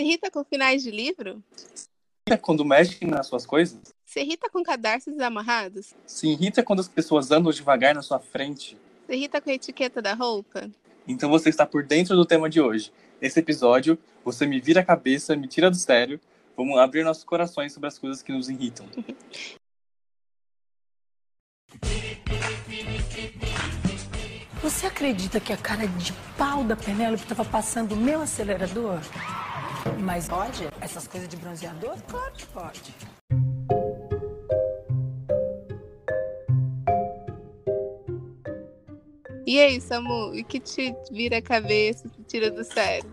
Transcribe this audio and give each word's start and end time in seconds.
Se 0.00 0.04
irrita 0.04 0.30
com 0.30 0.42
finais 0.42 0.82
de 0.82 0.90
livro? 0.90 1.44
irrita 2.26 2.38
quando 2.40 2.64
mexem 2.64 3.06
nas 3.06 3.26
suas 3.26 3.44
coisas? 3.44 3.78
Se 4.06 4.18
irrita 4.20 4.48
com 4.48 4.62
cadarços 4.62 5.12
desamarrados? 5.12 5.92
Se 6.06 6.26
irrita 6.26 6.62
quando 6.62 6.80
as 6.80 6.88
pessoas 6.88 7.30
andam 7.30 7.52
devagar 7.52 7.94
na 7.94 8.00
sua 8.00 8.18
frente? 8.18 8.78
Se 9.06 9.14
irrita 9.14 9.42
com 9.42 9.50
a 9.50 9.52
etiqueta 9.52 10.00
da 10.00 10.14
roupa? 10.14 10.70
Então 11.06 11.28
você 11.28 11.50
está 11.50 11.66
por 11.66 11.84
dentro 11.84 12.16
do 12.16 12.24
tema 12.24 12.48
de 12.48 12.62
hoje. 12.62 12.90
Nesse 13.20 13.40
episódio, 13.40 13.98
você 14.24 14.46
me 14.46 14.58
vira 14.58 14.80
a 14.80 14.84
cabeça, 14.84 15.36
me 15.36 15.46
tira 15.46 15.70
do 15.70 15.76
sério. 15.76 16.18
Vamos 16.56 16.78
abrir 16.78 17.04
nossos 17.04 17.24
corações 17.24 17.74
sobre 17.74 17.88
as 17.88 17.98
coisas 17.98 18.22
que 18.22 18.32
nos 18.32 18.48
irritam. 18.48 18.86
Você 24.62 24.86
acredita 24.86 25.38
que 25.38 25.52
a 25.52 25.58
cara 25.58 25.86
de 25.86 26.14
pau 26.38 26.64
da 26.64 26.74
Penélope 26.74 27.22
estava 27.22 27.44
passando 27.44 27.92
o 27.92 27.96
meu 27.96 28.22
acelerador? 28.22 28.98
Mas 30.00 30.28
pode? 30.28 30.68
Essas 30.80 31.06
coisas 31.06 31.28
de 31.28 31.36
bronzeador? 31.36 31.96
Claro 32.08 32.32
que 32.32 32.46
pode. 32.46 32.94
E 39.46 39.58
aí, 39.58 39.80
Samu, 39.80 40.30
o 40.30 40.44
que 40.44 40.60
te 40.60 40.94
vira 41.10 41.38
a 41.38 41.42
cabeça, 41.42 42.08
te 42.08 42.22
tira 42.22 42.50
do 42.50 42.62
sério? 42.62 43.10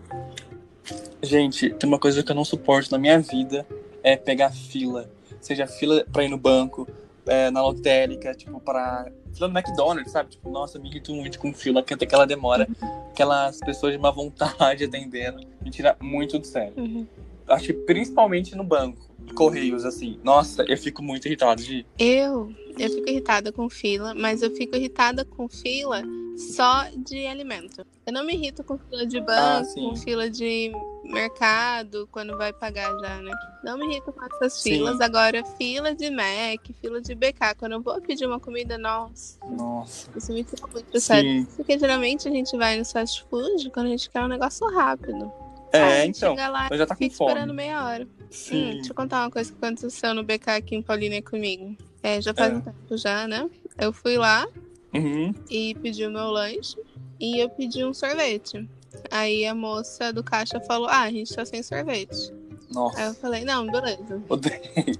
Gente, 1.22 1.70
tem 1.70 1.88
uma 1.88 1.98
coisa 1.98 2.22
que 2.22 2.30
eu 2.30 2.36
não 2.36 2.44
suporto 2.44 2.92
na 2.92 2.98
minha 2.98 3.18
vida, 3.18 3.66
é 4.02 4.16
pegar 4.16 4.52
fila. 4.52 5.10
Seja 5.40 5.66
fila 5.66 6.04
pra 6.12 6.24
ir 6.24 6.28
no 6.28 6.38
banco, 6.38 6.86
é, 7.28 7.50
na 7.50 7.62
lotérica, 7.62 8.34
tipo, 8.34 8.60
pra... 8.60 9.10
Fila 9.34 9.48
no 9.48 9.58
McDonald's, 9.58 10.10
sabe? 10.10 10.30
Tipo, 10.30 10.50
nossa, 10.50 10.78
me 10.78 10.88
irrito 10.88 11.14
muito 11.14 11.38
com 11.38 11.52
fila, 11.52 11.82
que 11.82 11.94
aquela 11.94 12.26
demora. 12.26 12.66
Aquelas 13.10 13.58
pessoas 13.60 13.92
de 13.92 13.98
má 13.98 14.10
vontade 14.10 14.84
atendendo. 14.84 15.40
Me 15.62 15.70
tira 15.70 15.96
muito 16.00 16.38
do 16.38 16.46
sério. 16.46 16.74
Uhum. 16.76 17.06
Acho 17.46 17.66
que 17.66 17.72
principalmente 17.74 18.56
no 18.56 18.64
banco. 18.64 19.08
Correios, 19.34 19.84
assim. 19.84 20.18
Nossa, 20.24 20.62
eu 20.62 20.76
fico 20.76 21.02
muito 21.02 21.26
irritado 21.26 21.62
de... 21.62 21.84
Eu, 21.98 22.50
eu 22.78 22.90
fico 22.90 23.08
irritada 23.08 23.52
com 23.52 23.68
fila, 23.68 24.14
mas 24.14 24.42
eu 24.42 24.50
fico 24.50 24.76
irritada 24.76 25.24
com 25.24 25.48
fila 25.48 26.02
só 26.36 26.84
de 26.96 27.26
alimento. 27.26 27.84
Eu 28.06 28.12
não 28.12 28.24
me 28.24 28.34
irrito 28.34 28.62
com 28.62 28.78
fila 28.78 29.04
de 29.06 29.20
banco, 29.20 29.64
sim. 29.66 29.88
com 29.88 29.96
fila 29.96 30.30
de 30.30 30.70
mercado, 31.04 32.08
quando 32.12 32.36
vai 32.36 32.52
pagar 32.52 32.90
já, 33.00 33.20
né? 33.20 33.32
Não 33.64 33.76
me 33.76 33.86
irrito 33.86 34.12
com 34.12 34.24
essas 34.24 34.52
Sim. 34.54 34.70
filas. 34.70 35.00
Agora, 35.00 35.44
fila 35.56 35.94
de 35.94 36.10
Mac, 36.10 36.64
fila 36.80 37.00
de 37.00 37.14
BK. 37.14 37.54
Quando 37.58 37.72
eu 37.72 37.80
vou 37.80 38.00
pedir 38.00 38.26
uma 38.26 38.38
comida, 38.38 38.78
nossa, 38.78 39.38
Nossa. 39.46 40.10
isso 40.16 40.32
me 40.32 40.44
tira 40.44 40.66
muito 40.68 41.00
sério. 41.00 41.46
Porque 41.56 41.78
geralmente 41.78 42.28
a 42.28 42.30
gente 42.30 42.56
vai 42.56 42.78
no 42.78 42.84
fast 42.84 43.24
food 43.28 43.70
quando 43.70 43.86
a 43.86 43.90
gente 43.90 44.08
quer 44.10 44.22
um 44.22 44.28
negócio 44.28 44.66
rápido. 44.70 45.32
É, 45.72 46.06
então. 46.06 46.30
Chega 46.30 46.48
lá 46.48 46.68
Eu 46.70 46.78
já 46.78 46.86
tá 46.86 46.94
com 46.94 46.98
fica 46.98 47.12
esperando 47.12 47.48
fome. 47.48 47.52
meia 47.52 47.84
hora. 47.84 48.04
Hum, 48.04 48.26
Sim. 48.30 48.70
deixa 48.74 48.90
eu 48.90 48.94
contar 48.94 49.22
uma 49.24 49.30
coisa 49.30 49.52
que 49.52 49.58
aconteceu 49.64 50.14
no 50.14 50.22
BK 50.22 50.50
aqui 50.50 50.76
em 50.76 50.82
Paulínia 50.82 51.20
comigo. 51.22 51.76
É, 52.08 52.20
já 52.22 52.32
faz 52.34 52.52
É. 52.52 52.56
um 52.56 52.60
tempo 52.60 52.96
já, 52.96 53.28
né? 53.28 53.48
Eu 53.80 53.92
fui 53.92 54.16
lá 54.16 54.46
Uhum. 54.94 55.34
e 55.50 55.74
pedi 55.76 56.06
o 56.06 56.10
meu 56.10 56.30
lanche 56.30 56.76
e 57.20 57.38
eu 57.38 57.48
pedi 57.50 57.84
um 57.84 57.92
sorvete. 57.92 58.68
Aí 59.10 59.44
a 59.46 59.54
moça 59.54 60.12
do 60.12 60.22
caixa 60.24 60.60
falou: 60.60 60.88
Ah, 60.88 61.02
a 61.02 61.10
gente 61.10 61.34
tá 61.34 61.44
sem 61.44 61.62
sorvete. 61.62 62.16
Aí 62.16 62.34
eu 62.70 62.74
Nossa. 62.74 63.14
falei: 63.14 63.44
Não, 63.44 63.66
beleza, 63.66 64.22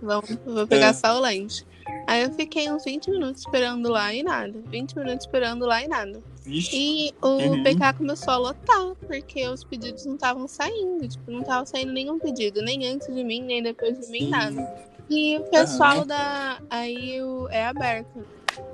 vamos, 0.03 0.31
vou 0.45 0.67
pegar 0.67 0.89
É. 0.89 0.93
só 0.93 1.17
o 1.17 1.21
lanche. 1.21 1.65
Aí 2.07 2.23
eu 2.23 2.31
fiquei 2.33 2.71
uns 2.71 2.85
20 2.85 3.11
minutos 3.11 3.41
esperando 3.43 3.89
lá 3.89 4.13
e 4.15 4.23
nada. 4.23 4.55
20 4.67 4.95
minutos 4.97 5.25
esperando 5.27 5.65
lá 5.67 5.83
e 5.83 5.89
nada. 5.89 6.21
Vixe. 6.49 6.71
E 6.77 7.13
o 7.23 7.27
Uhum. 7.29 7.63
BK 7.63 7.93
começou 7.99 8.33
a 8.33 8.37
lotar, 8.39 8.95
porque 9.07 9.47
os 9.49 9.63
pedidos 9.65 10.05
não 10.07 10.15
estavam 10.15 10.49
saindo. 10.49 11.07
Tipo, 11.07 11.31
não 11.31 11.43
tava 11.43 11.67
saindo 11.67 11.93
nenhum 11.93 12.19
pedido, 12.19 12.63
nem 12.63 12.87
antes 12.89 13.07
de 13.15 13.23
mim, 13.23 13.43
nem 13.43 13.63
depois 13.63 13.99
de 14.01 14.11
mim, 14.11 14.21
Sim. 14.25 14.29
nada. 14.31 14.89
E 15.11 15.37
o 15.39 15.43
pessoal 15.45 16.05
da. 16.05 16.61
Aí 16.71 17.23
o- 17.23 17.49
é 17.51 17.67
aberto. 17.67 18.27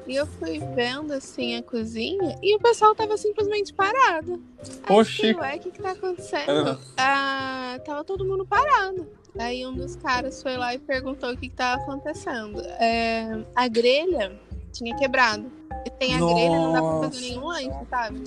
E 0.07 0.15
eu 0.15 0.27
fui 0.27 0.59
vendo 0.75 1.13
assim 1.13 1.57
a 1.57 1.63
cozinha 1.63 2.39
e 2.43 2.55
o 2.57 2.59
pessoal 2.59 2.95
tava 2.95 3.17
simplesmente 3.19 3.73
parado. 3.75 4.43
Oxi. 4.89 5.35
ué, 5.35 5.57
o 5.57 5.59
que 5.61 5.71
que 5.71 5.83
tá 5.83 5.91
acontecendo? 5.93 6.79
Ah, 6.97 7.79
tava 7.85 8.03
todo 8.05 8.25
mundo 8.25 8.47
parado. 8.47 9.07
Aí 9.39 9.67
um 9.67 9.75
dos 9.75 9.97
caras 9.97 10.43
foi 10.43 10.57
lá 10.57 10.75
e 10.75 10.79
perguntou 10.79 11.31
o 11.33 11.37
que 11.37 11.49
que 11.49 11.55
tava 11.57 11.83
acontecendo. 11.83 12.61
É, 12.81 13.45
a 13.55 13.67
grelha 13.69 14.33
tinha 14.75 14.95
quebrado. 14.97 15.51
E 15.87 15.91
tem 15.91 16.15
a 16.15 16.19
grelha, 16.19 16.59
não 16.59 16.73
dá 16.73 16.83
pra 16.83 16.91
fazer 16.93 17.05
Nossa. 17.05 17.21
nenhum 17.21 17.47
lanche, 17.47 17.87
sabe? 17.91 18.21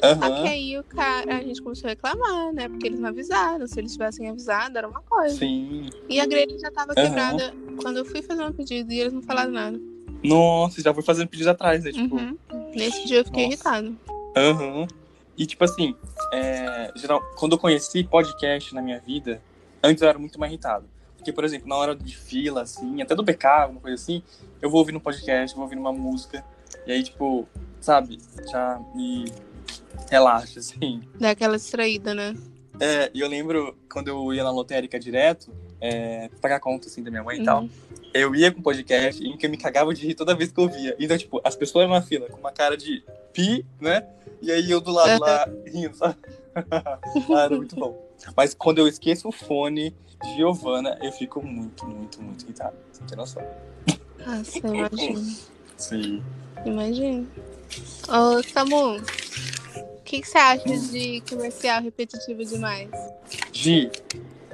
Só 0.00 0.30
que 0.42 0.48
aí 0.48 0.78
o 0.78 0.84
cara, 0.84 1.36
a 1.38 1.42
gente 1.42 1.60
começou 1.60 1.88
a 1.88 1.90
reclamar, 1.90 2.52
né? 2.52 2.68
Porque 2.68 2.86
eles 2.86 2.98
não 3.00 3.08
avisaram. 3.08 3.66
Se 3.66 3.78
eles 3.78 3.92
tivessem 3.92 4.28
avisado, 4.28 4.78
era 4.78 4.88
uma 4.88 5.02
coisa. 5.02 5.36
Sim. 5.36 5.88
E 6.08 6.18
a 6.20 6.26
grelha 6.26 6.58
já 6.58 6.70
tava 6.70 6.92
Aham. 6.96 7.04
quebrada 7.06 7.54
quando 7.82 7.98
eu 7.98 8.04
fui 8.04 8.22
fazer 8.22 8.42
um 8.44 8.52
pedido 8.52 8.90
e 8.92 9.00
eles 9.00 9.12
não 9.12 9.22
falaram 9.22 9.50
nada. 9.52 9.78
Nossa, 10.22 10.80
já 10.82 10.92
foi 10.94 11.02
fazendo 11.02 11.28
pedido 11.28 11.50
atrás, 11.50 11.84
né? 11.84 11.92
Tipo, 11.92 12.16
Uhum. 12.16 12.36
Nesse 12.74 13.06
dia 13.06 13.18
eu 13.18 13.24
fiquei 13.24 13.44
Nossa. 13.48 13.78
irritada. 13.78 13.92
aham. 14.36 14.86
E 15.36 15.46
tipo 15.46 15.64
assim, 15.64 15.94
é, 16.32 16.92
geral, 16.96 17.20
quando 17.36 17.52
eu 17.52 17.58
conheci 17.58 18.04
podcast 18.04 18.74
na 18.74 18.82
minha 18.82 19.00
vida, 19.00 19.40
antes 19.82 20.02
eu 20.02 20.08
era 20.08 20.18
muito 20.18 20.38
mais 20.38 20.52
irritado. 20.52 20.86
Porque, 21.20 21.34
por 21.34 21.44
exemplo, 21.44 21.68
na 21.68 21.76
hora 21.76 21.94
de 21.94 22.16
fila, 22.16 22.62
assim, 22.62 23.02
até 23.02 23.14
do 23.14 23.22
BK, 23.22 23.44
alguma 23.46 23.80
coisa 23.80 23.94
assim, 24.02 24.22
eu 24.60 24.70
vou 24.70 24.80
ouvir 24.80 24.96
um 24.96 25.00
podcast, 25.00 25.54
vou 25.54 25.64
ouvir 25.64 25.76
uma 25.76 25.92
música, 25.92 26.42
e 26.86 26.92
aí, 26.92 27.02
tipo, 27.02 27.46
sabe, 27.78 28.18
já 28.50 28.80
me 28.94 29.26
relaxa, 30.10 30.60
assim. 30.60 31.02
Dá 31.20 31.30
aquela 31.30 31.58
distraída, 31.58 32.14
né? 32.14 32.34
É, 32.80 33.10
e 33.12 33.20
eu 33.20 33.28
lembro 33.28 33.76
quando 33.92 34.08
eu 34.08 34.32
ia 34.32 34.42
na 34.42 34.50
lotérica 34.50 34.98
direto, 34.98 35.52
é, 35.78 36.30
pagar 36.40 36.58
conta, 36.58 36.86
assim, 36.88 37.02
da 37.02 37.10
minha 37.10 37.22
mãe 37.22 37.42
e 37.42 37.44
tal, 37.44 37.60
Uhum. 37.64 37.70
eu 38.14 38.34
ia 38.34 38.50
com 38.50 38.62
podcast 38.62 39.22
em 39.22 39.36
que 39.36 39.44
eu 39.44 39.50
me 39.50 39.58
cagava 39.58 39.92
de 39.92 40.06
rir 40.06 40.14
toda 40.14 40.34
vez 40.34 40.50
que 40.50 40.58
eu 40.58 40.68
via. 40.70 40.96
Então, 40.98 41.18
tipo, 41.18 41.38
as 41.44 41.54
pessoas 41.54 41.86
na 41.86 42.00
fila 42.00 42.28
com 42.30 42.38
uma 42.38 42.50
cara 42.50 42.78
de 42.78 43.04
pi, 43.34 43.66
né? 43.78 44.06
E 44.40 44.50
aí 44.50 44.70
eu 44.70 44.80
do 44.80 44.90
lado 44.90 45.20
lá 45.20 45.46
rindo, 45.66 45.94
sabe? 45.94 46.16
ah, 46.72 47.42
era 47.44 47.54
muito 47.54 47.76
bom. 47.76 48.09
Mas 48.36 48.54
quando 48.54 48.78
eu 48.78 48.88
esqueço 48.88 49.28
o 49.28 49.32
fone 49.32 49.94
de 50.22 50.36
Giovana, 50.36 50.98
eu 51.02 51.12
fico 51.12 51.44
muito, 51.44 51.86
muito, 51.86 52.22
muito 52.22 52.44
irritado. 52.44 52.76
Você 52.92 53.00
não 53.00 53.06
tem 53.06 53.16
noção. 53.16 53.42
Nossa, 54.26 54.58
imagina. 54.58 55.36
Sim. 55.76 56.22
Imagina. 56.64 57.26
Ô, 58.08 58.42
Samu, 58.42 58.96
o 58.96 60.02
que, 60.04 60.20
que 60.20 60.28
você 60.28 60.38
acha 60.38 60.78
de 60.78 61.22
comercial 61.28 61.82
repetitivo 61.82 62.44
demais? 62.44 62.90
Gi, 63.52 63.90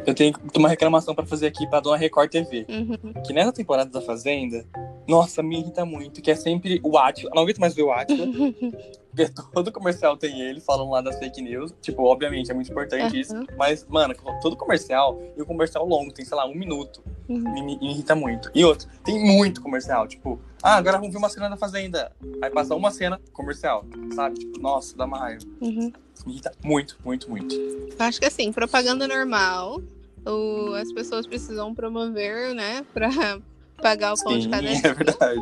eu 0.05 0.15
tenho 0.15 0.35
uma 0.57 0.69
reclamação 0.69 1.15
pra 1.15 1.25
fazer 1.25 1.47
aqui 1.47 1.67
pra 1.69 1.81
Dona 1.81 1.97
Record 1.97 2.31
TV. 2.31 2.67
Uhum. 2.69 3.13
Que 3.23 3.33
nessa 3.33 3.53
temporada 3.53 3.91
da 3.91 4.01
Fazenda, 4.01 4.65
nossa, 5.07 5.43
me 5.43 5.61
irrita 5.61 5.85
muito, 5.85 6.21
que 6.21 6.31
é 6.31 6.35
sempre 6.35 6.81
o 6.83 6.99
Atila. 6.99 7.31
Não 7.35 7.43
aguento 7.43 7.59
mais 7.59 7.75
ver 7.75 7.83
o 7.83 7.93
Atila. 7.93 8.27
Porque 9.17 9.33
todo 9.55 9.73
comercial 9.73 10.15
tem 10.15 10.43
ele, 10.43 10.61
falam 10.61 10.91
lá 10.91 11.01
das 11.01 11.19
fake 11.19 11.41
news. 11.41 11.73
Tipo, 11.81 12.03
obviamente, 12.03 12.51
é 12.51 12.55
muito 12.55 12.71
importante 12.71 13.19
isso. 13.19 13.35
Uhum. 13.35 13.47
Mas, 13.57 13.87
mano, 13.89 14.15
todo 14.43 14.57
comercial, 14.57 15.19
e 15.35 15.41
o 15.41 15.47
comercial 15.47 15.87
longo, 15.87 16.13
tem, 16.13 16.25
sei 16.25 16.37
lá, 16.37 16.47
um 16.47 16.55
minuto, 16.55 17.03
Uhum. 17.29 17.39
me, 17.39 17.63
me 17.63 17.79
irrita 17.81 18.15
muito. 18.15 18.51
E 18.55 18.65
outro, 18.65 18.87
tem 19.03 19.19
muito 19.19 19.61
comercial, 19.63 20.07
tipo, 20.07 20.39
ah, 20.67 20.77
agora 20.79 20.99
vamos 20.99 21.13
ver 21.13 21.19
uma 21.19 21.29
cena 21.29 21.49
da 21.49 21.57
Fazenda. 21.57 22.11
Aí 22.43 22.51
passa 22.51 22.75
uma 22.75 22.91
cena 22.91 23.21
comercial, 23.33 23.85
sabe? 24.15 24.41
Tipo, 24.41 24.59
nossa, 24.61 24.97
dá 24.97 25.05
uma 25.05 25.17
raiva. 25.19 25.45
Uhum. 25.61 25.93
Irrita 26.27 26.51
muito, 26.65 26.99
muito, 27.05 27.31
muito. 27.31 27.55
Eu 27.55 27.95
acho 28.01 28.19
que 28.19 28.27
assim, 28.27 28.53
propaganda 28.53 29.07
normal, 29.07 29.81
o, 30.27 30.73
as 30.75 30.93
pessoas 30.93 31.25
precisam 31.25 31.73
promover, 31.73 32.53
né, 32.53 32.85
pra 32.93 33.09
pagar 33.81 34.15
o 34.15 34.23
pão 34.25 34.37
de 34.37 34.45
Sim, 34.45 34.51
cada 34.51 34.67
é 34.69 34.75
dia. 34.75 34.93
verdade. 34.95 35.41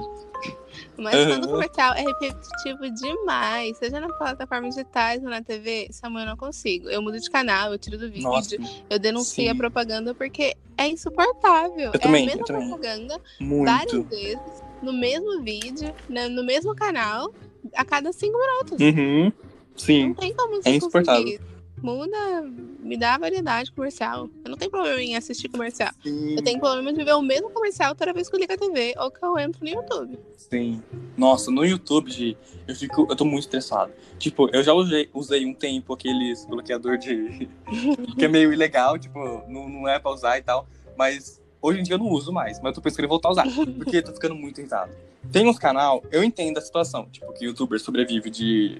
Mas 0.99 1.15
Uhum. 1.15 1.29
quando 1.29 1.45
o 1.45 1.49
comercial 1.53 1.95
é 1.95 2.03
repetitivo 2.03 2.91
demais, 2.91 3.79
seja 3.79 4.01
na 4.01 4.09
plataforma 4.09 4.69
digitais 4.69 5.23
ou 5.23 5.31
na 5.31 5.41
TV, 5.43 5.89
Samuel, 5.91 6.25
eu 6.25 6.31
não 6.31 6.37
consigo. 6.37 6.89
Eu 6.91 7.01
mudo 7.01 7.19
de 7.19 7.31
canal, 7.31 7.73
eu 7.73 7.79
tiro 7.79 7.97
do 7.97 8.11
vídeo, 8.11 8.23
Nossa, 8.29 8.56
eu 8.91 8.99
denuncio 8.99 9.35
sim. 9.43 9.49
a 9.49 9.55
propaganda 9.55 10.15
porque 10.15 10.55
é 10.77 10.87
insuportável. 10.88 11.91
é 11.94 11.99
também, 11.99 12.29
a 12.29 12.32
eu 12.32 12.37
mesma 12.38 12.44
propaganda 12.44 13.20
várias 13.65 14.05
vezes, 14.09 14.62
no 14.84 14.92
mesmo 14.92 15.42
vídeo, 15.42 15.94
né, 16.08 16.28
no 16.28 16.44
mesmo 16.44 16.75
canal, 16.75 17.32
a 17.75 17.84
cada 17.84 18.12
cinco 18.12 18.38
minutos. 18.38 18.78
Uhum. 18.81 19.25
Não 19.25 19.32
Sim. 19.76 20.14
tem 20.14 20.32
como 20.34 20.60
É 20.64 20.70
insuportável. 20.70 21.40
Muda, 21.82 22.42
me 22.81 22.96
dá 22.96 23.19
variedade 23.19 23.70
comercial. 23.72 24.31
Eu 24.42 24.50
não 24.50 24.56
tenho 24.56 24.70
problema 24.70 25.02
em 25.02 25.16
assistir 25.16 25.48
comercial. 25.48 25.90
Sim. 26.02 26.34
Eu 26.34 26.42
tenho 26.42 26.58
problema 26.58 26.90
de 26.92 27.04
ver 27.04 27.12
o 27.12 27.20
mesmo 27.20 27.50
comercial 27.50 27.94
toda 27.94 28.12
vez 28.12 28.31
que 28.31 28.36
eu 28.36 28.40
ligo 28.40 28.52
a 28.54 28.56
TV 28.56 28.94
ou 28.96 29.10
que 29.10 29.22
eu 29.22 29.38
entro 29.38 29.62
no 29.62 29.69
YouTube. 29.69 30.19
Sim. 30.36 30.82
Nossa, 31.14 31.50
no 31.50 31.62
YouTube, 31.62 32.10
Gi, 32.10 32.38
eu 32.66 32.75
fico. 32.75 33.06
Eu 33.10 33.14
tô 33.14 33.26
muito 33.26 33.42
estressado. 33.42 33.92
Tipo, 34.19 34.48
eu 34.54 34.62
já 34.62 34.72
usei, 34.72 35.10
usei 35.12 35.44
um 35.44 35.52
tempo 35.52 35.92
aqueles 35.92 36.46
bloqueador 36.46 36.96
de. 36.96 37.50
que 38.16 38.25
é 38.25 38.28
meio 38.28 38.50
ilegal, 38.50 38.98
tipo, 38.98 39.19
não, 39.46 39.69
não 39.69 39.88
é 39.88 39.98
pra 39.98 40.10
usar 40.10 40.38
e 40.38 40.42
tal. 40.42 40.66
Mas 40.96 41.42
hoje 41.64 41.81
em 41.81 41.82
dia 41.82 41.94
eu 41.94 41.99
não 41.99 42.08
uso 42.11 42.32
mais. 42.32 42.58
Mas 42.58 42.70
eu 42.70 42.75
tô 42.75 42.81
pensando 42.81 43.05
em 43.05 43.08
voltar 43.08 43.28
a 43.28 43.32
usar. 43.32 43.46
Porque 43.78 44.02
tô 44.02 44.12
ficando 44.12 44.34
muito 44.34 44.61
irritado. 44.61 44.93
Tem 45.32 45.49
uns 45.49 45.58
canal, 45.58 46.02
eu 46.12 46.22
entendo 46.22 46.58
a 46.58 46.61
situação. 46.61 47.06
Tipo, 47.11 47.32
que 47.32 47.46
youtuber 47.46 47.81
sobrevive 47.81 48.28
de. 48.31 48.76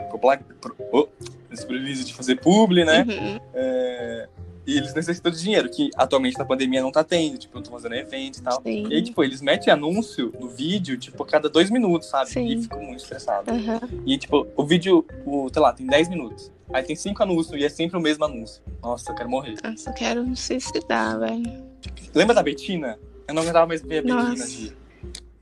oh, 0.92 1.08
sobrevive 1.54 2.04
de 2.04 2.12
fazer 2.14 2.36
publi, 2.40 2.84
né? 2.84 3.06
Uhum. 3.08 3.40
É, 3.54 4.28
E 4.66 4.76
eles 4.76 4.94
necessitam 4.94 5.32
de 5.32 5.40
dinheiro, 5.40 5.70
que 5.70 5.90
atualmente 5.96 6.38
na 6.38 6.44
pandemia 6.44 6.82
não 6.82 6.92
tá 6.92 7.02
tendo, 7.02 7.38
tipo, 7.38 7.56
eu 7.58 7.62
tô 7.62 7.70
fazendo 7.70 7.94
evento 7.94 8.38
e 8.38 8.42
tal. 8.42 8.62
Sim. 8.62 8.87
E 8.88 8.94
aí, 8.94 9.02
tipo, 9.02 9.22
eles 9.25 9.40
metem 9.40 9.72
anúncio 9.72 10.32
no 10.38 10.48
vídeo, 10.48 10.98
tipo, 10.98 11.22
a 11.22 11.26
cada 11.26 11.48
dois 11.48 11.70
minutos, 11.70 12.08
sabe? 12.08 12.30
Sim. 12.30 12.46
E 12.46 12.62
fico 12.62 12.78
muito 12.78 13.00
estressado. 13.00 13.50
Aham. 13.50 13.80
E, 14.06 14.19
tipo, 14.19 14.46
o 14.56 14.64
vídeo, 14.64 15.04
o, 15.25 15.48
sei 15.52 15.62
lá, 15.62 15.72
tem 15.72 15.87
10 15.87 16.08
minutos. 16.08 16.52
Aí 16.72 16.82
tem 16.82 16.96
cinco 16.96 17.22
anúncios 17.22 17.60
e 17.60 17.64
é 17.64 17.69
sempre 17.69 17.96
o 17.96 18.00
mesmo 18.00 18.25
anúncio. 18.25 18.62
Nossa, 18.82 19.10
eu 19.10 19.14
quero 19.14 19.28
morrer. 19.28 19.54
Nossa, 19.62 19.90
eu 19.90 19.94
quero 19.94 20.26
me 20.26 20.37
suicidar, 20.37 21.19
velho. 21.19 21.74
Lembra 22.14 22.34
da 22.34 22.43
Betina? 22.43 22.99
Eu 23.26 23.34
não 23.34 23.43
aguentava 23.43 23.66
mais 23.66 23.82
ver 23.82 23.99
a 23.99 24.02
Betina. 24.02 24.75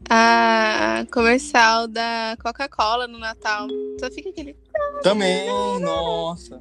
A 0.09 1.05
comercial 1.13 1.87
da 1.87 2.37
Coca-Cola 2.43 3.07
no 3.07 3.19
Natal. 3.19 3.69
Só 4.01 4.11
fica 4.11 4.31
aquele 4.31 4.57
Também, 5.03 5.49
nossa. 5.81 6.57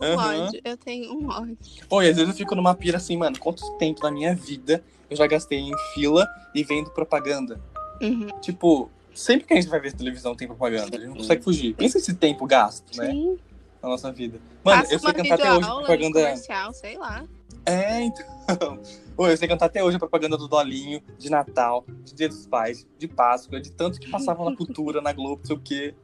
um 0.00 0.04
Aham. 0.04 0.44
ódio. 0.46 0.60
Eu 0.64 0.76
tenho 0.76 1.12
um 1.12 1.28
ódio. 1.28 1.58
Pô, 1.88 2.02
e 2.02 2.08
às 2.08 2.16
vezes 2.16 2.30
eu 2.30 2.36
fico 2.36 2.54
numa 2.54 2.74
pira 2.74 2.98
assim, 2.98 3.16
mano, 3.16 3.38
quanto 3.38 3.68
tempo 3.78 4.00
da 4.00 4.10
minha 4.10 4.34
vida 4.34 4.82
eu 5.10 5.16
já 5.16 5.26
gastei 5.26 5.58
em 5.58 5.72
fila 5.92 6.28
e 6.54 6.62
vendo 6.62 6.90
propaganda? 6.90 7.60
Uhum. 8.00 8.28
Tipo, 8.40 8.90
sempre 9.12 9.46
que 9.46 9.54
a 9.54 9.56
gente 9.56 9.68
vai 9.68 9.80
ver 9.80 9.92
televisão 9.92 10.36
tem 10.36 10.46
propaganda, 10.46 10.96
a 10.96 11.00
gente 11.00 11.08
não 11.08 11.16
consegue 11.16 11.42
fugir. 11.42 11.74
Pensa 11.74 11.98
esse 11.98 12.14
tempo 12.14 12.46
gasto, 12.46 12.96
né, 12.96 13.10
Sim. 13.10 13.38
na 13.82 13.88
nossa 13.88 14.12
vida. 14.12 14.40
Mano, 14.62 14.82
Passa 14.82 14.94
eu 14.94 14.98
sei 15.00 15.12
cantar 15.12 15.34
até 15.34 15.52
hoje 15.52 15.66
propaganda... 15.66 16.20
comercial, 16.20 16.72
sei 16.72 16.96
lá. 16.96 17.24
É, 17.68 18.00
então... 18.02 18.80
Eu 19.18 19.36
sei 19.36 19.48
cantar 19.48 19.66
até 19.66 19.82
hoje 19.82 19.96
a 19.96 19.98
propaganda 19.98 20.36
do 20.36 20.46
Dolinho, 20.46 21.02
de 21.18 21.28
Natal, 21.28 21.84
de 22.04 22.14
Dia 22.14 22.28
dos 22.28 22.46
Pais, 22.46 22.86
de 22.96 23.08
Páscoa, 23.08 23.60
de 23.60 23.72
tanto 23.72 23.98
que 23.98 24.08
passavam 24.08 24.48
na 24.48 24.56
cultura, 24.56 25.00
na 25.00 25.12
Globo, 25.12 25.38
não 25.38 25.44
sei 25.44 25.56
o 25.56 25.60
quê. 25.60 25.94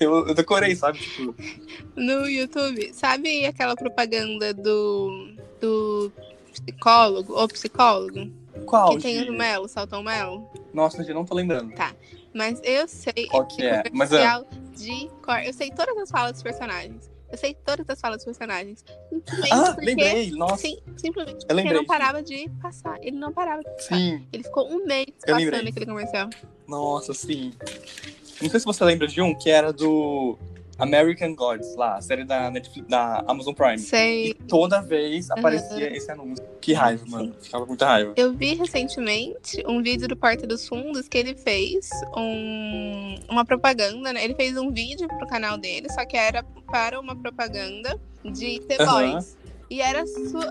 Eu, 0.00 0.26
eu 0.26 0.34
decorei, 0.34 0.74
sabe? 0.74 0.98
Tipo, 0.98 1.34
No 1.94 2.28
YouTube, 2.28 2.92
sabe 2.92 3.46
aquela 3.46 3.76
propaganda 3.76 4.52
do, 4.52 5.34
do 5.60 6.12
psicólogo 6.52 7.32
ou 7.32 7.46
psicólogo? 7.48 8.30
qual, 8.66 8.96
que 8.96 9.02
tem 9.02 9.30
o 9.30 9.32
Melo, 9.32 9.68
Saltão 9.68 10.02
Melo? 10.02 10.48
Nossa, 10.72 11.02
eu 11.02 11.14
não 11.14 11.24
tô 11.24 11.34
lembrando. 11.34 11.72
Mas 12.32 12.60
eu 12.64 12.88
sei 12.88 13.26
Qual 13.28 13.46
que 13.46 13.64
é? 13.64 13.84
Mas, 13.92 14.10
comercial 14.10 14.46
de 14.74 15.08
cor. 15.22 15.38
Eu 15.44 15.52
sei 15.52 15.70
todas 15.70 15.96
as 15.96 16.10
falas 16.10 16.32
dos 16.32 16.42
personagens. 16.42 17.13
Eu 17.34 17.38
sei 17.38 17.52
todas 17.66 17.84
as 17.90 18.00
falas 18.00 18.18
dos 18.18 18.24
personagens. 18.26 18.84
Simplesmente 19.10 19.52
Ah, 19.52 19.72
porque... 19.72 19.86
lembrei, 19.86 20.30
nossa. 20.30 20.56
Sim, 20.58 20.78
simplesmente 20.96 21.34
Eu 21.34 21.40
porque 21.48 21.54
lembrei. 21.54 21.76
não 21.78 21.84
parava 21.84 22.22
de 22.22 22.48
passar. 22.62 22.96
Ele 23.02 23.16
não 23.16 23.32
parava 23.32 23.60
de 23.64 23.70
passar. 23.70 23.96
Sim, 23.96 24.24
Ele 24.32 24.44
ficou 24.44 24.68
um 24.70 24.86
mês 24.86 25.06
Eu 25.08 25.34
passando 25.34 25.38
lembrei. 25.38 25.68
aquele 25.70 25.86
comercial. 25.86 26.30
nossa, 26.68 27.12
sim. 27.12 27.52
Não 28.40 28.48
sei 28.50 28.60
se 28.60 28.64
você 28.66 28.84
lembra 28.84 29.08
de 29.08 29.20
um 29.20 29.34
que 29.34 29.50
era 29.50 29.72
do 29.72 30.38
American 30.78 31.34
Gods, 31.34 31.76
lá, 31.76 31.96
a 31.96 32.00
série 32.00 32.24
da, 32.24 32.50
Netflix, 32.50 32.88
da 32.88 33.24
Amazon 33.26 33.54
Prime. 33.54 33.76
E 33.76 33.78
Sei. 33.78 34.34
toda 34.48 34.80
vez 34.80 35.30
aparecia 35.30 35.94
esse 35.96 36.10
anúncio. 36.10 36.44
Que 36.60 36.72
raiva, 36.72 37.04
mano. 37.06 37.34
Ficava 37.40 37.64
com 37.64 37.70
muita 37.70 37.86
raiva. 37.86 38.12
Eu 38.16 38.32
vi 38.32 38.54
recentemente 38.54 39.62
um 39.66 39.82
vídeo 39.82 40.08
do 40.08 40.16
Porta 40.16 40.46
dos 40.46 40.66
Fundos 40.66 41.06
que 41.08 41.18
ele 41.18 41.34
fez 41.34 41.90
um- 42.16 43.14
uma 43.30 43.44
propaganda, 43.44 44.12
né? 44.12 44.24
Ele 44.24 44.34
fez 44.34 44.56
um 44.56 44.70
vídeo 44.70 45.06
pro 45.08 45.26
canal 45.26 45.56
dele, 45.58 45.90
só 45.92 46.04
que 46.04 46.16
era 46.16 46.42
para 46.70 46.98
uma 47.00 47.14
propaganda 47.14 47.98
de 48.24 48.60
The. 48.60 48.84
Boys. 48.84 49.36
E 49.70 49.80
era 49.80 50.04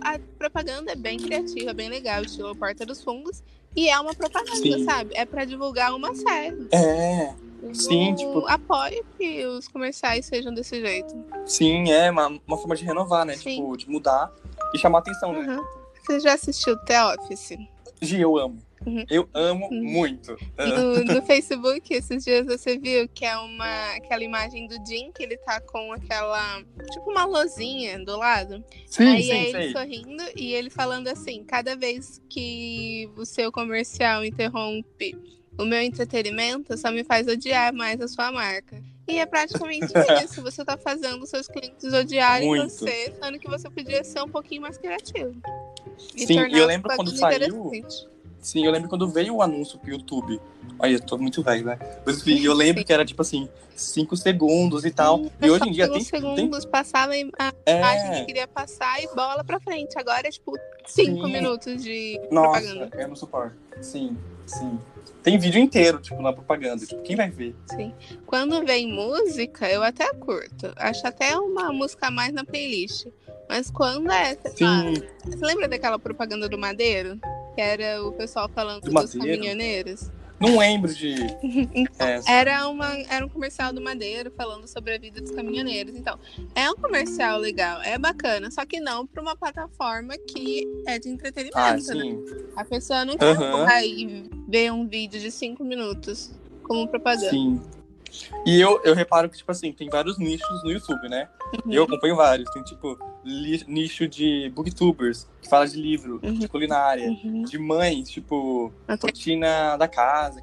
a 0.03 0.19
propaganda 0.37 0.91
é 0.91 0.95
bem 0.95 1.17
criativa, 1.17 1.73
bem 1.73 1.89
legal, 1.89 2.23
estilo 2.23 2.55
Porta 2.55 2.85
dos 2.85 3.03
Fundos. 3.03 3.43
E 3.75 3.89
é 3.89 3.99
uma 3.99 4.13
propaganda, 4.13 4.55
Sim. 4.57 4.83
sabe? 4.83 5.11
É 5.15 5.25
pra 5.25 5.45
divulgar 5.45 5.95
uma 5.95 6.13
série. 6.15 6.67
É, 6.71 7.33
Sim, 7.73 8.09
Eu 8.11 8.15
tipo- 8.15 8.47
apoio 8.47 9.05
que 9.17 9.45
os 9.45 9.67
comerciais 9.67 10.25
sejam 10.25 10.53
desse 10.53 10.79
jeito. 10.81 11.13
sim, 11.45 11.91
é 11.91 12.09
uma, 12.11 12.27
uma 12.47 12.57
forma 12.57 12.75
de 12.75 12.83
renovar, 12.83 13.25
né? 13.25 13.35
Sim. 13.35 13.55
Tipo, 13.57 13.77
de 13.77 13.89
mudar 13.89 14.31
e 14.73 14.77
chamar 14.79 14.99
atenção, 14.99 15.33
né? 15.33 15.39
Uhum. 15.55 15.63
Você 16.05 16.19
já 16.19 16.33
assistiu 16.33 16.75
The 16.85 17.03
Office? 17.13 17.57
Gi, 18.01 18.19
eu 18.21 18.37
amo. 18.37 18.61
Uhum. 18.85 19.05
Eu 19.09 19.29
amo 19.33 19.69
Uhum. 19.71 19.81
muito. 19.81 20.35
No, 20.57 21.05
no 21.15 21.21
Facebook, 21.21 21.93
esses 21.93 22.25
dias 22.25 22.45
você 22.45 22.77
viu 22.77 23.07
que 23.07 23.23
é 23.23 23.37
uma 23.37 23.93
aquela 23.95 24.21
imagem 24.21 24.67
do 24.67 24.75
Jim, 24.85 25.09
que 25.15 25.23
ele 25.23 25.37
tá 25.37 25.61
com 25.61 25.93
aquela. 25.93 26.61
Tipo 26.91 27.09
uma 27.09 27.23
lozinha 27.23 28.03
do 28.03 28.17
lado. 28.17 28.61
Sim, 28.85 29.07
Aí 29.07 29.23
sim, 29.23 29.31
é 29.31 29.43
ele 29.49 29.51
sei. 29.51 29.71
sorrindo 29.71 30.23
e 30.35 30.53
ele 30.53 30.69
falando 30.69 31.07
assim: 31.07 31.45
cada 31.45 31.77
vez 31.77 32.21
que 32.29 33.09
o 33.15 33.23
seu 33.25 33.53
comercial 33.53 34.25
interrompe 34.25 35.15
o 35.57 35.65
meu 35.65 35.81
entretenimento, 35.81 36.77
só 36.77 36.91
me 36.91 37.03
faz 37.03 37.27
odiar 37.27 37.73
mais 37.73 37.99
a 38.01 38.07
sua 38.07 38.31
marca. 38.31 38.81
E 39.07 39.19
é 39.19 39.25
praticamente 39.25 39.87
isso. 40.23 40.41
Você 40.41 40.63
tá 40.63 40.77
fazendo 40.77 41.25
seus 41.25 41.47
clientes 41.47 41.91
odiarem 41.93 42.47
Muito. 42.47 42.71
você, 42.73 43.13
sendo 43.21 43.39
que 43.39 43.49
você 43.49 43.69
podia 43.69 44.03
ser 44.03 44.21
um 44.21 44.29
pouquinho 44.29 44.61
mais 44.61 44.77
criativo. 44.77 45.35
E 46.15 46.25
Sim, 46.25 46.39
eu 46.39 46.65
lembro 46.65 46.89
quando 46.95 47.15
saiu-. 47.15 47.71
Sim, 48.39 48.65
eu 48.65 48.71
lembro 48.71 48.89
quando 48.89 49.07
veio 49.07 49.35
o 49.35 49.41
anúncio 49.41 49.79
pro 49.79 49.91
YouTube. 49.91 50.39
Olha, 50.77 50.93
eu 50.93 50.99
tô 50.99 51.17
muito 51.17 51.41
velho, 51.41 51.65
né? 51.65 51.79
Mas 52.05 52.19
enfim, 52.19 52.43
eu 52.43 52.53
lembro 52.53 52.81
Sim. 52.81 52.85
que 52.85 52.91
era 52.93 53.05
tipo 53.05 53.21
assim, 53.21 53.47
5 53.73 54.17
segundos 54.17 54.83
e 54.83 54.91
tal. 54.91 55.21
E 55.41 55.49
hoje 55.49 55.69
em 55.69 55.71
dia 55.71 55.87
tem. 55.87 55.97
uns 55.97 56.09
tem 56.09 56.21
segundos 56.21 56.65
passava 56.65 57.13
a 57.13 57.17
imagem 57.17 58.11
que 58.11 58.17
é, 58.17 58.25
queria 58.25 58.47
passar 58.47 59.01
e 59.01 59.07
bola 59.15 59.43
pra 59.45 59.59
frente. 59.61 59.97
Agora 59.97 60.27
é 60.27 60.31
tipo 60.31 60.57
cinco 60.85 61.25
Sim. 61.25 61.31
minutos 61.31 61.81
de 61.81 62.19
nossa, 62.29 62.61
propaganda. 62.61 63.01
eu 63.01 63.07
não 63.07 63.15
suporto. 63.15 63.55
Sim, 63.81 64.17
sim. 64.45 64.77
Tem 65.21 65.37
vídeo 65.37 65.61
inteiro, 65.61 65.99
tipo, 65.99 66.21
na 66.21 66.33
propaganda. 66.33 66.85
Tipo, 66.85 67.01
quem 67.01 67.15
vai 67.15 67.29
ver? 67.29 67.55
Sim. 67.67 67.93
Quando 68.25 68.65
vem 68.65 68.91
música, 68.91 69.69
eu 69.69 69.81
até 69.81 70.11
curto. 70.13 70.73
Acho 70.75 71.07
até 71.07 71.37
uma 71.37 71.71
música 71.71 72.07
a 72.07 72.11
mais 72.11 72.33
na 72.33 72.43
playlist. 72.43 73.07
Mas 73.47 73.69
quando 73.71 74.11
é, 74.11 74.35
Sim, 74.55 74.93
você 75.25 75.45
lembra 75.45 75.67
daquela 75.67 75.97
propaganda 75.99 76.49
do 76.49 76.57
Madeiro? 76.57 77.19
Que 77.55 77.61
era 77.61 78.03
o 78.03 78.11
pessoal 78.11 78.49
falando 78.49 78.81
Do 78.81 78.91
dos 78.91 79.13
caminhoneiros? 79.13 80.09
Não 80.43 80.57
lembro 80.57 80.93
de. 80.93 81.15
Então, 81.73 82.07
essa. 82.07 82.31
era, 82.31 82.67
uma, 82.67 82.87
era 83.09 83.25
um 83.25 83.29
comercial 83.29 83.73
do 83.73 83.81
Madeiro 83.81 84.31
falando 84.35 84.67
sobre 84.67 84.95
a 84.95 84.97
vida 84.99 85.21
dos 85.21 85.31
caminhoneiros. 85.31 85.95
Então, 85.95 86.17
é 86.55 86.69
um 86.69 86.75
comercial 86.75 87.39
legal, 87.39 87.81
é 87.81 87.97
bacana, 87.97 88.51
só 88.51 88.65
que 88.65 88.79
não 88.79 89.05
para 89.07 89.21
uma 89.21 89.35
plataforma 89.35 90.13
que 90.17 90.67
é 90.87 90.99
de 90.99 91.09
entretenimento, 91.09 91.57
Ah, 91.57 91.73
né? 91.73 91.79
sim. 91.79 92.23
A 92.55 92.65
pessoa 92.65 93.05
não 93.05 93.17
quer 93.17 93.35
Aham. 93.37 93.65
vai 93.65 93.89
ver 94.47 94.71
um 94.71 94.87
vídeo 94.87 95.19
de 95.19 95.31
cinco 95.31 95.63
minutos 95.63 96.31
como 96.63 96.87
propaganda. 96.87 97.29
Sim. 97.29 97.61
E 98.45 98.59
eu, 98.59 98.79
eu 98.83 98.93
reparo 98.93 99.29
que, 99.29 99.37
tipo 99.37 99.51
assim, 99.51 99.71
tem 99.71 99.89
vários 99.89 100.17
nichos 100.17 100.63
no 100.63 100.71
YouTube, 100.71 101.07
né? 101.09 101.27
Uhum. 101.65 101.71
Eu 101.73 101.83
acompanho 101.83 102.15
vários. 102.15 102.49
Tem, 102.51 102.63
tipo, 102.63 102.97
nicho 103.67 104.07
de 104.07 104.51
booktubers, 104.55 105.27
que 105.41 105.49
fala 105.49 105.67
de 105.67 105.79
livro, 105.81 106.19
Uhum. 106.23 106.33
de 106.33 106.47
culinária, 106.47 107.07
Uhum. 107.09 107.43
de 107.43 107.57
mães, 107.57 108.09
tipo, 108.09 108.71
Até- 108.87 109.07
rotina 109.07 109.77
da 109.77 109.87
casa, 109.87 110.41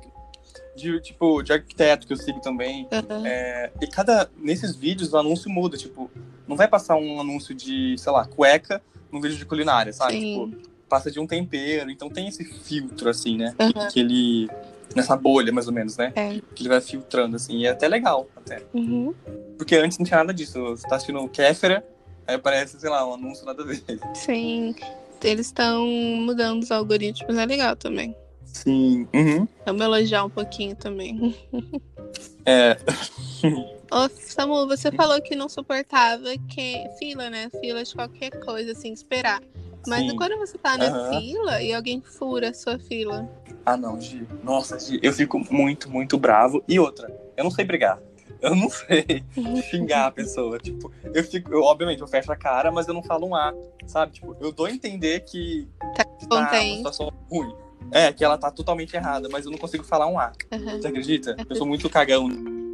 de, 0.76 1.00
tipo, 1.00 1.42
de 1.42 1.52
arquiteto 1.52 2.06
que 2.06 2.12
eu 2.12 2.16
sigo 2.16 2.40
também. 2.40 2.88
Uhum. 2.92 3.26
É, 3.26 3.71
e 3.80 3.87
cada, 3.87 4.30
nesses 4.38 4.75
vídeos 4.75 5.12
o 5.12 5.18
anúncio 5.18 5.50
muda, 5.50 5.76
tipo, 5.76 6.11
não 6.49 6.56
vai 6.56 6.66
passar 6.68 6.97
um 6.97 7.21
anúncio 7.21 7.54
de, 7.54 7.97
sei 7.99 8.12
lá, 8.12 8.25
cueca 8.25 8.83
num 9.12 9.21
vídeo 9.21 9.37
de 9.37 9.44
culinária, 9.44 9.92
sabe? 9.92 10.12
Sim. 10.14 10.50
Tipo, 10.50 10.71
passa 10.88 11.11
de 11.11 11.21
um 11.21 11.26
tempero, 11.26 11.90
então 11.90 12.09
tem 12.09 12.26
esse 12.28 12.44
filtro, 12.44 13.09
assim, 13.09 13.37
né? 13.37 13.54
Uhum. 13.61 13.88
Que 13.88 14.00
ele, 14.00 14.49
nessa 14.94 15.16
bolha, 15.16 15.52
mais 15.52 15.66
ou 15.66 15.73
menos, 15.73 15.97
né? 15.97 16.12
É. 16.16 16.40
Que 16.54 16.62
ele 16.62 16.68
vai 16.68 16.80
filtrando, 16.80 17.37
assim, 17.37 17.59
e 17.59 17.66
é 17.66 17.70
até 17.70 17.88
legal, 17.88 18.28
até. 18.37 18.62
Uhum. 18.75 19.14
Porque 19.56 19.76
antes 19.76 19.99
não 19.99 20.06
tinha 20.06 20.18
nada 20.18 20.32
disso, 20.32 20.61
você 20.61 20.88
tá 20.88 20.97
assistindo 20.97 21.28
Kéfera, 21.28 21.85
aí 22.26 22.35
aparece, 22.35 22.78
sei 22.80 22.90
lá, 22.90 23.06
um 23.06 23.14
anúncio 23.14 23.44
nada 23.44 23.62
a 23.62 23.66
ver. 23.66 23.82
Sim. 24.14 24.75
Eles 25.23 25.47
estão 25.47 25.87
mudando 25.87 26.62
os 26.62 26.70
algoritmos, 26.70 27.37
é 27.37 27.44
legal 27.44 27.76
também. 27.76 28.16
Sim. 28.44 29.06
Uhum. 29.14 29.47
Vamos 29.66 29.82
elogiar 29.82 30.25
um 30.25 30.30
pouquinho 30.30 30.75
também. 30.76 31.37
É, 32.47 32.75
Ô, 33.90 34.09
Samu, 34.09 34.66
você 34.66 34.90
falou 34.92 35.20
que 35.20 35.37
não 35.37 35.49
suportava 35.49 36.25
que 36.49 36.88
fila, 36.99 37.28
né? 37.28 37.50
Fila 37.61 37.85
de 37.85 37.94
qualquer 37.94 38.30
coisa, 38.30 38.73
assim, 38.73 38.92
esperar. 38.92 39.42
Mas 39.87 40.09
Sim. 40.09 40.16
quando 40.16 40.38
você 40.38 40.56
tá 40.56 40.76
na 40.78 40.87
Aham. 40.87 41.20
fila 41.20 41.62
e 41.62 41.73
alguém 41.75 42.00
fura 42.00 42.50
a 42.50 42.54
sua 42.54 42.78
fila? 42.78 43.28
Ah, 43.64 43.76
não, 43.76 44.00
Gi. 44.00 44.26
Nossa, 44.43 44.79
Gi, 44.79 44.99
eu 45.02 45.12
fico 45.12 45.38
muito, 45.52 45.90
muito 45.90 46.19
bravo. 46.19 46.62
E 46.69 46.79
outra, 46.79 47.09
eu 47.37 47.45
não 47.45 47.50
sei 47.50 47.64
brigar. 47.64 47.99
Eu 48.40 48.55
não 48.55 48.71
sei 48.71 49.23
xingar 49.71 50.07
a 50.07 50.11
pessoa. 50.11 50.59
Tipo, 50.59 50.90
eu 51.12 51.23
fico, 51.23 51.52
eu, 51.52 51.62
obviamente, 51.62 52.00
eu 52.00 52.07
fecho 52.09 52.33
a 52.33 52.37
cara, 52.37 52.71
mas 52.73 52.88
eu 52.88 52.95
não 52.95 53.02
falo 53.02 53.26
um 53.26 53.35
A, 53.35 53.52
sabe? 53.87 54.12
Tipo, 54.12 54.37
eu 54.40 54.50
dou 54.50 54.67
a 54.67 54.71
entender 54.71 55.21
que, 55.21 55.69
Tá 55.95 56.05
que 56.05 56.26
tá 56.26 56.37
uma 56.37 56.76
situação 56.76 57.12
ruim. 57.31 57.55
É, 57.93 58.12
que 58.12 58.25
ela 58.25 58.38
tá 58.38 58.50
totalmente 58.50 58.95
errada, 58.95 59.29
mas 59.31 59.45
eu 59.45 59.50
não 59.50 59.59
consigo 59.59 59.85
falar 59.85 60.07
um 60.07 60.19
A. 60.19 60.33
Aham. 60.52 60.81
Você 60.81 60.87
acredita? 60.87 61.37
Eu 61.49 61.57
sou 61.57 61.67
muito 61.67 61.88
cagão. 61.90 62.29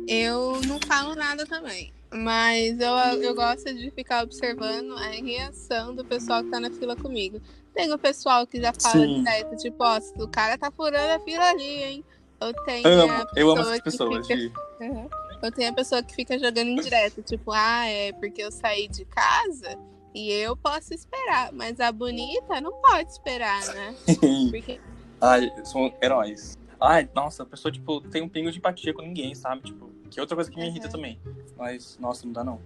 Eu 0.07 0.61
não 0.67 0.79
falo 0.87 1.15
nada 1.15 1.45
também. 1.47 1.93
Mas 2.17 2.79
eu, 2.81 2.93
eu 3.23 3.35
gosto 3.35 3.73
de 3.75 3.91
ficar 3.91 4.25
observando 4.25 4.93
a 4.97 5.09
reação 5.11 5.95
do 5.95 6.05
pessoal 6.05 6.43
que 6.43 6.51
tá 6.51 6.59
na 6.61 6.71
fila 6.71 6.97
comigo. 6.97 7.41
Tem 7.75 7.93
o 7.93 7.99
pessoal 7.99 8.47
que 8.47 8.61
já 8.61 8.73
fala 8.81 9.05
Sim. 9.05 9.19
direto, 9.19 9.57
tipo, 9.57 9.77
ó, 9.85 9.99
o 10.19 10.29
cara 10.29 10.57
tá 10.57 10.71
furando 10.71 11.13
a 11.13 11.21
fila 11.21 11.45
ali, 11.51 11.83
hein? 11.85 12.05
Ou 12.41 12.53
tem 12.65 12.85
a 12.85 12.89
Amo, 12.89 13.27
eu 13.37 13.51
amo 13.51 13.61
essas 13.63 13.77
que 13.77 13.83
pessoas, 13.83 14.27
fica- 14.27 14.39
Gi. 14.41 14.53
Uhum. 14.81 15.09
Ou 15.43 15.53
tem 15.53 15.69
a 15.69 15.73
pessoa 15.73 16.03
que 16.03 16.15
fica 16.15 16.39
jogando 16.39 16.69
indireto, 16.69 17.23
tipo, 17.23 17.53
ah, 17.53 17.87
é 17.87 18.13
porque 18.13 18.43
eu 18.43 18.51
saí 18.51 18.89
de 18.89 19.05
casa 19.05 19.79
E 20.15 20.33
eu 20.33 20.57
posso 20.57 20.95
esperar, 20.95 21.53
mas 21.53 21.79
a 21.79 21.93
bonita 21.93 22.59
não 22.61 22.73
pode 22.81 23.11
esperar, 23.11 23.63
né? 23.75 23.95
Porque 24.51 24.81
Ai, 25.21 25.53
são 25.65 25.93
heróis. 26.03 26.57
Ai, 26.81 27.09
nossa, 27.15 27.43
a 27.43 27.47
pessoa, 27.47 27.73
tipo, 27.73 28.01
tem 28.03 28.23
um 28.23 28.29
pingo 28.29 28.51
de 28.51 28.59
empatia 28.59 28.93
com 28.93 29.03
ninguém, 29.03 29.35
sabe? 29.35 29.63
Tipo, 29.63 29.91
que 30.11 30.19
é 30.19 30.23
outra 30.23 30.37
coisa 30.37 30.51
que 30.51 30.59
me 30.59 30.67
irrita 30.67 30.87
Uhum. 30.87 30.93
também. 30.93 31.21
Mas, 31.57 31.97
nossa, 31.99 32.27
não 32.27 32.33
dá 32.33 32.45
não. 32.45 32.61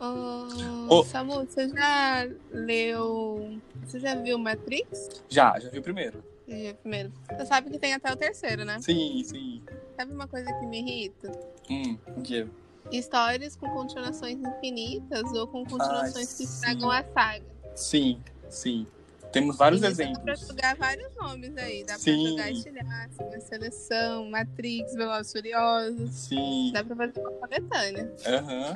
Ô, 0.00 0.94
Ô. 1.00 1.04
Samu, 1.04 1.44
você 1.46 1.68
já 1.68 2.26
leu. 2.50 3.60
Você 3.84 4.00
já 4.00 4.14
viu 4.14 4.38
Matrix? 4.38 5.22
Já, 5.28 5.58
já 5.60 5.68
vi 5.70 5.78
o 5.78 5.82
primeiro. 5.82 6.24
Já, 6.48 6.74
Primeiro. 6.74 7.12
Você 7.30 7.46
sabe 7.46 7.70
que 7.70 7.78
tem 7.78 7.94
até 7.94 8.12
o 8.12 8.16
terceiro, 8.16 8.64
né? 8.64 8.78
Sim, 8.80 9.22
sim. 9.22 9.62
Sabe 9.96 10.12
uma 10.12 10.26
coisa 10.26 10.52
que 10.58 10.66
me 10.66 10.80
irrita? 10.80 11.30
Hum, 11.70 11.96
o 12.16 12.22
quê? 12.22 12.46
Histórias 12.90 13.54
com 13.54 13.68
continuações 13.70 14.38
infinitas 14.40 15.32
ou 15.32 15.46
com 15.46 15.64
continuações 15.64 16.30
que 16.30 16.44
sim. 16.44 16.44
estragam 16.44 16.90
a 16.90 17.04
saga. 17.04 17.44
Sim, 17.76 18.20
sim. 18.48 18.86
Temos 19.32 19.56
vários 19.56 19.80
E 19.80 19.82
Dá 19.82 19.94
pra 19.94 20.04
exemplos. 20.04 20.48
jogar 20.48 20.76
vários 20.76 21.14
nomes 21.14 21.56
aí. 21.56 21.84
Dá 21.84 21.96
Sim. 21.98 22.22
pra 22.22 22.30
jogar 22.30 22.50
Estilhaço, 22.52 23.46
Seleção, 23.48 24.30
Matrix, 24.30 24.94
Velozes 24.94 25.32
Furiosos. 25.32 26.10
Sim. 26.10 26.70
Dá 26.74 26.82
pra 26.84 26.96
fazer 26.96 27.20
uma 27.20 27.30
coletânea. 27.32 28.12
Aham. 28.26 28.74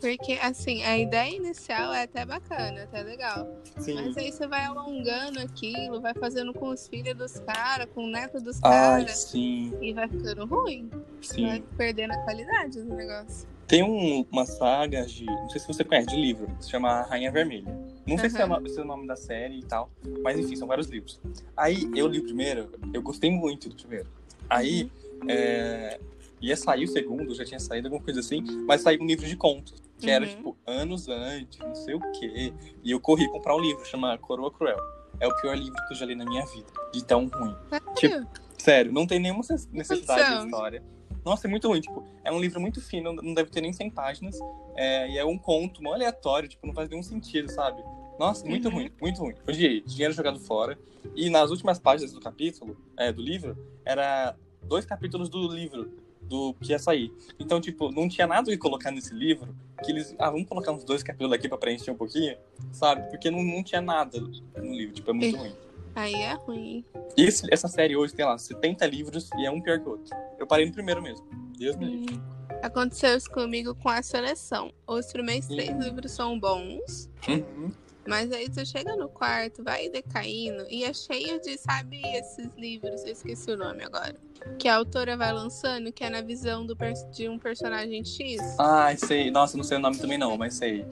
Porque, 0.00 0.32
assim, 0.42 0.82
a 0.82 0.98
ideia 0.98 1.34
inicial 1.36 1.94
é 1.94 2.02
até 2.02 2.26
bacana, 2.26 2.82
até 2.82 3.02
legal. 3.02 3.48
Sim. 3.78 3.94
Mas 3.94 4.16
aí 4.16 4.32
você 4.32 4.46
vai 4.46 4.64
alongando 4.64 5.40
aquilo, 5.40 6.00
vai 6.00 6.12
fazendo 6.14 6.52
com 6.52 6.68
os 6.68 6.88
filhos 6.88 7.14
dos 7.16 7.38
caras, 7.40 7.86
com 7.94 8.04
o 8.04 8.10
neto 8.10 8.40
dos 8.40 8.58
caras. 8.60 9.16
sim, 9.16 9.72
E 9.80 9.94
vai 9.94 10.08
ficando 10.08 10.44
ruim. 10.46 10.90
Vai 10.90 11.02
sim. 11.22 11.64
perdendo 11.76 12.12
a 12.12 12.18
qualidade 12.18 12.82
do 12.82 12.94
negócio. 12.94 13.48
Tem 13.66 13.82
um- 13.82 14.26
uma 14.30 14.44
saga 14.44 15.06
de. 15.06 15.24
Não 15.24 15.48
sei 15.48 15.60
se 15.60 15.66
você 15.66 15.82
conhece, 15.84 16.08
de 16.08 16.16
livro, 16.16 16.46
que 16.58 16.64
se 16.64 16.70
chama 16.70 17.00
Rainha 17.02 17.32
Vermelha. 17.32 17.74
Não 18.06 18.18
sei 18.18 18.28
se, 18.30 18.40
é 18.40 18.44
o, 18.46 18.68
se 18.68 18.78
é 18.78 18.82
o 18.82 18.86
nome 18.86 19.06
da 19.06 19.16
série 19.16 19.58
e 19.58 19.62
tal, 19.64 19.90
mas 20.22 20.38
enfim, 20.38 20.56
são 20.56 20.68
vários 20.68 20.88
livros. 20.88 21.20
Aí 21.56 21.88
eu 21.96 22.06
li 22.06 22.18
o 22.18 22.24
primeiro, 22.24 22.70
eu 22.92 23.00
gostei 23.02 23.30
muito 23.30 23.68
do 23.68 23.74
primeiro. 23.74 24.06
Aí 24.48 24.90
é, 25.28 25.98
ia 26.40 26.56
sair 26.56 26.84
o 26.84 26.88
segundo, 26.88 27.34
já 27.34 27.44
tinha 27.44 27.58
saído 27.58 27.88
alguma 27.88 28.02
coisa 28.04 28.20
assim, 28.20 28.42
mas 28.66 28.82
saiu 28.82 29.00
um 29.02 29.06
livro 29.06 29.26
de 29.26 29.36
contos, 29.36 29.82
que 29.98 30.10
era 30.10 30.24
Uhum. 30.26 30.30
tipo 30.30 30.56
anos 30.66 31.08
antes, 31.08 31.58
não 31.60 31.74
sei 31.74 31.94
o 31.94 32.00
quê. 32.12 32.52
E 32.82 32.90
eu 32.90 33.00
corri 33.00 33.26
comprar 33.30 33.56
um 33.56 33.60
livro, 33.60 33.84
chama 33.86 34.18
Coroa 34.18 34.50
Cruel. 34.50 34.78
É 35.20 35.26
o 35.28 35.34
pior 35.40 35.56
livro 35.56 35.74
que 35.86 35.94
eu 35.94 35.96
já 35.96 36.04
li 36.04 36.14
na 36.14 36.24
minha 36.24 36.44
vida, 36.46 36.66
de 36.92 37.02
tão 37.04 37.26
ruim. 37.28 37.54
Sério? 37.98 38.26
Sério, 38.58 38.92
não 38.92 39.06
tem 39.06 39.18
nenhuma 39.20 39.40
necess- 39.40 39.68
necessidade 39.72 40.38
de 40.40 40.44
história. 40.46 40.82
Nossa, 41.24 41.46
é 41.46 41.50
muito 41.50 41.68
ruim. 41.68 41.80
Tipo, 41.80 42.04
é 42.22 42.30
um 42.30 42.40
livro 42.40 42.60
muito 42.60 42.80
fino, 42.80 43.12
não 43.14 43.32
deve 43.34 43.50
ter 43.50 43.60
nem 43.60 43.72
100 43.72 43.90
páginas. 43.90 44.38
é, 44.76 45.08
e 45.08 45.18
é 45.18 45.24
um 45.24 45.38
conto, 45.38 45.80
mó 45.80 45.92
aleatório, 45.94 46.48
tipo, 46.48 46.66
não 46.66 46.74
faz 46.74 46.88
nenhum 46.88 47.02
sentido, 47.02 47.48
sabe? 47.50 47.80
Nossa, 48.18 48.44
muito 48.44 48.68
Uhum. 48.68 48.74
ruim, 48.74 48.90
muito 49.00 49.20
ruim. 49.20 49.34
Odiei, 49.48 49.80
dinheiro 49.82 50.12
jogado 50.12 50.40
fora. 50.40 50.76
E 51.14 51.30
nas 51.30 51.50
últimas 51.50 51.78
páginas 51.78 52.12
do 52.12 52.20
capítulo, 52.20 52.76
é, 52.96 53.12
do 53.12 53.22
livro, 53.22 53.56
era 53.84 54.36
dois 54.64 54.84
capítulos 54.84 55.28
do 55.28 55.46
livro 55.46 55.92
do 56.22 56.54
que 56.54 56.72
ia 56.72 56.78
sair. 56.80 57.12
Então, 57.38 57.60
tipo, 57.60 57.90
não 57.92 58.08
tinha 58.08 58.26
nada 58.26 58.50
que 58.50 58.56
colocar 58.58 58.90
nesse 58.90 59.14
livro 59.14 59.54
que 59.84 59.92
eles. 59.92 60.12
Ah, 60.18 60.30
vamos 60.30 60.48
colocar 60.48 60.72
uns 60.72 60.82
dois 60.84 61.02
capítulos 61.04 61.32
aqui 61.32 61.48
pra 61.48 61.56
preencher 61.58 61.90
um 61.92 61.96
pouquinho, 61.96 62.36
sabe? 62.72 63.08
Porque 63.10 63.30
não, 63.30 63.42
não 63.42 63.62
tinha 63.62 63.80
nada 63.80 64.18
no 64.20 64.74
livro, 64.74 64.92
tipo, 64.94 65.08
é 65.10 65.12
muito 65.14 65.36
Ih. 65.36 65.38
ruim. 65.38 65.52
Aí 65.94 66.14
é 66.14 66.34
ruim. 66.34 66.84
Esse- 67.16 67.46
essa 67.52 67.68
série 67.68 67.96
hoje 67.96 68.14
tem 68.14 68.24
lá 68.24 68.36
70 68.36 68.86
livros 68.86 69.30
e 69.38 69.46
é 69.46 69.50
um 69.50 69.60
pior 69.60 69.78
que 69.80 69.88
o 69.88 69.92
outro. 69.92 70.16
Eu 70.38 70.46
parei 70.46 70.66
no 70.66 70.72
primeiro 70.72 71.00
mesmo. 71.02 71.24
Deus 71.56 71.76
me 71.76 71.84
livre. 71.86 72.16
Hum. 72.16 72.34
Aconteceu 72.62 73.16
isso 73.16 73.30
comigo 73.30 73.74
com 73.74 73.88
a 73.90 74.02
seleção. 74.02 74.72
Os 74.86 75.06
primeiros 75.12 75.46
três 75.46 75.68
Uhum. 75.70 75.78
livros 75.80 76.12
são 76.12 76.38
bons, 76.40 77.10
Uhum. 77.28 77.70
Mas 78.06 78.30
aí 78.32 78.48
tu 78.48 78.64
chega 78.66 78.96
no 78.96 79.08
quarto, 79.08 79.62
vai 79.62 79.88
decaindo, 79.88 80.66
e 80.68 80.84
é 80.84 80.92
cheio 80.92 81.40
de, 81.40 81.56
sabe, 81.58 82.00
esses 82.16 82.48
livros, 82.56 83.04
eu 83.04 83.12
esqueci 83.12 83.50
o 83.50 83.56
nome 83.56 83.84
agora. 83.84 84.14
Que 84.58 84.68
a 84.68 84.76
autora 84.76 85.16
vai 85.16 85.32
lançando, 85.32 85.92
que 85.92 86.04
é 86.04 86.10
na 86.10 86.20
visão 86.20 86.66
do 86.66 86.76
de 87.12 87.28
um 87.28 87.38
personagem 87.38 88.04
X. 88.04 88.40
Ai, 88.58 88.96
sei. 88.96 89.30
Nossa, 89.30 89.56
não 89.56 89.64
sei 89.64 89.78
o 89.78 89.80
nome 89.80 89.96
também 89.96 90.18
não, 90.18 90.36
mas 90.36 90.54
sei. 90.54 90.84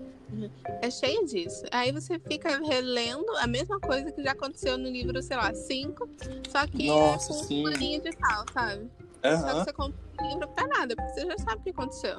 É 0.81 0.90
cheio 0.90 1.26
disso. 1.26 1.64
Aí 1.71 1.92
você 1.92 2.19
fica 2.19 2.59
relendo 2.59 3.31
a 3.38 3.47
mesma 3.47 3.78
coisa 3.78 4.11
que 4.11 4.23
já 4.23 4.33
aconteceu 4.33 4.78
no 4.78 4.88
livro, 4.88 5.21
sei 5.23 5.37
lá, 5.37 5.52
5, 5.52 6.09
só 6.50 6.66
que 6.66 6.87
Nossa, 6.87 7.33
é 7.33 7.37
com 7.37 7.45
fulaninho 7.45 8.00
de 8.00 8.11
tal, 8.12 8.45
sabe? 8.52 8.90
Só 9.23 9.47
que 9.47 9.64
você 9.64 9.73
compra 9.73 9.99
o 10.21 10.29
livro 10.29 10.49
pra 10.49 10.67
nada, 10.67 10.97
porque 10.97 11.12
você 11.12 11.26
já 11.26 11.38
sabe 11.38 11.61
o 11.61 11.64
que 11.64 11.71
aconteceu. 11.71 12.17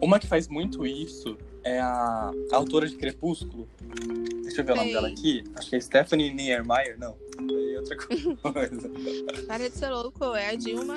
Uma 0.00 0.18
que 0.18 0.26
faz 0.26 0.48
muito 0.48 0.86
isso 0.86 1.36
é 1.62 1.78
a, 1.80 2.30
a 2.52 2.56
autora 2.56 2.88
de 2.88 2.96
Crepúsculo. 2.96 3.68
Deixa 4.42 4.62
eu 4.62 4.64
ver 4.64 4.72
o 4.72 4.76
nome 4.76 4.86
Sei. 4.88 4.94
dela 4.94 5.08
aqui. 5.08 5.44
Acho 5.56 5.70
que 5.70 5.76
é 5.76 5.80
Stephanie 5.80 6.32
Niemeyer. 6.32 6.98
Não. 6.98 7.14
É 7.40 7.78
outra 7.78 7.96
coisa. 8.00 8.90
Para 9.46 9.68
de 9.68 9.76
ser 9.76 9.90
louco, 9.90 10.34
é 10.34 10.50
a 10.50 10.54
Dilma. 10.54 10.96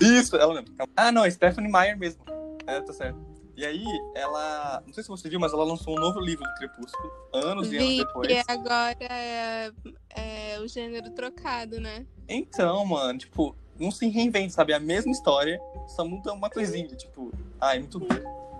Isso, 0.00 0.36
ela 0.36 0.54
mesmo. 0.54 0.74
Ah, 0.96 1.12
não, 1.12 1.24
é 1.24 1.30
Stephanie 1.30 1.70
Meyer 1.70 1.96
mesmo. 1.96 2.24
É, 2.66 2.80
tá 2.80 2.92
certo. 2.92 3.18
E 3.56 3.64
aí, 3.64 3.84
ela. 4.14 4.82
Não 4.86 4.92
sei 4.92 5.02
se 5.02 5.08
você 5.08 5.28
viu, 5.28 5.40
mas 5.40 5.52
ela 5.52 5.64
lançou 5.64 5.96
um 5.96 6.00
novo 6.00 6.20
livro 6.20 6.44
do 6.44 6.54
Crepúsculo. 6.54 7.10
Anos 7.32 7.72
e 7.72 7.76
anos 7.76 7.88
Vi 7.88 7.98
depois. 7.98 8.28
que 8.28 8.42
agora 8.46 8.96
é, 9.00 9.72
é 10.10 10.60
o 10.60 10.68
gênero 10.68 11.10
trocado, 11.10 11.80
né? 11.80 12.06
Então, 12.28 12.84
mano, 12.86 13.18
tipo, 13.18 13.56
não 13.78 13.90
se 13.90 14.08
reinventa, 14.08 14.50
sabe? 14.50 14.72
É 14.72 14.76
a 14.76 14.80
mesma 14.80 15.12
história, 15.12 15.60
só 15.88 16.04
muda 16.04 16.32
uma 16.32 16.50
coisinha, 16.50 16.88
tipo, 16.88 17.32
ah, 17.60 17.74
é 17.76 17.78
muito 17.78 17.98
bom. 17.98 18.06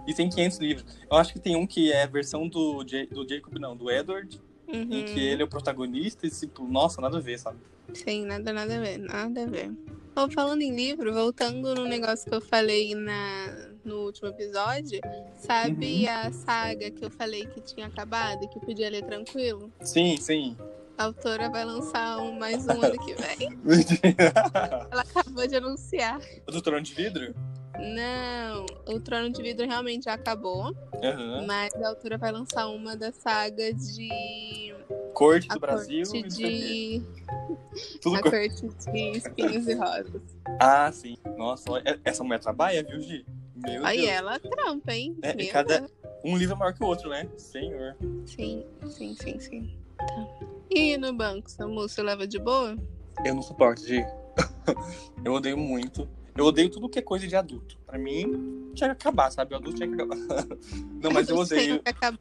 E 0.07 0.15
tem 0.15 0.29
500 0.31 0.59
livros. 0.59 0.87
Eu 1.11 1.17
acho 1.19 1.33
que 1.33 1.41
tem 1.41 1.55
um 1.57 1.67
que 1.67 1.93
é 1.93 2.05
a 2.05 2.07
versão 2.07 2.49
do, 2.49 2.83
Ja- 2.87 3.07
do 3.07 3.29
Jacob, 3.29 3.59
não, 3.59 3.77
do 3.77 3.91
Edward, 3.91 4.41
em 4.69 4.77
Uhum. 4.99 5.05
que 5.05 5.19
ele 5.21 5.43
é 5.43 5.45
o 5.45 5.49
protagonista 5.49 6.27
e, 6.27 6.31
tipo, 6.31 6.67
nossa, 6.67 7.01
nada 7.01 7.19
a 7.19 7.21
ver, 7.21 7.39
sabe? 7.39 7.59
Sim, 7.93 8.27
nada, 8.27 8.53
nada 8.53 8.77
a 8.77 8.81
ver, 8.81 8.99
nada 8.99 9.43
a 9.45 9.47
ver. 9.47 9.71
Bom, 10.15 10.29
falando 10.31 10.63
em 10.63 10.75
livro, 10.75 11.13
voltando 11.15 11.75
no 11.75 11.85
negócio 11.85 12.29
que 12.29 12.35
eu 12.35 12.41
falei 12.41 12.95
na, 12.95 13.71
no 13.85 14.05
último 14.05 14.29
episódio, 14.29 15.01
sabe 15.37 16.05
Uhum. 16.05 16.11
a 16.11 16.33
saga 16.33 16.91
que 16.91 17.05
eu 17.05 17.11
falei 17.11 17.47
que 17.47 17.61
tinha 17.61 17.87
acabado 17.87 18.43
e 18.45 18.49
que 18.49 18.59
podia 18.61 18.91
ler 18.91 19.05
tranquilo? 19.05 19.71
Sim, 19.83 20.17
sim. 20.17 20.57
A 20.99 21.05
autora 21.05 21.49
vai 21.49 21.65
lançar 21.65 22.19
um, 22.19 22.37
mais 22.39 22.67
um 22.67 22.83
ano 22.83 22.99
que 22.99 23.15
vem. 23.15 23.57
Ela 24.91 25.03
acabou 25.03 25.47
de 25.47 25.55
anunciar. 25.57 26.21
o 26.47 26.51
do 26.51 26.61
Trono 26.61 26.83
de 26.83 26.93
Vidro? 26.93 27.35
Não, 27.79 28.67
o 28.93 28.99
Trono 29.01 29.31
de 29.31 29.41
Vidro 29.41 29.65
realmente 29.65 30.07
já 30.07 30.15
acabou, 30.15 30.75
Aham. 31.01 31.47
mas 31.47 31.73
a 31.77 31.89
autora 31.89 32.19
vai 32.19 32.33
lançar 32.33 32.67
uma 32.67 32.97
da 32.97 33.13
saga 33.13 33.73
de. 33.73 34.75
Corte 35.15 35.47
do 35.49 35.55
A 35.57 35.59
Brasil. 35.61 36.05
corte 36.05 36.29
de. 36.29 37.03
Tudo 38.03 38.17
A 38.17 38.23
co- 38.23 38.31
corte 38.31 38.69
de 38.91 39.11
espinhos 39.19 39.69
e 39.69 39.75
rosas. 39.75 40.23
Ah, 40.61 40.91
sim. 40.91 41.17
Nossa, 41.37 41.65
essa 42.05 42.25
mulher 42.25 42.41
trabalha, 42.41 42.83
viu, 42.83 43.01
Gi? 43.01 43.25
Meu 43.55 43.85
Aí 43.87 43.99
Deus. 43.99 44.09
ela 44.11 44.39
trampa, 44.41 44.93
hein? 44.93 45.17
É, 45.23 45.47
cada-. 45.47 45.89
Um 46.25 46.37
livro 46.37 46.57
é 46.57 46.59
maior 46.59 46.73
que 46.75 46.83
o 46.83 46.87
outro, 46.87 47.09
né? 47.11 47.29
Senhor. 47.37 47.97
Sim, 48.27 48.67
sim, 48.89 49.15
sim, 49.15 49.39
sim. 49.39 49.79
Tá. 49.99 50.29
E 50.71 50.97
no 50.97 51.13
banco, 51.13 51.51
Samu, 51.51 51.81
você 51.89 52.03
leva 52.03 52.27
de 52.27 52.39
boa? 52.39 52.77
Eu 53.25 53.35
não 53.35 53.43
suporto, 53.43 53.85
Gi. 53.87 54.05
eu 55.25 55.33
odeio 55.33 55.57
muito. 55.59 56.09
Eu 56.37 56.45
odeio 56.45 56.71
tudo 56.71 56.89
que 56.89 56.99
é 56.99 57.03
coisa 57.03 57.27
de 57.27 57.35
adulto. 57.35 57.77
Pra 57.85 57.99
mim, 57.99 58.71
tinha 58.75 58.95
que 58.95 59.01
acabar, 59.09 59.31
sabe? 59.33 59.55
O 59.55 59.57
adulto 59.57 59.77
tinha 59.79 59.89
que 59.89 59.95
acabar. 59.95 60.17
não, 61.03 61.11
mas 61.11 61.29
eu 61.29 61.37
odeio. 61.39 61.75
Tem 61.75 61.83
que 61.83 61.89
acabar. 61.91 62.19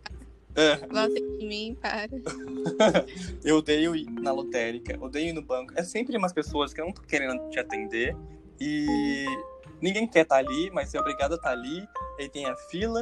É, 0.56 0.76
Volta 0.88 1.20
em 1.20 1.48
mim, 1.48 1.78
para. 1.80 2.08
eu 3.44 3.58
odeio 3.58 3.96
ir 3.96 4.10
na 4.10 4.32
lotérica, 4.32 4.98
odeio 5.00 5.30
ir 5.30 5.34
no 5.34 5.44
banco. 5.44 5.72
É 5.76 5.84
sempre 5.84 6.18
umas 6.18 6.34
pessoas 6.34 6.74
que 6.74 6.82
não 6.82 6.90
estão 6.90 7.04
querendo 7.06 7.48
te 7.52 7.60
atender 7.60 8.16
e 8.60 9.26
ninguém 9.80 10.08
quer 10.08 10.22
estar 10.22 10.38
ali, 10.38 10.72
mas 10.72 10.96
é 10.96 11.00
obrigado 11.00 11.34
a 11.34 11.36
estar 11.36 11.52
ali. 11.52 11.88
Aí 12.20 12.28
tem 12.28 12.48
a 12.48 12.56
fila, 12.56 13.00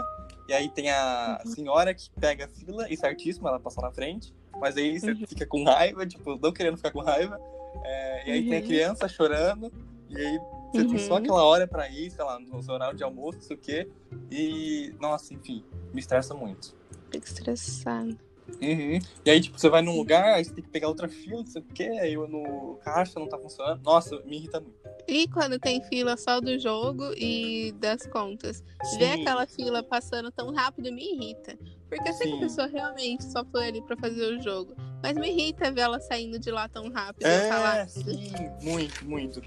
e 0.50 0.54
aí 0.54 0.68
tem 0.70 0.92
a 0.92 1.40
Uhum. 1.46 1.52
senhora 1.54 1.94
que 1.94 2.10
pega 2.20 2.44
a 2.44 2.48
fila, 2.50 2.92
e 2.92 2.98
certíssimo, 2.98 3.48
ela 3.48 3.58
passa 3.58 3.80
na 3.82 3.90
frente. 3.90 4.34
Mas 4.60 4.78
aí 4.78 5.00
você 5.00 5.12
Uhum. 5.12 5.26
fica 5.28 5.46
com 5.46 5.64
raiva, 5.64 6.06
tipo, 6.06 6.38
não 6.42 6.52
querendo 6.52 6.78
ficar 6.78 6.92
com 6.92 7.02
raiva. 7.02 7.40
É, 7.84 8.30
e 8.30 8.32
aí 8.32 8.44
tem 8.44 8.58
a 8.58 8.62
Uhum. 8.62 8.68
criança 8.68 9.08
chorando, 9.08 9.72
e 10.10 10.18
aí 10.18 10.40
você 10.72 10.86
tem 10.86 10.98
só 10.98 11.14
Uhum. 11.16 11.20
aquela 11.20 11.44
hora 11.44 11.68
pra 11.68 11.90
ir, 11.90 12.10
sei 12.12 12.24
lá, 12.24 12.40
no 12.40 12.62
seu 12.64 12.74
horário 12.74 12.98
de 12.98 13.04
almoço, 13.04 13.38
não 13.40 13.46
sei 13.46 13.56
o 13.56 13.60
quê. 13.60 13.88
E, 14.32 14.94
nossa, 15.00 15.34
enfim, 15.34 15.64
me 15.94 16.00
estressa 16.00 16.34
muito. 16.34 16.76
Fico 17.12 17.26
estressada. 17.26 18.18
Uhum. 18.62 19.00
E 19.26 19.30
aí, 19.30 19.42
tipo, 19.42 19.60
você 19.60 19.68
vai 19.70 19.82
num 19.82 19.96
lugar, 19.98 20.36
aí 20.36 20.46
você 20.46 20.54
tem 20.54 20.64
que 20.64 20.70
pegar 20.70 20.88
outra 20.88 21.10
fila, 21.10 21.38
não 21.40 21.48
sei 21.48 21.62
o 21.62 21.66
quê, 21.66 21.84
aí 21.84 22.16
no 22.16 22.78
caixa 22.84 23.20
não 23.20 23.28
tá 23.28 23.38
funcionando. 23.38 23.82
Nossa, 23.84 24.20
me 24.24 24.38
irrita 24.38 24.60
muito. 24.62 24.76
E 25.08 25.28
quando 25.28 25.60
tem 25.60 25.82
fila 25.84 26.16
só 26.18 26.40
do 26.40 26.58
jogo 26.60 27.12
e 27.18 27.72
das 27.74 28.06
contas? 28.08 28.64
Ver 28.98 29.14
Sim. 29.16 29.22
aquela 29.22 29.46
fila 29.48 29.84
passando 29.84 30.32
tão 30.32 30.52
rápido 30.54 30.92
me 30.92 31.04
irrita. 31.14 31.58
Porque 31.96 32.10
que 32.26 32.34
a 32.34 32.40
pessoa 32.40 32.68
realmente 32.68 33.24
só 33.24 33.44
foi 33.46 33.68
ali 33.68 33.82
pra 33.82 33.96
fazer 33.98 34.38
o 34.38 34.42
jogo. 34.42 34.76
Mas 35.06 35.18
me 35.18 35.30
irrita 35.30 35.70
ver 35.70 35.82
ela 35.82 36.00
saindo 36.00 36.40
de 36.40 36.50
lá 36.50 36.68
tão 36.68 36.90
rápido. 36.92 37.26
É, 37.28 37.48
falar. 37.48 37.88
sim, 37.88 38.34
muito, 38.64 39.06
muito. 39.06 39.40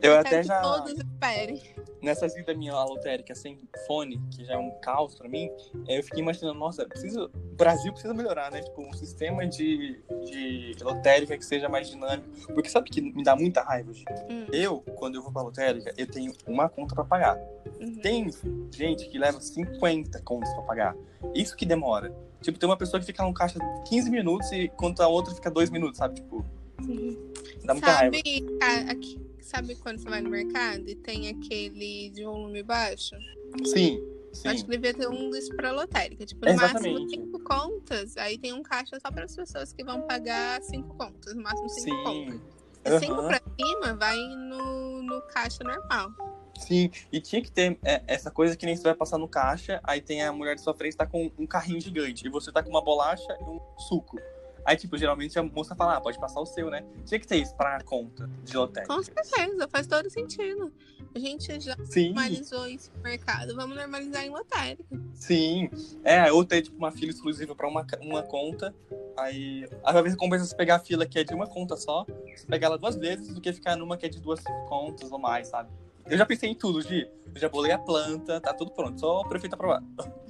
Eu 0.00 0.12
Eu 0.12 0.18
até 0.18 0.42
já. 0.42 0.62
todos 0.62 0.92
esperem. 0.92 1.60
nessa 2.00 2.26
vida 2.28 2.54
minha 2.54 2.72
lá 2.72 2.84
lotérica 2.84 3.34
sem 3.34 3.58
fone, 3.86 4.18
que 4.34 4.46
já 4.46 4.54
é 4.54 4.56
um 4.58 4.70
caos 4.80 5.14
pra 5.14 5.28
mim, 5.28 5.50
é, 5.86 5.98
eu 5.98 6.02
fiquei 6.02 6.22
imaginando, 6.22 6.58
nossa, 6.58 6.86
precisa, 6.86 7.24
o 7.24 7.30
Brasil 7.56 7.92
precisa 7.92 8.14
melhorar, 8.14 8.50
né? 8.50 8.62
Tipo, 8.62 8.80
um 8.80 8.92
sistema 8.94 9.46
de, 9.46 10.00
de 10.24 10.76
lotérica 10.80 11.36
que 11.36 11.44
seja 11.44 11.68
mais 11.68 11.88
dinâmico. 11.90 12.28
Porque 12.54 12.70
sabe 12.70 12.88
que 12.88 13.02
me 13.02 13.22
dá 13.22 13.36
muita 13.36 13.62
raiva, 13.62 13.92
gente? 13.92 14.10
Hum. 14.30 14.46
Eu, 14.52 14.80
quando 14.96 15.16
eu 15.16 15.22
vou 15.22 15.32
pra 15.32 15.42
lotérica, 15.42 15.92
eu 15.98 16.06
tenho 16.06 16.32
uma 16.46 16.68
conta 16.68 16.94
pra 16.94 17.04
pagar. 17.04 17.36
Uhum. 17.78 17.96
Tem 18.00 18.30
gente 18.70 19.06
que 19.08 19.18
leva 19.18 19.38
50 19.40 20.22
contas 20.22 20.50
pra 20.54 20.62
pagar. 20.62 20.96
Isso 21.34 21.54
que 21.56 21.66
demora. 21.66 22.14
Tipo, 22.42 22.58
tem 22.58 22.68
uma 22.68 22.76
pessoa 22.76 23.00
que 23.00 23.06
fica 23.06 23.22
no 23.24 23.34
caixa 23.34 23.58
15 23.88 24.10
minutos 24.10 24.50
e 24.52 24.64
enquanto 24.64 25.00
a 25.00 25.08
outra 25.08 25.34
fica 25.34 25.50
2 25.50 25.70
minutos, 25.70 25.98
sabe? 25.98 26.16
Tipo, 26.16 26.44
Uhum. 26.80 27.32
dá 27.64 27.74
muita 27.74 27.90
raiva. 27.92 28.16
Sabe, 28.16 28.46
a- 28.62 28.92
aqui- 28.92 29.20
sabe 29.40 29.74
quando 29.76 29.98
você 29.98 30.08
vai 30.08 30.20
no 30.20 30.30
mercado 30.30 30.88
e 30.88 30.94
tem 30.94 31.28
aquele 31.28 32.10
de 32.10 32.24
volume 32.24 32.62
baixo? 32.62 33.16
Sim, 33.64 33.96
Eu 34.44 34.50
Acho 34.50 34.58
sim. 34.60 34.64
que 34.66 34.70
devia 34.70 34.92
ter 34.94 35.08
um 35.08 35.30
desse 35.30 35.48
pra 35.56 35.72
lotérica. 35.72 36.24
Tipo, 36.26 36.44
no 36.44 36.52
Exatamente. 36.52 36.92
máximo 37.00 37.10
cinco 37.10 37.38
contas. 37.40 38.14
Aí 38.18 38.36
tem 38.38 38.52
um 38.52 38.62
caixa 38.62 39.00
só 39.00 39.10
para 39.10 39.24
as 39.24 39.34
pessoas 39.34 39.72
que 39.72 39.82
vão 39.82 40.02
pagar 40.02 40.62
cinco 40.62 40.94
contas. 40.96 41.34
No 41.34 41.42
máximo 41.42 41.68
cinco 41.70 42.04
contas. 42.04 42.34
Sim. 42.34 42.40
E 42.84 42.98
cinco 43.00 43.14
Aham. 43.14 43.28
pra 43.28 43.40
cima 43.58 43.94
vai 43.94 44.16
no, 44.16 45.02
no 45.02 45.22
caixa 45.22 45.64
normal. 45.64 46.10
Sim, 46.58 46.90
e 47.12 47.20
tinha 47.20 47.40
que 47.40 47.50
ter 47.50 47.78
é, 47.82 48.02
essa 48.06 48.30
coisa 48.30 48.56
que 48.56 48.66
nem 48.66 48.76
você 48.76 48.82
vai 48.82 48.94
passar 48.94 49.16
no 49.18 49.28
caixa, 49.28 49.80
aí 49.82 50.00
tem 50.00 50.22
a 50.22 50.32
mulher 50.32 50.54
de 50.54 50.60
sua 50.60 50.74
frente 50.74 50.96
tá 50.96 51.06
com 51.06 51.30
um 51.38 51.46
carrinho 51.46 51.80
gigante, 51.80 52.26
e 52.26 52.30
você 52.30 52.52
tá 52.52 52.62
com 52.62 52.70
uma 52.70 52.82
bolacha 52.82 53.36
e 53.40 53.44
um 53.44 53.60
suco. 53.78 54.18
Aí, 54.68 54.76
tipo, 54.76 54.98
geralmente 54.98 55.38
a 55.38 55.42
moça 55.42 55.74
fala, 55.74 55.96
ah, 55.96 56.00
pode 56.00 56.18
passar 56.20 56.40
o 56.40 56.44
seu, 56.44 56.68
né? 56.68 56.84
Tinha 57.06 57.18
que 57.18 57.26
ter 57.26 57.36
isso 57.36 57.54
pra 57.56 57.80
conta 57.82 58.28
de 58.44 58.54
lotérica. 58.54 58.94
Com 58.94 59.02
certeza, 59.02 59.66
faz 59.66 59.86
todo 59.86 60.10
sentido. 60.10 60.70
A 61.14 61.18
gente 61.18 61.58
já 61.58 61.74
Sim, 61.84 62.08
normalizou 62.08 62.66
isso 62.68 62.92
no 62.94 63.02
mercado. 63.02 63.54
Vamos 63.56 63.74
normalizar 63.74 64.26
em 64.26 64.28
lotérica. 64.28 64.84
sim. 65.14 65.70
É, 66.04 66.30
ou 66.30 66.44
ter, 66.44 66.60
tipo, 66.60 66.76
uma 66.76 66.92
fila 66.92 67.10
exclusiva 67.10 67.54
pra 67.54 67.66
uma, 67.66 67.86
uma 68.02 68.22
conta, 68.22 68.74
aí... 69.16 69.66
Às 69.82 69.94
vezes 70.02 70.18
compensa 70.18 70.44
você 70.44 70.54
pegar 70.54 70.76
a 70.76 70.80
fila 70.80 71.06
que 71.06 71.18
é 71.18 71.24
de 71.24 71.32
uma 71.32 71.46
conta 71.46 71.74
só, 71.74 72.04
você 72.04 72.46
pegar 72.46 72.66
ela 72.66 72.76
duas 72.76 72.94
vezes, 72.96 73.32
do 73.32 73.40
que 73.40 73.50
ficar 73.54 73.74
numa 73.74 73.96
que 73.96 74.04
é 74.04 74.08
de 74.10 74.20
duas 74.20 74.40
contas 74.68 75.10
ou 75.10 75.18
mais, 75.18 75.48
sabe? 75.48 75.70
Eu 76.10 76.16
já 76.16 76.24
pensei 76.26 76.50
em 76.50 76.54
tudo, 76.54 76.80
Gi. 76.82 77.08
Eu 77.34 77.40
já 77.40 77.48
bolei 77.48 77.72
a 77.72 77.78
planta, 77.78 78.40
tá 78.40 78.52
tudo 78.54 78.70
pronto, 78.72 78.98
só 78.98 79.20
o 79.20 79.28
prefeito 79.28 79.54
aprovar. 79.54 79.82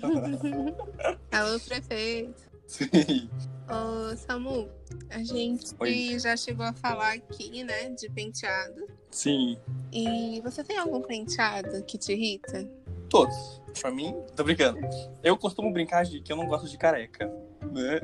Alô, 1.32 1.60
prefeito. 1.60 2.48
Sim. 2.66 3.30
Ô, 3.70 4.16
Samu, 4.16 4.68
a 5.10 5.18
gente 5.22 5.74
Oi. 5.78 6.18
já 6.18 6.36
chegou 6.36 6.64
a 6.66 6.72
falar 6.72 7.12
aqui, 7.14 7.62
né, 7.64 7.90
de 7.90 8.10
penteado. 8.10 8.86
Sim. 9.10 9.56
E 9.92 10.40
você 10.42 10.62
tem 10.64 10.76
algum 10.78 11.00
penteado 11.02 11.82
que 11.84 11.96
te 11.96 12.12
irrita? 12.12 12.68
Todos. 13.08 13.62
Pra 13.80 13.90
mim, 13.90 14.14
tô 14.36 14.42
brincando. 14.44 14.80
Eu 15.22 15.36
costumo 15.36 15.72
brincar 15.72 16.04
de 16.04 16.20
que 16.20 16.32
eu 16.32 16.36
não 16.36 16.46
gosto 16.46 16.68
de 16.68 16.76
careca. 16.76 17.26
Né? 17.72 18.00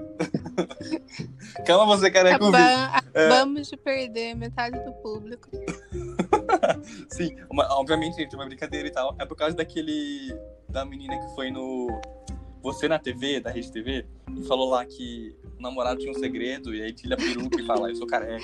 Calma 1.66 1.84
você, 1.96 2.10
careca. 2.10 2.36
Acaba- 2.36 3.02
É. 3.14 3.26
Acabamos 3.26 3.68
de 3.68 3.76
perder 3.76 4.34
metade 4.34 4.82
do 4.84 4.92
público. 4.94 5.48
Sim, 7.08 7.36
uma- 7.50 7.66
obviamente, 7.78 8.16
gente, 8.16 8.34
uma 8.34 8.46
brincadeira 8.46 8.88
e 8.88 8.90
tal. 8.90 9.14
É 9.18 9.24
por 9.24 9.36
causa 9.36 9.56
daquele. 9.56 10.36
Da 10.68 10.84
menina 10.84 11.16
que 11.18 11.34
foi 11.34 11.50
no. 11.50 12.00
Você 12.62 12.88
na 12.88 12.98
TV, 12.98 13.40
da 13.40 13.50
Rede 13.50 13.70
TV, 13.70 14.06
e 14.34 14.42
falou 14.46 14.70
lá 14.70 14.84
que 14.86 15.36
o 15.58 15.62
namorado 15.62 16.00
tinha 16.00 16.10
um 16.10 16.14
segredo, 16.18 16.74
e 16.74 16.82
aí 16.82 16.92
tira 16.94 17.14
a 17.14 17.18
peruca 17.18 17.60
e 17.60 17.66
fala, 17.66 17.90
eu 17.90 17.96
sou 17.96 18.06
careca. 18.06 18.42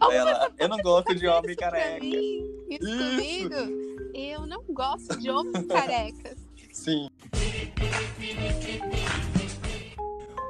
Aí 0.00 0.16
ela, 0.16 0.50
eu 0.58 0.68
não 0.68 0.78
gosto 0.78 1.14
de 1.14 1.28
homem 1.28 1.50
Isso 1.52 1.58
pra 1.60 1.70
careca. 1.70 2.00
mim, 2.04 2.66
isso, 2.68 2.88
Isso. 2.88 3.10
comigo, 3.10 3.54
eu 4.14 4.46
não 4.48 4.64
gosto 4.64 5.16
de 5.16 5.30
homens 5.30 5.64
carecas. 5.68 6.36
Sim. 6.72 7.08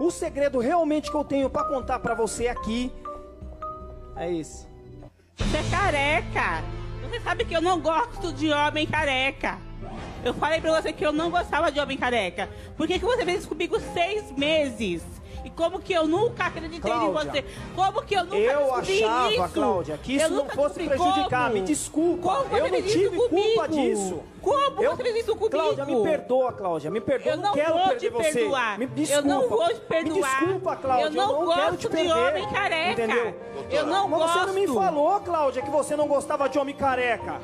O 0.00 0.10
segredo 0.10 0.58
realmente 0.58 1.10
que 1.10 1.16
eu 1.16 1.24
tenho 1.24 1.50
pra 1.50 1.64
contar 1.64 1.98
pra 1.98 2.14
você 2.14 2.48
aqui 2.48 2.90
é 4.16 4.32
esse. 4.34 4.66
Você 5.36 5.56
é 5.58 5.70
careca. 5.70 6.64
Você 7.12 7.20
sabe 7.20 7.44
que 7.44 7.54
eu 7.54 7.60
não 7.60 7.78
gosto 7.78 8.32
de 8.32 8.50
homem 8.50 8.86
careca. 8.86 9.58
Eu 10.24 10.32
falei 10.32 10.62
pra 10.62 10.80
você 10.80 10.94
que 10.94 11.04
eu 11.04 11.12
não 11.12 11.30
gostava 11.30 11.70
de 11.70 11.78
homem 11.78 11.98
careca. 11.98 12.48
Por 12.74 12.86
que, 12.86 12.98
que 12.98 13.04
você 13.04 13.22
fez 13.22 13.40
isso 13.40 13.48
comigo 13.50 13.78
seis 13.92 14.32
meses? 14.32 15.02
E 15.44 15.50
como 15.50 15.80
que 15.80 15.92
eu 15.92 16.06
nunca 16.06 16.46
acreditei 16.46 16.80
Cláudia, 16.92 17.08
em 17.08 17.12
você? 17.12 17.44
Como 17.74 18.02
que 18.02 18.14
eu 18.14 18.24
nunca 18.24 18.36
Eu 18.36 18.58
descobri 18.60 19.04
achava, 19.04 19.32
isso? 19.32 19.48
Cláudia, 19.54 19.98
que 19.98 20.14
isso 20.14 20.24
Eu 20.26 20.30
não 20.30 20.48
fosse 20.48 20.78
descobri 20.78 20.88
prejudicar. 20.88 21.42
como. 21.42 21.54
Me 21.54 21.60
desculpa. 21.62 22.22
Como 22.36 22.56
eu 22.56 22.70
não 22.70 22.82
tive 22.82 23.16
culpa 23.16 23.28
comigo? 23.68 23.68
disso. 23.68 24.22
Como 24.40 24.58
Eu- 24.82 24.92
isso 25.16 25.36
comigo? 25.36 25.50
Cláudia, 25.50 25.84
me 25.84 26.02
perdoa, 26.02 26.52
Cláudia. 26.52 26.90
Me 26.90 27.00
perdoa. 27.00 27.32
Eu 27.32 27.36
não 27.38 27.52
quero 27.52 27.72
vou 27.72 27.82
perder 27.88 27.98
te 27.98 28.08
você. 28.10 28.32
perdoar. 28.32 28.78
Me 28.78 28.84
Eu 28.84 28.90
desculpa. 28.90 29.28
não 29.28 29.48
vou 29.48 29.66
te 29.68 29.74
Me 29.74 29.80
perdoar. 29.80 30.40
desculpa, 30.40 30.76
Cláudia. 30.76 31.04
Eu 31.06 31.10
não, 31.12 31.26
quero 31.28 31.44
gosto 31.46 31.76
te 31.76 31.80
de 31.80 31.88
perder. 31.88 32.12
homem 32.12 32.48
careca. 32.48 32.92
Entendeu? 32.92 33.34
Eu 33.70 33.86
não 33.86 34.08
Mas 34.08 34.18
gosto. 34.20 34.38
você 34.38 34.46
não 34.46 34.54
me 34.54 34.66
falou, 34.68 35.20
Cláudia, 35.20 35.62
que 35.62 35.70
você 35.70 35.96
não 35.96 36.06
gostava 36.08 36.48
de 36.48 36.58
homem 36.58 36.74
careca. 36.74 37.40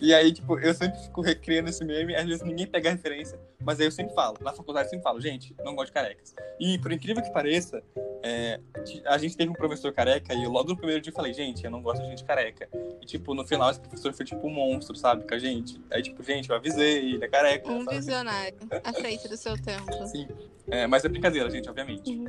E 0.00 0.12
aí, 0.12 0.32
tipo, 0.32 0.58
eu 0.58 0.74
sempre 0.74 0.98
fico 1.00 1.22
recriando 1.22 1.70
esse 1.70 1.84
meme, 1.84 2.14
às 2.14 2.26
vezes 2.26 2.42
ninguém 2.42 2.66
pega 2.66 2.90
a 2.90 2.92
referência, 2.92 3.38
mas 3.60 3.80
aí 3.80 3.86
eu 3.86 3.90
sempre 3.90 4.14
falo, 4.14 4.36
na 4.42 4.52
faculdade 4.52 4.86
eu 4.86 4.90
sempre 4.90 5.04
falo, 5.04 5.20
gente, 5.20 5.54
não 5.64 5.74
gosto 5.74 5.86
de 5.86 5.92
carecas. 5.92 6.34
E 6.60 6.78
por 6.78 6.92
incrível 6.92 7.22
que 7.22 7.32
pareça, 7.32 7.82
é, 8.22 8.60
a 9.06 9.16
gente 9.16 9.36
teve 9.36 9.50
um 9.50 9.54
professor 9.54 9.92
careca 9.92 10.34
e 10.34 10.44
eu 10.44 10.50
logo 10.50 10.68
no 10.68 10.76
primeiro 10.76 11.00
dia 11.00 11.12
falei, 11.12 11.32
gente, 11.32 11.64
eu 11.64 11.70
não 11.70 11.80
gosto 11.80 12.02
de 12.02 12.08
gente 12.08 12.24
careca. 12.24 12.68
E 13.00 13.06
tipo, 13.06 13.34
no 13.34 13.46
final 13.46 13.70
esse 13.70 13.80
professor 13.80 14.12
foi 14.12 14.26
tipo 14.26 14.46
um 14.46 14.50
monstro, 14.50 14.94
sabe, 14.96 15.26
com 15.26 15.34
a 15.34 15.38
gente. 15.38 15.80
Aí 15.90 16.02
tipo, 16.02 16.22
gente, 16.22 16.50
eu 16.50 16.56
avisei, 16.56 17.14
ele 17.14 17.24
é 17.24 17.28
careca. 17.28 17.70
Um 17.70 17.84
sabe? 17.84 17.96
visionário, 17.96 18.58
à 18.84 18.92
frente 18.92 19.28
do 19.28 19.36
seu 19.36 19.60
tempo. 19.60 19.90
Sim. 20.08 20.28
É, 20.68 20.86
mas 20.86 21.04
é 21.04 21.08
brincadeira, 21.08 21.48
gente, 21.48 21.70
obviamente. 21.70 22.22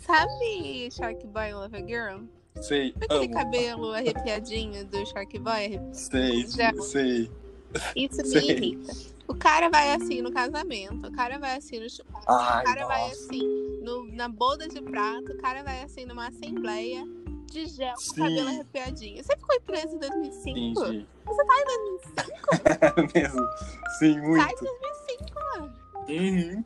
Sabe 0.00 0.90
Shark 0.90 1.26
Boy 1.26 1.52
Love 1.52 1.76
a 1.76 1.86
Girl? 1.86 2.37
Sei, 2.62 2.94
aquele 3.00 3.24
amo. 3.26 3.34
cabelo 3.34 3.92
arrepiadinho 3.92 4.84
do 4.86 5.06
Shark 5.06 5.38
Boy? 5.38 5.80
Sei, 5.92 6.46
Já. 6.46 6.72
sei. 6.80 7.30
Isso 7.94 8.16
me 8.22 8.28
Sei. 8.28 8.50
irrita. 8.50 8.92
O 9.26 9.34
cara 9.34 9.68
vai 9.68 9.92
assim 9.94 10.22
no 10.22 10.32
casamento, 10.32 11.06
o 11.06 11.12
cara 11.12 11.38
vai 11.38 11.56
assim 11.56 11.78
no 11.78 11.88
churrasco, 11.90 12.22
o 12.32 12.64
cara 12.64 12.86
vai 12.86 13.08
nossa. 13.08 13.14
assim 13.26 13.42
no- 13.82 14.10
na 14.14 14.26
boda 14.28 14.66
de 14.66 14.80
prato, 14.80 15.32
o 15.32 15.36
cara 15.38 15.62
vai 15.62 15.82
assim 15.82 16.06
numa 16.06 16.28
assembleia 16.28 17.04
de 17.44 17.66
gel 17.66 17.94
com 17.94 18.00
Sim. 18.00 18.14
cabelo 18.22 18.48
arrepiadinho. 18.48 19.22
Você 19.22 19.36
ficou 19.36 19.60
preso 19.60 19.94
em 19.96 19.98
2005? 19.98 20.58
Entendi. 20.80 21.06
Você 21.26 21.44
tá 21.44 21.54
em 21.60 21.64
2005? 21.64 23.12
Mesmo. 23.14 23.46
Sim, 23.98 24.14
Sai 24.14 24.20
muito. 24.22 24.64
de 24.64 24.64
2005, 24.64 25.34
mano. 25.34 25.72
Uhum. 26.08 26.64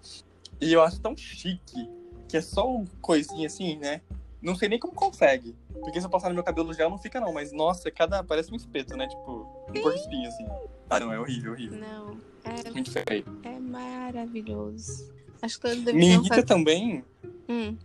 E 0.61 0.72
eu 0.72 0.83
acho 0.83 1.00
tão 1.00 1.16
chique 1.16 1.90
que 2.28 2.37
é 2.37 2.40
só 2.40 2.68
uma 2.68 2.87
coisinha 3.00 3.48
assim, 3.48 3.76
né? 3.76 4.00
Não 4.40 4.55
sei 4.55 4.68
nem 4.68 4.78
como 4.78 4.92
consegue. 4.94 5.55
Porque 5.81 6.01
se 6.01 6.07
eu 6.07 6.11
passar 6.11 6.29
no 6.29 6.35
meu 6.35 6.45
cabelo 6.45 6.73
gel, 6.73 6.91
não 6.91 6.99
fica 6.99 7.21
não. 7.21 7.33
Mas, 7.33 7.53
nossa, 7.53 7.91
cada... 7.91 8.23
parece 8.23 8.53
um 8.53 8.57
espeto, 8.57 8.97
né? 8.97 9.07
Tipo, 9.09 9.67
um 9.69 9.73
porco 9.83 9.99
espinho, 9.99 10.29
assim. 10.29 10.47
Ah, 10.91 11.01
não, 11.01 11.13
é 11.13 11.19
horrível, 11.19 11.53
horrível. 11.53 11.79
Não, 11.79 12.19
é, 12.45 12.71
Muito 12.71 12.91
feio. 12.91 13.25
é 13.43 13.59
maravilhoso. 13.59 15.13
Acho 15.41 15.61
que 15.61 15.69
todos 15.69 15.95
Me 15.95 16.07
irrita 16.13 16.29
fazer. 16.29 16.43
também... 16.45 17.05
Hum, 17.49 17.77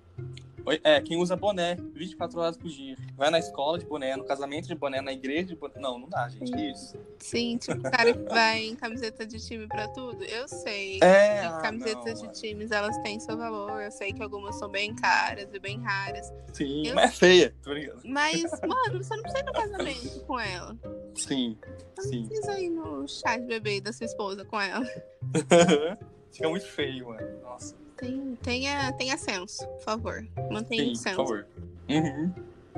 É, 0.83 0.99
quem 1.01 1.17
usa 1.17 1.35
boné 1.35 1.75
24 1.93 2.39
horas 2.39 2.57
por 2.57 2.69
dia. 2.69 2.95
Vai 3.15 3.29
na 3.29 3.39
escola 3.39 3.79
de 3.79 3.85
boné, 3.85 4.15
no 4.15 4.23
casamento 4.25 4.67
de 4.67 4.75
boné, 4.75 5.01
na 5.01 5.13
igreja 5.13 5.45
de 5.47 5.55
boné. 5.55 5.75
Não, 5.79 5.97
não 5.97 6.09
dá, 6.09 6.27
gente. 6.29 6.51
Isso? 6.71 6.97
sim, 7.19 7.57
tipo, 7.57 7.79
o 7.79 7.91
cara 7.91 8.13
que 8.13 8.23
vai 8.29 8.63
em 8.65 8.75
camiseta 8.75 9.25
de 9.25 9.39
time 9.45 9.67
pra 9.67 9.87
tudo. 9.89 10.23
Eu 10.23 10.47
sei. 10.47 10.99
É, 11.01 11.45
ah, 11.45 11.59
camisetas 11.61 12.21
não, 12.21 12.31
de 12.31 12.39
times, 12.39 12.71
elas 12.71 12.97
têm 12.99 13.19
seu 13.19 13.37
valor. 13.37 13.81
Eu 13.81 13.91
sei 13.91 14.11
que 14.11 14.21
algumas 14.21 14.55
são 14.57 14.69
bem 14.69 14.93
caras 14.95 15.47
e 15.53 15.59
bem 15.59 15.79
raras. 15.81 16.31
Sim, 16.53 16.87
Eu- 16.87 16.95
mas 16.95 17.11
é 17.11 17.13
feia. 17.13 17.55
Tô 17.63 17.69
brincando. 17.71 18.01
Mas, 18.05 18.43
mano, 18.67 19.03
você 19.03 19.15
não 19.15 19.23
precisa 19.23 19.39
ir 19.43 19.45
no 19.45 19.53
casamento 19.53 20.19
com 20.25 20.39
ela. 20.39 20.75
Sim, 21.15 21.57
Você 21.95 22.09
sim. 22.09 22.19
não 22.21 22.27
precisa 22.27 22.59
ir 22.59 22.69
no 22.69 23.07
chá 23.07 23.37
de 23.37 23.45
bebê 23.45 23.79
da 23.81 23.91
sua 23.93 24.05
esposa 24.05 24.43
com 24.45 24.59
ela. 24.59 24.85
Fica 26.37 26.49
muito 26.49 26.67
feio, 26.67 27.07
mano. 27.07 27.27
Nossa. 27.41 27.75
Tem, 27.95 28.37
tenha, 28.43 28.93
tenha 28.93 29.17
senso, 29.17 29.67
por 29.67 29.81
favor. 29.81 30.27
Mantenha 30.51 30.85
Sim, 30.85 30.95
senso. 30.95 31.15
por 31.15 31.25
favor. 31.25 31.47
Uhum. 31.89 32.31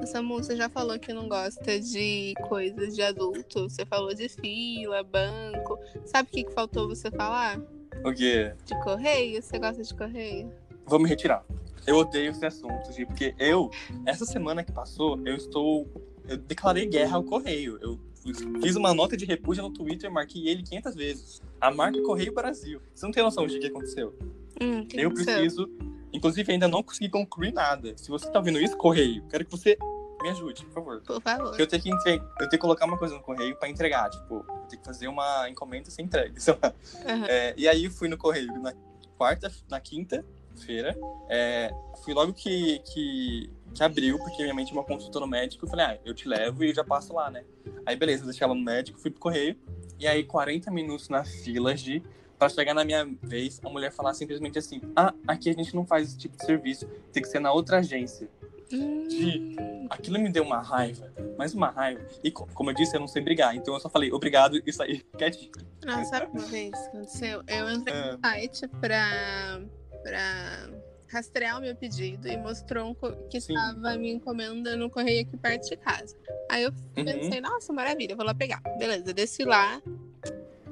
Samu, 0.06 0.36
você 0.36 0.56
já 0.56 0.70
falou 0.70 0.98
que 0.98 1.12
não 1.12 1.28
gosta 1.28 1.78
de 1.78 2.34
coisas 2.48 2.96
de 2.96 3.02
adulto. 3.02 3.70
Você 3.70 3.86
falou 3.86 4.14
de 4.14 4.30
fila, 4.30 5.04
banco. 5.04 5.78
Sabe 6.06 6.30
o 6.30 6.32
que, 6.32 6.46
que 6.46 6.54
faltou 6.54 6.88
você 6.88 7.12
falar? 7.12 7.60
O 8.06 8.14
quê? 8.14 8.54
De 8.64 8.80
correio? 8.82 9.44
Você 9.44 9.60
gosta 9.60 9.84
de 9.84 9.94
correio? 9.94 10.54
Vou 10.86 10.98
me 10.98 11.10
retirar. 11.10 11.44
Eu 11.86 11.98
odeio 11.98 12.32
esse 12.32 12.46
assunto, 12.46 12.94
Gi, 12.94 13.06
porque 13.06 13.36
eu, 13.38 13.70
essa 14.06 14.26
semana 14.26 14.64
que 14.64 14.72
passou, 14.72 15.20
eu 15.28 15.36
estou. 15.36 15.86
Eu 16.26 16.38
declarei 16.38 16.86
guerra 16.86 17.18
ao 17.18 17.24
Correio. 17.24 17.78
Eu 17.82 18.00
fiz 18.34 18.76
uma 18.76 18.94
nota 18.94 19.16
de 19.16 19.26
repúdio 19.26 19.64
no 19.64 19.70
Twitter, 19.72 20.12
marquei 20.12 20.48
ele 20.48 20.64
500 20.64 20.96
vezes. 20.96 21.42
A 21.60 21.72
marca 21.72 22.02
Correio 22.02 22.34
Brasil. 22.34 22.82
Você 22.94 23.06
não 23.06 23.12
tem 23.12 23.24
noção 23.24 23.46
de 23.48 23.60
que 23.60 23.68
aconteceu? 23.68 24.16
Hum, 24.62 24.86
que 24.86 25.00
Eu 25.00 25.08
aconteceu? 25.08 25.34
preciso. 25.36 25.70
Inclusive, 26.12 26.52
ainda 26.52 26.68
não 26.68 26.82
consegui 26.82 27.10
concluir 27.10 27.54
nada. 27.54 27.94
Se 27.98 28.10
você 28.10 28.30
tá 28.32 28.40
ouvindo 28.40 28.60
isso, 28.60 28.76
correio, 28.76 29.24
quero 29.30 29.46
que 29.46 29.52
você 29.52 29.78
me 30.22 30.30
ajude, 30.30 30.66
por 30.66 30.74
favor. 30.74 31.02
Por 31.02 31.22
favor. 31.22 31.60
Eu 31.60 31.68
tenho 31.68 31.82
que 31.82 31.90
entre... 31.90 32.16
eu 32.16 32.38
tenho 32.38 32.50
que 32.50 32.58
colocar 32.58 32.86
uma 32.86 32.98
coisa 32.98 33.16
no 33.16 33.22
correio 33.22 33.56
pra 33.56 33.70
entregar. 33.70 34.10
Tipo, 34.10 34.36
eu 34.36 34.68
tenho 34.68 34.82
que 34.82 34.86
fazer 34.86 35.08
uma 35.08 35.50
encomenda 35.50 35.90
sem 35.90 36.06
entrega. 36.06 36.34
Aham. 37.06 37.26
É, 37.28 37.54
e 37.56 37.68
aí 37.68 37.86
eu 37.86 37.92
fui 37.92 38.08
no 38.10 38.18
correio 38.18 38.52
na 38.60 38.74
quarta, 39.18 39.52
na 39.70 39.80
quinta-feira. 39.80 40.98
É, 41.30 41.72
fui 42.04 42.14
logo 42.14 42.34
que, 42.34 42.80
que 42.80 43.50
abriu, 43.80 44.18
porque 44.18 44.42
minha 44.44 44.54
mãe 44.54 44.66
tinha 44.66 44.78
uma 44.80 44.86
consulta 44.86 45.20
no 45.20 45.28
médico. 45.28 45.66
Eu 45.66 45.70
falei, 45.70 45.86
ah, 45.86 46.00
eu 46.06 46.14
te 46.14 46.28
levo 46.28 46.64
e 46.64 46.74
já 46.74 46.84
passo 46.84 47.14
lá, 47.14 47.30
né? 47.32 47.44
Aí 47.86 47.96
beleza, 47.96 48.26
deixei 48.26 48.44
ela 48.46 48.54
no 48.56 48.62
médico, 48.62 49.00
fui 49.00 49.12
pro 49.12 49.20
correio. 49.20 49.56
E 50.00 50.08
aí, 50.08 50.24
40 50.24 50.72
minutos 50.72 51.10
na 51.10 51.24
fila 51.24 51.74
de. 51.74 52.02
Pra 52.38 52.48
chegar 52.48 52.74
na 52.74 52.86
minha 52.86 53.06
vez, 53.22 53.60
a 53.64 53.70
mulher 53.70 53.92
falar 53.92 54.14
simplesmente 54.14 54.58
assim: 54.58 54.80
Ah, 54.96 55.14
aqui 55.28 55.50
a 55.50 55.54
gente 55.54 55.76
não 55.76 55.86
faz 55.86 56.08
esse 56.10 56.18
tipo 56.18 56.38
de 56.38 56.46
serviço, 56.46 56.88
tem 57.12 57.22
que 57.22 57.28
ser 57.30 57.40
na 57.40 57.52
outra 57.52 57.80
agência. 57.80 58.30
De- 58.70 59.56
Aquilo 59.90 60.20
me 60.20 60.30
deu 60.32 60.44
uma 60.44 60.62
raiva, 60.62 61.12
mas 61.38 61.54
uma 61.54 61.70
raiva. 61.70 62.06
E 62.24 62.30
co- 62.32 62.48
como 62.54 62.70
eu 62.70 62.76
disse, 62.76 62.96
eu 62.96 63.00
não 63.00 63.08
sei 63.08 63.22
brigar, 63.22 63.56
então 63.56 63.74
eu 63.74 63.80
só 63.80 63.90
falei 63.90 64.12
obrigado 64.12 64.62
e 64.66 64.72
saí 64.72 65.00
quietinho. 65.18 65.52
Nossa, 65.84 66.06
sabe 66.06 66.28
uma 66.32 66.46
vez 66.46 66.72
que 66.72 66.88
aconteceu? 66.88 67.44
Eu 67.48 67.70
entrei 67.72 67.98
É. 67.98 68.12
no 68.14 68.20
site 68.24 68.68
pra, 68.80 69.60
pra 70.04 70.70
rastrear 71.12 71.58
o 71.58 71.62
meu 71.62 71.76
pedido 71.76 72.28
e 72.28 72.38
mostrou 72.38 72.90
um 72.92 72.96
que 73.30 73.42
Sim. 73.42 73.54
estava 73.54 73.98
minha 73.98 74.14
encomenda 74.14 74.76
no 74.76 74.90
correio 74.90 75.22
aqui 75.22 75.38
perto 75.38 75.70
de 75.70 75.78
casa. 75.78 76.16
Aí 76.50 76.64
eu 76.64 76.72
Uhum. 76.98 77.06
pensei, 77.06 77.42
nossa, 77.42 77.72
maravilha, 77.74 78.16
vou 78.16 78.26
lá 78.26 78.34
pegar. 78.34 78.62
Beleza, 78.78 79.14
desci 79.14 79.44
lá 79.44 79.82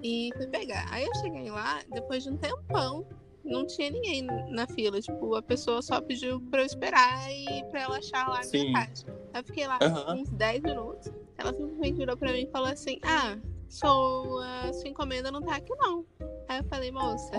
e 0.04 0.30
fui 0.38 0.48
pegar. 0.48 0.86
Aí 0.92 1.06
eu 1.06 1.16
cheguei 1.16 1.50
lá, 1.50 1.82
depois 1.92 2.24
de 2.24 2.30
um 2.30 2.38
tempão, 2.38 3.06
não 3.44 3.66
tinha 3.66 3.90
ninguém 3.90 4.24
na 4.50 4.68
fila. 4.68 5.00
Tipo, 5.02 5.36
a 5.36 5.42
pessoa 5.42 5.82
só 5.82 6.00
pediu 6.02 6.40
pra 6.52 6.62
eu 6.62 6.66
esperar 6.66 7.32
e 7.32 7.64
pra 7.72 7.82
ela 7.82 7.98
achar 7.98 8.28
lá 8.30 8.40
a 8.40 8.44
Sim. 8.44 8.72
minha 8.72 8.74
caixa. 8.86 9.06
Aí 9.34 9.42
eu 9.42 9.46
fiquei 9.46 9.66
lá 9.68 9.80
Aham. 9.82 10.16
uns 10.22 10.30
10 10.32 10.62
minutos. 10.62 11.12
Ela 11.38 11.54
simplesmente 11.54 11.98
virou 11.98 12.18
pra 12.18 12.32
mim 12.34 12.44
e 12.44 12.52
falou 12.52 12.68
assim: 12.70 13.00
Ah, 13.04 13.38
sua, 13.70 14.74
sua 14.74 14.88
encomenda 14.88 15.32
não 15.32 15.42
tá 15.42 15.56
aqui 15.56 15.74
não. 15.76 16.06
Aí 16.48 16.60
eu 16.60 16.64
falei, 16.66 16.92
moça, 16.92 17.32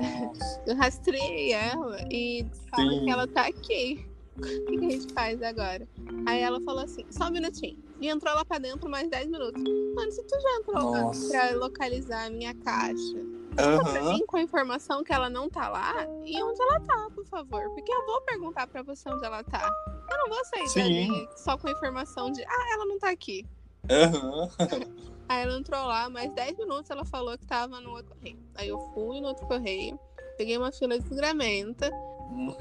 eu 0.67 0.77
rastreei 0.77 1.53
ela 1.53 1.99
e 2.11 2.47
fala 2.71 2.91
Sim. 2.91 3.05
que 3.05 3.11
ela 3.11 3.27
tá 3.27 3.47
aqui. 3.47 4.07
O 4.37 4.41
que, 4.41 4.79
que 4.79 4.87
a 4.87 4.91
gente 4.91 5.13
faz 5.13 5.43
agora? 5.43 5.89
Aí 6.27 6.41
ela 6.41 6.61
falou 6.61 6.85
assim, 6.85 7.05
só 7.11 7.27
um 7.27 7.31
minutinho. 7.31 7.77
E 8.01 8.09
entrou 8.09 8.33
lá 8.33 8.45
pra 8.45 8.59
dentro 8.59 8.89
mais 8.89 9.11
10 9.11 9.27
minutos. 9.27 9.61
Mano, 9.95 10.13
se 10.13 10.23
tu 10.23 10.41
já 10.41 10.57
entrou 10.61 10.91
lá 10.91 11.03
Nossa. 11.03 11.29
pra 11.29 11.51
localizar 11.57 12.27
a 12.27 12.31
minha 12.31 12.55
caixa, 12.55 13.17
pra 13.57 14.03
mim 14.03 14.25
com 14.27 14.37
a 14.37 14.43
informação 14.43 15.03
que 15.03 15.13
ela 15.13 15.29
não 15.29 15.49
tá 15.51 15.69
lá, 15.69 16.07
e 16.25 16.41
onde 16.41 16.63
ela 16.63 16.79
tá, 16.81 17.09
por 17.13 17.27
favor? 17.27 17.69
Porque 17.75 17.93
eu 17.93 18.07
vou 18.07 18.21
perguntar 18.21 18.69
pra 18.69 18.83
você 18.83 19.09
onde 19.09 19.25
ela 19.25 19.43
tá. 19.43 19.69
Eu 20.09 20.19
não 20.19 20.29
vou 20.29 20.45
sair 20.45 20.69
Sim. 20.69 21.09
dali 21.09 21.29
só 21.37 21.59
com 21.59 21.67
a 21.67 21.73
informação 21.73 22.31
de, 22.31 22.45
ah, 22.45 22.73
ela 22.75 22.85
não 22.85 22.99
tá 22.99 23.11
aqui. 23.11 23.45
Aham. 23.91 24.49
Aí 25.29 25.43
ela 25.43 25.59
entrou 25.59 25.85
lá, 25.85 26.09
mais 26.09 26.33
10 26.33 26.57
minutos 26.57 26.91
ela 26.91 27.05
falou 27.05 27.37
que 27.37 27.47
tava 27.47 27.81
no 27.81 27.91
outro 27.91 28.15
correio. 28.15 28.39
Aí 28.55 28.69
eu 28.69 28.79
fui 28.95 29.21
no 29.21 29.29
outro 29.29 29.47
correio, 29.47 29.99
peguei 30.39 30.57
uma 30.57 30.73
fila 30.73 30.99
de 30.99 31.05
desgramenta, 31.07 31.91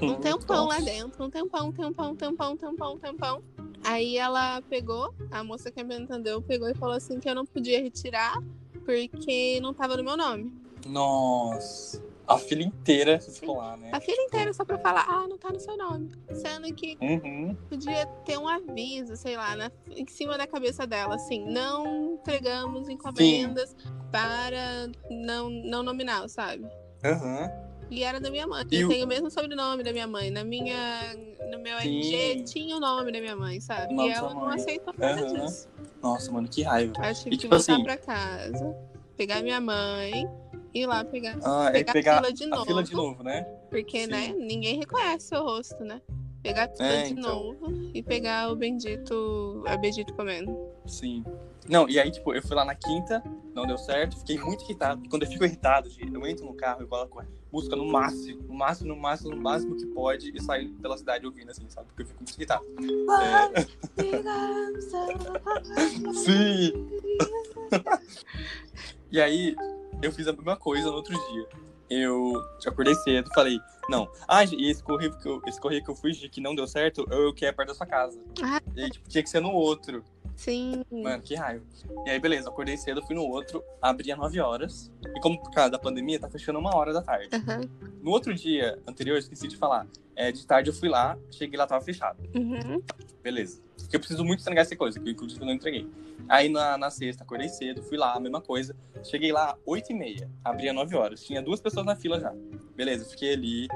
um 0.02 0.14
tempão 0.16 0.66
lá 0.66 0.78
dentro, 0.80 1.24
um 1.24 1.30
tempão, 1.30 1.68
um 1.68 1.72
tempão, 1.72 2.10
um 2.10 2.16
tempão, 2.16 2.52
um 2.52 2.56
tempão, 2.56 2.94
um 2.94 2.98
tempão. 2.98 3.42
Aí 3.84 4.18
ela 4.18 4.60
pegou, 4.62 5.14
a 5.30 5.42
moça 5.42 5.70
que 5.70 5.82
me 5.82 5.94
atendeu 5.94 6.42
pegou 6.42 6.68
e 6.68 6.74
falou 6.74 6.94
assim 6.94 7.18
que 7.18 7.28
eu 7.28 7.34
não 7.34 7.46
podia 7.46 7.80
retirar 7.80 8.36
porque 8.84 9.60
não 9.60 9.72
tava 9.72 9.96
no 9.96 10.04
meu 10.04 10.16
nome. 10.16 10.52
Nossa. 10.86 12.02
A 12.28 12.36
fila 12.38 12.62
inteira 12.62 13.18
ficou 13.20 13.56
lá, 13.56 13.76
né? 13.76 13.90
A 13.92 14.00
fila 14.00 14.20
inteira 14.22 14.52
só 14.52 14.64
pra 14.64 14.78
falar, 14.78 15.06
ah, 15.08 15.26
não 15.26 15.38
tá 15.38 15.50
no 15.50 15.58
seu 15.58 15.76
nome. 15.78 16.10
Sendo 16.32 16.72
que 16.74 16.98
Uhum. 17.00 17.56
podia 17.70 18.04
ter 18.26 18.38
um 18.38 18.46
aviso, 18.46 19.16
sei 19.16 19.36
lá, 19.36 19.56
na- 19.56 19.72
em 19.90 20.06
cima 20.06 20.36
da 20.36 20.46
cabeça 20.46 20.86
dela, 20.86 21.14
assim, 21.14 21.44
não 21.50 22.14
entregamos 22.14 22.88
encomendas 22.88 23.74
para 24.12 24.90
não, 25.10 25.48
não 25.48 25.82
nominal, 25.82 26.28
sabe? 26.28 26.66
Aham. 27.04 27.50
E 27.90 28.04
era 28.04 28.20
da 28.20 28.30
minha 28.30 28.46
mãe. 28.46 28.66
E 28.70 28.80
eu 28.82 28.88
o- 28.88 28.90
tenho 28.90 29.06
o 29.06 29.08
mesmo 29.08 29.30
sobrenome 29.30 29.82
da 29.82 29.92
minha 29.92 30.06
mãe. 30.06 30.30
Na 30.30 30.44
minha, 30.44 31.14
no 31.50 31.58
meu 31.58 31.78
Sim. 31.80 32.00
RG 32.00 32.42
tinha 32.44 32.76
o 32.76 32.80
nome 32.80 33.10
da 33.10 33.18
minha 33.20 33.34
mãe, 33.36 33.58
sabe? 33.60 33.94
Nome 33.94 34.10
E 34.10 34.12
ela 34.12 34.28
sua 34.30 34.38
não 34.38 34.46
mãe. 34.48 34.56
aceitou 34.56 34.92
nada 34.98 35.22
Aham. 35.26 35.46
disso. 35.46 35.68
Nossa, 36.02 36.30
mano, 36.30 36.46
que 36.46 36.62
raiva. 36.62 36.92
Eu 37.06 37.14
tive 37.14 37.28
E, 37.28 37.30
que 37.30 37.36
tipo 37.38 37.56
voltar 37.56 37.72
assim- 37.72 37.82
pra 37.82 37.96
casa, 37.96 38.76
pegar 39.16 39.42
minha 39.42 39.58
mãe, 39.60 40.28
ir 40.74 40.86
lá 40.86 41.04
pegar, 41.04 41.38
Ah, 41.44 41.68
é 41.68 41.72
pegar, 41.72 41.92
pegar 41.92 42.12
a 42.12 42.16
fila 42.22 42.32
de 42.32 42.44
a 42.44 42.48
novo. 42.48 42.64
fila 42.66 42.82
de 42.82 42.94
novo, 42.94 43.22
né? 43.22 43.42
Porque, 43.70 44.00
Sim. 44.04 44.10
né, 44.10 44.34
ninguém 44.38 44.78
reconhece 44.78 45.28
seu 45.28 45.42
rosto, 45.42 45.84
né? 45.84 46.00
Pegar 46.42 46.64
a 46.64 46.68
fila 46.68 46.88
É, 46.88 47.02
de 47.04 47.12
então. 47.12 47.22
novo 47.54 47.90
e 47.92 48.02
pegar 48.02 48.50
o 48.50 48.56
bendito, 48.56 49.62
a 49.66 49.76
bendito 49.76 50.14
comendo. 50.14 50.56
Sim. 50.86 51.22
Não, 51.68 51.86
e 51.88 51.98
aí, 52.00 52.10
tipo, 52.10 52.32
eu 52.32 52.40
fui 52.40 52.56
lá 52.56 52.64
na 52.64 52.74
quinta, 52.74 53.22
não 53.54 53.66
deu 53.66 53.76
certo, 53.76 54.16
fiquei 54.18 54.38
muito 54.38 54.64
irritado. 54.64 55.02
Quando 55.10 55.24
eu 55.24 55.28
fico 55.28 55.44
irritado, 55.44 55.90
gente, 55.90 56.14
eu 56.14 56.26
entro 56.26 56.46
no 56.46 56.54
carro 56.54 56.82
e 56.82 56.86
coloco 56.86 57.22
música 57.52 57.76
no 57.76 57.84
máximo, 57.86 58.42
no 58.48 58.54
máximo, 58.54 58.88
no 58.94 58.96
máximo, 58.96 59.30
no 59.34 59.42
máximo 59.42 59.76
que 59.76 59.84
pode 59.86 60.30
e 60.34 60.40
saio 60.40 60.70
pela 60.76 60.96
cidade 60.96 61.26
ouvindo, 61.26 61.50
assim, 61.50 61.68
sabe? 61.68 61.88
Porque 61.88 62.02
eu 62.02 62.06
fico 62.06 62.20
muito 62.22 62.34
irritado. 62.36 62.64
É, 63.20 63.66
sim! 66.14 66.72
e 69.10 69.20
aí, 69.20 69.56
eu 70.02 70.12
fiz 70.12 70.26
a 70.26 70.32
mesma 70.32 70.56
coisa 70.56 70.88
no 70.90 70.96
outro 70.96 71.14
dia. 71.30 71.48
Eu 71.90 72.42
acordei 72.66 72.94
cedo, 72.96 73.30
falei, 73.34 73.58
não. 73.88 74.10
Ah, 74.26 74.44
e 74.44 74.70
esse 74.70 74.82
correio 74.82 75.16
que 75.18 75.26
eu, 75.26 75.40
esse 75.46 75.60
correio 75.60 75.82
que 75.82 75.90
eu 75.90 75.94
fui 75.94 76.12
de 76.12 76.28
que 76.28 76.40
não 76.40 76.54
deu 76.54 76.66
certo, 76.66 77.06
eu 77.10 77.32
que 77.32 77.46
é 77.46 77.52
perto 77.52 77.68
da 77.68 77.74
sua 77.74 77.86
casa. 77.86 78.20
Ah. 78.42 78.60
E 78.76 78.82
aí, 78.82 78.90
tipo, 78.90 79.08
tinha 79.08 79.22
que 79.22 79.30
ser 79.30 79.40
no 79.40 79.50
outro. 79.52 80.04
Sim. 80.36 80.84
Mano, 80.90 81.22
que 81.22 81.34
raiva. 81.34 81.64
E 82.06 82.10
aí, 82.10 82.20
beleza, 82.20 82.48
acordei 82.48 82.76
cedo, 82.76 83.04
fui 83.04 83.16
no 83.16 83.22
outro, 83.22 83.64
abri 83.82 84.12
às 84.12 84.18
9 84.18 84.38
horas. 84.38 84.92
E 85.16 85.20
como 85.20 85.40
por 85.40 85.50
causa 85.50 85.70
da 85.70 85.78
pandemia, 85.78 86.20
tá 86.20 86.28
fechando 86.28 86.58
uma 86.58 86.76
hora 86.76 86.92
da 86.92 87.02
tarde. 87.02 87.28
Aham. 87.32 87.62
No 88.02 88.10
outro 88.10 88.32
dia 88.34 88.78
anterior, 88.86 89.14
eu 89.14 89.18
esqueci 89.18 89.48
de 89.48 89.56
falar. 89.56 89.86
É, 90.14 90.30
de 90.30 90.46
tarde 90.46 90.70
eu 90.70 90.74
fui 90.74 90.88
lá, 90.88 91.18
cheguei 91.30 91.58
lá, 91.58 91.66
tava 91.66 91.84
fechado. 91.84 92.18
Uhum. 92.36 92.82
Beleza. 93.22 93.60
Porque 93.80 93.96
eu 93.96 94.00
preciso 94.00 94.24
muito 94.24 94.40
entregar 94.40 94.62
essa 94.62 94.76
coisa, 94.76 94.98
que 95.00 95.10
inclusive 95.10 95.40
eu 95.40 95.46
não 95.46 95.52
entreguei. 95.54 95.88
Aí 96.28 96.48
na, 96.48 96.76
na 96.76 96.90
sexta, 96.90 97.22
acordei 97.24 97.48
cedo, 97.48 97.82
fui 97.82 97.96
lá, 97.96 98.14
a 98.14 98.20
mesma 98.20 98.40
coisa. 98.40 98.74
Cheguei 99.02 99.32
lá, 99.32 99.56
8 99.64 99.92
e 99.92 99.94
meia, 99.94 100.30
abri 100.44 100.68
às 100.68 100.74
9 100.74 100.96
horas. 100.96 101.22
Tinha 101.24 101.40
duas 101.42 101.60
pessoas 101.60 101.86
na 101.86 101.96
fila 101.96 102.20
já. 102.20 102.32
Beleza, 102.76 103.04
fiquei 103.08 103.32
ali. 103.34 103.68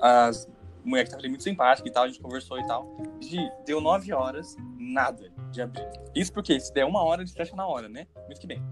a- 0.00 0.26
As 0.28 0.48
mulher 0.84 1.04
que 1.04 1.10
tava 1.10 1.20
ali 1.20 1.28
muito 1.28 1.42
simpática 1.42 1.86
e 1.86 1.90
tal, 1.92 2.04
a 2.04 2.06
gente 2.06 2.20
conversou 2.20 2.58
e 2.58 2.66
tal. 2.66 2.96
Gi, 3.20 3.38
deu 3.66 3.78
9 3.80 4.10
horas, 4.12 4.56
nada 4.78 5.30
de 5.50 5.60
abrir. 5.60 5.86
Isso 6.14 6.32
porque 6.32 6.58
se 6.58 6.72
der 6.72 6.86
uma 6.86 7.02
hora, 7.02 7.20
eles 7.20 7.32
fecham 7.32 7.56
na 7.56 7.66
hora, 7.66 7.88
né? 7.90 8.06
Muito 8.26 8.40
que 8.40 8.46
bem. 8.46 8.62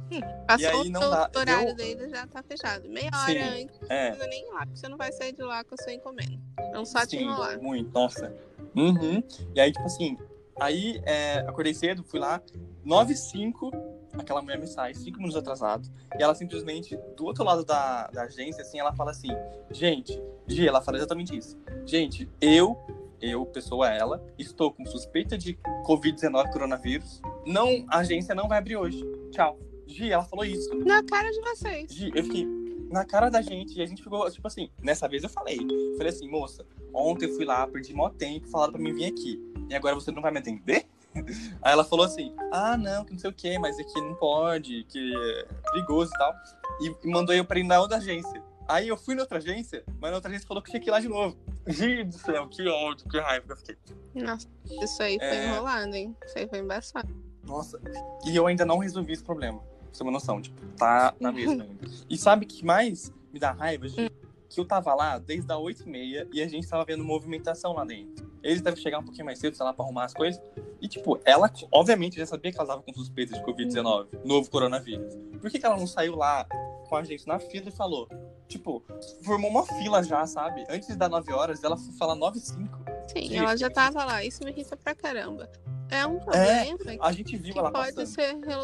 Passou 0.46 0.82
aí 0.82 0.88
não 0.88 1.00
o 1.00 1.10
dá- 1.10 1.30
horário 1.36 1.66
deu- 1.74 1.76
dele 1.76 2.08
já 2.08 2.26
tá 2.26 2.42
fechado. 2.42 2.88
Meia 2.88 3.10
Sim. 3.12 3.32
hora 3.38 3.50
antes, 3.60 3.80
não 3.80 3.88
É. 3.90 4.06
precisa 4.12 4.28
nem 4.28 4.46
ir 4.46 4.50
lá, 4.50 4.58
porque 4.60 4.76
você 4.78 4.88
não 4.88 4.96
vai 4.96 5.12
sair 5.12 5.32
de 5.32 5.42
lá 5.42 5.62
com 5.64 5.74
a 5.74 5.78
sua 5.82 5.92
encomenda. 5.92 6.40
Então 6.68 6.84
só 6.86 7.00
te 7.04 7.18
Sim, 7.18 7.24
enrolar. 7.24 7.60
muito, 7.60 7.90
nossa. 7.92 8.34
Uhum. 8.74 9.22
E 9.54 9.60
aí, 9.60 9.70
tipo 9.72 9.84
assim, 9.84 10.16
aí 10.60 11.00
é, 11.04 11.38
acordei 11.40 11.74
cedo, 11.74 12.02
fui 12.04 12.18
lá, 12.18 12.40
9 12.84 13.12
e 13.12 13.16
5, 13.16 13.70
aquela 14.14 14.42
mulher 14.42 14.58
me 14.58 14.66
sai, 14.66 14.94
5 14.94 15.16
minutos 15.18 15.36
atrasado, 15.36 15.88
e 16.18 16.22
ela 16.22 16.34
simplesmente, 16.34 16.98
do 17.16 17.24
outro 17.24 17.44
lado 17.44 17.64
da, 17.64 18.06
da 18.08 18.22
agência, 18.22 18.62
assim, 18.62 18.78
ela 18.78 18.94
fala 18.94 19.10
assim, 19.10 19.28
gente, 19.70 20.20
Gi, 20.46 20.66
ela 20.66 20.80
fala 20.80 20.96
exatamente 20.96 21.36
isso. 21.36 21.58
Gente, 21.84 22.28
eu, 22.40 22.78
eu, 23.20 23.44
pessoa 23.46 23.88
ela, 23.88 24.24
estou 24.38 24.72
com 24.72 24.86
suspeita 24.86 25.36
de 25.36 25.58
Covid-19 25.84 26.52
coronavírus, 26.52 27.20
não, 27.44 27.84
a 27.88 27.98
agência 27.98 28.34
não 28.34 28.48
vai 28.48 28.58
abrir 28.58 28.76
hoje. 28.76 29.04
Tchau. 29.30 29.58
Gi, 29.86 30.10
ela 30.10 30.24
falou 30.24 30.44
isso. 30.44 30.74
Na 30.84 31.02
cara 31.04 31.30
de 31.30 31.40
vocês. 31.40 31.92
Gi, 31.92 32.10
eu 32.14 32.24
fiquei 32.24 32.65
na 32.90 33.04
cara 33.04 33.28
da 33.28 33.40
gente 33.42 33.78
e 33.78 33.82
a 33.82 33.86
gente 33.86 34.02
ficou, 34.02 34.30
tipo 34.30 34.46
assim, 34.46 34.70
nessa 34.82 35.08
vez 35.08 35.22
eu 35.22 35.28
falei. 35.28 35.58
Falei 35.96 36.08
assim, 36.12 36.28
moça, 36.28 36.64
ontem 36.94 37.26
eu 37.26 37.34
fui 37.34 37.44
lá, 37.44 37.66
perdi 37.66 37.92
mó 37.94 38.08
tempo, 38.08 38.48
falaram 38.48 38.72
pra 38.72 38.80
mim 38.82 38.92
vir 38.94 39.06
aqui. 39.06 39.40
E 39.68 39.74
agora 39.74 39.94
você 39.94 40.10
não 40.10 40.22
vai 40.22 40.30
me 40.30 40.38
atender? 40.38 40.86
Aí 41.62 41.72
ela 41.72 41.84
falou 41.84 42.04
assim, 42.04 42.34
ah, 42.52 42.76
não, 42.76 43.04
que 43.04 43.12
não 43.12 43.18
sei 43.18 43.30
o 43.30 43.32
que, 43.32 43.58
mas 43.58 43.78
aqui 43.78 44.00
não 44.00 44.14
pode, 44.14 44.84
que 44.84 45.14
é 45.16 45.48
perigoso 45.72 46.12
e 46.14 46.18
tal. 46.18 46.34
E, 46.80 47.08
mandou 47.08 47.34
eu 47.34 47.44
pra 47.44 47.58
ir 47.58 47.64
na 47.64 47.80
outra 47.80 47.96
agência. 47.96 48.42
Aí 48.68 48.88
eu 48.88 48.96
fui 48.96 49.14
na 49.14 49.22
outra 49.22 49.38
agência, 49.38 49.84
mas 50.00 50.10
na 50.10 50.16
outra 50.16 50.28
agência 50.28 50.46
falou 50.46 50.62
que 50.62 50.70
tinha 50.70 50.80
que 50.80 50.88
ir 50.88 50.90
lá 50.90 51.00
de 51.00 51.08
novo. 51.08 51.36
Gente 51.66 52.08
do 52.10 52.18
céu, 52.18 52.48
que 52.48 52.68
ódio, 52.68 53.08
que 53.08 53.18
raiva 53.18 53.46
que 53.46 53.52
eu 53.52 53.56
fiquei. 53.56 53.76
Nossa, 54.14 54.48
isso 54.82 55.02
aí 55.02 55.18
foi 55.18 55.26
É. 55.28 55.46
enrolado, 55.46 55.94
hein? 55.94 56.16
Isso 56.26 56.38
aí 56.38 56.48
foi 56.48 56.58
embaçado. 56.58 57.08
Nossa, 57.44 57.80
e 58.26 58.34
eu 58.34 58.46
ainda 58.46 58.64
não 58.64 58.78
resolvi 58.78 59.12
esse 59.12 59.22
problema. 59.22 59.62
Pra 59.96 59.98
você 59.98 59.98
ter 59.98 60.02
uma 60.04 60.12
noção, 60.12 60.42
tipo, 60.42 60.60
tá 60.76 61.14
na 61.18 61.32
mesma 61.32 61.64
ainda. 61.64 61.88
E 62.08 62.18
sabe 62.18 62.44
o 62.44 62.48
que 62.48 62.64
mais 62.64 63.12
me 63.32 63.38
dá 63.38 63.52
raiva, 63.52 63.88
gente? 63.88 64.12
Que 64.48 64.60
eu 64.60 64.64
tava 64.64 64.94
lá 64.94 65.18
desde 65.18 65.50
as 65.50 65.58
8h30 65.58 66.28
e 66.32 66.42
a 66.42 66.48
gente 66.48 66.68
tava 66.68 66.84
vendo 66.84 67.02
movimentação 67.02 67.72
lá 67.72 67.84
dentro. 67.84 68.30
Eles 68.42 68.60
devem 68.60 68.80
chegar 68.80 68.98
um 68.98 69.04
pouquinho 69.04 69.24
mais 69.24 69.38
cedo, 69.38 69.56
sei 69.56 69.64
lá, 69.64 69.72
pra 69.72 69.84
arrumar 69.84 70.04
as 70.04 70.14
coisas. 70.14 70.40
E, 70.80 70.86
tipo, 70.86 71.18
ela, 71.24 71.50
obviamente, 71.72 72.16
já 72.18 72.26
sabia 72.26 72.52
que 72.52 72.58
ela 72.58 72.66
tava 72.68 72.82
com 72.82 72.92
suspeita 72.92 73.34
de 73.34 73.42
Covid-19, 73.44 74.24
novo 74.24 74.50
coronavírus. 74.50 75.14
Por 75.40 75.50
que, 75.50 75.58
que 75.58 75.66
ela 75.66 75.76
não 75.76 75.86
saiu 75.86 76.14
lá 76.14 76.46
com 76.88 76.96
a 76.96 77.02
gente 77.02 77.26
na 77.26 77.38
fila 77.38 77.68
e 77.68 77.72
falou: 77.72 78.08
tipo, 78.46 78.84
formou 79.22 79.50
uma 79.50 79.64
fila 79.66 80.02
já, 80.02 80.26
sabe? 80.26 80.64
Antes 80.68 80.94
das 80.96 81.10
9 81.10 81.32
horas, 81.32 81.64
ela 81.64 81.76
foi 81.76 81.92
falar 81.94 82.14
9 82.14 82.38
e 82.38 82.40
5. 82.40 82.78
Sim, 83.08 83.22
Gente. 83.22 83.36
ela 83.36 83.56
já 83.56 83.70
tava 83.70 84.04
lá. 84.04 84.24
Isso 84.24 84.44
me 84.44 84.50
irrita 84.50 84.76
pra 84.76 84.94
caramba. 84.94 85.50
É 85.90 86.06
um 86.06 86.18
problema 86.18 86.76
A 87.00 87.12
gente 87.12 87.36
viu 87.36 87.54
que 87.54 87.60
pode 87.60 87.72
passando. 87.94 88.06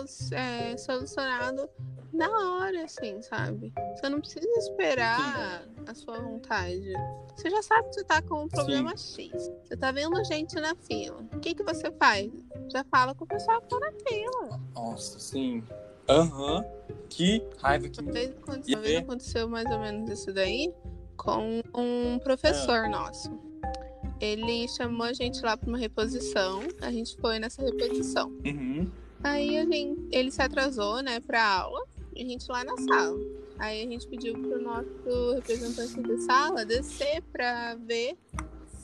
ser 0.09 0.35
é, 0.35 0.77
solucionado 0.77 1.69
na 2.13 2.29
hora, 2.29 2.85
assim, 2.85 3.23
sabe? 3.23 3.73
Você 3.97 4.09
não 4.09 4.21
precisa 4.21 4.47
esperar 4.59 5.65
a 5.87 5.95
sua 5.95 6.19
vontade. 6.21 6.93
Você 7.37 7.49
já 7.49 7.63
sabe 7.63 7.89
que 7.89 7.95
você 7.95 8.05
tá 8.05 8.21
com 8.23 8.43
um 8.45 8.49
problema 8.49 8.91
X. 8.97 9.31
Você 9.65 9.77
tá 9.77 9.91
vendo 9.93 10.23
gente 10.25 10.55
na 10.57 10.75
fila. 10.75 11.25
O 11.33 11.41
que, 11.41 11.55
que 11.55 11.63
você 11.63 11.91
faz? 11.93 12.31
Já 12.71 12.85
fala 12.85 13.15
com 13.15 13.25
o 13.25 13.29
pessoal 13.29 13.61
que 13.63 13.69
tá 13.69 13.79
na 13.79 13.93
fila. 14.07 14.61
Nossa, 14.75 15.19
sim. 15.19 15.63
Aham. 16.09 16.65
Que 17.09 17.43
raiva 17.59 17.89
que 17.89 18.01
Uma 18.01 18.07
me 18.09 18.13
vez, 18.13 18.31
aconte- 18.37 18.71
E 18.71 18.75
uma 18.75 18.83
vez 18.83 18.97
aí? 18.97 19.03
aconteceu 19.03 19.49
mais 19.49 19.71
ou 19.71 19.79
menos 19.79 20.11
isso 20.11 20.33
daí 20.33 20.73
com 21.17 21.61
um 21.75 22.19
professor 22.19 22.89
nosso. 22.89 23.31
Ele 24.23 24.69
chamou 24.69 25.05
a 25.05 25.13
gente 25.13 25.43
lá 25.43 25.57
pra 25.57 25.69
uma 25.69 25.77
reposição. 25.77 26.61
A 26.81 26.93
gente 26.93 27.17
foi 27.17 27.41
nessa 27.41 27.61
reposição. 27.61 28.29
Uhum. 28.47 28.89
Aí 29.25 29.59
a 29.59 29.65
gente, 29.65 30.01
ele 30.13 30.31
se 30.31 30.41
atrasou, 30.41 31.03
né, 31.03 31.19
pra 31.19 31.45
aula, 31.45 31.85
e 32.15 32.23
a 32.23 32.25
gente 32.25 32.49
lá 32.49 32.63
na 32.63 32.77
sala. 32.77 33.19
Aí 33.59 33.83
a 33.83 33.87
gente 33.89 34.07
pediu 34.07 34.35
pro 34.35 34.63
nosso 34.63 35.35
representante 35.35 36.01
da 36.01 36.19
sala 36.19 36.65
descer 36.65 37.21
pra 37.33 37.75
ver 37.75 38.17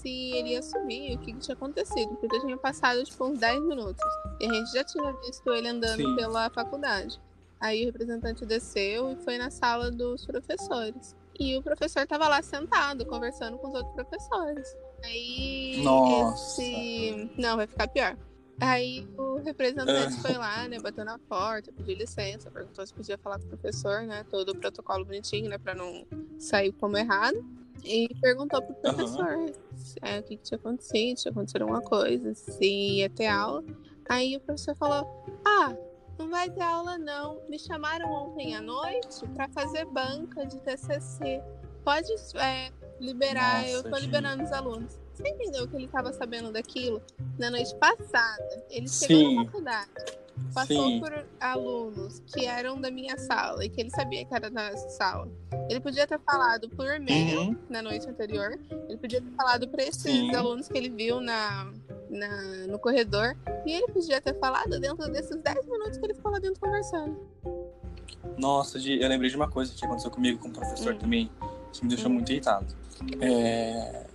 se 0.02 0.08
ele 0.08 0.50
ia 0.50 0.62
subir, 0.62 1.14
o 1.14 1.18
que, 1.20 1.32
que 1.32 1.38
tinha 1.38 1.54
acontecido, 1.54 2.16
porque 2.16 2.40
tinha 2.40 2.56
passado 2.56 3.04
tipo 3.04 3.24
uns 3.24 3.38
10 3.38 3.62
minutos. 3.62 4.04
E 4.40 4.46
a 4.46 4.52
gente 4.52 4.72
já 4.72 4.82
tinha 4.82 5.12
visto 5.24 5.52
ele 5.52 5.68
andando 5.68 6.02
Sim. 6.02 6.16
pela 6.16 6.50
faculdade. 6.50 7.20
Aí 7.60 7.84
o 7.84 7.86
representante 7.86 8.44
desceu 8.44 9.12
e 9.12 9.16
foi 9.22 9.38
na 9.38 9.50
sala 9.52 9.88
dos 9.88 10.26
professores. 10.26 11.16
E 11.38 11.56
o 11.56 11.62
professor 11.62 12.04
tava 12.08 12.26
lá 12.26 12.42
sentado, 12.42 13.06
conversando 13.06 13.56
com 13.58 13.68
os 13.68 13.74
outros 13.74 13.94
professores. 13.94 14.76
Aí 15.04 15.80
Nossa. 15.82 16.62
esse. 16.62 17.30
Não, 17.38 17.56
vai 17.56 17.66
ficar 17.66 17.88
pior. 17.88 18.16
Aí 18.60 19.06
o 19.16 19.36
representante 19.36 20.20
foi 20.20 20.32
lá, 20.32 20.66
né, 20.66 20.80
bateu 20.80 21.04
na 21.04 21.16
porta, 21.16 21.70
pediu 21.72 21.96
licença, 21.96 22.50
perguntou 22.50 22.84
se 22.84 22.92
podia 22.92 23.16
falar 23.16 23.38
com 23.38 23.44
o 23.44 23.48
professor, 23.50 24.02
né, 24.02 24.24
todo 24.28 24.48
o 24.48 24.56
protocolo 24.56 25.04
bonitinho, 25.04 25.48
né, 25.48 25.58
pra 25.58 25.76
não 25.76 26.04
sair 26.40 26.72
como 26.72 26.96
errado. 26.96 27.36
E 27.84 28.08
perguntou 28.20 28.60
pro 28.60 28.74
professor 28.74 29.52
se- 29.76 29.98
é, 30.02 30.18
o 30.18 30.22
que, 30.24 30.36
que 30.36 30.42
tinha 30.42 30.58
acontecido, 30.58 31.16
se 31.16 31.22
tinha 31.22 31.30
acontecido 31.32 31.62
alguma 31.62 31.80
coisa, 31.82 32.34
se 32.34 32.64
ia 32.98 33.08
ter 33.08 33.28
aula. 33.28 33.62
Aí 34.08 34.36
o 34.36 34.40
professor 34.40 34.74
falou: 34.74 35.06
Ah, 35.46 35.76
não 36.18 36.28
vai 36.28 36.50
ter 36.50 36.60
aula 36.62 36.98
não. 36.98 37.40
Me 37.48 37.56
chamaram 37.56 38.10
ontem 38.10 38.56
à 38.56 38.60
noite 38.60 39.24
pra 39.32 39.48
fazer 39.50 39.84
banca 39.84 40.44
de 40.44 40.58
TCC. 40.60 41.40
Pode 41.84 42.08
é, 42.34 42.72
liberar, 43.00 43.62
Nossa, 43.62 43.70
eu 43.70 43.82
tô 43.82 43.88
gente. 43.90 44.00
liberando 44.06 44.44
os 44.44 44.52
alunos. 44.52 44.98
Você 45.14 45.28
entendeu 45.28 45.66
que 45.66 45.76
ele 45.76 45.88
tava 45.88 46.12
sabendo 46.12 46.52
daquilo 46.52 47.02
na 47.38 47.50
noite 47.50 47.74
passada? 47.76 48.64
Ele 48.70 48.88
chegou 48.88 49.16
Sim. 49.16 49.34
na 49.36 49.44
faculdade, 49.44 49.90
passou 50.54 50.86
Sim. 50.86 51.00
por 51.00 51.26
alunos 51.40 52.20
que 52.26 52.44
eram 52.46 52.80
da 52.80 52.88
minha 52.90 53.18
sala 53.18 53.64
e 53.64 53.68
que 53.68 53.80
ele 53.80 53.90
sabia 53.90 54.24
que 54.24 54.32
era 54.34 54.48
da 54.50 54.76
sala. 54.76 55.28
Ele 55.68 55.80
podia 55.80 56.06
ter 56.06 56.20
falado 56.20 56.68
por 56.70 56.86
e-mail 56.86 57.40
Uhum. 57.40 57.56
na 57.68 57.82
noite 57.82 58.08
anterior. 58.08 58.58
Ele 58.88 58.96
podia 58.96 59.20
ter 59.20 59.30
falado 59.36 59.68
para 59.68 59.82
esses 59.82 60.00
Sim. 60.02 60.34
alunos 60.34 60.68
que 60.68 60.78
ele 60.78 60.88
viu 60.88 61.20
na, 61.20 61.72
na- 62.08 62.66
no 62.68 62.78
corredor. 62.78 63.36
E 63.66 63.72
ele 63.72 63.88
podia 63.88 64.20
ter 64.20 64.38
falado 64.38 64.78
dentro 64.78 65.10
desses 65.10 65.36
10 65.36 65.66
minutos 65.66 65.98
que 65.98 66.06
ele 66.06 66.14
ficou 66.14 66.30
lá 66.30 66.38
dentro 66.38 66.60
conversando. 66.60 67.18
Nossa, 68.38 68.78
eu 68.78 69.08
lembrei 69.08 69.28
de 69.30 69.36
uma 69.36 69.50
coisa 69.50 69.74
que 69.74 69.84
aconteceu 69.84 70.10
comigo 70.10 70.38
com 70.38 70.48
o 70.48 70.52
professor 70.52 70.94
Hum. 70.94 70.98
também, 70.98 71.30
que 71.72 71.82
me 71.84 71.88
deixou 71.88 72.10
muito 72.10 72.30
irritado. 72.30 72.66
É, 73.20 74.06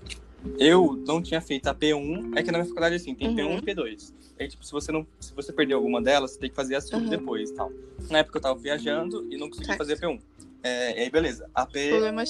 Eu 0.60 0.96
não 1.08 1.22
tinha 1.22 1.40
feito 1.42 1.68
a 1.68 1.74
P1, 1.76 2.34
é 2.36 2.44
que 2.44 2.52
na 2.52 2.58
minha 2.58 2.68
faculdade 2.68 2.96
assim, 2.96 3.16
tem 3.16 3.30
Uhum. 3.30 3.36
P1 3.36 3.60
e 3.60 3.62
P2. 3.62 4.14
Aí, 4.40 4.48
tipo, 4.48 4.66
se 4.66 4.72
você 4.72 4.92
não. 4.92 5.08
Se 5.20 5.34
você 5.34 5.54
perder 5.54 5.74
alguma 5.76 6.02
delas, 6.02 6.32
você 6.32 6.40
tem 6.40 6.50
que 6.50 6.56
fazer 6.56 6.76
a 6.76 6.82
sub 6.82 7.02
Uhum. 7.04 7.10
depois 7.10 7.50
e 7.50 7.54
tal. 7.54 7.72
Na 8.10 8.20
época 8.20 8.38
eu 8.38 8.42
tava 8.42 8.60
viajando 8.60 9.26
e 9.32 9.38
não 9.38 9.48
consegui 9.48 9.68
Certo. 9.68 9.78
fazer 9.78 9.94
a 9.94 9.98
P1. 9.98 10.20
É, 10.64 11.00
e 11.00 11.04
aí, 11.04 11.10
beleza. 11.10 11.50
A 11.56 11.66
P 11.66 11.90
Problema 11.90 12.24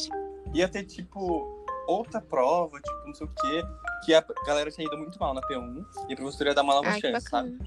ia 0.54 0.68
ter, 0.68 0.84
tipo, 0.84 1.66
outra 1.88 2.22
prova, 2.22 2.80
tipo, 2.80 3.08
não 3.08 3.14
sei 3.16 3.26
o 3.26 3.30
quê, 3.30 3.64
que 4.06 4.14
a 4.14 4.24
galera 4.46 4.70
tinha 4.70 4.86
ido 4.86 4.98
muito 4.98 5.18
mal 5.20 5.34
na 5.34 5.42
P1 5.42 5.84
e 6.10 6.14
a 6.14 6.16
professora 6.16 6.50
ia 6.52 6.56
dar 6.56 6.62
uma 6.64 6.76
nova 6.76 6.90
Ai, 6.90 7.00
chance, 7.02 7.28
sabe? 7.30 7.58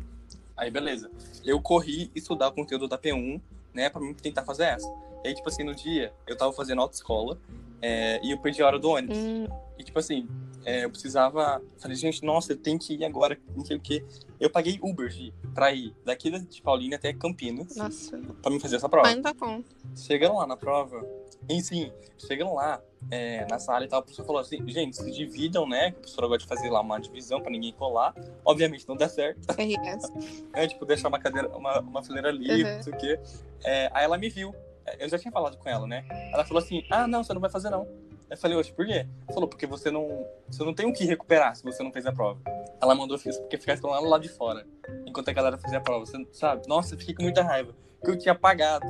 Aí, 0.56 0.70
beleza. 0.70 1.10
Eu 1.44 1.60
corri 1.60 2.10
estudar 2.14 2.48
o 2.48 2.52
conteúdo 2.52 2.86
da 2.88 2.96
P1, 2.98 3.40
né, 3.74 3.90
pra 3.90 4.00
mim 4.00 4.14
tentar 4.14 4.44
fazer 4.44 4.64
essa. 4.64 4.88
E 5.24 5.28
aí, 5.28 5.34
tipo 5.34 5.48
assim, 5.48 5.64
no 5.64 5.74
dia, 5.74 6.12
eu 6.26 6.36
tava 6.36 6.52
fazendo 6.52 6.80
autoescola 6.80 7.38
é, 7.82 8.20
e 8.24 8.30
eu 8.32 8.38
perdi 8.38 8.62
a 8.62 8.66
hora 8.66 8.78
do 8.78 8.90
ônibus. 8.90 9.16
Hum, 9.18 9.46
E, 9.78 9.84
tipo 9.84 9.98
assim, 9.98 10.26
é, 10.64 10.84
eu 10.84 10.90
precisava... 10.90 11.60
Falei, 11.78 11.96
gente, 11.96 12.24
nossa, 12.24 12.52
eu 12.52 12.56
tenho 12.56 12.78
que 12.78 12.94
ir 12.94 13.04
agora, 13.04 13.38
não 13.54 13.64
sei 13.64 13.76
o 13.76 13.80
quê. 13.80 14.04
Eu 14.40 14.48
paguei 14.50 14.78
Uber, 14.82 15.08
Gi, 15.10 15.32
pra 15.54 15.72
ir 15.72 15.94
daqui 16.04 16.30
de 16.30 16.62
Paulínia 16.62 16.96
até 16.96 17.12
Campinas 17.12 17.74
nossa, 17.76 18.18
pra 18.42 18.50
mim 18.50 18.58
fazer 18.60 18.76
essa 18.76 18.88
prova. 18.88 19.06
mas 19.06 19.16
não 19.16 19.22
tá 19.22 19.34
conta. 19.34 19.68
Chegando 19.96 20.36
lá 20.36 20.46
na 20.46 20.56
prova, 20.56 21.06
e 21.48 21.60
sim, 21.62 21.90
chegando 22.18 22.54
lá 22.54 22.80
é, 23.10 23.46
na 23.50 23.58
sala 23.58 23.84
e 23.84 23.88
tal, 23.88 24.00
o 24.00 24.02
professor 24.02 24.24
falou 24.26 24.40
assim, 24.40 24.58
gente, 24.68 24.96
se 24.96 25.10
dividam, 25.10 25.66
né? 25.68 25.90
que 25.92 25.98
A 25.98 26.00
professora 26.00 26.26
gosta 26.28 26.42
de 26.42 26.48
fazer 26.48 26.70
lá 26.70 26.80
uma 26.80 26.98
divisão 26.98 27.40
pra 27.40 27.50
ninguém 27.50 27.72
colar. 27.72 28.14
Obviamente 28.44 28.86
não 28.88 28.96
dá 28.96 29.08
certo. 29.08 29.40
RS. 29.52 30.10
É, 30.52 30.66
tipo, 30.66 30.84
deixar 30.86 31.08
uma 31.08 31.18
cadeira, 31.18 31.48
uma, 31.56 31.80
uma 31.80 32.02
fileira 32.02 32.30
livre, 32.30 32.64
Uhum. 32.64 32.76
não 32.76 32.82
sei 32.82 32.92
o 32.92 32.96
quê. 32.96 33.20
É, 33.64 33.90
aí 33.94 34.04
ela 34.04 34.16
me 34.18 34.28
viu. 34.28 34.54
É, 34.86 35.04
Eu 35.04 35.08
já 35.08 35.18
tinha 35.18 35.32
falado 35.32 35.56
com 35.56 35.68
ela, 35.68 35.86
né? 35.86 36.04
Ela 36.32 36.44
falou 36.44 36.62
assim, 36.62 36.84
ah, 36.90 37.06
não, 37.06 37.22
você 37.24 37.32
não 37.34 37.40
vai 37.40 37.50
fazer 37.50 37.70
não. 37.70 37.86
Eu 38.28 38.36
falei, 38.36 38.56
oxe, 38.56 38.72
por 38.72 38.84
quê? 38.84 39.06
Ela 39.26 39.34
falou, 39.34 39.48
porque 39.48 39.66
você 39.66 39.90
não, 39.90 40.26
você 40.48 40.64
não 40.64 40.74
tem 40.74 40.86
o 40.86 40.92
que 40.92 41.04
recuperar 41.04 41.54
se 41.54 41.62
você 41.62 41.82
não 41.82 41.92
fez 41.92 42.06
a 42.06 42.12
prova. 42.12 42.40
Ela 42.82 42.94
mandou 42.94 43.16
fiz 43.18 43.38
porque 43.38 43.56
ficar 43.56 43.78
lá 43.82 44.00
no 44.00 44.08
lado 44.08 44.22
de 44.22 44.28
fora, 44.28 44.66
enquanto 45.06 45.28
a 45.28 45.32
galera 45.32 45.56
fazia 45.58 45.78
a 45.78 45.80
prova. 45.80 46.04
Você 46.04 46.26
sabe? 46.32 46.66
Nossa, 46.68 46.94
eu 46.94 46.98
fiquei 46.98 47.14
com 47.14 47.22
muita 47.22 47.42
raiva. 47.42 47.74
Porque 48.00 48.10
eu 48.10 48.18
tinha 48.18 48.34
pagado 48.34 48.86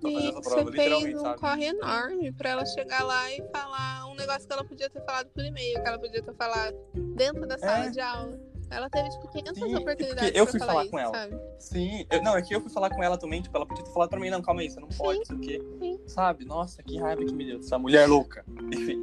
pra 0.00 0.10
fazer 0.10 0.28
essa 0.28 0.42
você 0.42 0.50
prova, 0.50 0.72
fez 0.72 0.84
literalmente, 0.84 1.16
um 1.16 1.20
sabe? 1.20 1.40
corre 1.40 1.64
enorme 1.66 2.32
pra 2.32 2.50
ela 2.50 2.64
chegar 2.66 3.02
lá 3.04 3.30
e 3.32 3.42
falar 3.50 4.06
um 4.06 4.14
negócio 4.14 4.46
que 4.46 4.52
ela 4.52 4.64
podia 4.64 4.88
ter 4.88 5.04
falado 5.04 5.28
por 5.30 5.44
e-mail, 5.44 5.82
que 5.82 5.88
ela 5.88 5.98
podia 5.98 6.22
ter 6.22 6.34
falado 6.34 6.76
dentro 7.16 7.46
da 7.46 7.58
sala 7.58 7.86
É. 7.86 7.90
de 7.90 8.00
aula. 8.00 8.38
Ela 8.70 8.90
teve, 8.90 9.08
tipo, 9.10 9.28
500 9.28 9.54
Sim, 9.54 9.76
oportunidades 9.76 10.24
porque 10.24 10.38
eu 10.40 10.46
fui 10.46 10.58
falar, 10.60 10.72
falar 10.72 10.82
isso, 10.82 10.90
com 10.90 10.98
ela. 10.98 11.12
sabe? 11.12 11.36
Sim, 11.58 12.06
eu- 12.10 12.22
não, 12.22 12.36
é 12.36 12.42
que 12.42 12.54
eu 12.54 12.60
fui 12.60 12.70
falar 12.70 12.90
com 12.90 13.02
ela 13.02 13.16
também, 13.18 13.40
tipo, 13.42 13.56
ela 13.56 13.66
podia 13.66 13.84
ter 13.84 13.92
falado 13.92 14.10
pra 14.10 14.18
mim, 14.20 14.30
não, 14.30 14.42
calma 14.42 14.60
aí, 14.62 14.70
você 14.70 14.80
não 14.80 14.88
pode, 14.88 15.18
não 15.18 15.24
sei 15.26 15.36
o 15.36 15.40
quê. 15.40 15.62
sim. 15.80 15.98
Sabe? 16.06 16.44
Nossa, 16.44 16.82
que 16.82 16.98
raiva 16.98 17.24
que 17.24 17.34
me 17.34 17.44
deu 17.44 17.58
dessa 17.58 17.78
mulher 17.78 18.08
louca. 18.08 18.44
Enfim. 18.72 18.98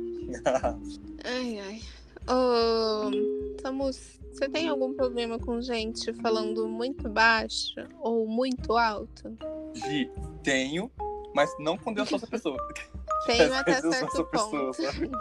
Ai, 1.24 1.60
ai. 1.60 1.82
Ô, 2.28 3.60
Samus, 3.62 4.20
você 4.32 4.48
tem 4.48 4.68
algum 4.70 4.94
problema 4.94 5.40
com 5.40 5.60
gente 5.62 6.14
falando 6.14 6.68
muito 6.68 7.10
baixo 7.10 7.74
ou 8.00 8.28
muito 8.28 8.78
alto? 8.78 9.36
Gi, 9.74 10.10
tenho, 10.44 10.92
mas 11.34 11.50
não 11.60 11.78
quando 11.78 11.98
eu 11.98 12.06
sou 12.06 12.18
essa 12.18 12.28
pessoa. 12.28 12.58
Tenho 13.26 13.54
até 13.56 13.80
certo 13.82 13.94
essa 14.06 14.24
pessoa, 14.24 14.72
ponto. 14.74 14.74
sabe? 14.74 15.12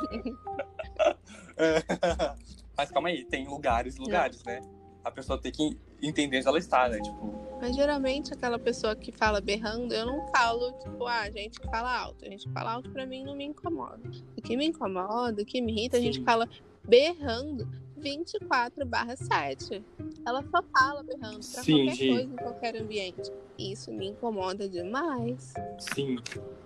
É. 1.57 2.35
Mas 2.81 2.91
calma 2.91 3.11
aí, 3.11 3.27
tem 3.27 3.47
lugares, 3.47 3.99
lugares, 3.99 4.43
né? 4.43 4.59
A 5.05 5.11
pessoa 5.11 5.39
tem 5.39 5.53
que 5.53 5.77
entender 6.03 6.39
onde 6.39 6.49
ela 6.49 6.59
está, 6.59 6.89
né? 6.89 6.99
Tipo, 6.99 7.59
Mas 7.61 7.77
geralmente 7.77 8.33
aquela 8.33 8.59
pessoa 8.59 8.97
que 8.97 9.13
fala 9.13 9.39
berrando, 9.39 9.93
eu 9.93 10.07
não 10.07 10.27
falo, 10.29 10.73
tipo, 10.79 11.07
ah, 11.07 11.31
gente 11.31 11.61
que 11.61 11.69
fala 11.69 11.95
alto. 11.95 12.25
A 12.25 12.31
gente 12.31 12.51
fala 12.53 12.73
alto 12.73 12.89
pra 12.91 13.05
mim 13.05 13.23
não 13.23 13.37
me 13.37 13.45
incomoda. 13.45 14.01
O 14.35 14.41
que 14.41 14.57
me 14.57 14.65
incomoda, 14.65 15.43
o 15.43 15.45
que 15.45 15.61
me 15.61 15.73
irrita, 15.73 15.99
a 15.99 16.01
gente 16.01 16.21
Sim. 16.21 16.25
fala 16.25 16.49
berrando 16.89 17.69
24 17.99 18.87
barra 18.87 19.15
7. 19.15 19.85
Ela 20.27 20.43
só 20.45 20.63
fala 20.75 21.03
berrando 21.03 21.41
pra 21.53 21.63
Sim, 21.63 21.85
qualquer 21.85 21.95
Gi. 21.97 22.09
coisa, 22.09 22.33
em 22.33 22.37
qualquer 22.37 22.77
ambiente. 22.81 23.31
Isso 23.59 23.93
me 23.93 24.07
incomoda 24.09 24.67
demais. 24.67 25.53
sim, 25.79 26.17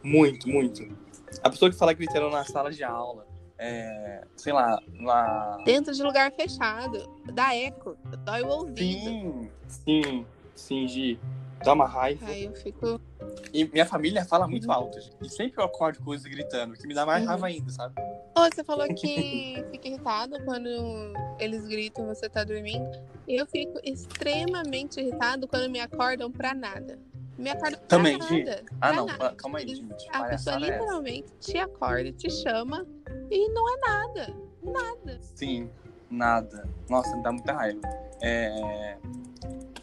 muito, 0.01 0.49
muito. 0.49 0.97
A 1.43 1.51
pessoa 1.51 1.73
que 1.73 1.77
fala 1.77 1.93
gritando 1.93 2.31
na 2.31 2.45
sala 2.45 2.71
de 2.71 2.85
aula, 2.85 3.27
é, 3.65 4.25
sei 4.37 4.53
lá, 4.53 4.79
lá. 5.01 5.57
Dentro 5.65 5.93
de 5.95 6.03
lugar 6.03 6.31
fechado, 6.33 7.09
dá 7.33 7.55
eco, 7.55 7.97
dói 8.25 8.43
o 8.43 8.49
ouvido. 8.49 8.81
Sim, 9.09 9.51
sim, 9.67 10.27
sim, 10.55 10.89
Gi. 10.89 11.21
Dá 11.65 11.73
uma 11.73 11.87
raiva. 11.87 12.27
Aí 12.27 12.45
eu 12.45 12.53
fico. 12.55 13.01
E 13.53 13.65
minha 13.65 13.87
família 13.87 14.23
fala 14.27 14.47
muito 14.47 14.71
alto, 14.71 15.01
Gi. 15.01 15.11
E 15.23 15.29
sempre 15.31 15.61
eu 15.63 15.65
acordo 15.65 15.99
com 16.03 16.13
eles 16.13 16.25
gritando, 16.25 16.75
que 16.75 16.87
me 16.87 16.93
dá 16.93 17.07
mais 17.07 17.23
Uhum. 17.23 17.29
raiva 17.31 17.47
ainda, 17.47 17.71
sabe? 17.73 17.95
Ô, 18.37 18.41
você 18.53 18.63
falou 18.63 18.87
que 18.89 19.65
fica 19.73 19.89
irritado 19.89 20.45
quando 20.45 20.69
eles 21.39 21.67
gritam 21.67 22.05
e 22.05 22.15
você 22.15 22.29
tá 22.29 22.45
dormindo. 22.45 22.87
Eu 23.27 23.47
fico 23.47 23.81
extremamente 23.83 25.01
irritado 25.01 25.49
quando 25.49 25.71
me 25.71 25.81
acordam 25.81 26.31
pra 26.31 26.53
nada. 26.53 26.99
Me 27.39 27.49
acordam 27.51 27.79
pra 27.79 27.89
Também, 27.89 28.19
nada. 28.19 28.29
Gi. 28.35 28.45
Ah, 28.81 28.89
pra 28.89 28.93
não, 28.97 29.07
nada. 29.07 29.35
calma 29.35 29.59
aí, 29.59 29.65
Eles- 29.65 29.79
gente. 29.79 30.09
A 30.13 30.25
pessoa 30.25 30.57
é 30.57 30.59
essa? 30.59 30.73
literalmente 30.73 31.29
te 31.41 31.57
acorda, 31.59 32.13
te 32.13 32.31
chama 32.31 32.87
e 33.31 33.49
não 33.51 33.69
é 33.75 33.81
nada. 33.81 34.37
Nada. 34.63 35.19
Sim, 35.35 35.71
nada. 36.11 36.69
Nossa, 36.89 37.15
me 37.17 37.23
dá 37.23 37.33
muita 37.33 37.53
raiva. 37.53 37.81
É, 38.23 38.97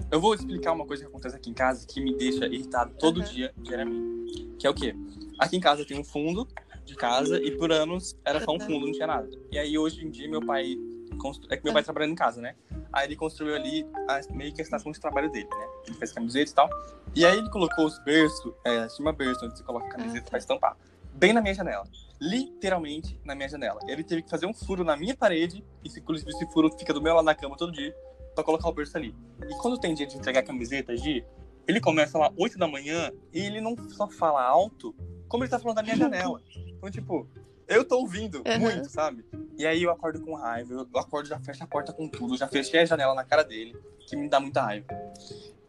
Eu 0.10 0.20
vou 0.20 0.34
explicar 0.34 0.74
uma 0.74 0.86
coisa 0.86 1.04
que 1.04 1.10
acontece 1.10 1.36
aqui 1.36 1.50
em 1.50 1.54
casa 1.54 1.86
que 1.88 2.02
me 2.02 2.14
deixa 2.18 2.46
irritado 2.46 2.94
todo 3.00 3.22
Aham. 3.22 3.30
dia, 3.32 3.54
diariamente. 3.58 4.46
Que 4.60 4.68
é 4.68 4.70
o 4.70 4.74
quê? 4.74 4.94
aqui 5.40 5.58
em 5.58 5.60
casa 5.60 5.84
tem 5.86 5.98
um 6.00 6.04
fundo 6.04 6.48
de 6.86 6.96
casa 6.96 7.42
e 7.42 7.58
por 7.58 7.72
anos 7.72 8.16
era 8.24 8.40
só 8.42 8.52
um 8.52 8.60
fundo, 8.60 8.86
não 8.86 8.92
tinha 8.92 9.08
nada. 9.08 9.28
E 9.52 9.58
aí 9.58 9.76
hoje 9.78 10.06
em 10.06 10.10
dia 10.12 10.30
meu 10.30 10.46
pai. 10.46 10.76
constru- 11.20 11.48
É 11.52 11.58
que 11.58 11.64
meu 11.64 11.74
pai 11.74 11.84
trabalhando 11.84 12.12
em 12.12 12.16
casa, 12.16 12.42
né? 12.42 12.56
Aí 12.92 13.08
ele 13.08 13.16
construiu 13.16 13.56
ali 13.56 13.86
a- 14.10 14.22
meio 14.34 14.54
que 14.54 14.62
a 14.62 14.64
estação 14.64 14.92
de 14.92 15.00
trabalho 15.00 15.32
dele, 15.32 15.48
né? 15.50 15.68
Ele 15.88 15.96
fez 15.98 16.12
camisetas 16.12 16.52
e 16.52 16.56
tal. 16.56 16.70
E 17.16 17.26
aí 17.26 17.38
ele 17.38 17.50
colocou 17.50 17.86
os 17.86 17.98
berços, 18.04 18.54
é, 18.66 18.88
chama 18.90 19.14
berço, 19.14 19.46
onde 19.46 19.58
você 19.58 19.64
coloca 19.64 19.86
a 19.86 19.90
camiseta 19.90 20.26
Ah, 20.28 20.30
pra 20.32 20.40
estampar, 20.40 20.78
bem 21.14 21.32
na 21.34 21.42
minha 21.42 21.54
janela. 21.54 21.84
Literalmente 22.22 23.20
na 23.26 23.34
minha 23.34 23.50
janela. 23.50 23.80
Ele 23.88 24.04
teve 24.04 24.22
que 24.22 24.30
fazer 24.30 24.46
um 24.46 24.54
furo 24.54 24.84
na 24.84 24.96
minha 24.96 25.16
parede, 25.18 25.66
e 25.84 25.90
inclusive 26.00 26.30
esse 26.30 26.46
furo 26.52 26.72
fica 26.78 26.94
do 26.94 27.02
meu 27.02 27.16
lado 27.16 27.26
na 27.26 27.34
cama 27.34 27.58
todo 27.58 27.72
dia, 27.72 27.96
pra 28.36 28.44
colocar 28.44 28.70
o 28.70 28.72
berço 28.74 28.96
ali. 28.96 29.16
E 29.50 29.56
quando 29.58 29.80
tem 29.80 29.96
dia 29.96 30.06
de 30.06 30.16
entregar 30.16 30.44
camiseta, 30.44 30.96
Gi, 30.96 31.26
ele 31.68 31.82
começa 31.82 32.18
lá 32.20 32.32
8 32.38 32.60
da 32.60 32.68
manhã 32.68 33.12
e 33.34 33.40
ele 33.40 33.60
não 33.60 33.76
só 33.90 34.08
fala 34.08 34.44
alto, 34.44 34.96
como 35.28 35.44
ele 35.44 35.50
tá 35.50 35.58
falando 35.58 35.78
da 35.78 35.84
minha 35.84 35.96
janela. 35.98 36.40
Então, 36.78 36.92
tipo, 36.92 37.28
eu 37.68 37.84
tô 37.84 37.98
ouvindo 38.00 38.44
Uhum. 38.46 38.60
muito, 38.60 38.90
sabe? 38.92 39.26
E 39.58 39.66
aí 39.66 39.82
eu 39.82 39.90
acordo 39.92 40.22
com 40.22 40.36
raiva, 40.36 40.74
eu 40.74 41.00
acordo 41.00 41.28
já 41.28 41.40
fecho 41.40 41.64
a 41.64 41.68
porta 41.68 41.92
com 41.92 42.08
tudo, 42.08 42.38
já 42.38 42.48
fechei 42.48 42.82
a 42.82 42.86
janela 42.86 43.16
na 43.16 43.24
cara 43.24 43.44
dele, 43.44 43.76
que 44.08 44.16
me 44.16 44.30
dá 44.30 44.40
muita 44.40 44.62
raiva. 44.62 44.88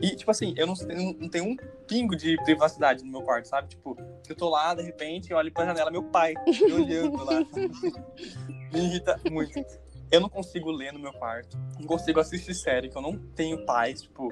E, 0.03 0.17
tipo 0.17 0.31
assim, 0.31 0.53
eu 0.57 0.67
não, 0.67 0.75
tenho- 0.75 1.17
não 1.19 1.29
tenho 1.29 1.45
um 1.45 1.57
pingo 1.87 2.17
de 2.17 2.37
privacidade 2.45 3.05
no 3.05 3.11
meu 3.13 3.23
quarto, 3.23 3.47
sabe? 3.47 3.69
Tipo, 3.69 3.97
eu 4.29 4.35
tô 4.35 4.49
lá, 4.51 4.75
de 4.75 4.83
repente, 4.83 5.31
eu 5.31 5.37
olho 5.39 5.53
pra 5.53 5.65
janela, 5.65 5.91
meu 5.91 6.03
pai 6.03 6.35
me 6.47 6.73
olhando 6.73 7.25
lá. 7.25 7.41
me 8.73 8.81
irrita 8.81 9.21
muito. 9.31 9.65
Eu 10.11 10.21
não 10.21 10.29
consigo 10.29 10.71
ler 10.71 10.93
no 10.93 10.99
meu 10.99 11.13
quarto, 11.13 11.57
não 11.79 11.87
consigo 11.87 12.21
assistir 12.21 12.53
série, 12.55 12.89
que 12.91 12.97
eu 12.97 13.03
não 13.03 13.17
tenho 13.35 13.65
paz, 13.65 14.03
tipo... 14.03 14.31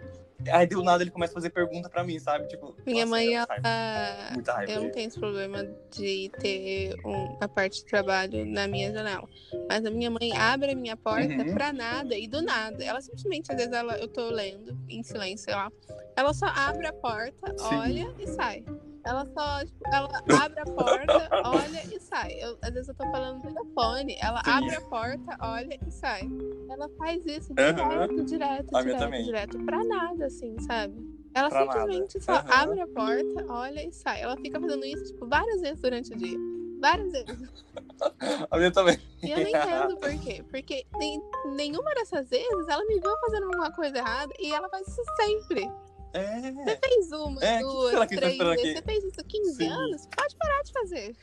Aí, 0.52 0.66
do 0.66 0.82
nada, 0.82 1.02
ele 1.02 1.10
começa 1.10 1.32
a 1.32 1.34
fazer 1.34 1.50
pergunta 1.50 1.88
pra 1.88 2.02
mim, 2.02 2.18
sabe? 2.18 2.48
Tipo, 2.48 2.74
Minha 2.86 3.04
nossa, 3.04 3.10
mãe, 3.16 3.34
ela. 3.34 3.46
raiva, 3.48 4.34
muita 4.34 4.52
raiva. 4.54 4.72
Eu 4.72 4.82
não 4.82 4.90
tenho 4.90 5.08
esse 5.08 5.18
problema 5.20 5.64
de 5.90 6.30
ter 6.40 6.94
um, 7.04 7.36
a 7.40 7.48
parte 7.48 7.80
de 7.80 7.84
trabalho 7.86 8.46
na 8.46 8.66
minha 8.66 8.92
janela. 8.92 9.28
Mas 9.68 9.84
a 9.84 9.90
minha 9.90 10.10
mãe 10.10 10.36
abre 10.36 10.72
a 10.72 10.74
minha 10.76 10.96
porta 10.96 11.32
Uhum. 11.34 11.54
pra 11.54 11.72
nada 11.72 12.16
e 12.16 12.26
do 12.26 12.40
nada. 12.42 12.82
Ela 12.82 13.00
simplesmente, 13.00 13.50
às 13.50 13.56
vezes, 13.58 13.72
ela, 13.72 13.98
eu 13.98 14.08
tô 14.08 14.30
lendo 14.30 14.76
em 14.88 15.02
silêncio, 15.02 15.44
sei 15.44 15.54
lá. 15.54 15.70
Ela 16.16 16.32
só 16.32 16.46
abre 16.46 16.86
a 16.86 16.92
porta, 16.92 17.54
Sim. 17.58 17.74
olha 17.76 18.14
e 18.18 18.26
sai. 18.28 18.64
Ela 19.04 19.24
só, 19.26 19.64
tipo, 19.64 19.80
ela 19.92 20.08
abre 20.44 20.60
a 20.60 20.64
porta, 20.64 21.30
olha 21.44 21.82
e 21.94 22.00
sai. 22.00 22.32
Eu- 22.40 22.58
às 22.62 22.70
vezes 22.72 22.88
eu 22.88 22.94
tô 22.94 23.04
falando 23.10 23.36
no 23.36 23.42
telefone, 23.42 24.16
ela 24.20 24.42
Sim. 24.44 24.50
abre 24.50 24.74
a 24.76 24.80
porta, 24.82 25.36
olha 25.40 25.78
e 25.86 25.90
sai. 25.90 26.22
Ela 26.68 26.88
faz 26.98 27.24
isso 27.24 27.54
direto, 27.54 28.24
direto, 28.24 28.76
A 28.76 28.82
minha 28.82 28.84
direto, 28.84 28.98
também. 28.98 29.24
direto, 29.24 29.58
pra 29.64 29.82
nada, 29.84 30.26
assim, 30.26 30.54
sabe? 30.60 30.94
Ela 31.34 31.48
Pra 31.48 31.64
nada. 31.64 31.72
simplesmente 31.80 32.20
só 32.20 32.32
Aham. 32.32 32.44
abre 32.50 32.80
a 32.82 32.86
porta, 32.88 33.46
olha 33.52 33.86
e 33.86 33.92
sai. 33.92 34.20
Ela 34.20 34.36
fica 34.36 34.60
fazendo 34.60 34.84
isso, 34.84 35.04
tipo, 35.12 35.26
várias 35.26 35.60
vezes 35.60 35.80
durante 35.80 36.12
o 36.12 36.16
dia. 36.16 36.38
Várias 36.80 37.12
vezes. 37.12 37.26
A 38.50 38.56
minha 38.56 38.72
também. 38.72 38.98
E 39.22 39.30
eu 39.30 39.36
não 39.38 39.48
entendo 39.48 39.96
por 39.98 40.18
quê. 40.20 40.42
Porque 40.50 40.86
em 41.00 41.22
nenhuma 41.54 41.94
dessas 41.94 42.28
vezes 42.28 42.68
ela 42.68 42.84
me 42.86 42.98
viu 42.98 43.10
fazendo 43.20 43.44
alguma 43.44 43.70
coisa 43.72 43.98
errada 43.98 44.32
e 44.38 44.52
ela 44.52 44.68
faz 44.70 44.88
isso 44.88 45.02
sempre. 45.16 45.70
Você 46.12 46.70
É. 46.70 46.76
fez 46.82 47.12
uma, 47.12 47.44
É, 47.44 47.58
que 47.58 47.62
duas, 47.62 47.90
que 48.06 48.14
ele 48.14 48.20
tá 48.38 48.44
três 48.44 48.60
vezes. 48.60 48.72
Você 48.78 48.82
fez 48.82 49.04
isso 49.04 49.24
15 49.28 49.54
Sim. 49.56 49.68
anos? 49.68 50.06
Pode 50.16 50.36
parar 50.36 50.62
de 50.62 50.72
fazer. 50.72 51.16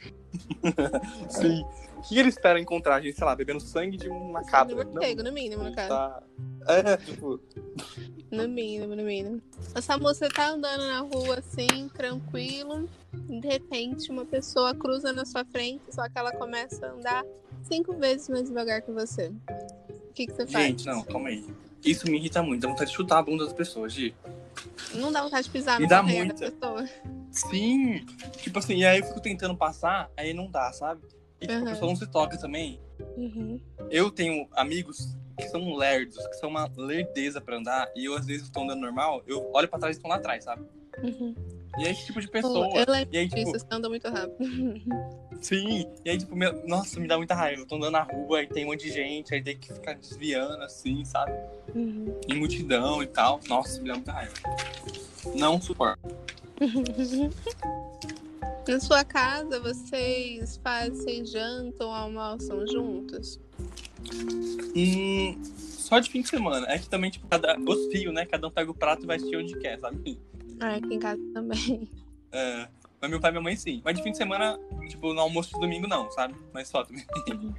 Sim. 1.29 1.65
O 1.97 2.01
que 2.01 2.17
ele 2.19 2.29
espera 2.29 2.59
encontrar? 2.59 2.95
A 2.95 3.01
gente, 3.01 3.17
sei 3.17 3.25
lá, 3.25 3.35
bebendo 3.35 3.59
sangue 3.59 3.97
de 3.97 4.07
uma 4.07 4.43
cabra. 4.45 4.83
No 4.83 4.91
morcego, 4.93 5.23
no 5.23 5.31
mínimo, 5.31 5.63
no 5.63 5.75
caso. 5.75 5.89
Tá. 5.89 6.23
É, 6.67 6.97
tipo. 6.97 7.39
No 8.31 8.47
mínimo, 8.47 8.95
no 8.95 9.03
mínimo. 9.03 9.41
Essa 9.75 9.97
moça 9.97 10.29
tá 10.29 10.49
andando 10.49 10.81
na 10.85 10.99
rua 10.99 11.39
assim, 11.39 11.89
tranquilo. 11.93 12.87
De 13.13 13.47
repente, 13.47 14.11
uma 14.11 14.25
pessoa 14.25 14.75
cruza 14.75 15.11
na 15.11 15.25
sua 15.25 15.43
frente, 15.45 15.83
só 15.93 16.07
que 16.07 16.17
ela 16.17 16.31
começa 16.31 16.85
a 16.87 16.91
andar 16.91 17.25
cinco 17.63 17.93
vezes 17.93 18.29
mais 18.29 18.47
devagar 18.47 18.81
que 18.81 18.91
você. 18.91 19.29
O 20.09 20.13
que, 20.13 20.27
que 20.27 20.33
você 20.33 20.45
faz? 20.47 20.65
Gente, 20.65 20.85
não, 20.85 21.03
calma 21.03 21.29
aí. 21.29 21.45
Isso 21.83 22.09
me 22.09 22.17
irrita 22.17 22.41
muito. 22.43 22.61
Dá 22.61 22.67
vontade 22.69 22.89
de 22.91 22.95
chutar 22.95 23.17
a 23.19 23.21
bunda 23.21 23.43
das 23.43 23.53
pessoas, 23.53 23.93
Gi. 23.93 24.13
Não 24.95 25.11
dá 25.11 25.21
vontade 25.23 25.43
de 25.45 25.49
pisar 25.51 25.79
no 25.79 25.87
dá 25.87 26.01
correio 26.01 26.27
da 26.27 26.33
pessoa. 26.33 26.89
Sim. 27.31 28.05
Tipo 28.37 28.59
assim, 28.59 28.75
e 28.77 28.85
aí 28.85 28.99
eu 28.99 29.05
fico 29.05 29.21
tentando 29.21 29.55
passar, 29.55 30.09
aí 30.17 30.33
não 30.33 30.49
dá, 30.49 30.71
sabe? 30.71 31.01
E 31.41 31.47
Uhum. 31.47 31.61
a 31.61 31.65
pessoa 31.65 31.89
não 31.89 31.95
se 31.95 32.07
toca 32.07 32.37
também. 32.37 32.79
Uhum. 33.15 33.59
Eu 33.91 34.09
tenho 34.09 34.47
amigos 34.53 35.15
que 35.37 35.47
são 35.49 35.75
lerdos, 35.75 36.15
que 36.27 36.33
são 36.35 36.49
uma 36.49 36.67
lerdeza 36.75 37.39
pra 37.39 37.57
andar, 37.57 37.91
e 37.95 38.05
eu 38.05 38.15
às 38.15 38.25
vezes 38.25 38.49
tô 38.49 38.63
andando 38.63 38.81
normal, 38.81 39.21
eu 39.27 39.51
olho 39.53 39.67
pra 39.67 39.77
trás 39.77 39.95
e 39.95 39.99
estão 39.99 40.09
lá 40.09 40.15
atrás, 40.17 40.43
sabe? 40.43 40.63
Uhum. 41.03 41.35
E 41.79 41.85
é 41.85 41.91
esse 41.91 42.05
tipo 42.07 42.19
de 42.19 42.27
Pô, 42.27 42.33
pessoa. 42.33 42.67
eu 42.75 42.91
lembro 42.91 43.09
E 43.13 43.17
aí, 43.19 43.27
disso, 43.27 43.45
tipo, 43.45 43.59
você 43.59 43.65
anda 43.69 43.87
muito 43.89 44.07
rápido. 44.09 44.37
Sim, 45.41 45.85
e 46.03 46.09
aí, 46.09 46.17
tipo, 46.17 46.35
meu- 46.35 46.67
nossa, 46.67 46.99
me 46.99 47.07
dá 47.07 47.15
muita 47.17 47.35
raiva. 47.35 47.61
Eu 47.61 47.65
tô 47.67 47.75
andando 47.75 47.91
na 47.91 48.01
rua 48.01 48.41
e 48.41 48.47
tem 48.47 48.65
um 48.65 48.69
monte 48.69 48.85
de 48.87 48.91
gente, 48.93 49.33
aí 49.33 49.43
tem 49.43 49.55
que 49.57 49.71
ficar 49.71 49.93
desviando, 49.93 50.63
assim, 50.63 51.05
sabe? 51.05 51.31
Uhum. 51.75 52.19
Em 52.27 52.33
multidão 52.39 53.03
e 53.03 53.07
tal. 53.07 53.39
Nossa, 53.47 53.79
me 53.79 53.87
dá 53.87 53.93
muita 53.93 54.11
raiva. 54.11 54.33
Não 55.35 55.61
suporto. 55.61 55.99
Na 58.67 58.79
sua 58.81 59.05
casa, 59.05 59.59
vocês 59.61 60.59
fazem, 60.61 60.95
vocês 60.95 61.31
jantam, 61.31 61.89
almoçam 61.93 62.67
juntos? 62.67 63.39
Hum, 64.75 65.41
só 65.57 65.99
de 65.99 66.09
fim 66.09 66.21
de 66.21 66.27
semana. 66.27 66.67
É 66.69 66.77
que 66.77 66.89
também, 66.89 67.09
tipo, 67.09 67.25
cada, 67.27 67.57
os 67.59 67.85
fios, 67.91 68.13
né? 68.13 68.25
Cada 68.25 68.45
um 68.47 68.51
pega 68.51 68.69
o 68.69 68.73
prato 68.73 69.03
e 69.03 69.05
vai 69.07 69.15
assistir 69.15 69.37
onde 69.37 69.57
quer, 69.59 69.79
sabe? 69.79 70.19
Ah, 70.59 70.75
aqui 70.75 70.93
em 70.93 70.99
casa 70.99 71.21
também. 71.33 71.89
É, 72.31 72.67
mas 73.01 73.09
meu 73.09 73.19
pai 73.19 73.29
e 73.29 73.33
minha 73.33 73.43
mãe, 73.43 73.55
sim. 73.55 73.81
Mas 73.83 73.95
de 73.95 74.03
fim 74.03 74.11
de 74.11 74.17
semana, 74.17 74.59
tipo, 74.89 75.13
no 75.13 75.21
almoço 75.21 75.53
de 75.53 75.59
domingo, 75.59 75.87
não, 75.87 76.09
sabe? 76.11 76.35
Mas 76.53 76.67
só 76.67 76.83
também. 76.83 77.05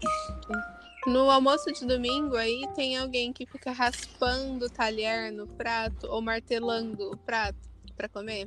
No 1.06 1.30
almoço 1.30 1.72
de 1.72 1.86
domingo 1.86 2.36
aí 2.36 2.68
tem 2.74 2.98
alguém 2.98 3.32
que 3.32 3.46
fica 3.46 3.72
raspando 3.72 4.66
o 4.66 4.68
talher 4.68 5.32
no 5.32 5.46
prato 5.46 6.06
ou 6.08 6.20
martelando 6.20 7.12
o 7.12 7.16
prato 7.16 7.56
pra 7.96 8.08
comer? 8.08 8.46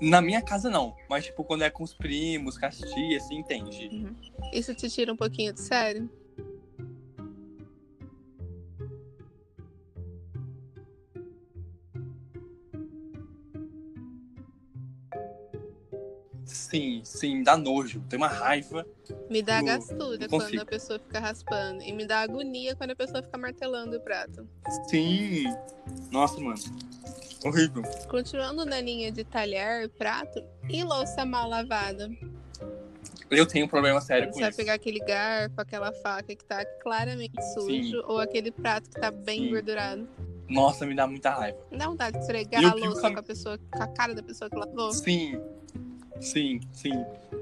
Na 0.00 0.20
minha 0.20 0.40
casa, 0.42 0.70
não. 0.70 0.94
Mas, 1.10 1.24
tipo, 1.24 1.42
quando 1.42 1.62
é 1.62 1.70
com 1.70 1.82
os 1.82 1.92
primos, 1.92 2.56
com 2.56 2.66
as 2.66 2.78
tias, 2.78 3.24
assim, 3.24 3.38
entende? 3.38 4.06
Isso 4.52 4.74
te 4.74 4.88
tira 4.88 5.12
um 5.12 5.16
pouquinho 5.16 5.52
de 5.52 5.60
sério? 5.60 6.08
Sim, 16.56 17.02
sim, 17.04 17.42
dá 17.42 17.56
nojo. 17.56 18.00
Tem 18.08 18.16
uma 18.16 18.28
raiva. 18.28 18.84
Me 19.30 19.42
dá 19.42 19.58
Não- 19.58 19.66
gastura 19.66 20.28
quando 20.28 20.58
a 20.60 20.64
pessoa 20.64 20.98
fica 20.98 21.20
raspando. 21.20 21.82
E 21.82 21.92
me 21.92 22.06
dá 22.06 22.20
agonia 22.20 22.74
quando 22.74 22.90
a 22.92 22.96
pessoa 22.96 23.22
fica 23.22 23.36
martelando 23.38 23.96
o 23.96 24.00
prato. 24.00 24.48
Sim. 24.88 25.44
Nossa, 26.10 26.40
mano. 26.40 26.58
Horrível. 27.44 27.82
Continuando 28.08 28.64
na 28.64 28.80
linha 28.80 29.12
de 29.12 29.22
talher, 29.22 29.88
prato 29.90 30.42
e 30.68 30.82
louça 30.82 31.24
mal 31.24 31.48
lavada. 31.48 32.10
Eu 33.30 33.44
tenho 33.46 33.66
um 33.66 33.68
problema 33.68 34.00
sério 34.00 34.28
Quando 34.28 34.32
com 34.34 34.38
você 34.38 34.40
vai 34.40 34.50
isso. 34.50 34.56
pegar 34.58 34.74
aquele 34.74 34.98
garfo, 35.00 35.60
aquela 35.60 35.92
faca 35.92 36.34
que 36.34 36.44
tá 36.44 36.64
claramente 36.82 37.40
sujo, 37.54 37.68
Sim. 37.68 38.02
ou 38.06 38.18
aquele 38.18 38.50
prato 38.50 38.88
que 38.88 39.00
tá 39.00 39.10
bem 39.10 39.40
Sim. 39.40 39.46
engordurado. 39.48 40.08
Nossa, 40.48 40.86
me 40.86 40.94
dá 40.94 41.06
muita 41.08 41.30
raiva. 41.30 41.58
Não 41.70 41.78
dá 41.78 41.86
vontade 41.88 42.16
de 42.18 42.22
esfregar 42.22 42.64
a 42.64 42.74
louça 42.74 43.10
com 43.10 43.18
a 43.18 43.22
pessoa, 43.22 43.58
com 43.70 43.82
a 43.82 43.86
cara 43.88 44.14
da 44.14 44.22
pessoa 44.22 44.48
que 44.48 44.56
lavou. 44.56 44.92
Sim. 44.92 45.40
Sim, 46.20 46.60
sim. 46.72 46.92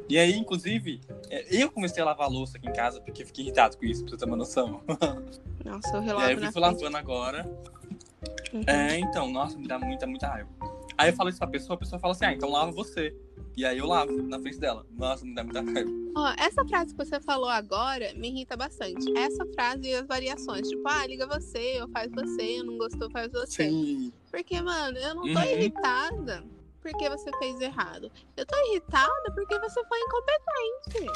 E 0.08 0.18
aí, 0.18 0.34
inclusive, 0.36 1.00
é, 1.30 1.46
eu 1.62 1.70
comecei 1.70 2.02
a 2.02 2.06
lavar 2.06 2.26
a 2.26 2.30
louça 2.30 2.58
aqui 2.58 2.68
em 2.68 2.72
casa 2.72 3.00
porque 3.00 3.24
fiquei 3.24 3.44
irritado 3.44 3.76
com 3.76 3.84
isso, 3.84 4.02
pra 4.02 4.10
você 4.10 4.16
ter 4.18 4.24
uma 4.26 4.36
noção. 4.36 4.82
Nossa, 5.64 5.96
eu 5.96 6.02
E 6.02 6.04
relavo 6.04 6.26
aí 6.26 6.34
eu 6.34 6.40
na 6.40 6.52
fui 6.52 6.60
frente. 6.62 6.80
lavando 6.82 6.96
agora. 6.96 7.58
Uhum. 8.52 8.62
É, 8.66 8.98
então, 8.98 9.28
nossa, 9.30 9.56
me 9.58 9.66
dá 9.66 9.78
muita, 9.78 10.06
muita 10.06 10.28
raiva. 10.28 10.48
Aí 10.96 11.10
eu 11.10 11.14
falo 11.16 11.28
isso 11.28 11.38
pra 11.38 11.48
pessoa, 11.48 11.74
a 11.74 11.78
pessoa 11.78 11.98
fala 11.98 12.12
assim, 12.12 12.24
ah, 12.26 12.32
então 12.32 12.50
lava 12.50 12.70
você. 12.70 13.14
E 13.56 13.64
aí 13.64 13.78
eu 13.78 13.86
lavo 13.86 14.12
na 14.22 14.38
frente 14.38 14.58
dela. 14.58 14.84
Nossa, 14.90 15.24
me 15.24 15.34
dá 15.34 15.42
muita 15.42 15.60
raiva. 15.62 15.90
Ó, 16.16 16.32
essa 16.38 16.64
frase 16.66 16.94
que 16.94 17.04
você 17.04 17.20
falou 17.20 17.48
agora 17.48 18.12
me 18.14 18.28
irrita 18.28 18.56
bastante. 18.56 19.04
Essa 19.16 19.44
frase 19.54 19.88
e 19.88 19.94
as 19.94 20.06
variações, 20.06 20.68
tipo, 20.68 20.86
ah, 20.86 21.06
liga 21.06 21.26
você, 21.26 21.80
ou 21.80 21.88
faz 21.88 22.10
você, 22.12 22.60
eu 22.60 22.64
não 22.64 22.78
gostou, 22.78 23.10
faz 23.10 23.30
você. 23.32 23.64
Sim. 23.64 24.12
Porque, 24.30 24.60
mano, 24.60 24.96
eu 24.98 25.14
não 25.14 25.22
tô 25.22 25.28
Uhum. 25.40 25.44
irritada 25.44 26.44
porque 26.84 27.08
você 27.08 27.30
fez 27.38 27.58
errado. 27.60 28.12
Eu 28.36 28.44
tô 28.44 28.54
irritada 28.68 29.32
porque 29.34 29.58
você 29.58 29.82
foi 29.86 29.98
incompetente. 30.00 31.10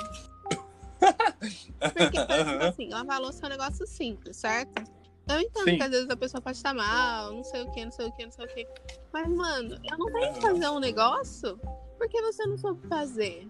Porque, 1.79 2.25
por 2.27 2.35
exemplo, 2.35 2.67
assim, 2.67 2.89
lavar 2.89 3.19
a 3.19 3.21
louça 3.21 3.45
é 3.45 3.47
um 3.47 3.51
negócio 3.51 3.87
simples, 3.87 4.37
certo? 4.37 4.83
Eu 5.29 5.41
entendo 5.41 5.65
Sim. 5.65 5.77
que 5.77 5.83
às 5.85 5.91
vezes 5.91 6.11
a 6.11 6.17
pessoa 6.17 6.41
pode 6.41 6.57
estar 6.57 6.75
mal, 6.75 7.33
não 7.33 7.45
sei 7.45 7.63
o 7.63 7.71
que, 7.71 7.85
não 7.85 7.93
sei 7.93 8.09
o 8.09 8.13
que, 8.13 8.25
não 8.25 8.33
sei 8.33 8.45
o 8.45 8.49
que. 8.49 8.67
Mas, 9.13 9.29
mano, 9.29 9.79
eu 9.89 9.97
não 9.97 10.13
tenho 10.13 10.35
que 10.35 10.41
fazer 10.41 10.69
um 10.71 10.81
negócio 10.81 11.57
porque 11.97 12.21
você 12.21 12.45
não 12.47 12.59
soube 12.59 12.85
fazer. 12.89 13.49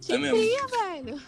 Te 0.00 0.12
É 0.12 0.18
cria, 0.18 0.66
velho. 0.66 1.22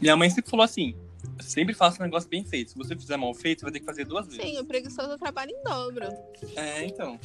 Minha 0.00 0.16
mãe 0.16 0.30
sempre 0.30 0.48
falou 0.48 0.62
assim, 0.62 0.94
sempre 1.40 1.74
faça 1.74 2.00
um 2.00 2.04
negócio 2.04 2.28
bem 2.28 2.44
feito. 2.44 2.70
Se 2.70 2.78
você 2.78 2.94
fizer 2.94 3.16
mal 3.16 3.34
feito, 3.34 3.60
você 3.60 3.64
vai 3.64 3.72
ter 3.72 3.80
que 3.80 3.86
fazer 3.86 4.04
duas 4.04 4.26
vezes. 4.26 4.42
Sim, 4.42 4.60
o 4.60 4.64
preguiçoso 4.64 5.18
trabalha 5.18 5.50
em 5.50 5.62
dobro. 5.64 6.06
É, 6.54 6.84
então. 6.84 7.18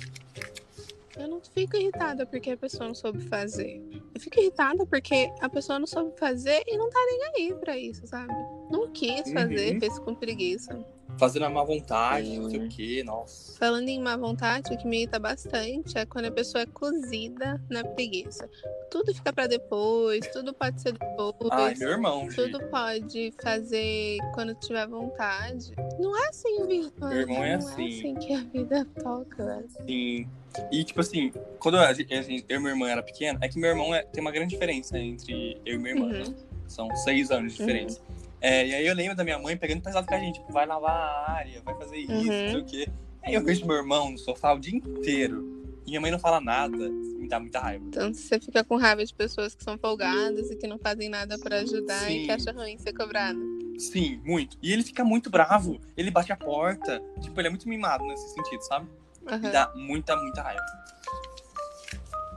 Eu 1.20 1.28
não 1.28 1.42
fico 1.42 1.76
irritada 1.76 2.26
porque 2.26 2.52
a 2.52 2.58
pessoa 2.58 2.88
não 2.88 2.96
soube 2.96 3.22
fazer. 3.28 3.82
Eu 4.14 4.22
fico 4.22 4.40
irritada 4.40 4.86
porque 4.86 5.32
a 5.42 5.50
pessoa 5.50 5.80
não 5.80 5.88
soube 5.88 6.18
fazer 6.18 6.62
e 6.68 6.78
não 6.78 6.90
tá 6.90 7.00
nem 7.36 7.48
aí 7.48 7.56
pra 7.56 7.78
isso, 7.78 8.06
sabe? 8.08 8.34
Não 8.70 8.92
quis 8.92 9.32
fazer, 9.32 9.74
Uhum. 9.74 9.80
fez 9.80 10.00
com 10.00 10.14
preguiça. 10.16 10.78
Fazendo 11.18 11.46
a 11.46 11.50
má 11.50 11.64
vontade, 11.64 12.28
Sim. 12.28 12.40
não 12.40 12.50
sei 12.50 12.60
o 12.60 12.70
quê, 12.70 13.04
nossa. 13.04 13.58
Falando 13.58 13.88
em 13.90 14.00
má 14.00 14.16
vontade, 14.18 14.72
o 14.72 14.78
que 14.78 14.86
me 14.86 14.98
irrita 14.98 15.18
bastante 15.18 15.98
é 15.98 16.06
quando 16.06 16.26
a 16.26 16.32
pessoa 16.32 16.62
é 16.62 16.66
cozida 16.68 17.60
na 17.70 17.84
preguiça. 17.84 18.48
Tudo 18.92 19.16
fica 19.16 19.34
pra 19.34 19.48
depois, 19.48 20.28
tudo 20.28 20.54
pode 20.54 20.80
ser 20.82 20.92
depois. 20.94 21.34
Ai, 21.52 21.74
meu 21.76 21.90
irmão, 21.90 22.30
gente. 22.30 22.36
Tudo 22.52 22.64
pode 22.70 23.34
fazer 23.42 24.18
quando 24.36 24.54
tiver 24.56 24.86
vontade. 24.88 25.72
Não 26.00 26.16
é 26.16 26.28
assim, 26.28 26.68
Vitor. 26.68 27.10
Meu 27.10 27.20
irmão 27.22 27.44
é 27.44 27.58
Não 27.58 27.68
assim. 27.68 27.84
é 27.84 28.00
assim 28.00 28.16
que 28.16 28.34
a 28.34 28.44
vida 28.44 28.86
toca. 29.02 29.44
velho. 29.46 29.70
Sim. 29.88 30.28
E, 30.72 30.84
tipo 30.84 31.02
assim, 31.02 31.32
quando 31.60 31.78
a 31.78 31.92
gente- 31.94 32.12
eu 32.48 32.58
e 32.58 32.60
minha 32.60 32.72
irmã 32.72 32.90
era 32.90 33.04
pequena, 33.04 33.40
é 33.42 33.48
que 33.48 33.60
meu 33.60 33.70
irmão 33.70 33.94
é- 33.94 34.04
tem 34.04 34.22
uma 34.22 34.32
grande 34.32 34.50
diferença 34.52 34.98
entre 34.98 35.60
eu 35.66 35.76
e 35.76 35.78
minha 35.78 35.94
irmã, 35.96 36.06
Uhum. 36.08 36.12
né? 36.30 36.36
São 36.68 36.94
seis 36.98 37.32
anos 37.32 37.54
de 37.54 37.60
diferença. 37.60 38.02
É, 38.42 38.68
e 38.68 38.74
aí 38.76 38.86
eu 38.88 38.94
lembro 38.94 39.16
da 39.16 39.24
minha 39.24 39.40
mãe 39.40 39.56
pegando 39.58 39.82
pesado 39.82 40.06
com 40.06 40.14
a 40.14 40.20
gente, 40.20 40.40
tipo, 40.40 40.52
vai 40.54 40.66
lavar 40.66 40.92
a 40.92 41.32
área, 41.32 41.62
vai 41.62 41.76
fazer 41.76 41.98
isso, 41.98 42.12
Uhum. 42.12 42.24
não 42.24 42.52
sei 42.52 42.58
o 42.60 42.66
quê. 42.66 42.88
Aí 43.24 43.34
eu 43.34 43.44
vejo 43.44 43.66
meu 43.66 43.76
irmão 43.78 44.12
no 44.12 44.18
sofá 44.18 44.54
o 44.54 44.60
dia 44.60 44.76
inteiro 44.76 45.64
e 45.86 45.90
minha 45.90 46.02
mãe 46.02 46.12
não 46.12 46.20
fala 46.20 46.40
nada, 46.40 46.78
me 46.90 47.28
dá 47.28 47.40
muita 47.40 47.60
raiva. 47.60 47.84
Então 47.88 48.14
você 48.14 48.40
fica 48.40 48.64
com 48.64 48.76
raiva 48.78 49.04
de 49.04 49.14
pessoas 49.14 49.56
que 49.56 49.64
são 49.64 49.78
folgadas 49.78 50.52
e 50.52 50.56
que 50.56 50.68
não 50.68 50.78
fazem 50.78 51.10
nada 51.10 51.38
pra 51.40 51.58
ajudar 51.58 52.10
e 52.12 52.20
Sim. 52.20 52.26
que 52.26 52.32
acha 52.32 52.52
ruim 52.52 52.78
ser 52.78 52.94
cobrado. 52.94 53.40
Sim, 53.80 54.20
muito. 54.24 54.58
E 54.62 54.72
ele 54.74 54.84
fica 54.84 55.04
muito 55.04 55.30
bravo, 55.30 55.80
ele 55.96 56.10
bate 56.12 56.32
a 56.32 56.36
porta, 56.38 57.02
tipo, 57.22 57.40
ele 57.40 57.48
é 57.48 57.50
muito 57.52 57.68
mimado 57.68 58.06
nesse 58.06 58.34
sentido, 58.34 58.62
sabe? 58.62 58.88
Me 59.28 59.34
Aham. 59.34 59.52
dá 59.52 59.72
muita, 59.76 60.16
muita 60.16 60.42
raiva. 60.42 60.64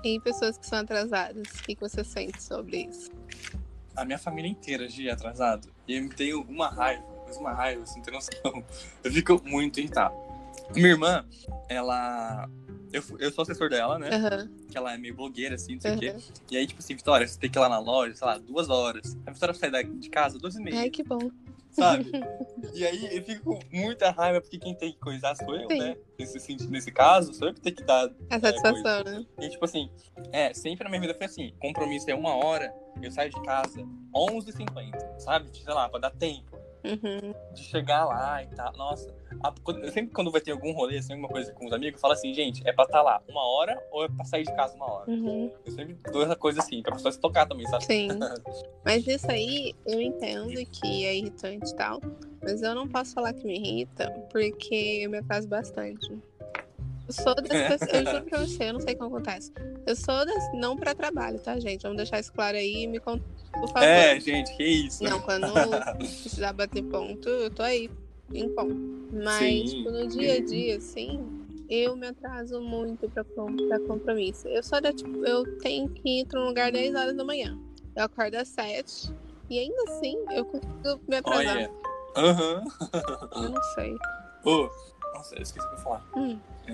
E 0.02 0.18
pessoas 0.20 0.56
que 0.58 0.66
são 0.66 0.78
atrasadas, 0.80 1.46
o 1.60 1.62
que, 1.62 1.74
que 1.74 1.80
você 1.80 2.02
sente 2.02 2.42
sobre 2.42 2.88
isso? 2.88 3.10
A 3.94 4.04
minha 4.04 4.18
família 4.18 4.50
inteira 4.50 4.88
de 4.88 5.10
atrasado. 5.10 5.68
E 5.86 5.94
eu 5.96 6.08
tenho 6.10 6.42
uma 6.42 6.68
raiva, 6.68 7.04
mas 7.26 7.36
uma 7.36 7.52
raiva, 7.52 7.84
você 7.86 7.96
não 7.96 8.02
tem 8.04 8.14
noção. 8.14 8.32
Eu 9.04 9.12
fico 9.12 9.40
muito 9.44 9.78
irritado. 9.78 10.14
Minha 10.74 10.88
irmã, 10.88 11.24
ela. 11.68 12.48
Eu, 12.92 13.02
eu 13.18 13.30
sou 13.30 13.42
assessor 13.42 13.68
dela, 13.68 13.98
né? 13.98 14.08
Aham, 14.10 14.48
Que 14.70 14.76
ela 14.78 14.94
é 14.94 14.98
meio 14.98 15.14
blogueira, 15.14 15.54
assim, 15.56 15.74
não 15.74 15.80
sei 15.80 15.94
o 15.94 15.98
quê. 15.98 16.08
aham. 16.10 16.22
E 16.50 16.56
aí, 16.56 16.66
tipo 16.66 16.80
assim, 16.80 16.94
Vitória, 16.94 17.26
você 17.26 17.38
tem 17.38 17.50
que 17.50 17.58
ir 17.58 17.60
lá 17.60 17.68
na 17.68 17.78
loja, 17.78 18.14
sei 18.14 18.26
lá, 18.26 18.38
duas 18.38 18.68
horas. 18.68 19.16
A 19.26 19.32
Vitória 19.32 19.54
sai 19.54 19.84
de 19.84 20.08
casa 20.10 20.38
duas 20.38 20.54
e 20.56 20.60
meia, 20.60 20.80
Ai, 20.80 20.90
que 20.90 21.02
bom. 21.04 21.30
Sabe? 21.70 22.10
E 22.72 22.86
aí 22.86 23.16
eu 23.16 23.22
fico 23.24 23.58
com 23.58 23.58
muita 23.72 24.10
raiva, 24.10 24.40
porque 24.40 24.58
quem 24.58 24.74
tem 24.74 24.92
que 24.92 24.98
coisar 24.98 25.34
sou 25.34 25.56
eu, 25.56 25.68
Sim. 25.68 25.78
né? 25.78 25.96
Nesse, 26.18 26.68
nesse 26.68 26.92
caso, 26.92 27.34
sou 27.34 27.48
eu 27.48 27.54
que 27.54 27.60
tenho 27.60 27.74
que 27.74 27.82
dar. 27.82 28.08
A 28.30 28.38
satisfação, 28.38 29.02
né? 29.02 29.26
E 29.40 29.48
tipo 29.48 29.64
assim, 29.64 29.90
é, 30.30 30.54
sempre 30.54 30.84
na 30.84 30.90
minha 30.90 31.00
vida 31.00 31.14
foi 31.14 31.26
assim: 31.26 31.52
compromisso 31.58 32.08
é 32.08 32.14
uma 32.14 32.36
hora, 32.36 32.72
eu 33.02 33.10
saio 33.10 33.30
de 33.30 33.42
casa 33.42 33.80
11h50, 34.14 35.18
sabe? 35.18 35.50
Sei 35.52 35.74
lá, 35.74 35.88
pra 35.88 35.98
dar 35.98 36.10
tempo 36.10 36.49
Uhum. 36.84 37.34
de 37.54 37.62
chegar 37.64 38.04
lá 38.04 38.42
e 38.42 38.46
tal. 38.48 38.72
Nossa, 38.76 39.14
a- 39.42 39.52
quando- 39.62 39.90
sempre 39.92 40.12
quando 40.14 40.30
vai 40.30 40.40
ter 40.40 40.52
algum 40.52 40.72
rolê, 40.72 40.98
assim, 40.98 41.12
alguma 41.12 41.28
coisa 41.28 41.52
com 41.52 41.66
os 41.66 41.72
amigos, 41.72 41.94
eu 41.94 42.00
falo 42.00 42.14
assim, 42.14 42.32
gente, 42.32 42.66
é 42.66 42.72
pra 42.72 42.84
estar 42.84 43.02
lá 43.02 43.22
uma 43.28 43.42
hora 43.46 43.82
ou 43.90 44.04
é 44.04 44.08
pra 44.08 44.24
sair 44.24 44.44
de 44.44 44.54
casa 44.54 44.74
uma 44.76 44.90
hora? 44.90 45.10
Uhum. 45.10 45.50
Eu 45.64 45.72
sempre 45.72 45.94
dou 46.12 46.22
essa 46.22 46.36
coisa 46.36 46.60
assim, 46.60 46.82
pra 46.82 46.92
pessoa 46.92 47.12
se 47.12 47.20
tocar 47.20 47.46
também, 47.46 47.66
sabe? 47.66 47.84
Sim. 47.84 48.08
Mas 48.84 49.06
isso 49.06 49.30
aí, 49.30 49.74
eu 49.86 50.00
entendo 50.00 50.54
que 50.66 51.04
é 51.04 51.16
irritante 51.16 51.70
e 51.70 51.76
tal, 51.76 52.00
mas 52.42 52.62
eu 52.62 52.74
não 52.74 52.88
posso 52.88 53.12
falar 53.12 53.34
que 53.34 53.44
me 53.44 53.56
irrita, 53.58 54.10
porque 54.32 55.00
eu 55.04 55.10
me 55.10 55.18
atraso 55.18 55.46
bastante. 55.46 56.18
Eu 57.10 57.12
sou 57.12 57.34
das 57.34 57.48
pessoas, 57.48 57.92
eu 57.92 58.06
juro 58.06 58.24
pra 58.24 58.38
você, 58.38 58.64
eu 58.68 58.72
não 58.72 58.80
sei 58.80 58.94
como 58.94 59.16
acontece. 59.16 59.52
Eu 59.84 59.96
sou 59.96 60.24
das, 60.24 60.52
não 60.54 60.76
pra 60.76 60.94
trabalho, 60.94 61.40
tá, 61.40 61.58
gente? 61.58 61.82
Vamos 61.82 61.96
deixar 61.96 62.20
isso 62.20 62.32
claro 62.32 62.56
aí 62.56 62.84
e 62.84 62.86
me 62.86 63.00
conta, 63.00 63.24
por 63.52 63.68
favor. 63.68 63.84
É, 63.84 64.20
gente, 64.20 64.56
que 64.56 64.64
isso. 64.64 65.02
Não, 65.02 65.20
quando 65.20 65.46
precisar 65.98 66.52
bater 66.52 66.84
ponto, 66.84 67.28
eu 67.28 67.50
tô 67.50 67.64
aí, 67.64 67.90
em 68.32 68.48
ponto. 68.50 68.76
Mas, 69.12 69.38
Sim. 69.38 69.64
tipo, 69.64 69.90
no 69.90 70.06
dia 70.06 70.34
a 70.34 70.40
dia, 70.40 70.76
assim, 70.76 71.28
eu 71.68 71.96
me 71.96 72.06
atraso 72.06 72.60
muito 72.60 73.10
pra, 73.10 73.24
pra 73.24 73.80
compromisso. 73.80 74.46
Eu 74.46 74.62
sou 74.62 74.80
da, 74.80 74.92
tipo, 74.92 75.26
eu 75.26 75.44
tenho 75.58 75.88
que 75.88 76.20
ir 76.20 76.26
pra 76.26 76.40
um 76.40 76.46
lugar 76.46 76.70
10 76.70 76.94
horas 76.94 77.16
da 77.16 77.24
manhã. 77.24 77.58
Eu 77.96 78.04
acordo 78.04 78.36
às 78.36 78.46
7 78.46 79.12
e 79.48 79.58
ainda 79.58 79.82
assim 79.88 80.16
eu 80.30 80.44
consigo 80.44 81.00
me 81.08 81.16
atrasar. 81.16 81.56
Olha. 81.56 81.70
Aham. 82.16 82.64
Eu 83.34 83.50
não 83.50 83.62
sei. 83.74 83.96
Ô, 84.44 84.68
nossa, 85.14 85.34
eu 85.36 85.42
esqueci 85.42 85.64
o 85.66 85.68
que 85.68 85.74
eu 85.74 85.78
ia 85.78 85.84
falar. 85.84 86.06
Hum. 86.16 86.38
É, 86.66 86.72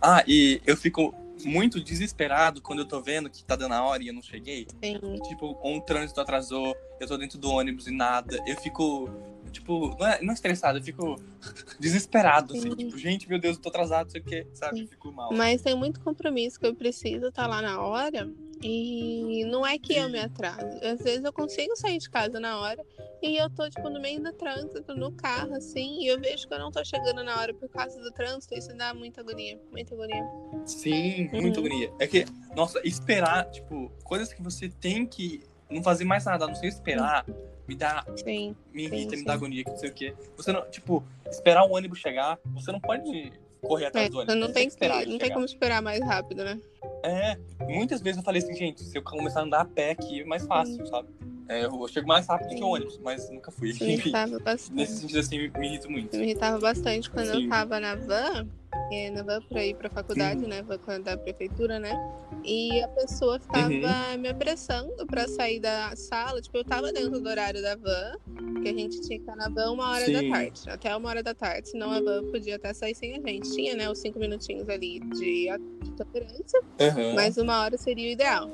Ah, 0.00 0.24
e 0.26 0.60
eu 0.66 0.76
fico 0.76 1.14
muito 1.44 1.82
desesperado 1.82 2.60
quando 2.62 2.80
eu 2.80 2.86
tô 2.86 3.00
vendo 3.00 3.28
que 3.28 3.44
tá 3.44 3.56
dando 3.56 3.72
a 3.72 3.82
hora 3.82 4.02
e 4.02 4.08
eu 4.08 4.14
não 4.14 4.22
cheguei. 4.22 4.66
Sim. 4.82 4.98
Tipo, 5.28 5.58
um 5.64 5.80
trânsito 5.80 6.20
atrasou, 6.20 6.76
eu 7.00 7.06
tô 7.06 7.16
dentro 7.16 7.38
do 7.38 7.50
ônibus 7.50 7.86
e 7.86 7.90
nada. 7.90 8.38
Eu 8.46 8.56
fico, 8.56 9.10
tipo, 9.50 9.96
não 9.98 10.06
é, 10.06 10.22
não 10.22 10.30
é 10.30 10.34
estressado, 10.34 10.78
eu 10.78 10.82
fico 10.82 11.16
desesperado, 11.80 12.52
assim. 12.54 12.70
Sim. 12.70 12.76
Tipo, 12.76 12.98
gente, 12.98 13.28
meu 13.28 13.38
Deus, 13.38 13.56
eu 13.56 13.62
tô 13.62 13.68
atrasado, 13.68 14.04
não 14.04 14.10
sei 14.10 14.20
o 14.20 14.24
quê, 14.24 14.46
sabe? 14.54 14.76
Sim. 14.78 14.82
Eu 14.82 14.88
fico 14.88 15.12
mal. 15.12 15.32
Mas 15.32 15.62
tem 15.62 15.74
muito 15.74 16.00
compromisso 16.00 16.58
que 16.58 16.66
eu 16.66 16.74
preciso 16.74 17.26
estar 17.26 17.46
lá 17.46 17.60
na 17.60 17.80
hora. 17.80 18.30
E 18.62 19.44
não 19.46 19.66
é 19.66 19.78
que 19.78 19.94
eu 19.96 20.08
me 20.08 20.18
atraso. 20.18 20.78
Às 20.82 21.00
vezes 21.02 21.24
eu 21.24 21.32
consigo 21.32 21.76
sair 21.76 21.98
de 21.98 22.08
casa 22.08 22.38
na 22.40 22.58
hora 22.60 22.84
e 23.22 23.36
eu 23.36 23.48
tô, 23.50 23.68
tipo, 23.68 23.88
no 23.88 24.00
meio 24.00 24.22
do 24.22 24.32
trânsito, 24.32 24.94
no 24.94 25.12
carro, 25.12 25.54
assim, 25.54 26.00
e 26.02 26.06
eu 26.08 26.20
vejo 26.20 26.46
que 26.46 26.54
eu 26.54 26.58
não 26.58 26.70
tô 26.70 26.84
chegando 26.84 27.22
na 27.24 27.38
hora 27.38 27.54
por 27.54 27.68
causa 27.68 28.00
do 28.00 28.10
trânsito. 28.12 28.54
Isso 28.54 28.74
dá 28.76 28.92
muita 28.94 29.20
agonia, 29.20 29.60
muita 29.70 29.94
agonia. 29.94 30.24
Sim, 30.66 31.28
muita 31.32 31.60
Uhum. 31.60 31.66
agonia. 31.66 31.92
É 31.98 32.06
que, 32.06 32.24
nossa, 32.54 32.80
esperar, 32.86 33.50
tipo, 33.50 33.90
coisas 34.04 34.32
que 34.32 34.42
você 34.42 34.68
tem 34.68 35.06
que 35.06 35.42
não 35.70 35.82
fazer 35.82 36.04
mais 36.04 36.24
nada, 36.24 36.46
não 36.46 36.54
ser 36.54 36.66
esperar, 36.68 37.24
me 37.66 37.74
dá 37.74 38.04
Sim, 38.16 38.54
me 38.72 38.88
Sim, 38.88 38.94
irrita, 38.94 39.12
me 39.12 39.18
sim. 39.18 39.24
dá 39.24 39.32
agonia, 39.32 39.64
que 39.64 39.70
não 39.70 39.78
sei 39.78 39.88
o 39.90 39.94
quê. 39.94 40.14
Você 40.36 40.52
não, 40.52 40.68
tipo, 40.70 41.02
esperar 41.30 41.64
o 41.64 41.72
ônibus 41.72 41.98
chegar, 41.98 42.38
você 42.52 42.70
não 42.70 42.80
pode 42.80 43.32
correr 43.64 43.86
atrás 43.86 44.06
É, 44.06 44.10
do 44.10 44.18
ônibus. 44.18 44.34
não 44.36 44.46
você 44.48 44.52
tem, 44.52 44.70
que, 44.70 45.06
não 45.06 45.18
tem 45.18 45.32
como 45.32 45.44
esperar 45.44 45.82
mais 45.82 46.00
rápido, 46.04 46.44
né? 46.44 46.60
É, 47.02 47.36
muitas 47.68 48.00
vezes 48.00 48.18
eu 48.18 48.24
falei 48.24 48.42
assim, 48.42 48.54
gente, 48.54 48.82
se 48.82 48.96
eu 48.96 49.02
começar 49.02 49.40
a 49.40 49.44
andar 49.44 49.60
a 49.60 49.64
pé 49.64 49.90
aqui 49.90 50.20
é 50.22 50.24
mais 50.24 50.46
fácil, 50.46 50.86
sabe? 50.86 51.08
É, 51.48 51.66
eu 51.66 51.86
chego 51.88 52.08
mais 52.08 52.26
rápido 52.26 52.48
que 52.48 52.54
o 52.54 52.58
Sim. 52.58 52.64
ônibus, 52.64 52.98
mas 52.98 53.28
nunca 53.28 53.50
fui. 53.50 53.74
Me 53.74 53.92
irritava 53.94 54.38
bastante. 54.40 54.72
nesse 54.74 55.00
sentido 55.00 55.18
assim, 55.20 55.38
me, 55.38 55.48
me 55.58 55.66
irrita 55.66 55.88
muito. 55.88 56.16
Me 56.16 56.22
irritava 56.22 56.58
bastante 56.58 57.10
quando 57.10 57.28
eu 57.28 57.40
Sim. 57.40 57.48
tava 57.50 57.78
na 57.78 57.94
van, 57.96 58.48
é, 58.92 59.10
na 59.10 59.22
van 59.22 59.40
pra 59.42 59.64
ir 59.64 59.74
pra 59.76 59.88
faculdade, 59.90 60.40
Sim. 60.40 60.46
né? 60.48 60.62
Van 60.62 60.78
a 60.86 60.98
da 60.98 61.16
prefeitura, 61.16 61.78
né? 61.78 61.92
E 62.44 62.82
a 62.82 62.88
pessoa 62.88 63.38
ficava 63.40 63.68
Uhum. 63.68 64.18
me 64.20 64.28
apressando 64.28 64.92
pra 65.06 65.26
sair 65.26 65.60
da 65.60 65.94
sala. 65.96 66.40
Tipo, 66.42 66.58
eu 66.58 66.64
tava 66.64 66.92
dentro 66.92 67.18
do 67.20 67.28
horário 67.28 67.62
da 67.62 67.74
van, 67.76 68.12
que 68.62 68.68
a 68.68 68.72
gente 68.72 69.00
tinha 69.00 69.18
que 69.18 69.22
estar 69.24 69.36
na 69.36 69.48
van 69.48 69.70
uma 69.72 69.90
hora 69.90 70.04
Sim. 70.04 70.12
da 70.12 70.36
tarde. 70.36 70.60
Até 70.68 70.94
uma 70.96 71.08
hora 71.08 71.22
da 71.22 71.34
tarde, 71.34 71.68
senão 71.70 71.90
a 71.90 72.00
van 72.00 72.24
podia 72.30 72.56
até 72.56 72.72
sair 72.74 72.94
sem 72.94 73.12
a 73.16 73.20
gente. 73.26 73.50
Tinha, 73.54 73.74
né, 73.74 73.90
os 73.90 73.98
cinco 73.98 74.18
minutinhos 74.18 74.68
ali 74.68 75.00
de 75.00 75.48
de 75.82 75.92
tolerância. 75.92 76.60
Aham. 76.80 77.14
Mas 77.14 77.36
uma 77.38 77.60
hora 77.62 77.76
seria 77.78 78.08
o 78.08 78.12
ideal. 78.12 78.50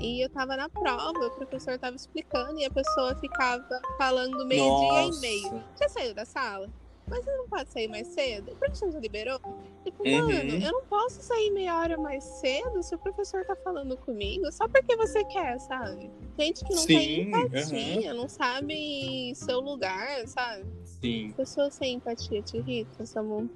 E 0.00 0.24
eu 0.24 0.28
tava 0.30 0.56
na 0.56 0.68
prova, 0.68 1.12
o 1.26 1.30
professor 1.30 1.76
tava 1.78 1.96
explicando 1.96 2.58
e 2.60 2.64
a 2.64 2.70
pessoa 2.70 3.14
ficava 3.16 3.64
falando 3.98 4.46
meio-dia 4.46 5.02
e 5.16 5.20
meio. 5.20 5.64
Já 5.80 5.88
saiu 5.88 6.14
da 6.14 6.24
sala? 6.24 6.68
Mas 7.08 7.24
você 7.24 7.36
não 7.36 7.48
pode 7.48 7.70
sair 7.70 7.88
mais 7.88 8.06
cedo? 8.08 8.52
O 8.52 8.56
professor 8.56 8.90
já 8.92 8.98
liberou? 9.00 9.40
Tipo, 9.84 10.06
Uhum. 10.06 10.26
mano, 10.28 10.50
eu 10.64 10.72
não 10.72 10.82
posso 10.84 11.22
sair 11.22 11.50
meia 11.50 11.76
hora 11.78 11.96
mais 11.96 12.22
cedo 12.24 12.82
se 12.82 12.94
o 12.94 12.98
professor 12.98 13.44
tá 13.44 13.56
falando 13.56 13.96
comigo 13.96 14.50
só 14.52 14.68
porque 14.68 14.94
você 14.96 15.24
quer, 15.24 15.58
sabe? 15.60 16.10
Gente 16.38 16.64
que 16.64 16.74
não 16.74 16.86
tem 16.86 17.00
Sim, 17.00 17.20
empatia, 17.28 18.14
não 18.14 18.28
sabe 18.28 19.32
seu 19.34 19.60
lugar, 19.60 20.26
sabe? 20.28 20.64
Sim. 20.84 21.32
Pessoa 21.36 21.70
sem 21.70 21.94
empatia 21.94 22.42
te 22.42 22.56
irrita, 22.58 23.06
Samu. 23.06 23.48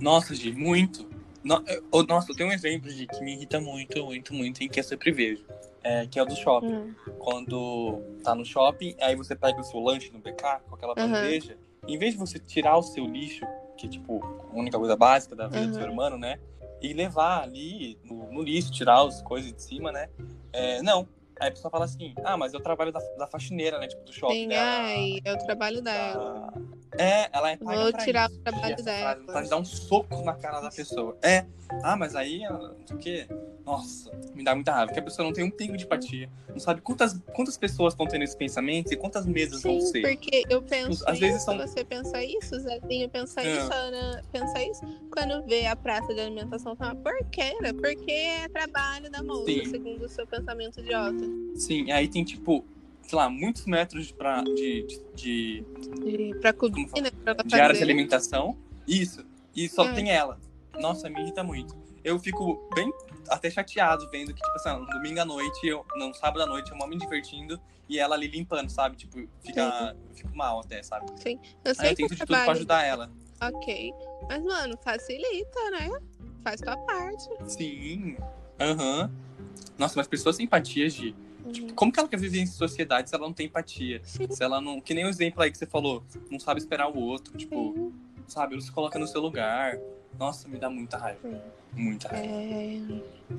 Nossa, 0.00 0.34
Gi, 0.34 0.52
muito. 0.52 1.08
No- 1.44 1.62
eu- 1.66 1.84
oh, 1.90 2.02
nossa, 2.04 2.30
eu 2.30 2.36
tenho 2.36 2.48
um 2.48 2.52
exemplo 2.52 2.88
de 2.92 3.06
que 3.06 3.20
me 3.22 3.34
irrita 3.34 3.60
muito, 3.60 4.04
muito, 4.04 4.34
muito, 4.34 4.62
em 4.62 4.68
que 4.68 4.78
eu 4.80 4.84
sempre 4.84 5.10
vejo. 5.10 5.44
É, 5.84 6.06
que 6.06 6.16
é 6.18 6.22
o 6.22 6.26
do 6.26 6.36
shopping. 6.36 6.72
Hum. 6.74 6.94
Quando 7.18 8.00
tá 8.22 8.34
no 8.36 8.44
shopping, 8.44 8.94
aí 9.00 9.16
você 9.16 9.34
pega 9.34 9.60
o 9.60 9.64
seu 9.64 9.80
lanche 9.80 10.12
no 10.12 10.20
BK 10.20 10.60
com 10.68 10.74
aquela 10.76 10.94
bandeja. 10.94 11.56
Em 11.86 11.98
vez 11.98 12.12
de 12.12 12.18
você 12.18 12.38
tirar 12.38 12.76
o 12.78 12.82
seu 12.82 13.04
lixo, 13.06 13.44
que 13.76 13.86
é 13.86 13.90
tipo 13.90 14.24
a 14.24 14.54
única 14.56 14.78
coisa 14.78 14.96
básica 14.96 15.34
da 15.34 15.48
vida 15.48 15.66
do 15.66 15.72
Aham. 15.74 15.82
ser 15.82 15.90
humano, 15.90 16.16
né? 16.16 16.38
E 16.80 16.92
levar 16.92 17.42
ali 17.42 17.98
no, 18.04 18.32
no 18.32 18.42
lixo, 18.42 18.70
tirar 18.70 19.02
as 19.04 19.20
coisas 19.22 19.52
de 19.52 19.60
cima, 19.62 19.90
né? 19.90 20.08
É, 20.52 20.80
não. 20.82 21.08
Aí 21.40 21.48
a 21.48 21.50
pessoa 21.50 21.70
fala 21.70 21.84
assim, 21.84 22.14
ah, 22.24 22.36
mas 22.36 22.54
eu 22.54 22.60
trabalho 22.60 22.92
da, 22.92 23.00
da 23.18 23.26
faxineira, 23.26 23.78
né? 23.80 23.88
Tipo, 23.88 24.04
do 24.04 24.12
shopping. 24.12 24.34
Tem, 24.34 24.48
da- 24.48 24.82
ai, 24.84 25.20
é 25.24 25.32
o 25.32 25.38
trabalho 25.38 25.82
dela. 25.82 26.50
da- 26.52 26.62
É, 26.98 27.28
ela 27.32 27.50
é 27.50 27.56
paga 27.56 27.82
Vou 27.82 27.92
pra 27.92 28.04
tirar 28.04 28.30
isso. 28.30 28.38
o 28.38 28.42
trabalho 28.42 28.76
dela. 28.82 29.42
de 29.42 29.48
dar 29.48 29.56
um 29.56 29.64
soco 29.64 30.22
na 30.22 30.34
cara 30.34 30.60
da 30.60 30.70
pessoa. 30.70 31.16
É. 31.22 31.46
Ah, 31.82 31.96
mas 31.96 32.14
aí, 32.14 32.42
ela- 32.42 32.76
não 32.78 32.86
sei 32.86 32.96
o 32.96 32.98
quê. 32.98 33.26
Nossa, 33.64 34.10
me 34.34 34.42
dá 34.44 34.54
muita 34.54 34.72
raiva. 34.72 34.86
Porque 34.88 35.00
a 35.00 35.02
pessoa 35.02 35.24
não 35.24 35.32
tem 35.32 35.44
um 35.44 35.50
pingo 35.50 35.76
de 35.76 35.84
empatia. 35.84 36.28
Não 36.50 36.58
sabe 36.58 36.80
quantas, 36.82 37.18
quantas 37.32 37.56
pessoas 37.56 37.94
estão 37.94 38.06
tendo 38.06 38.22
esse 38.22 38.36
pensamento 38.36 38.92
e 38.92 38.96
quantas 38.96 39.24
mesas 39.24 39.62
vão 39.62 39.80
Sim, 39.80 39.86
ser. 39.86 40.02
porque 40.02 40.42
eu 40.50 40.60
penso 40.60 41.08
Às 41.08 41.18
vezes 41.18 41.36
isso, 41.36 41.44
são- 41.46 41.56
você 41.56 41.84
pensa 41.84 42.22
isso, 42.24 42.58
Zezinho 42.60 43.08
pensa 43.08 43.40
É. 43.40 43.56
isso, 43.56 43.72
Ana 43.72 44.22
pensa 44.32 44.62
isso. 44.62 44.80
Quando 45.10 45.46
vê 45.46 45.66
a 45.66 45.76
praça 45.76 46.12
de 46.12 46.20
alimentação, 46.20 46.74
tá 46.76 46.86
uma 46.92 46.96
porqueira, 46.96 47.72
porque 47.72 48.10
é 48.10 48.48
trabalho 48.48 49.08
da 49.10 49.22
moça, 49.22 49.46
Sim. 49.46 49.64
segundo 49.64 50.04
o 50.04 50.08
seu 50.08 50.26
pensamento 50.26 50.80
idiota. 50.80 51.24
Sim, 51.54 51.90
aí 51.92 52.08
tem, 52.08 52.24
tipo, 52.24 52.64
sei 53.02 53.16
lá, 53.18 53.28
muitos 53.28 53.66
metros 53.66 54.06
de, 54.06 54.14
pra, 54.14 54.42
de, 54.42 54.86
de, 54.86 55.02
de, 55.14 55.64
De, 56.00 56.34
pra 56.40 56.52
Como 56.52 56.74
né, 57.00 57.10
pra 57.24 57.34
de 57.34 57.54
área 57.60 57.74
de 57.76 57.82
alimentação. 57.82 58.56
Isso. 58.86 59.24
E 59.54 59.68
só 59.68 59.84
É. 59.84 59.94
tem 59.94 60.10
ela. 60.10 60.38
Nossa, 60.80 61.08
me 61.10 61.20
irrita 61.20 61.42
muito. 61.44 61.76
Eu 62.02 62.18
fico 62.18 62.68
bem 62.74 62.90
até 63.28 63.50
chateado 63.50 64.08
vendo 64.10 64.34
que, 64.34 64.40
tipo 64.40 64.56
assim, 64.56 64.70
no 64.80 64.86
domingo 64.86 65.20
à 65.20 65.24
noite, 65.24 65.66
eu, 65.66 65.84
não, 65.94 66.12
sábado 66.12 66.42
à 66.42 66.46
noite, 66.46 66.70
eu 66.70 66.76
mal 66.76 66.88
me 66.88 66.96
divertindo 66.98 67.60
e 67.88 67.98
ela 67.98 68.14
ali 68.14 68.26
limpando, 68.26 68.70
sabe? 68.70 68.96
Tipo, 68.96 69.28
fica, 69.44 69.94
eu 70.08 70.14
fico 70.14 70.34
mal 70.36 70.60
até, 70.60 70.82
sabe? 70.82 71.06
Sim, 71.20 71.38
eu 71.64 71.74
sei 71.74 71.84
Aí 71.86 71.92
eu 71.92 71.96
que 71.96 72.02
tento 72.02 72.14
de 72.14 72.26
tudo 72.26 72.42
pra 72.42 72.52
ajudar 72.52 72.82
ela. 72.84 73.10
ok. 73.40 73.92
Mas, 74.28 74.42
mano, 74.42 74.76
facilita, 74.78 75.70
né? 75.70 75.90
Faz 76.42 76.60
tua 76.60 76.76
parte. 76.76 77.28
Sim. 77.46 78.16
Aham. 78.58 79.10
Nossa, 79.78 79.94
mas 79.96 80.08
pessoas 80.08 80.36
sem 80.36 80.44
empatia, 80.46 80.88
Uhum. 81.44 81.68
Como 81.74 81.92
que 81.92 81.98
ela 81.98 82.08
quer 82.08 82.18
viver 82.18 82.40
em 82.40 82.46
sociedade 82.46 83.08
se 83.08 83.14
ela 83.14 83.26
não 83.26 83.32
tem 83.32 83.46
empatia? 83.46 84.00
Se 84.04 84.42
ela 84.42 84.60
não. 84.60 84.80
Que 84.80 84.94
nem 84.94 85.04
o 85.04 85.08
exemplo 85.08 85.42
aí 85.42 85.50
que 85.50 85.58
você 85.58 85.66
falou, 85.66 86.02
não 86.30 86.38
sabe 86.38 86.60
esperar 86.60 86.88
o 86.88 86.98
outro, 86.98 87.36
tipo, 87.36 87.92
sabe? 88.26 88.54
Não 88.54 88.62
se 88.62 88.70
coloca 88.70 88.98
no 88.98 89.06
seu 89.06 89.20
lugar. 89.20 89.78
Nossa, 90.18 90.48
me 90.48 90.58
dá 90.58 90.70
muita 90.70 90.96
raiva. 90.96 91.20
Sim. 91.22 91.40
Muita 91.74 92.08
raiva. 92.08 92.26
É... 92.28 92.80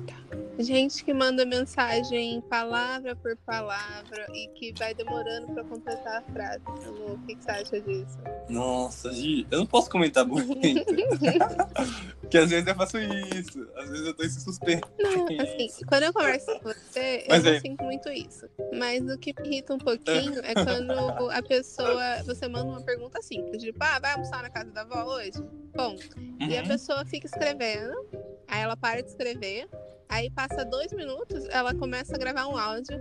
tá. 0.06 0.14
Gente 0.58 1.04
que 1.04 1.12
manda 1.12 1.44
mensagem 1.44 2.40
palavra 2.42 3.14
por 3.16 3.36
palavra 3.38 4.26
e 4.34 4.48
que 4.48 4.72
vai 4.78 4.94
demorando 4.94 5.52
pra 5.52 5.64
completar 5.64 6.18
a 6.18 6.22
frase. 6.32 6.62
Amor, 6.66 7.12
o 7.12 7.18
que, 7.26 7.36
que 7.36 7.44
você 7.44 7.50
acha 7.50 7.80
disso? 7.80 8.18
Nossa, 8.48 9.12
Gi, 9.12 9.46
eu 9.50 9.60
não 9.60 9.66
posso 9.66 9.90
comentar 9.90 10.26
muito. 10.26 10.54
Porque 12.20 12.38
às 12.38 12.50
vezes 12.50 12.66
eu 12.66 12.74
faço 12.74 12.98
isso. 12.98 13.68
Às 13.76 13.90
vezes 13.90 14.06
eu 14.06 14.14
tô 14.14 14.22
esse 14.22 14.40
suspense. 14.40 14.82
Não, 14.98 15.26
assim, 15.40 15.68
quando 15.86 16.02
eu 16.04 16.12
converso 16.12 16.46
com 16.46 16.60
você, 16.64 17.24
Mas 17.28 17.44
eu 17.44 17.50
não 17.50 17.58
é. 17.58 17.60
sinto 17.60 17.84
muito 17.84 18.08
isso. 18.10 18.48
Mas 18.76 19.02
o 19.08 19.18
que 19.18 19.34
me 19.40 19.48
irrita 19.48 19.74
um 19.74 19.78
pouquinho 19.78 20.40
é 20.42 20.54
quando 20.54 21.30
a 21.30 21.42
pessoa. 21.42 22.22
Você 22.24 22.48
manda 22.48 22.70
uma 22.70 22.82
pergunta 22.82 23.22
simples, 23.22 23.62
tipo, 23.62 23.78
ah, 23.80 23.98
vai 24.00 24.12
almoçar 24.12 24.42
na 24.42 24.50
casa 24.50 24.70
da 24.70 24.80
avó 24.80 25.16
hoje? 25.16 25.42
Bom, 25.76 25.96
e 26.40 26.56
a 26.56 26.63
Uhum. 26.64 26.68
pessoa 26.68 27.04
fica 27.04 27.26
escrevendo, 27.26 27.94
aí 28.48 28.62
ela 28.62 28.76
para 28.76 29.02
de 29.02 29.08
escrever, 29.08 29.68
aí 30.08 30.30
passa 30.30 30.64
dois 30.64 30.92
minutos, 30.92 31.44
ela 31.50 31.74
começa 31.74 32.14
a 32.14 32.18
gravar 32.18 32.46
um 32.46 32.56
áudio, 32.56 32.98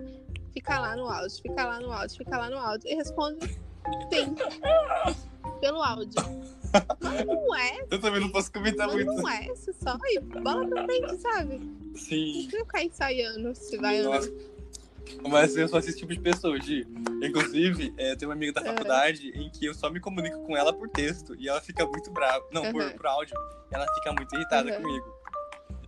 fica 0.54 0.80
lá 0.80 0.96
no 0.96 1.08
áudio, 1.08 1.42
fica 1.42 1.66
lá 1.66 1.80
no 1.80 1.92
áudio, 1.92 2.18
fica 2.18 2.38
lá 2.38 2.50
no 2.50 2.58
áudio 2.58 2.90
e 2.90 2.96
responde 2.96 3.48
sim. 3.48 4.36
Pelo 5.60 5.82
áudio. 5.82 6.22
Mas 7.02 7.26
não 7.26 7.56
é, 7.56 7.86
Eu 7.92 8.00
também 8.00 8.20
não 8.20 8.30
posso 8.30 8.52
comentar 8.52 8.88
mas 8.88 8.96
muito. 8.96 9.22
não 9.22 9.30
é, 9.30 9.48
você 9.48 9.72
só 9.74 9.98
e 10.06 10.20
bola 10.20 10.68
pra 10.68 10.86
frente, 10.86 11.18
sabe? 11.22 11.62
Sim. 11.96 12.50
Não 12.52 12.60
ficar 12.60 12.84
ensaiando 12.84 13.56
se 13.56 13.78
vai 13.78 14.06
ou 14.06 14.14
não. 14.14 14.53
Mas 15.30 15.56
eu 15.56 15.68
sou 15.68 15.80
esse 15.80 15.96
tipo 15.96 16.14
de 16.14 16.20
pessoa, 16.20 16.60
Gi. 16.60 16.86
Inclusive, 17.22 17.94
é, 17.98 18.16
tem 18.16 18.28
uma 18.28 18.34
amiga 18.34 18.54
da 18.54 18.62
É. 18.62 18.66
faculdade 18.66 19.30
em 19.36 19.50
que 19.50 19.66
eu 19.66 19.74
só 19.74 19.90
me 19.90 20.00
comunico 20.00 20.40
com 20.46 20.56
ela 20.56 20.74
por 20.74 20.90
texto 20.90 21.36
e 21.40 21.48
ela 21.48 21.62
fica 21.62 21.86
muito 21.86 22.12
brava. 22.12 22.44
Não, 22.52 22.72
por, 22.72 22.82
Uhum. 22.84 22.92
por 22.92 23.06
áudio. 23.08 23.36
Ela 23.72 23.86
fica 23.96 24.14
muito 24.14 24.36
irritada 24.36 24.70
Uhum. 24.76 24.82
comigo. 24.82 25.24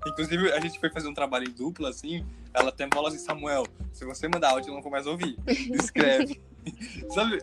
Inclusive, 0.07 0.51
a 0.51 0.59
gente 0.59 0.79
foi 0.79 0.89
fazer 0.91 1.07
um 1.07 1.13
trabalho 1.13 1.47
em 1.49 1.51
dupla, 1.51 1.89
assim. 1.89 2.23
Ela 2.53 2.69
até 2.69 2.85
bola 2.87 3.09
assim, 3.09 3.17
Samuel, 3.17 3.65
se 3.91 4.05
você 4.05 4.27
mandar 4.27 4.51
áudio, 4.51 4.69
eu 4.69 4.75
não 4.75 4.81
vou 4.81 4.91
mais 4.91 5.07
ouvir. 5.07 5.35
Escreve. 5.73 6.39
Sabe? 7.09 7.39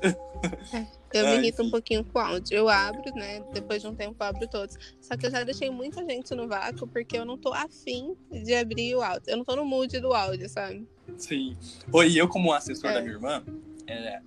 Eu 1.12 1.26
me 1.26 1.36
irrito 1.36 1.62
um 1.62 1.70
pouquinho 1.70 2.04
com 2.04 2.18
o 2.18 2.22
áudio. 2.22 2.56
Eu 2.56 2.68
abro, 2.68 3.14
né? 3.14 3.44
Depois 3.52 3.80
de 3.82 3.88
um 3.88 3.94
tempo 3.94 4.16
eu 4.18 4.26
abro 4.26 4.48
todos. 4.48 4.76
Só 5.00 5.16
que 5.16 5.26
eu 5.26 5.30
já 5.30 5.44
deixei 5.44 5.70
muita 5.70 6.04
gente 6.04 6.34
no 6.34 6.48
vácuo 6.48 6.86
porque 6.88 7.16
eu 7.18 7.24
não 7.24 7.36
tô 7.36 7.52
afim 7.52 8.16
de 8.30 8.54
abrir 8.54 8.94
o 8.96 9.02
áudio. 9.02 9.22
Eu 9.28 9.36
não 9.36 9.44
tô 9.44 9.54
no 9.56 9.64
mood 9.64 9.98
do 10.00 10.12
áudio, 10.12 10.48
sabe? 10.48 10.86
Sim. 11.16 11.56
Oi, 11.92 12.14
eu, 12.20 12.28
como 12.28 12.52
assessor 12.52 12.90
É. 12.90 12.94
da 12.94 13.00
minha 13.00 13.12
irmã, 13.14 13.42
é, 13.86 14.20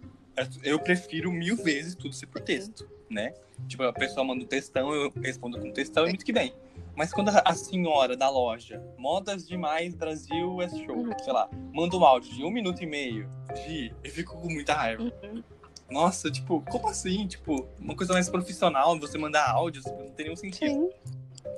eu 0.63 0.79
prefiro 0.79 1.31
mil 1.31 1.55
vezes 1.57 1.95
tudo 1.95 2.13
ser 2.13 2.27
por 2.27 2.41
texto, 2.41 2.87
né? 3.09 3.33
Tipo, 3.67 3.83
a 3.83 3.93
pessoa 3.93 4.23
manda 4.23 4.43
um 4.43 4.47
textão, 4.47 4.93
eu 4.93 5.11
respondo 5.21 5.59
com 5.59 5.71
textão 5.71 6.05
e 6.05 6.09
muito 6.09 6.25
que 6.25 6.33
bem. 6.33 6.53
Mas 6.95 7.11
quando 7.11 7.29
a 7.29 7.53
senhora 7.53 8.15
da 8.15 8.29
loja, 8.29 8.81
Modas 8.97 9.45
Demais 9.47 9.93
Brasil 9.93 10.61
é 10.61 10.69
show, 10.69 10.95
Uhum. 10.97 11.11
sei 11.23 11.33
lá, 11.33 11.49
manda 11.73 11.95
um 11.97 12.05
áudio 12.05 12.33
de 12.33 12.43
um 12.43 12.49
minuto 12.51 12.81
e 12.81 12.85
meio, 12.85 13.29
Gi, 13.65 13.93
eu 14.03 14.11
fico 14.11 14.37
com 14.39 14.49
muita 14.49 14.73
raiva. 14.73 15.03
Uhum. 15.03 15.43
Nossa, 15.89 16.31
tipo, 16.31 16.61
como 16.61 16.87
assim? 16.89 17.27
Tipo, 17.27 17.67
uma 17.79 17.95
coisa 17.95 18.13
mais 18.13 18.29
profissional, 18.29 18.97
você 18.99 19.17
mandar 19.17 19.49
áudios, 19.51 19.85
não 19.85 20.09
tem 20.11 20.25
nenhum 20.25 20.35
sentido. 20.35 20.71
Sim. 20.73 20.89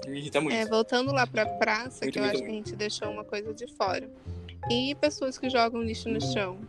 Me 0.09 0.19
irrita 0.19 0.41
muito. 0.41 0.55
É, 0.55 0.65
voltando 0.65 1.11
lá 1.11 1.25
pra 1.27 1.45
praça, 1.45 1.99
Muito, 2.03 2.13
que 2.13 2.19
eu 2.19 2.23
muito, 2.23 2.35
acho 2.35 2.43
que 2.43 2.49
a 2.49 2.53
gente 2.53 2.75
deixou 2.75 3.09
uma 3.09 3.23
coisa 3.23 3.53
de 3.53 3.67
fora. 3.75 4.09
E 4.69 4.95
pessoas 4.95 5.37
que 5.37 5.49
jogam 5.49 5.81
lixo 5.81 6.09
no 6.09 6.21
chão. 6.21 6.59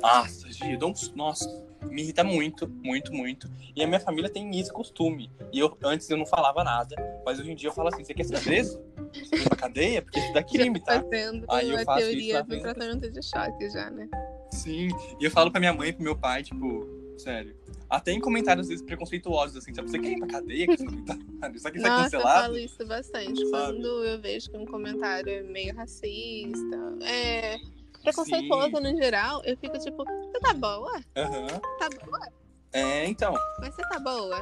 Nossa, 0.00 0.50
Gi, 0.50 0.72
eu 0.72 0.78
dou 0.78 0.90
um... 0.90 0.94
Nossa, 1.14 1.48
me 1.82 2.02
irrita 2.02 2.24
muito, 2.24 2.68
muito, 2.68 3.12
muito. 3.12 3.48
E 3.74 3.82
a 3.82 3.86
minha 3.86 4.00
família 4.00 4.28
tem 4.28 4.58
esse 4.58 4.72
costume. 4.72 5.30
E 5.52 5.58
eu 5.58 5.76
antes 5.84 6.08
eu 6.10 6.16
não 6.16 6.26
falava 6.26 6.64
nada, 6.64 6.96
mas 7.24 7.38
hoje 7.38 7.52
em 7.52 7.54
dia 7.54 7.68
eu 7.68 7.72
falo 7.72 7.88
assim: 7.88 8.04
você 8.04 8.12
quer 8.12 8.24
ser 8.24 8.40
preso? 8.40 8.80
Você 9.12 9.36
quer 9.36 9.48
pra 9.48 9.56
cadeia? 9.56 10.02
Porque 10.02 10.18
isso 10.18 10.32
dá 10.32 10.42
crime, 10.42 10.80
tá? 10.80 11.00
Fazendo 11.02 11.46
Aí 11.48 11.70
eu 11.70 11.84
faço 11.84 12.00
isso 12.00 12.10
teoria 12.10 12.34
na 12.34 12.42
do 12.42 12.60
tratamento 12.60 13.10
de 13.10 13.22
choque 13.22 13.70
já, 13.70 13.90
né? 13.90 14.08
Sim. 14.52 14.88
E 15.20 15.24
eu 15.24 15.30
falo 15.30 15.50
pra 15.50 15.60
minha 15.60 15.72
mãe 15.72 15.90
e 15.90 15.92
pro 15.92 16.02
meu 16.02 16.16
pai, 16.16 16.42
tipo, 16.42 16.86
sério. 17.16 17.56
Até 17.88 18.12
em 18.12 18.20
comentários 18.20 18.66
às 18.66 18.68
vezes 18.68 18.84
preconceituosos, 18.84 19.56
assim, 19.56 19.72
sabe? 19.72 19.90
Você 19.90 19.98
quer 19.98 20.12
ir 20.12 20.18
pra 20.18 20.28
cadeia 20.28 20.66
com 20.66 20.72
esse 20.74 20.84
comentário? 20.84 21.24
Isso 21.56 21.68
aqui 21.68 21.78
vai 21.78 21.90
Nossa, 21.90 22.02
eu 22.16 22.20
cancelado? 22.20 22.40
falo 22.42 22.58
isso 22.58 22.86
bastante. 22.86 23.46
Sabe? 23.46 23.50
Quando 23.72 24.04
eu 24.04 24.20
vejo 24.20 24.50
que 24.50 24.56
um 24.56 24.66
comentário 24.66 25.30
é 25.30 25.42
meio 25.42 25.74
racista, 25.74 26.76
é 27.02 27.56
preconceituoso 28.02 28.80
no 28.80 28.96
geral, 28.96 29.42
eu 29.44 29.56
fico 29.56 29.78
tipo, 29.78 30.04
você 30.04 30.40
tá 30.40 30.52
boa? 30.54 31.00
Aham. 31.16 31.46
Tá 31.78 31.88
boa? 32.04 32.28
É, 32.72 33.06
então. 33.06 33.34
Mas 33.60 33.74
você 33.74 33.82
tá 33.88 33.98
boa? 33.98 34.36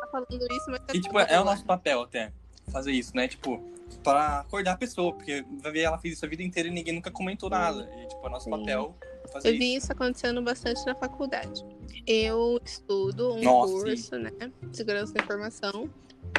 Tá 0.00 0.06
falando 0.10 0.28
isso, 0.52 0.64
mas 0.68 0.80
você 0.80 0.96
E, 0.98 1.00
tá 1.00 1.08
tipo, 1.08 1.18
é 1.18 1.24
o 1.24 1.42
boa? 1.42 1.44
nosso 1.44 1.64
papel 1.64 2.02
até 2.02 2.32
fazer 2.70 2.92
isso, 2.92 3.16
né? 3.16 3.26
Tipo, 3.26 3.58
pra 4.02 4.40
acordar 4.40 4.72
a 4.72 4.76
pessoa, 4.76 5.12
porque 5.14 5.42
vai 5.62 5.72
ver 5.72 5.80
ela 5.80 5.98
fez 5.98 6.14
isso 6.14 6.24
a 6.26 6.28
vida 6.28 6.42
inteira 6.42 6.68
e 6.68 6.72
ninguém 6.72 6.94
nunca 6.94 7.10
comentou 7.10 7.48
nada. 7.48 7.90
E, 7.96 8.06
tipo, 8.08 8.26
é 8.26 8.30
nosso 8.30 8.44
Sim. 8.44 8.50
papel 8.50 8.94
fazer 9.30 9.48
Eu 9.54 9.58
vi 9.58 9.74
isso. 9.76 9.84
isso 9.84 9.92
acontecendo 9.92 10.42
bastante 10.42 10.84
na 10.86 10.94
faculdade. 10.94 11.64
Eu 12.06 12.60
estudo 12.64 13.34
um 13.34 13.42
Nossa, 13.42 13.72
curso, 13.72 14.18
né? 14.18 14.30
de 14.62 14.76
Segurança 14.76 15.12
da 15.12 15.22
informação. 15.22 15.88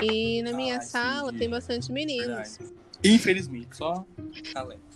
E 0.02 0.42
na 0.44 0.54
minha 0.54 0.78
Ah, 0.78 0.82
sala 0.82 1.24
entendi. 1.30 1.40
tem 1.40 1.50
bastante 1.50 1.92
meninos. 1.92 2.58
Verdade. 2.58 2.74
Infelizmente, 3.04 3.76
só. 3.76 4.06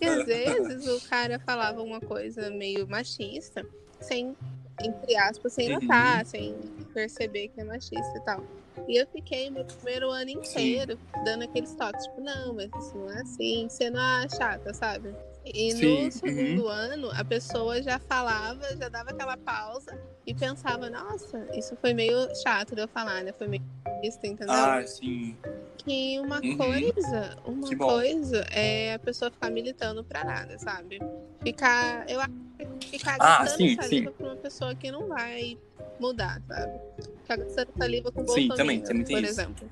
E 0.02 0.06
às 0.08 0.26
vezes 0.26 0.88
o 0.88 1.02
cara 1.10 1.40
falava 1.40 1.82
uma 1.82 2.00
coisa 2.00 2.50
meio 2.52 2.88
machista, 2.88 3.66
sem, 4.00 4.36
entre 4.82 5.16
aspas, 5.16 5.54
sem 5.54 5.70
Uhum. 5.70 5.82
notar, 5.82 6.26
sem 6.26 6.56
perceber 6.94 7.48
que 7.50 7.62
é 7.62 7.64
machista 7.64 8.18
e 8.18 8.22
tal. 8.22 8.44
E 8.88 8.98
eu 9.02 9.08
fiquei 9.08 9.50
meu 9.50 9.66
primeiro 9.66 10.10
ano 10.12 10.30
inteiro 10.30 11.00
dando 11.24 11.44
aqueles 11.44 11.74
toques, 11.76 12.06
tipo, 12.06 12.22
não, 12.22 12.54
mas 12.54 12.70
isso 12.78 12.96
não 12.96 13.10
é 13.10 13.22
assim, 13.22 13.68
sendo 13.70 13.98
a 13.98 14.28
chata, 14.30 14.74
sabe? 14.74 15.16
E 15.46 15.72
Sim, 15.72 16.06
no 16.06 16.12
segundo 16.12 16.68
ano, 16.68 17.12
a 17.12 17.24
pessoa 17.24 17.82
já 17.82 18.00
falava, 18.00 18.76
já 18.78 18.90
dava 18.90 19.12
aquela 19.12 19.38
pausa 19.38 19.96
e 20.26 20.34
pensava, 20.34 20.90
nossa, 20.90 21.48
isso 21.56 21.76
foi 21.78 21.94
meio 21.94 22.18
chato 22.44 22.74
de 22.76 22.82
eu 22.82 22.88
falar, 22.88 23.24
né? 23.24 23.32
Foi 23.34 23.48
meio 23.48 23.64
machista, 23.86 24.28
entendeu? 24.28 24.56
Ah, 24.56 24.86
sim. 24.86 25.38
Que 25.78 26.20
uma 26.20 26.42
Uhum. 26.42 26.58
coisa, 26.58 27.36
uma 27.46 27.78
coisa 27.78 28.38
é 28.52 28.94
a 28.96 29.00
pessoa 29.00 29.30
ficar 29.30 29.52
militando 29.52 30.04
pra 30.04 30.24
nada, 30.24 30.58
sabe? 30.58 31.00
Ficar, 31.44 32.10
eu 32.10 32.20
acho 32.20 32.32
que 32.80 32.98
ficar 32.98 33.18
Ah, 33.20 33.38
gastando 33.44 33.58
sim, 33.58 33.76
saliva 33.76 34.12
pra 34.12 34.26
uma 34.28 34.36
pessoa 34.38 34.76
que 34.76 34.90
não 34.90 35.08
vai 35.08 35.58
mudar, 36.00 36.42
sabe? 36.48 36.80
Ficar 37.22 37.38
gastando 37.38 37.72
saliva 37.78 38.12
com 38.12 38.22
Sim, 38.22 38.48
Bolsonaro, 38.48 38.56
também, 38.56 38.82
também 38.82 39.04
tem 39.04 39.16
por 39.16 39.24
isso. 39.24 39.42
exemplo. 39.42 39.70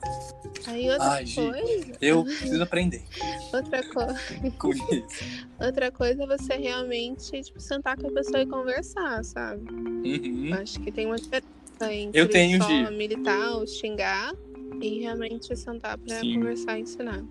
Aí 0.67 0.89
outra 0.89 1.09
Ai, 1.09 1.25
coisa, 1.33 1.97
Eu 1.99 2.23
preciso 2.23 2.63
aprender 2.63 3.03
outra, 3.53 3.83
co 3.83 4.05
com 4.59 4.69
isso. 4.71 5.23
outra 5.59 5.91
coisa 5.91 6.23
é 6.23 6.27
você 6.27 6.53
realmente, 6.57 7.41
tipo, 7.41 7.59
sentar 7.59 7.97
com 7.97 8.07
a 8.07 8.11
pessoa 8.11 8.41
e 8.41 8.45
conversar, 8.45 9.23
sabe? 9.25 9.63
Uhum. 9.71 10.42
Acho 10.51 10.79
que 10.79 10.91
tem 10.91 11.05
uma 11.05 11.15
diferença 11.15 11.47
entre 11.91 12.19
Eu 12.19 12.29
tenho, 12.29 12.57
só 12.61 12.67
Gi. 12.67 12.91
militar 12.91 13.51
ou 13.55 13.67
xingar 13.67 14.33
e 14.81 14.99
realmente 14.99 15.55
sentar 15.55 15.97
pra 15.97 16.19
Sim. 16.19 16.33
conversar 16.35 16.77
e 16.77 16.81
ensinar. 16.81 17.23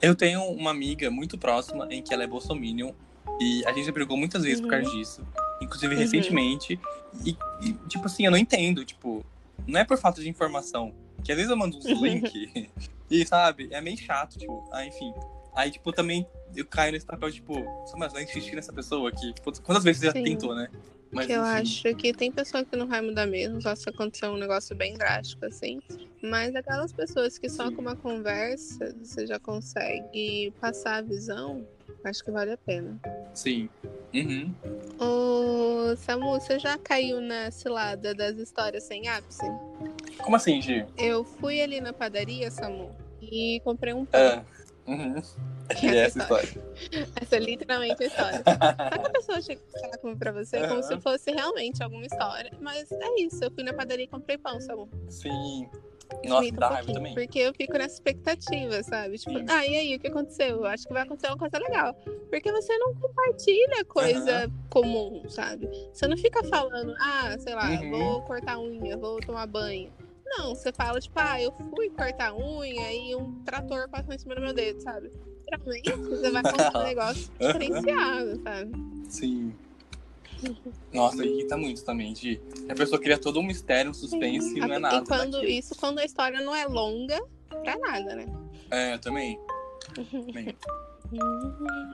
Eu 0.00 0.14
tenho 0.14 0.42
uma 0.44 0.70
amiga 0.70 1.10
muito 1.10 1.36
próxima 1.36 1.86
em 1.90 2.02
que 2.02 2.12
ela 2.14 2.24
é 2.24 2.26
bolsominion 2.26 2.92
e 3.40 3.64
a 3.66 3.72
gente 3.72 3.86
já 3.86 3.92
brigou 3.92 4.16
muitas 4.16 4.42
vezes 4.42 4.60
por 4.60 4.66
Uhum. 4.72 4.82
causa 4.82 4.96
disso. 4.96 5.26
Inclusive 5.60 5.94
Uhum. 5.94 6.00
recentemente. 6.00 6.80
E, 7.24 7.36
e, 7.62 7.72
tipo 7.88 8.06
assim, 8.06 8.24
eu 8.24 8.30
não 8.30 8.38
entendo, 8.38 8.84
tipo, 8.84 9.24
não 9.66 9.80
é 9.80 9.84
por 9.84 9.98
falta 9.98 10.20
de 10.20 10.28
informação. 10.28 10.94
Que 11.24 11.32
às 11.32 11.36
vezes 11.36 11.50
eu 11.50 11.56
mando 11.56 11.76
uns 11.76 11.84
link 12.30 12.70
e, 13.10 13.26
sabe, 13.26 13.68
é 13.72 13.80
meio 13.80 13.96
chato, 13.96 14.38
tipo, 14.38 14.68
ah, 14.72 14.84
enfim. 14.86 15.12
Aí, 15.54 15.70
tipo, 15.72 15.92
também 15.92 16.24
eu 16.54 16.66
caio 16.66 16.92
nesse 16.92 17.06
papel, 17.06 17.30
tipo, 17.30 17.64
mas 17.96 18.12
vai 18.12 18.24
insistir 18.24 18.54
nessa 18.56 18.72
pessoa 18.72 19.10
aqui. 19.10 19.32
Quantas 19.62 19.84
vezes 19.84 20.00
você 20.00 20.06
já 20.06 20.12
tentou, 20.12 20.54
né? 20.54 20.68
Mas, 21.10 21.26
que 21.26 21.32
eu 21.32 21.42
acho 21.42 21.94
que 21.94 22.12
tem 22.12 22.30
pessoa 22.30 22.64
que 22.64 22.76
não 22.76 22.86
vai 22.86 23.00
mudar 23.00 23.26
mesmo, 23.26 23.62
só 23.62 23.74
se 23.74 23.88
acontecer 23.88 24.26
um 24.26 24.36
negócio 24.36 24.76
bem 24.76 24.92
drástico, 24.92 25.46
assim. 25.46 25.80
Mas 26.22 26.54
aquelas 26.54 26.92
pessoas 26.92 27.38
que 27.38 27.48
só 27.48 27.68
Sim. 27.68 27.74
com 27.74 27.82
uma 27.82 27.96
conversa 27.96 28.94
você 29.02 29.26
já 29.26 29.38
consegue 29.38 30.52
passar 30.60 30.96
a 30.96 31.02
visão, 31.02 31.66
acho 32.04 32.22
que 32.22 32.30
vale 32.30 32.52
a 32.52 32.58
pena. 32.58 33.00
Sim. 33.32 33.70
Uhum. 34.12 34.54
Ô, 34.98 35.96
Samu, 35.96 36.32
você 36.32 36.58
já 36.58 36.76
caiu 36.76 37.20
na 37.20 37.50
cilada 37.50 38.14
das 38.14 38.36
histórias 38.36 38.84
sem 38.84 39.08
ápice? 39.08 39.46
Como 40.18 40.36
assim, 40.36 40.60
Gi? 40.60 40.84
Eu 40.98 41.24
fui 41.24 41.60
ali 41.62 41.80
na 41.80 41.92
padaria, 41.92 42.50
Samu, 42.50 42.94
e 43.22 43.60
comprei 43.64 43.94
um 43.94 44.04
pão. 44.04 44.20
É. 44.20 44.44
Uhum. 44.88 45.14
Que 45.78 45.86
É 45.86 45.96
essa 46.06 46.18
história. 46.18 46.48
Essa 47.20 47.36
é 47.36 47.38
literalmente 47.40 48.02
a 48.02 48.06
história. 48.06 48.38
Só 48.38 48.98
que 48.98 49.06
a 49.06 49.10
pessoa 49.10 49.42
chega 49.42 49.60
e 49.94 49.98
como 49.98 50.16
pra 50.16 50.32
você 50.32 50.60
como 50.60 50.80
Aham. 50.80 50.82
se 50.82 51.00
fosse 51.00 51.30
realmente 51.30 51.82
alguma 51.82 52.06
história. 52.06 52.50
Mas 52.60 52.90
é 52.90 53.20
isso, 53.20 53.44
eu 53.44 53.50
fui 53.50 53.62
na 53.62 53.74
padaria 53.74 54.04
e 54.06 54.08
comprei 54.08 54.38
pão, 54.38 54.58
Samu. 54.60 54.88
Sim. 55.10 55.68
Nossa, 56.24 56.50
dá 56.52 56.70
um 56.70 56.72
raiva 56.72 56.92
também. 56.94 57.14
Porque 57.14 57.38
eu 57.38 57.52
fico 57.52 57.74
nessa 57.74 57.94
expectativa, 57.96 58.82
sabe? 58.82 59.18
Tipo, 59.18 59.38
Sim. 59.38 59.44
ah, 59.46 59.66
e 59.66 59.76
aí, 59.76 59.94
o 59.94 60.00
que 60.00 60.06
aconteceu? 60.08 60.56
Eu 60.56 60.64
acho 60.64 60.86
que 60.86 60.92
vai 60.94 61.02
acontecer 61.02 61.26
uma 61.28 61.36
coisa 61.36 61.58
legal. 61.58 61.94
Porque 62.30 62.50
você 62.50 62.78
não 62.78 62.94
compartilha 62.94 63.84
coisa 63.84 64.50
comum, 64.70 65.22
sabe? 65.28 65.68
Você 65.92 66.06
não 66.08 66.16
fica 66.16 66.42
falando, 66.44 66.94
ah, 66.98 67.36
sei 67.38 67.54
lá, 67.54 67.68
Uhum. 67.68 67.90
vou 67.90 68.22
cortar 68.22 68.58
unha, 68.58 68.96
vou 68.96 69.20
tomar 69.20 69.46
banho. 69.46 69.92
Não, 70.28 70.54
você 70.54 70.72
fala, 70.72 71.00
tipo, 71.00 71.18
ah, 71.18 71.40
eu 71.40 71.52
fui 71.74 71.88
cortar 71.90 72.34
unha 72.34 72.92
e 72.92 73.14
um 73.14 73.42
trator 73.44 73.88
passou 73.88 74.14
em 74.14 74.18
cima 74.18 74.34
do 74.34 74.40
meu 74.40 74.52
dedo, 74.52 74.80
sabe? 74.82 75.10
Geralmente 75.48 75.90
você 75.92 76.30
vai 76.30 76.42
contar 76.42 76.78
um 76.78 76.84
negócio 76.84 77.30
diferenciado, 77.40 78.42
sabe? 78.42 78.72
Sim. 79.08 79.54
Nossa, 80.92 81.24
irrita 81.24 81.56
muito 81.56 81.82
também, 81.84 82.14
Gi. 82.14 82.40
A 82.68 82.74
pessoa 82.74 83.00
cria 83.00 83.18
todo 83.18 83.40
um 83.40 83.42
mistério, 83.42 83.90
um 83.90 83.94
suspense 83.94 84.56
e 84.56 84.60
não 84.60 84.74
é 84.74 84.78
nada. 84.78 84.96
e 84.96 85.06
quando 85.06 85.32
daquilo. 85.32 85.52
isso, 85.52 85.74
quando 85.74 85.98
a 85.98 86.04
história 86.04 86.40
não 86.40 86.54
é 86.54 86.66
longa, 86.66 87.18
pra 87.48 87.76
nada, 87.78 88.14
né? 88.14 88.26
É, 88.70 88.94
eu 88.94 88.98
também. 89.00 89.38
também. 89.96 90.56
Hum, 91.12 91.92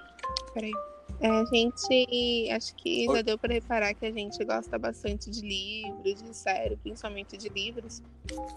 Peraí. 0.53 0.73
É, 1.21 1.29
a 1.29 1.45
gente, 1.45 2.51
acho 2.51 2.75
que 2.77 3.07
já 3.07 3.23
deu 3.23 3.39
pra 3.39 3.55
reparar 3.55 3.95
que 3.95 4.05
a 4.05 4.13
gente 4.13 4.45
gosta 4.45 4.79
bastante 4.79 5.31
de 5.31 5.41
livros, 5.41 6.23
de 6.23 6.35
série, 6.37 6.77
principalmente 6.77 7.37
de 7.37 7.49
livros. 7.49 8.03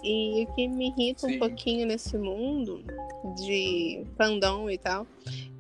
E 0.03 0.43
o 0.43 0.55
que 0.55 0.68
me 0.68 0.89
irrita 0.89 1.28
Sim. 1.28 1.36
um 1.36 1.39
pouquinho 1.39 1.88
nesse 1.88 2.18
mundo 2.18 2.84
de 3.36 4.05
fandom 4.18 4.70
e 4.70 4.78
tal 4.78 5.08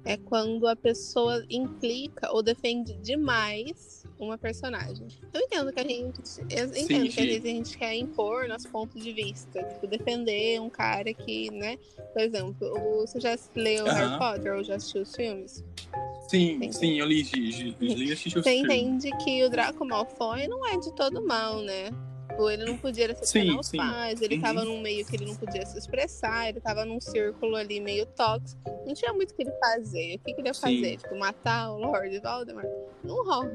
é 0.07 0.15
quando 0.15 0.65
a 0.67 0.75
pessoa 0.75 1.45
implica 1.49 2.31
ou 2.31 2.41
defende 2.41 2.93
demais 2.99 4.05
uma 4.17 4.37
personagem. 4.37 5.05
Eu 5.33 5.41
entendo 5.41 5.73
que 5.73 5.79
a 5.81 5.83
gente, 5.83 6.21
eu 6.49 6.65
entendo 6.69 7.13
que 7.13 7.19
às 7.19 7.25
vezes 7.25 7.43
a 7.43 7.47
gente 7.49 7.77
quer 7.77 7.93
impor 7.95 8.47
nosso 8.47 8.69
ponto 8.69 8.97
de 8.97 9.11
vista, 9.11 9.61
tipo, 9.61 9.85
defender 9.85 10.61
um 10.61 10.69
cara 10.69 11.13
que, 11.13 11.51
né, 11.51 11.77
por 12.13 12.21
exemplo, 12.21 12.55
você 13.01 13.19
já 13.19 13.35
leu 13.53 13.85
Harry 13.85 14.05
Aham. 14.05 14.17
Potter 14.17 14.55
ou 14.55 14.63
já 14.63 14.75
assistiu 14.75 15.01
os 15.01 15.13
filmes? 15.13 15.63
Sim, 16.29 16.53
Entendi. 16.55 16.77
sim, 16.77 16.99
eu 16.99 17.05
li, 17.05 17.23
Gi. 17.23 17.51
Gi, 17.51 17.75
li 17.79 18.11
assisti 18.11 18.39
o 18.39 18.43
Você 18.43 18.53
entende 18.53 19.09
que 19.23 19.43
o 19.43 19.49
Draco 19.49 19.85
Malfoy 19.85 20.47
não 20.47 20.65
é 20.67 20.77
de 20.77 20.93
todo 20.95 21.25
mal, 21.25 21.61
né? 21.61 21.89
Tipo, 22.37 22.51
Ele 22.51 22.65
não 22.65 22.77
podia 22.77 23.15
Sim, 23.23 23.57
os 23.59 23.67
sim. 23.67 23.77
pais, 23.77 24.21
ele 24.21 24.35
Uhum. 24.35 24.41
tava 24.41 24.63
num 24.63 24.79
meio 24.79 25.03
que 25.07 25.15
ele 25.15 25.25
não 25.25 25.35
podia 25.35 25.65
se 25.65 25.75
expressar, 25.75 26.47
ele 26.47 26.61
tava 26.61 26.85
num 26.85 27.01
círculo 27.01 27.55
ali 27.55 27.79
meio 27.79 28.05
tóxico. 28.05 28.61
Não 28.85 28.93
tinha 28.93 29.11
muito 29.11 29.31
o 29.31 29.35
que 29.35 29.41
ele 29.41 29.51
fazer. 29.53 30.15
O 30.15 30.19
que, 30.19 30.33
que 30.35 30.41
ele 30.41 30.47
ia 30.49 30.53
Sim. 30.53 30.61
fazer? 30.61 30.97
Tipo, 30.97 31.17
matar 31.17 31.71
o 31.71 31.79
Lord 31.79 32.19
Voldemort? 32.19 32.67
Não 33.03 33.25
rola. 33.25 33.51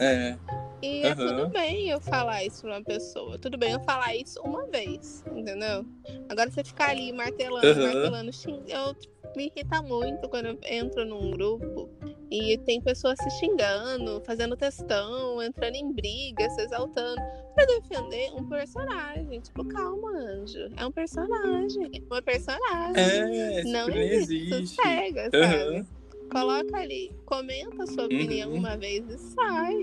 É, 0.00 0.38
E 0.82 1.02
é 1.02 1.12
Aham. 1.12 1.26
tudo 1.26 1.48
bem 1.50 1.90
eu 1.90 2.00
falar 2.00 2.42
isso 2.42 2.62
pra 2.62 2.70
uma 2.78 2.82
pessoa. 2.84 3.38
Tudo 3.38 3.58
bem 3.58 3.72
eu 3.72 3.80
falar 3.80 4.16
isso 4.16 4.40
uma 4.40 4.66
vez, 4.68 5.22
entendeu? 5.34 5.84
Agora 6.30 6.50
você 6.50 6.64
ficar 6.64 6.88
ali 6.90 7.12
martelando, 7.12 7.66
Aham. 7.66 7.82
martelando, 7.82 8.32
xing... 8.32 8.62
eu 8.68 8.96
me 9.36 9.46
irrita 9.54 9.82
muito 9.82 10.26
quando 10.30 10.46
eu 10.46 10.58
entro 10.64 11.04
num 11.04 11.30
grupo 11.32 11.90
e 12.30 12.58
tem 12.58 12.80
pessoas 12.80 13.16
se 13.22 13.30
xingando, 13.38 14.20
fazendo 14.24 14.56
textão, 14.56 15.40
entrando 15.42 15.74
em 15.76 15.92
briga, 15.92 16.48
se 16.50 16.62
exaltando 16.62 17.20
pra 17.54 17.64
defender 17.66 18.30
um 18.34 18.48
personagem. 18.48 19.40
Tipo, 19.40 19.64
calma, 19.66 20.10
anjo. 20.18 20.70
É 20.76 20.86
um 20.86 20.92
personagem. 20.92 21.90
É 21.94 22.00
uma 22.10 22.22
personagem. 22.22 22.94
é, 22.96 23.62
Não 23.64 23.86
nem 23.88 23.98
existe. 24.08 24.52
existe. 24.52 24.76
Sossega, 24.76 25.24
sabe? 25.24 25.36
Aham, 25.44 25.86
Coloca 26.30 26.76
ali, 26.78 27.12
comenta 27.26 27.82
a 27.84 27.86
sua 27.86 28.06
opinião 28.06 28.50
Uhum. 28.50 28.58
uma 28.58 28.76
vez 28.76 29.06
e 29.08 29.18
sai. 29.18 29.74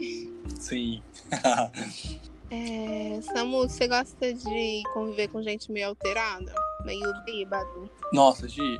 Sim. 0.59 1.01
É, 2.53 3.21
Samu, 3.21 3.61
você 3.69 3.87
gosta 3.87 4.33
de 4.33 4.83
conviver 4.93 5.29
com 5.29 5.41
gente 5.41 5.71
meio 5.71 5.87
alterada? 5.87 6.53
Meio 6.83 7.09
bêbado? 7.23 7.89
Nossa, 8.11 8.45
Gi, 8.45 8.77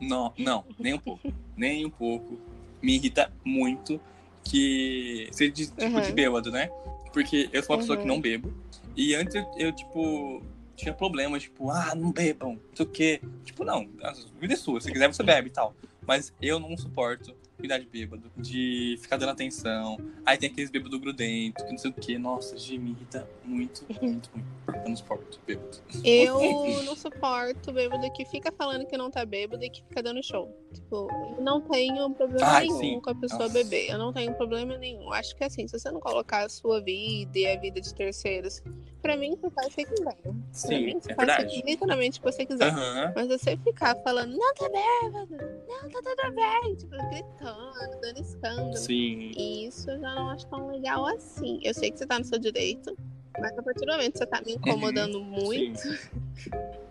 não, 0.00 0.32
não, 0.38 0.64
nem 0.78 0.94
um 0.94 0.98
pouco. 1.00 1.32
nem 1.56 1.84
um 1.84 1.90
pouco. 1.90 2.38
Me 2.82 2.94
irrita 2.96 3.32
muito 3.44 4.00
que 4.44 5.28
seja 5.32 5.52
de, 5.52 5.66
tipo 5.68 6.00
de 6.00 6.08
Uhum. 6.08 6.14
bêbado, 6.14 6.50
né? 6.50 6.68
Porque 7.12 7.48
eu 7.52 7.62
sou 7.62 7.74
uma 7.74 7.80
pessoa 7.80 7.96
que 7.96 8.02
Uhum. 8.02 8.14
não 8.14 8.20
bebo. 8.20 8.52
E 8.96 9.14
antes 9.14 9.34
eu, 9.34 9.44
eu, 9.56 9.72
tipo, 9.72 10.42
tinha 10.76 10.92
problemas, 10.92 11.42
tipo, 11.44 11.70
ah, 11.70 11.94
não 11.94 12.10
bebam, 12.12 12.54
não 12.54 12.60
sei 12.76 12.86
o 12.86 12.88
quê. 12.88 13.20
Tipo, 13.44 13.64
não, 13.64 13.88
a 14.02 14.12
vida 14.40 14.54
é 14.54 14.56
sua, 14.56 14.80
se 14.80 14.90
quiser 14.90 15.06
você 15.12 15.22
bebe 15.22 15.48
e 15.48 15.52
tal. 15.52 15.74
Mas 16.06 16.32
eu 16.42 16.58
não 16.58 16.76
suporto 16.76 17.34
cuidar 17.62 17.78
de 17.78 17.86
bêbado, 17.86 18.28
de 18.36 18.98
ficar 19.00 19.16
dando 19.16 19.30
atenção. 19.30 19.96
Aí 20.26 20.36
tem 20.36 20.50
aqueles 20.50 20.68
bêbados 20.68 20.98
grudentos, 20.98 21.64
que 21.64 21.70
não 21.70 21.78
sei 21.78 21.90
o 21.92 21.94
quê. 21.94 22.18
Nossa, 22.18 22.58
Gi, 22.58 22.76
me 22.76 22.90
irrita 22.90 23.28
muito, 23.44 23.86
muito, 24.02 24.30
muito. 24.34 24.48
Eu 24.66 24.88
não 24.88 24.96
suporto 24.96 25.40
bêbado. 25.46 25.78
Eu 26.04 26.40
não 26.82 26.96
suporto 26.96 27.72
bêbado 27.72 28.12
que 28.14 28.24
fica 28.24 28.50
falando 28.50 28.84
que 28.84 28.96
não 28.96 29.12
tá 29.12 29.24
bêbado 29.24 29.62
e 29.62 29.70
que 29.70 29.84
fica 29.84 30.02
dando 30.02 30.20
show. 30.24 30.52
Tipo, 30.74 31.08
eu 31.36 31.40
não 31.40 31.60
tenho 31.60 32.10
problema 32.10 32.50
Ai, 32.50 32.66
nenhum 32.66 32.80
sim. 32.80 33.00
com 33.00 33.10
a 33.10 33.14
pessoa 33.14 33.42
Nossa. 33.42 33.54
beber. 33.54 33.90
Eu 33.90 33.98
não 33.98 34.12
tenho 34.12 34.34
problema 34.34 34.76
nenhum. 34.76 35.12
Acho 35.12 35.36
que 35.36 35.44
assim, 35.44 35.68
se 35.68 35.78
você 35.78 35.88
não 35.92 36.00
colocar 36.00 36.44
a 36.44 36.48
sua 36.48 36.80
vida 36.80 37.38
e 37.38 37.46
a 37.46 37.56
vida 37.56 37.80
de 37.80 37.94
terceiros, 37.94 38.60
pra 39.02 39.16
mim, 39.16 39.36
você 39.36 39.50
faz 39.50 39.66
o 39.72 39.76
que 39.76 39.84
quiser. 39.84 40.14
Pra 40.22 40.32
mim, 40.32 40.42
Sim, 40.52 41.00
você 41.00 41.12
é 41.12 41.14
faz 41.14 41.28
verdade. 41.28 41.62
literalmente 41.66 42.18
o 42.18 42.22
que 42.22 42.32
você 42.32 42.46
quiser. 42.46 42.68
Aham. 42.72 43.12
Mas 43.16 43.28
você 43.28 43.56
ficar 43.58 43.96
falando, 44.02 44.30
não 44.36 44.54
tá 44.54 44.68
bêbado, 44.68 45.36
não 45.68 45.88
tá 45.90 46.00
tudo 46.02 46.34
bem, 46.34 46.74
tipo, 46.76 46.96
gritando, 47.10 48.00
dando 48.00 48.20
escândalo. 48.20 48.76
Sim. 48.76 49.32
E 49.36 49.66
isso 49.66 49.90
eu 49.90 50.00
já 50.00 50.14
não 50.14 50.28
acho 50.30 50.46
tão 50.46 50.68
legal 50.68 51.04
assim. 51.06 51.60
Eu 51.62 51.74
sei 51.74 51.90
que 51.90 51.98
você 51.98 52.06
tá 52.06 52.18
no 52.18 52.24
seu 52.24 52.38
direito, 52.38 52.96
mas 53.38 53.58
a 53.58 53.62
partir 53.62 53.84
do 53.84 53.92
momento 53.92 54.12
que 54.12 54.18
você 54.18 54.26
tá 54.26 54.40
me 54.46 54.52
incomodando 54.54 55.20
muito, 55.20 55.80
Sim. 55.80 56.10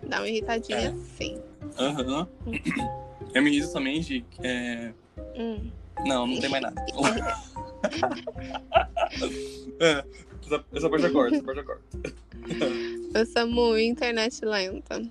dá 0.08 0.18
uma 0.20 0.28
irritadinha 0.30 0.78
É. 0.80 0.88
assim. 0.88 1.42
Aham. 1.80 2.28
Eu 3.34 3.42
me 3.42 3.50
irrito 3.52 3.72
também 3.72 4.02
de. 4.02 4.26
é, 4.44 4.94
Hum. 5.36 5.72
Não, 6.06 6.26
não 6.28 6.40
tem 6.40 6.50
mais 6.50 6.64
nada. 6.64 6.84
é, 9.80 10.04
essa, 10.74 10.90
parte 10.90 11.06
eu 11.06 11.12
corto, 11.12 11.36
essa 11.36 11.44
parte 11.44 11.60
eu 11.60 11.66
corto. 11.66 11.84
Eu 13.14 13.26
sou 13.26 13.46
muito 13.46 13.82
internet 13.82 14.44
lenta. 14.46 15.02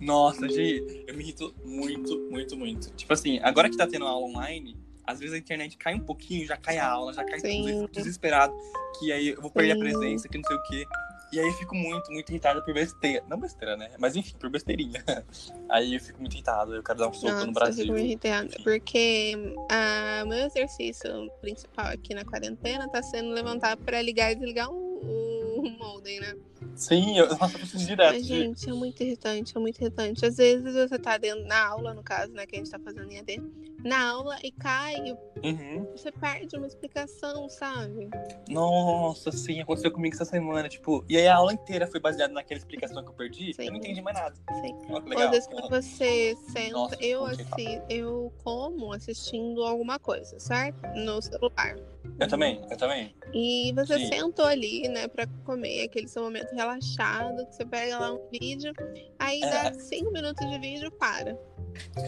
Nossa, 0.00 0.48
Gi, 0.48 1.04
eu 1.08 1.14
me 1.16 1.24
irrito 1.24 1.52
muito, 1.64 2.16
muito, 2.30 2.56
muito. 2.56 2.88
Tipo 2.90 3.12
assim, 3.12 3.40
agora 3.42 3.68
que 3.68 3.76
tá 3.76 3.84
tendo 3.84 4.06
aula 4.06 4.26
online, 4.26 4.76
às 5.04 5.18
vezes 5.18 5.34
a 5.34 5.38
internet 5.38 5.76
cai 5.76 5.94
um 5.94 6.00
pouquinho, 6.00 6.46
já 6.46 6.56
cai 6.56 6.78
a 6.78 6.86
aula, 6.86 7.12
já 7.12 7.24
cai 7.24 7.40
tudo, 7.40 7.50
Sim. 7.50 7.68
eu 7.68 7.80
fico 7.80 7.92
desesperado, 7.92 8.54
que 8.98 9.10
aí 9.10 9.28
eu 9.30 9.40
vou 9.42 9.50
perder 9.50 9.74
Sim. 9.74 9.80
a 9.80 9.82
presença, 9.82 10.28
que 10.28 10.38
não 10.38 10.44
sei 10.44 10.56
o 10.56 10.62
quê. 10.62 10.86
E 11.30 11.38
aí 11.38 11.46
eu 11.46 11.52
fico 11.52 11.74
muito, 11.74 12.10
muito 12.10 12.30
irritado 12.30 12.62
por 12.64 12.72
besteira. 12.72 13.24
Não 13.28 13.38
besteira, 13.38 13.76
né? 13.76 13.90
Mas 13.98 14.16
enfim, 14.16 14.34
por 14.38 14.48
besteirinha. 14.48 15.04
Aí 15.68 15.94
eu 15.94 16.00
fico 16.00 16.20
muito 16.20 16.32
irritado, 16.32 16.74
eu 16.74 16.82
quero 16.82 16.98
dar 16.98 17.08
um 17.08 17.12
soco 17.12 17.32
Nossa, 17.32 17.44
no 17.44 17.50
eu 17.50 17.54
Brasil. 17.54 17.84
fico 17.84 17.94
me 17.94 18.04
irritada. 18.04 18.48
Porque 18.64 19.34
ah, 19.70 20.22
o 20.24 20.28
meu 20.28 20.46
exercício 20.46 21.30
principal 21.40 21.86
aqui 21.88 22.14
na 22.14 22.24
quarentena 22.24 22.88
tá 22.88 23.02
sendo 23.02 23.30
levantar 23.30 23.76
pra 23.76 24.00
ligar 24.00 24.32
e 24.32 24.36
desligar 24.36 24.70
o, 24.70 25.58
o 25.58 25.70
modem, 25.78 26.20
né? 26.20 26.34
Sim, 26.74 27.18
eu, 27.18 27.28
nossa, 27.38 27.56
eu 27.56 27.60
preciso 27.60 27.86
direto. 27.86 28.14
Mas, 28.14 28.26
gente, 28.26 28.68
é 28.68 28.72
muito 28.72 29.02
irritante, 29.02 29.56
é 29.56 29.60
muito 29.60 29.80
irritante. 29.80 30.24
Às 30.24 30.36
vezes 30.36 30.74
você 30.74 30.98
tá 30.98 31.16
dentro, 31.18 31.44
na 31.46 31.66
aula, 31.66 31.94
no 31.94 32.02
caso, 32.02 32.32
né, 32.32 32.46
que 32.46 32.56
a 32.56 32.58
gente 32.58 32.70
tá 32.70 32.78
fazendo 32.78 33.10
em 33.10 33.18
AD, 33.18 33.40
na 33.84 34.10
aula 34.10 34.36
e 34.42 34.50
cai, 34.52 34.96
Uhum. 35.44 35.86
você 35.96 36.10
perde 36.10 36.56
uma 36.56 36.66
explicação, 36.66 37.48
sabe? 37.48 38.08
Nossa, 38.48 39.30
sim, 39.30 39.60
aconteceu 39.60 39.90
comigo 39.92 40.14
essa 40.14 40.24
semana, 40.24 40.68
tipo, 40.68 41.04
e 41.08 41.16
aí 41.16 41.28
a 41.28 41.36
aula 41.36 41.52
inteira 41.52 41.86
foi 41.86 42.00
baseada 42.00 42.32
naquela 42.32 42.58
explicação 42.58 43.02
que 43.04 43.10
eu 43.10 43.14
perdi, 43.14 43.54
Sim. 43.54 43.66
eu 43.66 43.72
não 43.72 43.78
entendi 43.78 44.02
mais 44.02 44.18
nada. 44.18 44.34
Sim. 44.60 44.74
Legal. 45.06 45.24
às 45.26 45.30
vezes 45.30 45.46
quando 45.48 45.68
você 45.68 46.34
senta, 46.52 46.72
Nossa, 46.72 46.96
eu 47.00 47.24
assim, 47.24 47.80
eu 47.88 48.32
como 48.42 48.92
assistindo 48.92 49.62
alguma 49.62 49.98
coisa, 49.98 50.38
certo? 50.40 50.80
No 50.96 51.20
celular. 51.22 51.76
Eu 52.18 52.26
também, 52.26 52.60
eu 52.70 52.76
também. 52.76 53.14
E 53.32 53.72
você 53.74 53.98
Sim. 53.98 54.06
sentou 54.06 54.44
ali, 54.46 54.88
né, 54.88 55.06
pra 55.08 55.26
comer, 55.44 55.84
aquele 55.84 56.08
seu 56.08 56.22
momento 56.22 56.47
relaxado, 56.54 57.46
que 57.46 57.54
você 57.54 57.64
pega 57.64 57.98
lá 57.98 58.12
um 58.14 58.20
vídeo, 58.30 58.72
aí 59.18 59.42
É. 59.42 59.50
dá 59.50 59.74
cinco 59.74 60.12
minutos 60.12 60.48
de 60.48 60.58
vídeo, 60.58 60.90
para. 60.92 61.38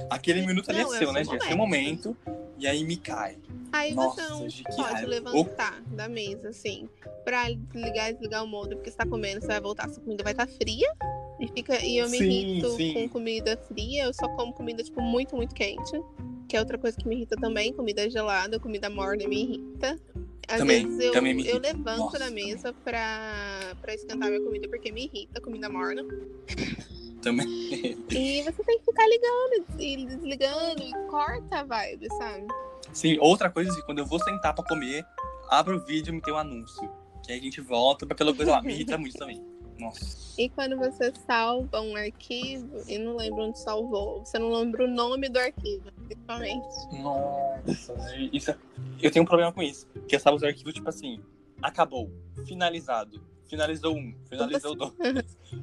Aquele 0.08 0.44
minuto 0.46 0.70
ali 0.70 0.80
é 0.80 0.82
é 0.82 0.86
seu, 0.86 1.12
né, 1.12 1.24
gente? 1.24 1.46
É 1.46 1.54
momento, 1.54 2.16
e 2.58 2.66
aí 2.66 2.84
me 2.84 2.96
cai. 2.96 3.36
Aí 3.72 3.94
Nossa, 3.94 4.22
você 4.22 4.62
não 4.68 4.76
pode 4.76 4.92
raiva. 4.94 5.06
levantar 5.08 5.80
da 5.92 6.08
mesa, 6.08 6.48
assim, 6.48 6.88
pra 7.24 7.48
ligar 7.48 8.10
e 8.10 8.14
desligar 8.14 8.42
o 8.42 8.46
modo, 8.48 8.74
porque 8.76 8.90
você 8.90 8.96
tá 8.96 9.06
comendo, 9.06 9.40
você 9.40 9.46
vai 9.46 9.60
voltar, 9.60 9.88
sua 9.88 10.02
comida 10.02 10.24
vai 10.24 10.32
estar 10.32 10.48
fria. 10.48 10.92
E, 11.38 11.46
fica, 11.48 11.82
e 11.82 11.96
eu 11.96 12.08
me 12.10 12.18
Sim, 12.18 12.24
irrito 12.24 12.70
sim. 12.76 12.92
com 12.94 13.08
comida 13.08 13.56
fria, 13.68 14.04
eu 14.04 14.12
só 14.12 14.28
como 14.30 14.52
comida, 14.52 14.82
tipo, 14.82 15.00
muito, 15.00 15.36
muito 15.36 15.54
quente. 15.54 15.92
Que 16.48 16.56
é 16.56 16.60
outra 16.60 16.76
coisa 16.76 16.96
que 16.98 17.06
me 17.08 17.14
irrita 17.14 17.36
também, 17.36 17.72
comida 17.72 18.10
gelada, 18.10 18.58
comida 18.58 18.90
morna 18.90 19.26
me 19.28 19.42
irrita. 19.44 19.96
Às 20.50 20.58
Também, 20.58 20.84
vezes 20.84 21.04
eu, 21.04 21.12
também 21.12 21.46
eu 21.46 21.58
levanto 21.58 21.98
Nossa, 21.98 22.18
também. 22.18 22.46
mesa 22.46 22.72
pra, 22.72 23.72
pra 23.80 23.94
esquentar 23.94 24.28
minha 24.28 24.42
comida, 24.42 24.68
porque 24.68 24.90
me 24.90 25.04
irrita 25.04 25.40
comida 25.40 25.68
morna. 25.68 26.02
Também. 27.22 27.46
E 28.10 28.42
você 28.42 28.64
tem 28.64 28.78
que 28.78 28.84
ficar 28.84 29.06
ligando 29.06 29.66
e 29.78 30.06
desligando 30.06 30.82
e 30.82 30.92
corta 31.08 31.60
a 31.60 31.62
vibe, 31.62 32.08
sabe? 32.16 32.46
Sim, 32.92 33.16
outra 33.20 33.48
coisa 33.48 33.70
assim, 33.70 33.82
quando 33.82 33.98
eu 33.98 34.06
vou 34.06 34.18
sentar 34.18 34.52
pra 34.54 34.64
comer, 34.64 35.04
abro 35.48 35.76
o 35.76 35.80
vídeo 35.80 36.10
e 36.10 36.14
me 36.16 36.20
tem 36.22 36.34
um 36.34 36.38
anúncio. 36.38 36.90
Que 37.24 37.32
aí 37.32 37.38
a 37.38 37.42
gente 37.42 37.60
volta 37.60 38.04
pra 38.06 38.14
aquela 38.14 38.34
coisa 38.34 38.50
lá. 38.52 38.62
Me 38.62 38.72
irrita 38.72 38.98
muito 38.98 39.16
também. 39.16 39.40
Nossa. 39.80 40.34
E 40.38 40.48
quando 40.48 40.76
você 40.76 41.12
salva 41.26 41.80
um 41.80 41.96
arquivo 41.96 42.82
e 42.88 42.98
não 42.98 43.16
lembra 43.16 43.44
onde 43.44 43.58
salvou, 43.58 44.24
você 44.24 44.38
não 44.38 44.52
lembra 44.52 44.84
o 44.84 44.88
nome 44.88 45.28
do 45.28 45.38
arquivo, 45.38 45.90
principalmente. 46.06 47.02
Nossa, 47.02 47.94
isso 48.32 48.50
é... 48.50 48.58
Eu 49.02 49.10
tenho 49.10 49.22
um 49.22 49.26
problema 49.26 49.52
com 49.52 49.62
isso. 49.62 49.86
Que 50.08 50.16
eu 50.16 50.20
salvo 50.20 50.36
os 50.36 50.42
arquivos, 50.42 50.74
tipo 50.74 50.88
assim, 50.88 51.20
acabou, 51.62 52.10
finalizado. 52.46 53.20
Finalizou 53.50 53.96
um, 53.96 54.14
finalizou 54.28 54.76
dois. 54.76 54.92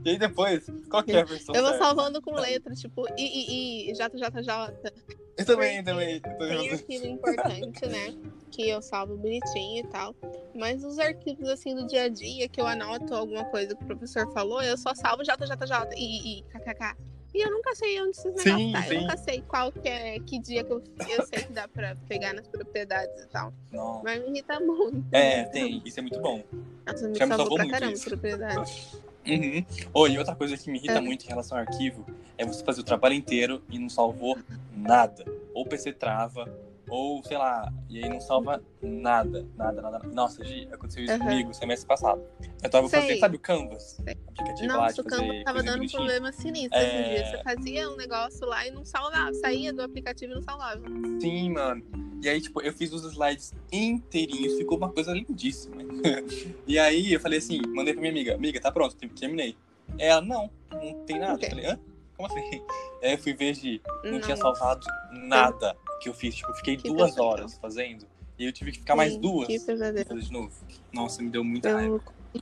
e 0.04 0.10
aí 0.10 0.20
depois, 0.20 0.70
qual 0.90 1.02
que 1.02 1.14
é 1.14 1.22
a 1.22 1.24
versão 1.24 1.56
Eu 1.56 1.64
vou 1.64 1.74
salvando 1.78 2.22
com 2.22 2.36
letra, 2.36 2.76
tipo 2.76 3.08
I, 3.18 3.24
I, 3.24 3.90
I, 3.90 3.94
J, 3.96 4.18
J, 4.18 4.44
J. 4.44 4.94
Eu 5.38 5.46
também, 5.46 5.82
também. 5.82 6.20
Tem 6.20 6.72
arquivo 6.72 7.08
importante, 7.08 7.86
né? 7.86 8.14
Que 8.52 8.68
eu 8.68 8.82
salvo 8.82 9.16
bonitinho 9.16 9.86
e 9.86 9.88
tal. 9.88 10.14
Mas 10.54 10.84
os 10.84 11.00
arquivos, 11.00 11.48
assim, 11.48 11.76
do 11.76 11.88
dia 11.88 12.04
a 12.04 12.10
dia, 12.10 12.50
que 12.50 12.60
eu 12.60 12.68
anoto 12.68 13.16
alguma 13.16 13.46
coisa 13.46 13.74
que 13.74 13.84
o 13.84 13.88
professor 13.88 14.30
falou, 14.34 14.62
eu 14.62 14.78
só 14.78 14.94
salvo 14.94 15.24
J, 15.24 15.46
J, 15.46 15.66
J, 15.66 15.96
I, 15.96 16.40
I, 16.40 16.44
KKK. 16.44 16.98
E 17.34 17.42
eu 17.46 17.52
nunca 17.52 17.76
sei 17.76 18.00
onde 18.02 18.12
esses 18.12 18.42
Sim, 18.42 18.72
negócios 18.72 18.72
tá. 18.74 18.82
sim. 18.84 18.96
Eu 18.96 19.02
nunca 19.02 19.18
sei 19.18 19.42
qual 19.48 19.72
que 19.72 19.88
é, 19.88 20.20
que 20.20 20.40
dia 20.40 20.64
que 20.64 20.72
eu, 20.74 20.82
eu 21.10 21.26
sei 21.28 21.44
que 21.44 21.54
dá 21.54 21.68
pra 21.68 21.96
pegar 22.08 22.34
nas 22.34 22.48
propriedades 22.48 23.24
e 23.24 23.28
tal. 23.28 23.54
Nossa. 23.72 24.02
Mas 24.04 24.22
me 24.24 24.30
irrita 24.30 24.60
muito. 24.60 25.04
É, 25.12 25.44
tem, 25.44 25.82
isso 25.86 26.00
é 26.00 26.02
muito 26.02 26.20
bom. 26.20 26.44
Nossa, 26.86 27.08
me 27.08 27.16
Já 27.18 27.26
me 27.26 27.30
salvou 27.36 27.38
salvou 27.38 27.56
pra 27.58 27.66
muito 27.66 27.74
caramba 27.74 27.94
isso. 27.94 28.10
propriedade. 28.10 28.88
Uhum. 29.28 29.66
Oh, 29.94 30.08
e 30.08 30.18
outra 30.18 30.34
coisa 30.36 30.58
que 30.58 30.72
me 30.72 30.78
irrita 30.78 30.94
É. 30.94 31.02
muito 31.02 31.26
em 31.26 31.28
relação 31.28 31.58
ao 31.58 31.64
arquivo 31.66 32.06
é 32.38 32.46
você 32.46 32.64
fazer 32.64 32.80
o 32.80 32.84
trabalho 32.84 33.14
inteiro 33.14 33.62
e 33.70 33.78
não 33.78 33.90
salvou 33.90 34.38
nada. 34.74 35.26
Ou 35.54 35.64
o 35.64 35.68
PC 35.68 35.92
trava, 35.94 36.46
ou 36.90 37.24
sei 37.24 37.38
lá, 37.38 37.72
e 37.90 38.04
aí 38.04 38.10
não 38.10 38.20
salva 38.20 38.64
nada, 38.82 39.46
nada, 39.58 39.82
nada. 39.82 40.00
Nossa, 40.08 40.44
Gi, 40.44 40.68
aconteceu 40.72 41.04
isso 41.04 41.14
Aham. 41.14 41.24
comigo 41.30 41.54
semestre 41.54 41.88
passado. 41.88 42.22
Eu 42.64 42.70
tava 42.70 42.88
Sei. 42.88 43.02
fazendo, 43.02 43.20
sabe 43.20 43.36
o 43.36 43.40
Canvas? 43.40 43.84
Sei. 44.04 44.16
Aplicativo 44.28 44.68
lá 44.68 44.84
Nossa, 44.86 44.94
de 44.96 45.02
o 45.02 45.04
fazer 45.04 45.44
tava 45.44 45.60
coisa 45.60 45.72
dando 45.72 45.84
um 45.84 45.90
problema 45.90 46.32
sinistro 46.32 46.80
É. 46.80 47.04
dias. 47.04 47.28
Você 47.28 47.44
fazia 47.44 47.90
um 47.90 47.96
negócio 47.96 48.48
lá 48.48 48.66
e 48.68 48.72
não 48.72 48.86
salvava. 48.86 49.34
Saía 49.34 49.74
do 49.74 49.82
aplicativo 49.82 50.32
e 50.32 50.36
não 50.36 50.42
salvava. 50.42 50.82
Sim, 51.20 51.52
mano. 51.52 51.84
E 52.22 52.30
aí, 52.30 52.42
tipo, 52.42 52.62
eu 52.62 52.74
fiz 52.74 52.92
os 52.94 53.04
slides 53.04 53.54
inteirinhos, 53.72 54.56
ficou 54.56 54.78
uma 54.78 54.92
coisa 54.92 55.14
lindíssima. 55.14 55.78
e 56.66 56.80
aí 56.80 57.14
eu 57.14 57.20
falei 57.20 57.40
assim, 57.40 57.62
mandei 57.76 57.94
pra 57.94 58.02
minha 58.02 58.12
amiga, 58.12 58.36
amiga, 58.36 58.60
tá 58.60 58.72
pronto, 58.72 58.96
terminei. 58.96 59.58
Ela, 60.00 60.22
não, 60.22 60.50
não 60.72 61.06
tem 61.06 61.20
nada. 61.20 61.36
Ok. 61.36 61.46
Eu 61.46 61.50
falei, 61.50 61.66
hã? 61.66 61.80
Como 62.16 62.28
assim? 62.28 62.40
Aí 63.04 63.14
eu 63.14 63.18
fui 63.20 63.34
ver, 63.34 63.54
Gi, 63.54 63.80
não, 64.04 64.20
tinha 64.20 64.36
Nossa. 64.36 64.38
salvado 64.38 64.88
nada 65.12 65.78
que 66.00 66.10
eu 66.10 66.14
fiz. 66.14 66.36
Tipo, 66.36 66.52
eu 66.52 66.56
fiquei 66.56 66.78
Que 66.78 66.88
duas 66.90 67.12
pesadelo. 67.12 67.28
horas 67.28 67.58
fazendo. 67.58 68.06
E 68.40 68.46
eu 68.46 68.52
tive 68.54 68.72
que 68.72 68.80
ficar 68.80 68.96
mais 68.96 69.14
Sim, 69.14 69.22
duas 69.22 69.48
Que 69.48 69.58
pra 69.60 69.74
pesadelo. 69.74 70.22
de 70.22 70.32
novo. 70.32 70.52
Nossa, 70.94 71.22
me 71.24 71.30
deu 71.30 71.44
muita 71.44 71.74
raiva. 71.74 71.96
Eu 71.96 72.42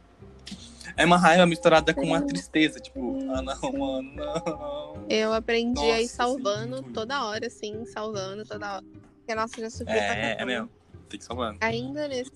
É 0.98 1.06
uma 1.06 1.18
raiva 1.18 1.46
misturada 1.46 1.94
com 1.94 2.04
uma 2.04 2.22
tristeza, 2.22 2.80
tipo, 2.80 3.18
ah 3.32 3.42
não, 3.42 3.72
mano, 3.72 4.14
não. 4.14 5.06
Eu 5.10 5.34
aprendi 5.34 5.80
a 5.80 6.00
ir 6.00 6.04
Nossa, 6.04 6.16
salvando 6.16 6.78
sim. 6.78 6.92
toda 6.94 7.26
hora, 7.26 7.48
assim, 7.48 7.86
salvando 7.86 8.46
toda 8.46 8.76
hora. 8.76 8.86
Porque, 9.18 9.34
nossa, 9.36 9.60
já 9.62 9.70
sofri 9.70 9.86
pra 9.86 9.96
É, 9.96 10.10
é 10.32 10.36
caramba. 10.36 10.46
mesmo. 10.46 10.70
Tem 11.10 11.20
que 11.20 11.26
salvar. 11.26 11.56
Ainda 11.62 12.08
nesse. 12.08 12.32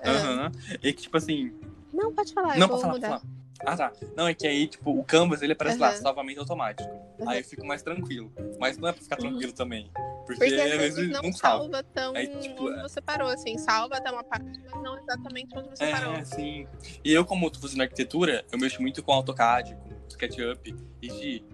ah, 0.00 0.10
Aham. 0.10 0.52
E 0.82 0.92
que, 0.92 1.02
tipo 1.02 1.16
assim, 1.16 1.52
Não, 1.92 2.12
pode 2.12 2.32
falar, 2.32 2.56
Não, 2.56 2.62
eu 2.62 2.68
pra 2.68 2.76
vou 2.76 2.80
falar, 2.80 2.92
mudar. 2.94 3.08
pra 3.08 3.18
falar. 3.20 3.37
Ah, 3.66 3.76
tá. 3.76 3.92
Não, 4.16 4.26
é 4.28 4.34
que 4.34 4.46
aí, 4.46 4.66
tipo, 4.66 4.90
o 4.98 5.04
Canvas, 5.04 5.42
ele 5.42 5.52
aparece 5.52 5.78
lá, 5.78 5.88
Aham. 5.88 5.96
salvamento 5.96 6.40
automático. 6.40 6.88
Aham. 7.20 7.30
Aí 7.30 7.40
eu 7.40 7.44
fico 7.44 7.66
mais 7.66 7.82
tranquilo. 7.82 8.32
Mas 8.58 8.78
não 8.78 8.88
é 8.88 8.92
pra 8.92 9.02
ficar 9.02 9.16
tranquilo 9.16 9.52
também. 9.52 9.90
Porque, 10.26 10.44
Porque 10.44 10.54
às 10.60 10.76
vezes 10.78 11.08
não, 11.10 11.22
não 11.22 11.32
salva. 11.32 11.82
tão 11.82 12.14
Aí, 12.14 12.28
tipo, 12.40 12.68
onde 12.68 12.78
é. 12.78 12.82
você 12.82 13.00
parou, 13.00 13.28
assim. 13.28 13.56
Salva 13.58 13.96
até 13.96 14.10
uma 14.10 14.22
parte, 14.22 14.44
mas 14.44 14.82
não 14.82 14.98
exatamente 14.98 15.56
onde 15.56 15.70
você 15.70 15.90
parou. 15.90 16.14
É, 16.14 16.24
sim. 16.24 16.66
E 17.04 17.12
eu, 17.12 17.24
como 17.24 17.50
tô 17.50 17.58
fazendo 17.58 17.80
arquitetura, 17.82 18.44
eu 18.52 18.58
mexo 18.58 18.80
muito 18.82 19.02
com 19.02 19.12
AutoCAD, 19.12 19.74
com 19.74 19.90
SketchUp. 20.08 20.74
E, 21.02 21.10
Gi, 21.10 21.44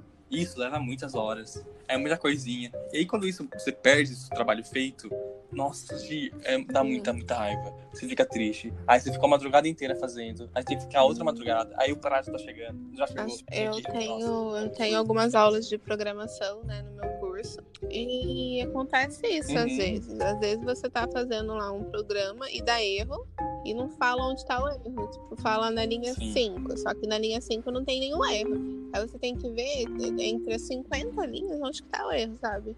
isso 0.43 0.59
leva 0.59 0.79
muitas 0.79 1.15
horas. 1.15 1.65
É 1.87 1.97
muita 1.97 2.17
coisinha. 2.17 2.73
E 2.93 2.99
aí, 2.99 3.07
quando 3.07 3.27
isso, 3.27 3.47
você 3.53 3.71
perde 3.73 4.13
esse 4.13 4.29
trabalho 4.31 4.65
feito, 4.65 5.11
nossa, 5.53 5.97
Gi, 5.99 6.33
é, 6.43 6.59
dá 6.65 6.83
muita, 6.83 7.13
muita 7.13 7.35
raiva. 7.35 7.73
Você 7.93 8.09
fica 8.09 8.25
triste. 8.27 8.73
Aí 8.87 8.99
você 9.01 9.13
fica 9.13 9.25
a 9.25 9.29
madrugada 9.29 9.69
inteira 9.69 9.95
fazendo. 9.97 10.51
Aí 10.55 10.65
tem 10.65 10.77
que 10.77 10.85
ficar 10.85 11.05
outra 11.05 11.23
madrugada. 11.25 11.75
Aí 11.79 11.93
o 11.93 11.97
prazo 11.97 12.33
tá 12.33 12.39
chegando. 12.39 12.79
Já 12.97 13.07
chegou. 13.07 13.37
Eu 13.53 13.73
Aqui, 13.73 13.83
tenho, 13.83 14.19
nossa. 14.19 14.59
eu 14.65 14.69
tenho 14.71 14.99
algumas 14.99 15.35
aulas 15.35 15.69
de 15.69 15.79
programação, 15.79 16.63
né, 16.65 16.83
no 16.83 16.93
meu 16.93 17.09
curso. 17.21 17.59
E 17.91 18.63
acontece 18.63 19.27
isso 19.27 19.57
às 19.57 19.71
Uhum. 19.71 19.77
vezes. 19.77 20.21
Às 20.21 20.41
vezes 20.41 20.65
você 20.65 20.89
tá 20.91 21.07
fazendo 21.07 21.55
lá 21.55 21.71
um 21.71 21.85
programa 21.85 22.51
e 22.51 22.61
dá 22.63 22.83
erro 22.83 23.27
e 23.65 23.73
não 23.75 23.89
fala 23.89 24.27
onde 24.27 24.45
tá 24.47 24.63
o 24.63 24.69
erro. 24.69 25.09
Tipo, 25.11 25.37
fala 25.37 25.71
na 25.71 25.85
linha 25.85 26.15
Sim. 26.15 26.33
5. 26.33 26.77
Só 26.79 26.95
que 26.95 27.07
na 27.07 27.19
linha 27.19 27.41
5 27.41 27.71
não 27.71 27.85
tem 27.85 28.01
nenhum 28.01 28.25
erro. 28.27 28.55
Aí 28.93 29.07
você 29.07 29.19
tem 29.19 29.37
que 29.37 29.49
ver 29.51 29.87
entre 30.21 30.55
as 30.55 30.63
50 30.63 31.27
linhas 31.27 31.61
onde 31.63 31.83
que 31.83 31.89
tá 31.89 32.07
o 32.07 32.13
erro, 32.13 32.37
sabe? 32.41 32.77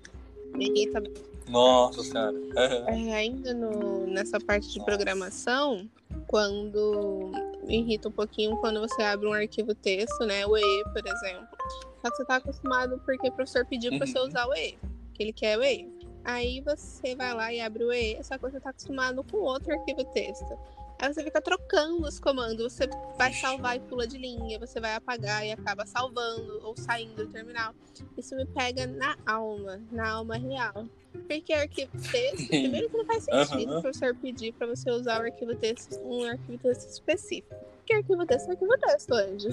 Me 0.55 0.67
irrita 0.69 1.03
Nossa 1.49 2.03
senhora. 2.03 2.41
É, 2.87 3.15
ainda 3.15 3.53
no, 3.53 4.07
nessa 4.07 4.39
parte 4.41 4.69
de 4.71 4.79
Nossa. 4.79 4.91
programação, 4.91 5.89
quando 6.29 7.31
me 7.65 7.81
irrita 7.81 8.09
um 8.09 8.13
pouquinho 8.13 8.57
quando 8.59 8.81
você 8.81 9.03
abre 9.03 9.27
um 9.27 9.33
arquivo 9.33 9.75
texto, 9.75 10.25
né? 10.25 10.47
O 10.47 10.57
E, 10.57 10.85
por 10.93 11.07
exemplo. 11.07 11.47
Só 12.01 12.11
que 12.11 12.17
você 12.17 12.25
tá 12.25 12.37
acostumado 12.37 13.01
porque 13.05 13.29
o 13.29 13.33
professor 13.33 13.67
pediu 13.67 13.97
pra 13.99 14.07
você 14.07 14.19
Uhum. 14.19 14.27
usar 14.29 14.47
o 14.47 14.55
E, 14.55 14.79
que 15.15 15.23
ele 15.23 15.33
quer 15.33 15.59
o 15.59 15.63
E. 15.65 15.91
Aí 16.25 16.61
você 16.63 17.15
vai 17.15 17.33
lá 17.35 17.53
e 17.53 17.61
abre 17.61 17.85
o 17.85 17.93
E, 17.93 18.23
só 18.25 18.37
que 18.37 18.43
você 18.51 18.59
tá 18.61 18.71
acostumado 18.71 19.23
com 19.25 19.37
outro 19.39 19.73
arquivo 19.73 20.05
texto. 20.13 20.59
Aí 20.99 21.13
você 21.13 21.23
fica 21.23 21.43
trocando 21.43 22.07
os 22.07 22.19
comandos, 22.19 22.73
você 22.73 22.89
vai 23.19 23.33
salvar 23.35 23.77
e 23.77 23.81
pula 23.81 24.07
de 24.07 24.17
linha, 24.17 24.59
você 24.59 24.81
vai 24.81 24.95
apagar 24.95 25.47
e 25.47 25.53
acaba 25.53 25.85
salvando 25.85 26.61
ou 26.63 26.75
saindo 26.77 27.17
do 27.17 27.31
terminal. 27.31 27.75
Isso 28.17 28.35
me 28.35 28.47
pega 28.47 28.87
na 28.87 29.17
alma, 29.27 29.81
na 29.91 30.11
alma 30.11 30.37
real. 30.37 30.89
Porque 31.29 31.53
arquivo 31.53 31.91
texto, 32.11 32.49
primeiro 32.49 32.89
que 32.89 32.97
não 32.97 33.05
faz 33.07 33.25
sentido 33.25 33.71
Aham. 33.71 33.79
o 33.79 33.83
professor 33.83 34.15
pedir 34.17 34.53
pra 34.55 34.67
você 34.67 34.91
usar 34.91 35.21
o 35.21 35.25
arquivo 35.25 35.55
texto, 35.57 35.99
um 36.03 36.25
arquivo 36.25 36.59
texto 36.59 36.89
específico. 36.89 37.55
Porque 37.77 37.95
arquivo 37.95 38.27
texto 38.27 38.49
é 38.49 38.53
arquivo 38.53 38.79
texto, 38.79 39.15
Anjo. 39.15 39.51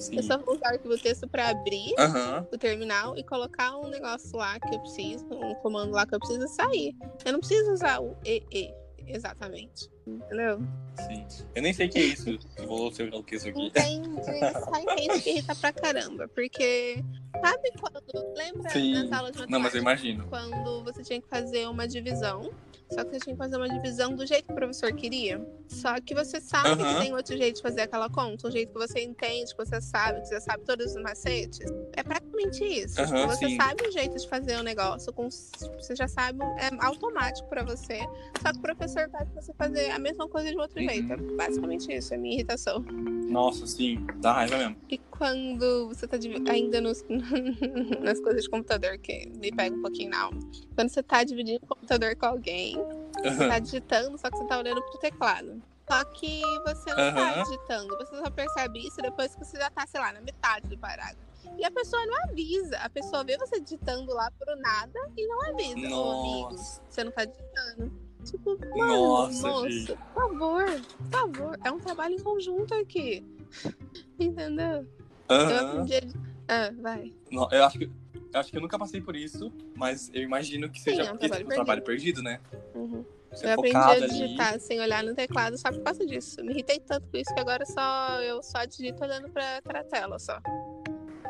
Sim. 0.00 0.16
Eu 0.16 0.22
só 0.22 0.38
vou 0.38 0.54
usar 0.54 0.70
o 0.70 0.72
arquivo 0.74 0.98
texto 0.98 1.28
pra 1.28 1.50
abrir 1.50 1.92
Aham. 1.98 2.46
o 2.50 2.56
terminal 2.56 3.16
e 3.16 3.22
colocar 3.24 3.76
um 3.76 3.88
negócio 3.88 4.36
lá 4.38 4.58
que 4.58 4.74
eu 4.74 4.80
preciso, 4.80 5.26
um 5.30 5.54
comando 5.56 5.92
lá 5.92 6.06
que 6.06 6.14
eu 6.14 6.18
preciso 6.18 6.48
sair. 6.48 6.96
Eu 7.24 7.32
não 7.32 7.40
preciso 7.40 7.72
usar 7.72 8.00
o 8.00 8.16
EE, 8.24 8.72
exatamente. 9.06 9.90
Entendeu? 10.06 10.60
Sim. 11.06 11.26
Eu 11.54 11.62
nem 11.62 11.72
sei 11.72 11.86
o 11.86 11.90
que 11.90 11.98
é 11.98 12.02
isso. 12.02 12.38
Vou 12.66 12.92
ser 12.92 13.12
o 13.14 13.22
que 13.22 13.34
é 13.34 13.38
isso 13.38 13.48
aqui. 13.48 13.66
Entende? 13.66 14.08
Só 14.24 14.76
entende 14.78 15.20
que 15.22 15.30
irrita 15.30 15.54
pra 15.54 15.72
caramba. 15.72 16.28
Porque 16.28 17.02
sabe 17.40 17.70
quando. 17.80 18.02
Lembra 18.36 18.70
Sim. 18.70 18.92
nas 18.94 19.12
aulas 19.12 19.32
de 19.32 19.50
Não, 19.50 19.60
mas 19.60 19.72
matemática? 19.74 19.76
eu 19.76 19.82
imagino. 19.82 20.26
Quando 20.28 20.84
você 20.84 21.02
tinha 21.02 21.20
que 21.20 21.28
fazer 21.28 21.66
uma 21.68 21.86
divisão. 21.88 22.50
Só 22.92 23.02
que 23.02 23.10
você 23.10 23.20
tinha 23.20 23.34
que 23.34 23.38
fazer 23.38 23.56
uma 23.56 23.68
divisão 23.68 24.14
do 24.14 24.26
jeito 24.26 24.46
que 24.46 24.52
o 24.52 24.54
professor 24.54 24.92
queria. 24.92 25.44
Só 25.68 26.00
que 26.00 26.14
você 26.14 26.40
sabe 26.40 26.82
Aham. 26.82 26.94
que 26.94 27.00
tem 27.00 27.14
outro 27.14 27.36
jeito 27.36 27.56
de 27.56 27.62
fazer 27.62 27.82
aquela 27.82 28.08
conta, 28.10 28.46
um 28.48 28.50
jeito 28.50 28.72
que 28.72 28.78
você 28.78 29.02
entende, 29.02 29.50
que 29.54 29.56
você 29.64 29.80
sabe, 29.80 30.20
que 30.20 30.28
você 30.28 30.40
sabe 30.40 30.62
todos 30.64 30.94
os 30.94 31.02
macetes. 31.02 31.60
É 31.96 32.02
praticamente 32.02 32.62
isso. 32.64 33.00
Aham, 33.00 33.22
Tipo, 33.22 33.28
você 33.36 33.48
sim. 33.48 33.56
sabe 33.56 33.82
o 33.88 33.90
jeito 33.92 34.16
de 34.18 34.28
fazer 34.28 34.56
o 34.58 34.62
negócio, 34.62 35.12
com- 35.12 35.28
você 35.30 35.96
já 35.96 36.06
sabe, 36.06 36.38
é 36.58 36.84
automático 36.84 37.48
pra 37.48 37.64
você. 37.64 37.98
Só 38.42 38.52
que 38.52 38.58
o 38.58 38.62
professor 38.62 39.08
faz 39.10 39.28
você 39.34 39.52
fazer 39.54 39.90
a 39.90 39.98
mesma 39.98 40.28
coisa 40.28 40.50
de 40.50 40.56
outro 40.58 40.80
Uhum. 40.80 40.88
jeito. 40.88 41.12
É 41.12 41.16
basicamente 41.16 41.92
isso, 41.92 42.12
é 42.14 42.16
minha 42.16 42.34
irritação. 42.34 42.84
Nossa, 43.28 43.66
sim, 43.66 44.04
dá 44.20 44.32
raiva 44.32 44.56
mesmo. 44.58 44.76
E 44.88 44.98
quando 44.98 45.88
você 45.88 46.06
tá 46.06 46.18
ainda 46.46 46.80
nos, 46.80 47.02
nas 48.00 48.20
coisas 48.20 48.44
de 48.44 48.50
computador, 48.50 48.98
que 48.98 49.26
me 49.40 49.50
pega 49.50 49.74
um 49.74 49.80
pouquinho 49.82 50.10
na 50.10 50.22
alma. 50.22 50.38
Quando 50.74 50.88
você 50.90 51.02
tá 51.02 51.24
dividindo 51.24 51.58
o 51.62 51.66
computador 51.66 52.14
com 52.16 52.26
alguém, 52.26 52.76
você 53.22 53.48
tá 53.48 53.58
digitando, 53.58 54.18
só 54.18 54.30
que 54.30 54.36
você 54.38 54.44
tá 54.46 54.58
olhando 54.58 54.82
pro 54.82 54.98
teclado. 54.98 55.62
Só 55.90 56.02
que 56.04 56.40
você 56.66 56.90
não 56.94 57.14
tá 57.14 57.30
Aham. 57.32 57.42
digitando, 57.44 57.96
você 57.98 58.16
só 58.16 58.30
percebe 58.30 58.86
isso 58.86 58.96
depois 59.02 59.34
que 59.34 59.44
você 59.44 59.58
já 59.58 59.70
tá, 59.70 59.86
sei 59.86 60.00
lá, 60.00 60.12
na 60.12 60.20
metade 60.22 60.66
do 60.68 60.78
parágrafo. 60.78 61.22
E 61.58 61.64
a 61.64 61.70
pessoa 61.70 62.04
não 62.06 62.16
avisa. 62.24 62.78
A 62.78 62.88
pessoa 62.88 63.22
vê 63.22 63.36
você 63.36 63.60
digitando 63.60 64.12
lá 64.14 64.30
pro 64.30 64.56
nada 64.56 64.98
e 65.16 65.26
não 65.26 65.42
avisa. 65.42 65.94
Ô, 65.94 66.10
amigo, 66.20 66.50
Nossa, 66.52 66.82
você 66.88 67.04
não 67.04 67.12
tá 67.12 67.24
digitando. 67.26 67.92
Tipo, 68.24 68.58
mano, 68.58 69.06
Nossa, 69.08 69.46
moço, 69.48 69.70
gente. 69.70 69.96
por 69.96 70.14
favor, 70.14 70.64
por 70.96 71.10
favor. 71.10 71.58
É 71.62 71.70
um 71.70 71.78
trabalho 71.78 72.14
em 72.14 72.22
conjunto 72.22 72.72
aqui. 72.74 73.22
Entendeu? 74.18 74.86
Eu 75.28 75.36
Aham. 75.36 75.68
aprendi. 75.68 75.94
a- 75.96 76.34
Ah, 76.46 76.70
vai. 76.80 77.12
Não, 77.30 77.48
Eu 77.50 77.64
acho 77.64 77.78
que 77.78 77.90
eu 78.34 78.40
acho 78.40 78.50
que 78.50 78.56
eu 78.56 78.60
nunca 78.60 78.76
passei 78.78 79.00
por 79.00 79.14
isso, 79.14 79.52
mas 79.76 80.10
eu 80.12 80.20
imagino 80.22 80.68
que 80.68 80.80
seja 80.80 81.04
Sim, 81.04 81.08
é 81.08 81.12
um 81.12 81.16
porque 81.16 81.28
trabalho 81.28 81.46
um 81.46 81.50
trabalho 81.50 81.82
perdido, 81.82 82.22
né? 82.22 82.40
Uhum. 82.74 83.04
Você 83.30 83.46
Eu 83.46 83.50
é 83.50 83.52
aprendi 83.54 83.76
a 83.76 83.82
focado 83.82 84.04
ali. 84.04 84.12
digitar 84.12 84.60
sem 84.60 84.80
olhar 84.80 85.02
no 85.04 85.14
teclado 85.14 85.56
só 85.56 85.70
por 85.70 85.82
causa 85.82 86.04
disso. 86.04 86.42
Me 86.42 86.52
irritei 86.52 86.80
tanto 86.80 87.08
com 87.08 87.16
isso 87.16 87.32
que 87.32 87.40
agora 87.40 87.64
só 87.64 88.20
eu 88.22 88.42
só 88.42 88.64
digito 88.64 89.02
olhando 89.02 89.28
pra, 89.30 89.62
pra 89.62 89.84
tela 89.84 90.18
só. 90.18 90.40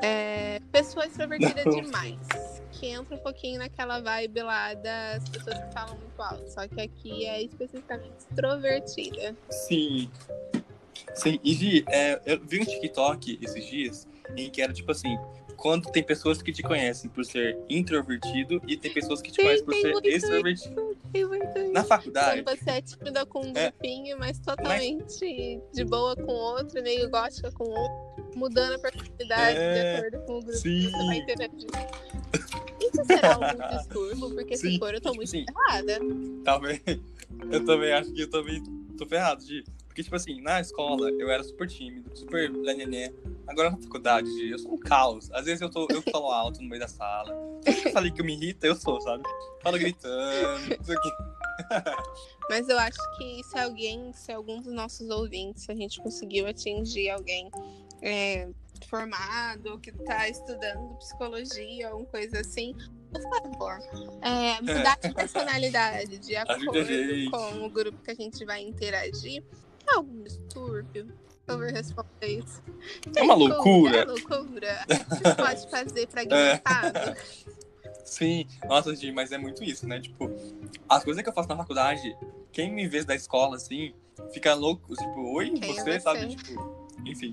É, 0.02 0.60
pessoa 0.72 1.06
extrovertida 1.06 1.62
demais. 1.70 2.62
Que 2.72 2.86
entra 2.86 3.14
um 3.14 3.18
pouquinho 3.18 3.58
naquela 3.58 4.00
vibe 4.00 4.42
lá 4.42 4.74
das 4.74 5.28
pessoas 5.28 5.58
que 5.58 5.72
falam 5.72 5.96
muito 5.96 6.20
alto. 6.20 6.50
Só 6.50 6.66
que 6.66 6.80
aqui 6.80 7.26
é 7.26 7.42
especificamente 7.42 8.14
extrovertida. 8.18 9.36
Sim. 9.50 10.10
Sim, 11.14 11.38
e 11.44 11.54
Gi, 11.54 11.84
é, 11.88 12.20
eu 12.26 12.40
vi 12.44 12.60
um 12.60 12.64
TikTok 12.64 13.38
esses 13.40 13.64
dias 13.66 14.08
em 14.36 14.50
que 14.50 14.60
era 14.60 14.72
tipo 14.72 14.90
assim, 14.90 15.16
quando 15.56 15.90
tem 15.90 16.02
pessoas 16.02 16.42
que 16.42 16.52
te 16.52 16.62
conhecem 16.62 17.08
por 17.10 17.24
ser 17.24 17.56
introvertido 17.68 18.60
e 18.66 18.76
tem 18.76 18.92
pessoas 18.92 19.20
que 19.22 19.30
te 19.30 19.36
Sim, 19.36 19.42
conhecem 19.42 19.64
por 19.64 19.74
ser 19.74 19.92
muito 19.92 20.08
extrovertido. 20.08 20.82
Muito. 21.14 21.72
Na 21.72 21.84
faculdade, 21.84 22.42
Quando 22.42 22.58
você 22.58 22.70
é 22.70 22.80
tímida 22.82 23.24
com 23.26 23.40
um 23.46 23.52
É. 23.56 23.70
grupinho, 23.70 24.18
mas 24.18 24.38
totalmente 24.38 25.60
de 25.72 25.84
boa 25.84 26.16
com 26.16 26.32
outro, 26.32 26.82
meio 26.82 27.08
gótica 27.08 27.50
com 27.52 27.64
outro, 27.64 28.24
mudando 28.36 28.74
a 28.74 28.78
personalidade 28.78 29.58
É, 29.58 29.74
de 30.00 30.06
acordo 30.06 30.26
com 30.26 30.32
o 30.38 30.40
grupo 30.40 30.58
sim. 30.58 30.80
que 30.80 30.90
você 30.90 31.06
vai 31.06 31.16
interagir. 31.18 31.68
Isso 32.80 33.04
será 33.06 33.34
algum 33.34 33.76
distúrbio? 33.78 34.34
Porque 34.34 34.56
se 34.56 34.70
Sim, 34.70 34.78
for, 34.78 34.92
eu 34.94 35.00
tô 35.00 35.14
muito 35.14 35.30
sim. 35.30 35.44
errada. 35.48 35.98
talvez. 36.44 36.80
Eu 37.50 37.64
também 37.64 37.92
acho 37.92 38.12
que 38.12 38.22
eu 38.22 38.30
também 38.30 38.62
tô 38.96 39.04
ferrado, 39.06 39.42
Gi. 39.44 39.64
Porque, 39.94 40.02
tipo 40.02 40.16
assim, 40.16 40.40
na 40.40 40.60
escola 40.60 41.08
eu 41.08 41.30
era 41.30 41.44
super 41.44 41.68
tímido, 41.68 42.10
super 42.18 42.50
lenenê. 42.50 43.14
Agora 43.46 43.70
na 43.70 43.76
faculdade, 43.76 44.28
eu 44.50 44.58
sou 44.58 44.74
um 44.74 44.76
caos. 44.76 45.30
Às 45.30 45.44
vezes 45.44 45.60
eu, 45.60 45.70
tô, 45.70 45.86
eu 45.88 46.02
falo 46.02 46.32
alto 46.32 46.60
no 46.60 46.68
meio 46.68 46.80
da 46.80 46.88
sala. 46.88 47.32
Que 47.64 47.86
eu 47.88 47.92
falei 47.92 48.10
que 48.10 48.20
me 48.20 48.34
irrita, 48.34 48.66
eu 48.66 48.74
sou, 48.74 49.00
sabe? 49.00 49.22
Falo 49.62 49.78
gritando, 49.78 50.76
não 50.76 50.84
sei 50.84 50.96
o 50.96 51.00
quê. 51.00 51.10
Mas 52.50 52.68
eu 52.68 52.76
acho 52.76 52.98
que 53.16 53.44
se 53.44 53.56
alguém, 53.56 54.12
se 54.12 54.32
algum 54.32 54.60
dos 54.60 54.72
nossos 54.72 55.08
ouvintes, 55.08 55.62
se 55.62 55.70
a 55.70 55.76
gente 55.76 56.02
conseguiu 56.02 56.48
atingir 56.48 57.10
alguém 57.10 57.48
é, 58.02 58.48
formado 58.88 59.78
que 59.78 59.92
tá 59.92 60.28
estudando 60.28 60.96
psicologia 60.96 61.94
ou 61.94 62.04
coisa 62.06 62.40
assim, 62.40 62.74
por 63.12 63.22
favor, 63.22 63.78
é, 64.22 64.60
mudar 64.60 64.98
de 65.00 65.14
personalidade 65.14 66.18
de 66.18 66.34
acordo 66.36 67.30
com 67.30 67.64
o 67.64 67.70
grupo 67.70 68.02
que 68.02 68.10
a 68.10 68.14
gente 68.14 68.44
vai 68.44 68.60
interagir. 68.60 69.44
É 69.88 69.94
algum 69.94 70.22
distúrbio? 70.22 71.06
Por 71.46 71.52
favor, 71.52 71.66
responda 71.70 72.08
isso. 72.22 72.62
É 73.14 73.22
uma 73.22 73.34
loucura. 73.34 73.98
É 73.98 74.04
loucura. 74.04 74.86
Que 74.88 74.94
você 74.94 75.34
pode 75.36 75.70
fazer 75.70 76.08
fragmentado? 76.08 77.16
Sim, 78.04 78.46
nossa, 78.66 78.94
Gi, 78.94 79.12
mas 79.12 79.32
é 79.32 79.38
muito 79.38 79.62
isso, 79.64 79.86
né? 79.86 80.00
Tipo, 80.00 80.30
as 80.88 81.04
coisas 81.04 81.22
que 81.22 81.28
eu 81.28 81.32
faço 81.32 81.48
na 81.48 81.56
faculdade, 81.56 82.16
quem 82.52 82.72
me 82.72 82.86
vê 82.86 83.02
da 83.04 83.14
escola, 83.14 83.56
assim, 83.56 83.94
fica 84.32 84.54
louco, 84.54 84.94
tipo, 84.94 85.34
oi, 85.34 85.50
Quem 85.50 85.70
é 85.70 85.74
você, 85.74 85.92
você? 85.92 86.00
sabe? 86.00 86.36
Tipo, 86.36 86.88
enfim. 87.04 87.32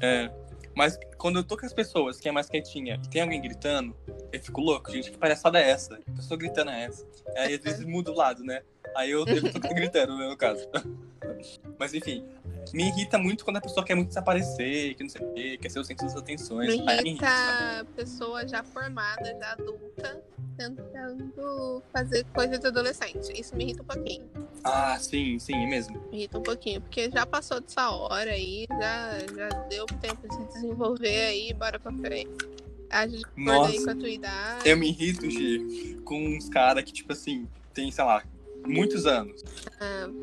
É, 0.00 0.30
mas 0.74 0.98
quando 1.16 1.40
eu 1.40 1.44
tô 1.44 1.56
com 1.56 1.66
as 1.66 1.72
pessoas, 1.72 2.20
que 2.20 2.28
é 2.28 2.32
mais 2.32 2.48
quietinha, 2.48 3.00
e 3.04 3.08
tem 3.08 3.22
alguém 3.22 3.42
gritando, 3.42 3.96
eu 4.32 4.40
fico 4.40 4.60
louco, 4.60 4.90
gente, 4.92 5.10
que 5.10 5.18
palhaçada 5.18 5.58
é 5.58 5.70
essa? 5.70 5.98
A 6.06 6.12
pessoa 6.12 6.38
gritando 6.38 6.70
é 6.70 6.84
essa? 6.84 7.04
Aí 7.36 7.54
às 7.54 7.60
vezes 7.60 7.84
muda 7.84 8.12
o 8.12 8.14
lado, 8.14 8.44
né? 8.44 8.62
Aí 8.96 9.10
eu, 9.10 9.24
eu 9.26 9.52
tô 9.52 9.68
gritando, 9.74 10.16
né, 10.16 10.28
no 10.28 10.36
caso. 10.36 10.68
Mas 11.78 11.94
enfim, 11.94 12.24
me 12.72 12.88
irrita 12.88 13.18
muito 13.18 13.44
quando 13.44 13.58
a 13.58 13.60
pessoa 13.60 13.84
quer 13.84 13.94
muito 13.94 14.08
desaparecer, 14.08 14.94
que 14.94 15.02
não 15.02 15.10
sei 15.10 15.22
o 15.24 15.32
quê, 15.32 15.58
quer 15.60 15.70
ser 15.70 15.78
o 15.78 15.84
centro 15.84 16.06
das 16.06 16.16
atenções. 16.16 16.68
Me 16.68 16.88
Aí 16.88 17.02
me 17.02 17.10
irrita 17.10 17.26
irrita. 17.26 17.86
pessoa 17.94 18.46
já 18.46 18.62
formada, 18.62 19.36
já 19.38 19.52
adulta, 19.52 20.22
tentando 20.56 21.82
fazer 21.92 22.24
coisa 22.34 22.58
de 22.58 22.66
adolescente. 22.66 23.32
Isso 23.38 23.54
me 23.56 23.64
irrita 23.64 23.82
um 23.82 23.86
pouquinho. 23.86 24.28
Ah, 24.64 24.98
sim, 24.98 25.38
sim, 25.38 25.54
é 25.54 25.66
mesmo. 25.66 26.00
Me 26.10 26.18
irrita 26.18 26.38
um 26.38 26.42
pouquinho, 26.42 26.80
porque 26.80 27.10
já 27.10 27.24
passou 27.24 27.60
dessa 27.60 27.90
hora 27.90 28.30
aí, 28.32 28.66
já, 28.68 29.18
já 29.36 29.48
deu 29.68 29.86
tempo 29.86 30.28
de 30.28 30.46
desenvolver 30.52 31.26
aí, 31.26 31.52
bora 31.54 31.78
pra 31.78 31.92
frente. 31.92 32.58
A 32.90 33.06
gente 33.06 33.24
acorda 33.24 33.66
aí 33.68 33.74
Nossa. 33.74 33.84
com 33.84 33.90
a 33.90 33.94
tua 33.94 34.08
idade. 34.08 34.68
Eu 34.68 34.76
me 34.76 34.88
irrito, 34.88 35.30
Gi, 35.30 36.00
com 36.04 36.18
uns 36.26 36.48
caras 36.48 36.82
que, 36.84 36.92
tipo 36.92 37.12
assim, 37.12 37.46
tem, 37.72 37.90
sei 37.90 38.02
lá, 38.04 38.22
muitos 38.66 39.06
anos. 39.06 39.42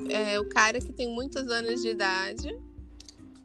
É, 0.09 0.39
o 0.39 0.47
cara 0.49 0.79
que 0.79 0.91
tem 0.91 1.07
muitos 1.13 1.47
anos 1.49 1.81
de 1.81 1.89
idade. 1.89 2.57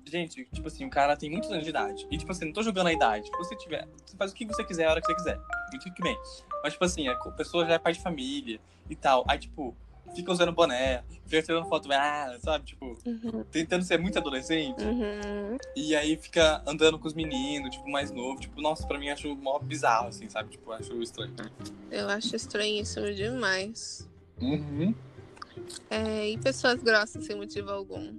Gente, 0.05 0.45
tipo 0.53 0.66
assim, 0.66 0.84
o 0.84 0.91
cara 0.91 1.16
tem 1.16 1.30
muitos 1.30 1.51
anos 1.51 1.62
de 1.62 1.70
idade. 1.70 2.07
E, 2.11 2.18
tipo 2.18 2.32
assim, 2.32 2.47
não 2.47 2.53
tô 2.53 2.62
jogando 2.62 2.88
a 2.88 2.93
idade. 2.93 3.26
Se 3.26 3.36
você 3.36 3.55
tiver, 3.57 3.86
você 4.05 4.16
faz 4.16 4.32
o 4.32 4.34
que 4.34 4.45
você 4.45 4.64
quiser 4.64 4.86
a 4.86 4.91
hora 4.91 5.01
que 5.01 5.07
você 5.07 5.14
quiser. 5.14 5.38
Muito 5.70 5.95
que 5.95 6.03
bem. 6.03 6.18
Mas, 6.64 6.72
tipo 6.72 6.84
assim, 6.84 7.07
a 7.07 7.14
pessoa 7.14 7.64
já 7.64 7.74
é 7.74 7.78
pai 7.78 7.93
de 7.93 8.03
família 8.03 8.61
e 8.88 8.97
tal. 8.97 9.24
Aí, 9.28 9.38
tipo, 9.38 9.72
fica 10.12 10.32
usando 10.32 10.51
boné, 10.51 11.05
fica 11.26 11.41
tirando 11.43 11.68
foto, 11.68 11.88
ah, 11.93 12.36
sabe? 12.43 12.64
Tipo, 12.64 12.99
Uhum, 13.07 13.45
tentando 13.53 13.84
ser 13.84 14.01
muito 14.01 14.18
adolescente. 14.18 14.82
uhum. 14.82 15.57
E 15.76 15.95
aí 15.95 16.16
fica 16.16 16.61
andando 16.66 16.99
com 16.99 17.07
os 17.07 17.14
meninos, 17.14 17.70
tipo, 17.76 17.88
mais 17.88 18.11
novo. 18.11 18.41
Tipo, 18.41 18.61
nossa, 18.61 18.84
pra 18.88 18.99
mim 18.99 19.11
acho 19.11 19.32
mó 19.36 19.61
bizarro, 19.61 20.09
assim, 20.09 20.28
sabe? 20.28 20.51
Tipo, 20.51 20.72
acho 20.72 21.01
estranho. 21.01 21.32
Eu 21.88 22.09
acho 22.09 22.34
estranhíssimo 22.34 23.14
demais. 23.14 24.10
Uhum. 24.41 24.95
É, 25.91 26.30
e 26.30 26.38
pessoas 26.38 26.82
grossas 26.82 27.26
sem 27.26 27.36
motivo 27.36 27.70
algum. 27.70 28.14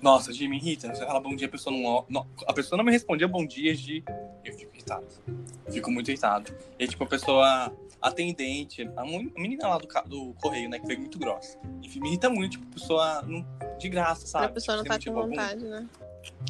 Nossa, 0.00 0.32
Gi, 0.32 0.48
me 0.48 0.56
irrita. 0.56 0.94
Você 0.94 1.04
fala 1.04 1.20
bom 1.20 1.34
dia, 1.36 1.46
a 1.46 1.50
pessoa 1.50 1.76
não, 1.76 2.04
não. 2.08 2.26
A 2.46 2.52
pessoa 2.52 2.76
não 2.76 2.84
me 2.84 2.90
respondia 2.92 3.28
bom 3.28 3.44
dia, 3.46 3.74
Gi. 3.74 4.02
Eu 4.44 4.54
fico 4.54 4.72
irritado. 4.74 5.06
Fico 5.70 5.90
muito 5.90 6.10
irritado. 6.10 6.54
E 6.78 6.86
tipo, 6.86 7.04
a 7.04 7.06
pessoa 7.06 7.72
atendente, 8.00 8.88
a 8.96 9.04
menina 9.04 9.68
lá 9.68 9.78
do, 9.78 9.86
do 10.08 10.34
correio, 10.34 10.68
né, 10.68 10.78
que 10.78 10.86
foi 10.86 10.96
muito 10.96 11.18
grossa. 11.18 11.58
Enfim, 11.82 12.00
me 12.00 12.08
irrita 12.08 12.30
muito, 12.30 12.52
tipo, 12.52 12.66
a 12.70 12.72
pessoa 12.74 13.22
não- 13.22 13.44
de 13.78 13.88
graça, 13.88 14.26
sabe? 14.26 14.46
a 14.46 14.48
pessoa 14.50 14.76
não 14.76 14.84
Tipo, 14.84 14.94
tá 14.94 14.98
com 15.04 15.10
motivo 15.10 15.18
algum. 15.20 15.30
vontade, 15.30 15.64
né? 15.64 15.86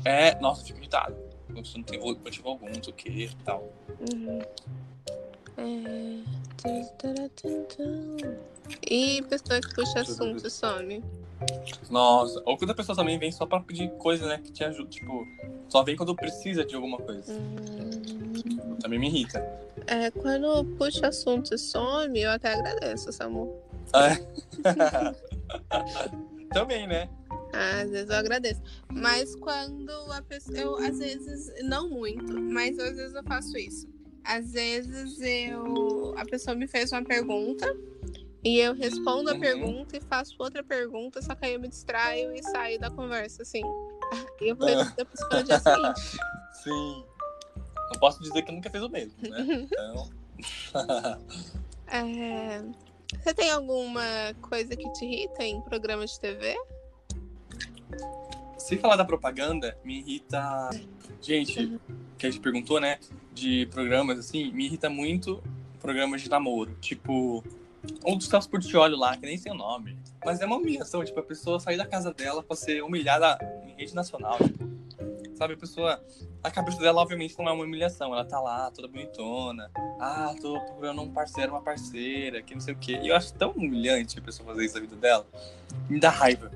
É, 0.05 0.39
nossa, 0.41 0.63
eu 0.63 0.67
fico 0.67 0.79
irritado. 0.81 1.17
A 1.49 1.53
pessoa 1.55 1.79
não 1.79 1.85
tem 1.85 1.99
motivo 2.01 2.49
algum, 2.49 2.67
não 2.67 2.83
sei 2.83 2.93
o 2.93 2.97
que 2.97 3.09
e 3.25 3.31
tal. 3.45 3.73
Uhum. 4.13 4.41
É... 5.59 6.23
E 8.89 9.23
pessoa 9.23 9.61
que 9.61 9.75
puxa 9.75 10.01
assunto 10.01 10.49
some. 10.51 11.03
Nossa, 11.91 12.41
ou 12.45 12.57
quando 12.57 12.71
a 12.71 12.75
pessoa 12.75 12.97
também 12.97 13.19
vem 13.19 13.31
só 13.31 13.47
pra 13.47 13.61
pedir 13.61 13.91
coisa, 13.99 14.27
né, 14.27 14.41
que 14.43 14.51
te 14.51 14.65
ajuda. 14.65 14.89
Tipo, 14.89 15.27
só 15.69 15.83
vem 15.83 15.97
quando 15.97 16.15
precisa 16.15 16.65
de 16.65 16.75
alguma 16.75 16.99
coisa. 16.99 17.33
Hum, 17.33 18.77
Também 18.81 18.99
me 18.99 19.09
irrita. 19.09 19.39
É, 19.87 20.11
quando 20.11 20.65
puxa 20.77 21.09
assunto 21.09 21.55
e 21.55 21.59
some, 21.59 22.21
eu 22.21 22.31
até 22.31 22.55
agradeço, 22.55 23.13
Samu. 23.13 23.55
também, 26.53 26.87
né? 26.87 27.09
Às 27.53 27.91
vezes 27.91 28.11
eu 28.11 28.17
agradeço. 28.17 28.61
Mas 28.91 29.35
quando 29.37 29.91
a 30.13 30.23
pessoa. 30.23 30.59
Eu, 30.59 30.77
às 30.77 30.99
vezes, 30.99 31.53
não 31.63 31.89
muito, 31.89 32.33
mas 32.41 32.79
às 32.79 32.97
vezes 32.97 33.15
eu 33.15 33.23
faço 33.25 33.57
isso. 33.57 33.89
Às 34.25 34.53
vezes 34.53 35.21
eu. 35.21 36.15
A 36.17 36.25
pessoa 36.25 36.57
me 36.57 36.67
fez 36.67 36.93
uma 36.93 37.05
pergunta 37.05 37.67
e 38.47 38.59
eu 38.61 38.75
respondo 38.75 39.31
a 39.31 39.35
Uhum. 39.35 39.41
pergunta 39.41 39.97
e 39.97 40.01
faço 40.01 40.35
outra 40.39 40.63
pergunta, 40.63 41.21
só 41.21 41.35
que 41.35 41.47
aí 41.47 41.55
eu 41.55 41.61
me 41.61 41.69
distraio 41.69 42.33
e 42.35 42.43
saio 42.45 42.79
da 42.79 42.91
conversa, 42.91 43.43
assim. 43.43 43.63
E 44.41 44.49
eu 44.51 44.57
vou 44.57 44.67
responder 44.69 45.03
a 45.03 45.07
pessoa 45.07 45.31
no 45.41 45.43
dia 45.43 45.59
seguinte. 45.59 46.01
Sim. 46.63 47.05
Não 47.93 48.01
posso 48.01 48.21
dizer 48.23 48.43
que 48.43 48.53
nunca 48.53 48.71
fez 48.71 48.83
o 48.85 48.89
mesmo, 48.89 49.15
né? 49.23 49.67
Então. 49.71 50.11
É, 51.89 52.63
Você 53.23 53.33
tem 53.35 53.51
alguma 53.51 54.03
coisa 54.43 54.77
que 54.77 54.93
te 54.93 55.05
irrita 55.05 55.45
em 55.45 55.61
programa 55.63 56.05
de 56.05 56.19
TV? 56.21 56.57
Se 58.59 58.77
falar 58.79 58.97
da 58.97 59.05
propaganda, 59.05 59.79
me 59.85 60.01
irrita. 60.01 60.71
Gente, 61.23 61.81
que 62.19 62.27
a 62.27 62.31
gente 62.31 62.41
perguntou, 62.43 62.81
né? 62.81 62.99
De 63.33 63.67
programas 63.67 64.19
assim, 64.19 64.51
me 64.53 64.67
irrita 64.67 64.91
muito 64.91 65.43
programas 65.81 66.23
de 66.23 66.29
namoro. 66.29 66.75
Tipo, 66.81 67.45
um 68.05 68.17
dos 68.17 68.29
carros 68.29 68.47
por 68.47 68.61
te 68.61 68.77
olho 68.77 68.97
lá, 68.97 69.17
que 69.17 69.27
nem 69.27 69.37
sei 69.37 69.53
o 69.53 69.55
nome. 69.55 69.99
Mas 70.25 70.41
é 70.41 70.47
uma 70.47 70.57
humilhação, 70.57 71.05
tipo, 71.05 71.19
a 71.21 71.23
pessoa 71.23 71.61
sair 71.61 71.77
da 71.77 71.87
casa 71.87 72.13
dela 72.13 72.43
pra 72.43 72.57
ser 72.57 72.83
humilhada 72.83 73.39
em 73.67 73.75
rede 73.81 73.95
nacional. 73.95 74.39
Tipo, 74.39 74.69
sabe, 75.37 75.55
a 75.55 75.57
pessoa. 75.57 76.03
A 76.43 76.51
cabeça 76.51 76.79
dela, 76.79 77.01
obviamente, 77.01 77.37
não 77.39 77.49
é 77.49 77.53
uma 77.53 77.65
humilhação. 77.65 78.13
Ela 78.13 78.25
tá 78.25 78.41
lá, 78.41 78.71
toda 78.71 78.87
bonitona. 78.87 79.71
Ah, 80.01 80.35
tô 80.41 80.61
procurando 80.61 81.03
um 81.03 81.13
parceiro, 81.13 81.53
uma 81.53 81.61
parceira, 81.61 82.41
que 82.43 82.55
não 82.55 82.61
sei 82.61 82.75
o 82.75 82.77
quê. 82.77 83.01
E 83.03 83.09
eu 83.09 83.17
acho 83.17 83.35
tão 83.35 83.51
humilhante 83.51 84.19
a 84.19 84.23
pessoa 84.23 84.49
fazer 84.49 84.65
isso 84.65 84.75
na 84.75 84.81
vida 84.81 84.97
dela. 84.97 85.27
Me 85.89 85.99
dá 85.99 86.11
raiva. 86.11 86.51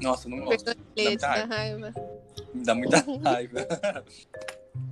Nossa, 0.00 0.28
não 0.28 0.40
gosto. 0.44 0.66
Me 0.96 1.04
dá 1.04 1.10
muita 1.10 1.44
raiva. 1.44 1.94
Me 2.54 2.64
dá 2.64 2.74
muita 2.74 2.96
raiva. 3.22 3.66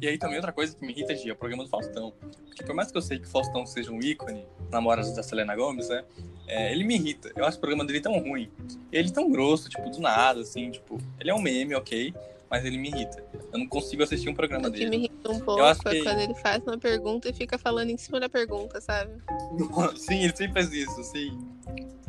E 0.01 0.09
aí 0.09 0.19
também 0.19 0.37
outra 0.37 0.53
coisa 0.53 0.75
que 0.77 0.85
me 0.85 0.93
irrita, 0.93 1.15
Gia, 1.15 1.31
é 1.31 1.33
o 1.33 1.37
programa 1.37 1.65
do 1.65 1.71
Faustão. 1.71 2.13
Porque 2.47 2.63
por 2.65 2.75
mais 2.75 2.91
que 2.91 2.99
eu 2.99 3.03
sei 3.03 3.19
que 3.19 3.27
o 3.27 3.31
Faustão 3.31 3.65
seja 3.67 3.91
um 3.91 4.01
ícone, 4.01 4.45
namorado 4.71 5.15
da 5.15 5.23
Selena 5.23 5.55
Gomes, 5.57 5.89
né? 5.89 6.05
é, 6.47 6.73
ele 6.73 6.83
me 6.85 6.95
irrita. 6.97 7.31
Eu 7.37 7.45
acho 7.45 7.57
o 7.59 7.61
programa 7.61 7.85
dele 7.85 8.01
tão 8.01 8.19
ruim. 8.19 8.51
Ele 8.91 9.11
tão 9.11 9.31
grosso, 9.31 9.69
tipo, 9.69 9.89
do 9.89 10.01
nada, 10.01 10.41
assim, 10.41 10.71
tipo, 10.71 10.99
ele 11.21 11.31
é 11.31 11.35
um 11.35 11.41
meme, 11.41 11.75
ok, 11.77 12.13
mas 12.51 12.65
ele 12.65 12.77
me 12.77 12.89
irrita. 12.89 13.25
Eu 13.53 13.59
não 13.61 13.67
consigo 13.69 14.03
assistir 14.03 14.29
um 14.29 14.35
programa 14.35 14.69
O 14.69 14.73
que 14.73 14.79
dele. 14.81 14.91
me 14.91 14.97
irrita 14.97 15.31
um 15.31 15.39
pouco 15.41 15.63
acho 15.63 15.87
é 15.87 15.91
que- 15.93 16.03
quando 16.03 16.19
ele 16.21 16.35
faz 16.35 16.63
uma 16.65 16.77
pergunta 16.77 17.29
e 17.29 17.33
fica 17.33 17.57
falando 17.57 17.91
em 17.91 17.97
cima 17.97 18.19
da 18.19 18.29
pergunta, 18.29 18.81
sabe? 18.81 19.13
Sim, 19.97 20.25
ele 20.25 20.37
sempre 20.37 20.55
faz 20.61 20.73
isso, 20.73 21.03
sim. 21.05 21.39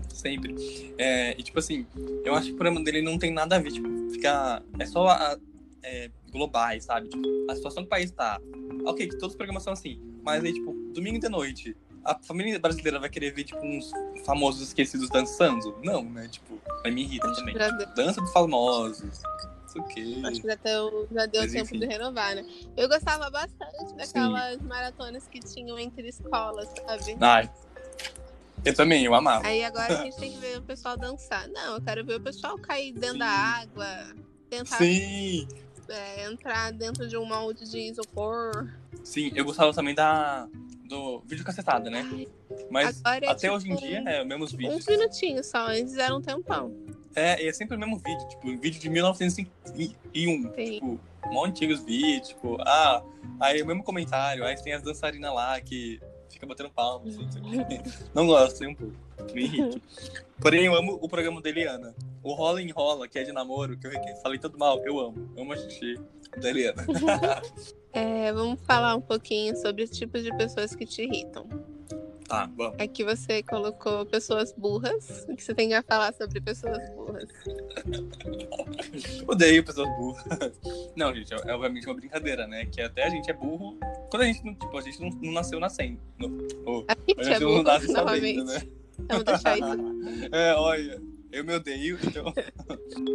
Sempre. 0.09 0.55
É, 0.97 1.31
e 1.39 1.43
tipo 1.43 1.57
assim, 1.59 1.85
eu 2.25 2.33
acho 2.35 2.47
que 2.47 2.53
o 2.53 2.55
programa 2.55 2.83
dele 2.83 3.01
não 3.01 3.17
tem 3.17 3.31
nada 3.31 3.55
a 3.55 3.59
ver, 3.59 3.71
tipo, 3.71 3.87
fica. 4.11 4.61
É 4.79 4.85
só 4.85 5.07
a, 5.07 5.37
é, 5.83 6.09
globais, 6.31 6.85
sabe? 6.85 7.09
Tipo, 7.09 7.27
a 7.49 7.55
situação 7.55 7.83
que 7.83 7.87
o 7.87 7.89
país 7.89 8.11
tá. 8.11 8.39
Ok, 8.85 9.07
que 9.07 9.17
todos 9.17 9.33
os 9.33 9.35
programas 9.35 9.63
são 9.63 9.73
assim. 9.73 9.99
Mas 10.23 10.43
aí, 10.43 10.53
tipo, 10.53 10.73
domingo 10.93 11.19
de 11.19 11.29
noite, 11.29 11.75
a 12.03 12.17
família 12.23 12.57
brasileira 12.59 12.99
vai 12.99 13.09
querer 13.09 13.31
ver, 13.31 13.43
tipo, 13.43 13.61
uns 13.63 13.91
famosos 14.25 14.67
esquecidos 14.69 15.09
dançando? 15.09 15.77
Não, 15.83 16.03
né? 16.03 16.27
Tipo, 16.27 16.59
aí 16.83 16.91
me 16.91 17.03
irrita 17.03 17.31
também. 17.33 17.55
deu, 17.55 17.93
Dança 17.95 18.21
dos 18.21 18.31
famosos. 18.31 19.21
Não 19.21 19.69
sei 19.69 19.81
o 19.81 19.85
quê. 19.85 20.21
acho 20.25 20.41
que 20.41 20.47
já 20.47 20.55
deu, 20.55 21.07
já 21.11 21.25
deu 21.27 21.41
Mas, 21.43 21.51
tempo 21.51 21.65
enfim. 21.65 21.79
de 21.79 21.85
renovar, 21.85 22.35
né? 22.35 22.45
Eu 22.75 22.89
gostava 22.89 23.29
bastante 23.29 23.93
daquelas 23.95 24.61
maratonas 24.61 25.27
que 25.27 25.39
tinham 25.39 25.79
entre 25.79 26.07
escolas, 26.09 26.67
sabe? 26.85 27.17
Ai. 27.21 27.49
Eu 28.63 28.75
também, 28.75 29.03
eu 29.03 29.15
amava. 29.15 29.47
Aí 29.47 29.63
agora 29.63 30.01
a 30.01 30.03
gente 30.03 30.17
tem 30.17 30.33
que 30.33 30.37
ver 30.37 30.59
o 30.59 30.61
pessoal 30.61 30.95
dançar. 30.95 31.47
Não, 31.47 31.75
eu 31.75 31.81
quero 31.81 32.05
ver 32.05 32.15
o 32.15 32.21
pessoal 32.21 32.57
cair 32.59 32.93
dentro 32.93 33.17
da 33.17 33.27
água, 33.27 33.87
tentar 34.49 34.77
Sim, 34.77 35.47
é, 35.91 36.25
entrar 36.31 36.71
dentro 36.71 37.07
de 37.07 37.17
um 37.17 37.25
molde 37.25 37.69
de 37.69 37.79
isopor. 37.79 38.69
sim. 39.03 39.31
Eu 39.35 39.45
gostava 39.45 39.73
também 39.73 39.95
da. 39.95 40.47
Do 40.85 41.21
vídeo 41.21 41.45
cacetada, 41.45 41.89
né? 41.89 42.05
Mas 42.69 43.01
é 43.05 43.29
até 43.29 43.47
tipo 43.47 43.53
hoje 43.53 43.71
em 43.71 43.75
dia 43.77 44.03
é 44.05 44.21
os 44.21 44.27
mesmos 44.27 44.51
vídeos. 44.51 44.75
Uns 44.75 44.85
minutinhos 44.87 45.47
só, 45.47 45.67
antes 45.67 45.97
era 45.97 46.13
um 46.13 46.21
tempão. 46.21 46.75
É, 47.15 47.41
e 47.41 47.47
é 47.47 47.53
sempre 47.53 47.77
o 47.77 47.79
mesmo 47.79 47.97
vídeo, 47.97 48.27
tipo, 48.27 48.49
um 48.49 48.57
vídeo 48.57 48.79
de 48.79 48.89
1901. 48.89 49.51
Sim. 49.73 50.49
Tipo, 50.53 50.99
mó 51.27 51.45
antigos 51.45 51.83
vídeos, 51.83 52.29
tipo, 52.29 52.57
ah, 52.61 53.01
aí 53.39 53.61
o 53.61 53.65
mesmo 53.65 53.83
comentário, 53.83 54.43
aí 54.43 54.61
tem 54.61 54.73
as 54.73 54.81
dançarinas 54.81 55.33
lá 55.33 55.59
que 55.61 55.99
fica 56.29 56.45
batendo 56.45 56.69
palmas, 56.69 57.17
assim, 57.17 57.39
não 58.13 58.23
o 58.23 58.27
gosto, 58.27 58.59
tem 58.59 58.67
um 58.67 58.75
pouco. 58.75 58.95
Me 59.33 59.43
irrita. 59.43 59.81
Porém, 60.39 60.65
eu 60.65 60.75
amo 60.75 60.97
o 61.01 61.07
programa 61.07 61.41
da 61.41 61.49
Eliana. 61.49 61.95
O 62.23 62.33
Rola 62.33 62.61
Enrola, 62.61 63.07
que 63.07 63.19
é 63.19 63.23
de 63.23 63.31
namoro, 63.31 63.77
que 63.77 63.87
eu 63.87 63.91
falei 64.21 64.39
tudo 64.39 64.57
mal, 64.57 64.79
eu 64.85 64.99
amo. 64.99 65.31
Amo 65.37 65.53
assistir 65.53 65.99
da 66.37 66.49
Eliana. 66.49 66.85
É, 67.93 68.31
vamos 68.31 68.57
falar 68.61 68.95
um 68.95 69.01
pouquinho 69.01 69.53
sobre 69.57 69.83
os 69.83 69.89
tipos 69.89 70.23
de 70.23 70.33
pessoas 70.37 70.73
que 70.73 70.85
te 70.85 71.03
irritam. 71.03 71.45
Tá, 72.25 72.49
vamos. 72.55 72.79
Aqui 72.79 73.03
você 73.03 73.43
colocou 73.43 74.05
pessoas 74.05 74.53
burras. 74.53 75.25
O 75.27 75.35
que 75.35 75.43
você 75.43 75.53
tem 75.53 75.73
a 75.73 75.83
falar 75.83 76.13
sobre 76.13 76.39
pessoas 76.39 76.79
burras? 76.91 77.27
Odeio 79.27 79.65
pessoas 79.65 79.89
burras. 79.97 80.57
Não, 80.95 81.13
gente, 81.13 81.33
é, 81.33 81.37
é 81.45 81.53
obviamente 81.53 81.85
uma 81.85 81.95
brincadeira, 81.95 82.47
né? 82.47 82.65
Que 82.67 82.79
até 82.79 83.03
a 83.03 83.09
gente 83.09 83.29
é 83.29 83.33
burro 83.33 83.77
quando 84.09 84.23
a 84.23 84.25
gente 84.27 84.45
não, 84.45 84.55
tipo, 84.55 84.77
a 84.77 84.81
gente 84.81 85.01
não, 85.01 85.09
não 85.21 85.33
nasceu 85.33 85.59
nascendo. 85.59 85.99
No, 86.17 86.47
ou, 86.65 86.85
A 86.87 86.93
a 86.93 86.95
gente 86.95 87.19
é 87.19 87.23
gente 87.25 87.41
não 87.41 87.49
burro, 87.49 87.63
nasce 87.63 87.91
sabendo, 87.91 88.45
né? 88.45 88.61
Deixar 89.23 89.57
isso. 89.57 89.91
É, 90.31 90.53
olha, 90.55 91.01
eu 91.31 91.43
me 91.43 91.53
odeio, 91.53 91.97
então. 92.03 92.33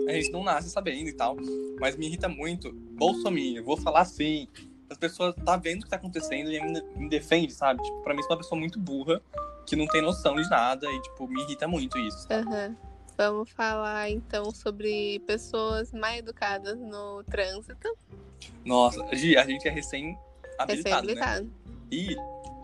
a 0.08 0.12
gente 0.12 0.30
não 0.30 0.42
nasce 0.42 0.70
sabendo 0.70 1.08
e 1.08 1.12
tal. 1.12 1.36
Mas 1.80 1.96
me 1.96 2.06
irrita 2.06 2.28
muito. 2.28 2.72
Bolsominion, 2.72 3.64
vou 3.64 3.76
falar 3.76 4.00
assim. 4.00 4.48
As 4.88 4.96
pessoas 4.96 5.34
tá 5.44 5.56
vendo 5.56 5.80
o 5.80 5.84
que 5.84 5.90
tá 5.90 5.96
acontecendo 5.96 6.50
e 6.50 6.60
me 6.96 7.08
defende, 7.08 7.52
sabe? 7.52 7.82
Tipo, 7.82 8.02
pra 8.02 8.14
mim, 8.14 8.22
sou 8.22 8.32
uma 8.32 8.38
pessoa 8.38 8.58
muito 8.58 8.78
burra, 8.78 9.20
que 9.66 9.74
não 9.74 9.86
tem 9.86 10.00
noção 10.00 10.36
de 10.36 10.48
nada 10.48 10.90
e, 10.90 11.02
tipo, 11.02 11.26
me 11.26 11.42
irrita 11.42 11.66
muito 11.66 11.98
isso. 11.98 12.26
Aham. 12.30 12.76
Vamos 13.18 13.50
falar 13.50 14.10
então 14.10 14.50
sobre 14.52 15.20
pessoas 15.26 15.90
mal 15.90 16.14
educadas 16.14 16.78
no 16.78 17.24
trânsito. 17.24 17.96
Nossa, 18.64 19.04
Gi, 19.14 19.36
a 19.38 19.44
gente 19.44 19.66
é 19.66 19.70
recém-habilitado, 19.70 21.06
né? 21.06 21.14
Recém-habilitado. 21.14 21.52
E 21.90 22.14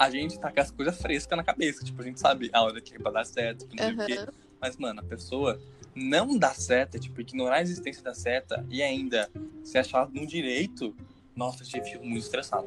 a 0.03 0.11
gente 0.11 0.36
tá 0.36 0.50
com 0.50 0.61
as 0.61 0.72
coisas 0.72 1.00
frescas 1.00 1.36
na 1.36 1.44
cabeça. 1.44 1.84
Tipo, 1.84 2.03
a 2.03 2.05
gente 2.05 2.18
sabe 2.18 2.50
a 2.53 2.61
hora 2.61 2.80
que 2.80 2.96
é 2.96 2.98
pra 2.98 3.12
dar 3.12 3.24
certo, 3.24 3.68
que 3.68 3.76
não 3.76 3.84
sei 4.05 4.16
o 4.18 4.26
quê. 4.26 4.32
Mas, 4.61 4.76
mano, 4.76 4.98
a 4.98 5.05
pessoa 5.05 5.61
não 5.94 6.36
dá 6.36 6.53
seta, 6.53 6.98
tipo, 6.98 7.20
ignorar 7.20 7.57
a 7.59 7.62
existência 7.62 8.03
da 8.03 8.12
seta 8.12 8.66
e 8.68 8.82
ainda 8.82 9.30
se 9.62 9.78
achar 9.78 10.09
no 10.09 10.26
direito, 10.26 10.92
nossa, 11.36 11.62
eu 11.62 11.84
fico 11.84 12.05
muito 12.05 12.24
estressado. 12.24 12.66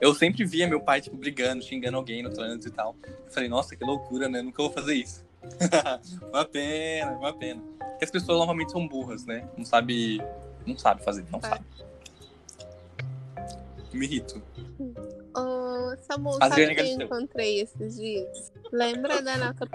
Eu 0.00 0.14
sempre 0.14 0.46
via 0.46 0.66
meu 0.66 0.80
pai, 0.80 1.02
tipo, 1.02 1.16
brigando, 1.16 1.62
xingando 1.62 1.98
alguém 1.98 2.22
no 2.22 2.30
trânsito 2.30 2.68
e 2.68 2.70
tal. 2.70 2.96
Eu 3.06 3.30
falei, 3.30 3.48
nossa, 3.50 3.76
que 3.76 3.84
loucura, 3.84 4.30
né? 4.30 4.40
Nunca 4.40 4.62
vou 4.62 4.72
fazer 4.72 4.94
isso. 4.94 5.26
uma 6.32 6.44
pena, 6.46 7.12
uma 7.12 7.34
pena. 7.34 7.62
Porque 7.78 8.04
as 8.06 8.10
pessoas 8.10 8.38
normalmente 8.38 8.72
são 8.72 8.88
burras, 8.88 9.26
né? 9.26 9.46
Não 9.58 9.64
sabe. 9.64 10.22
Não 10.66 10.76
sabe 10.76 11.04
fazer, 11.04 11.26
não 11.30 11.38
É. 11.38 11.42
sabe. 11.42 11.64
Me 13.92 14.06
irrito. 14.06 14.42
Ô, 15.36 15.96
Samu, 15.98 16.36
Adriane 16.40 16.74
sabe 16.74 16.88
quem 16.88 17.00
eu 17.00 17.06
encontrei 17.06 17.60
esses 17.60 17.96
dias? 17.96 18.52
Lembra 18.72 19.20
da 19.22 19.36
nossa. 19.36 19.66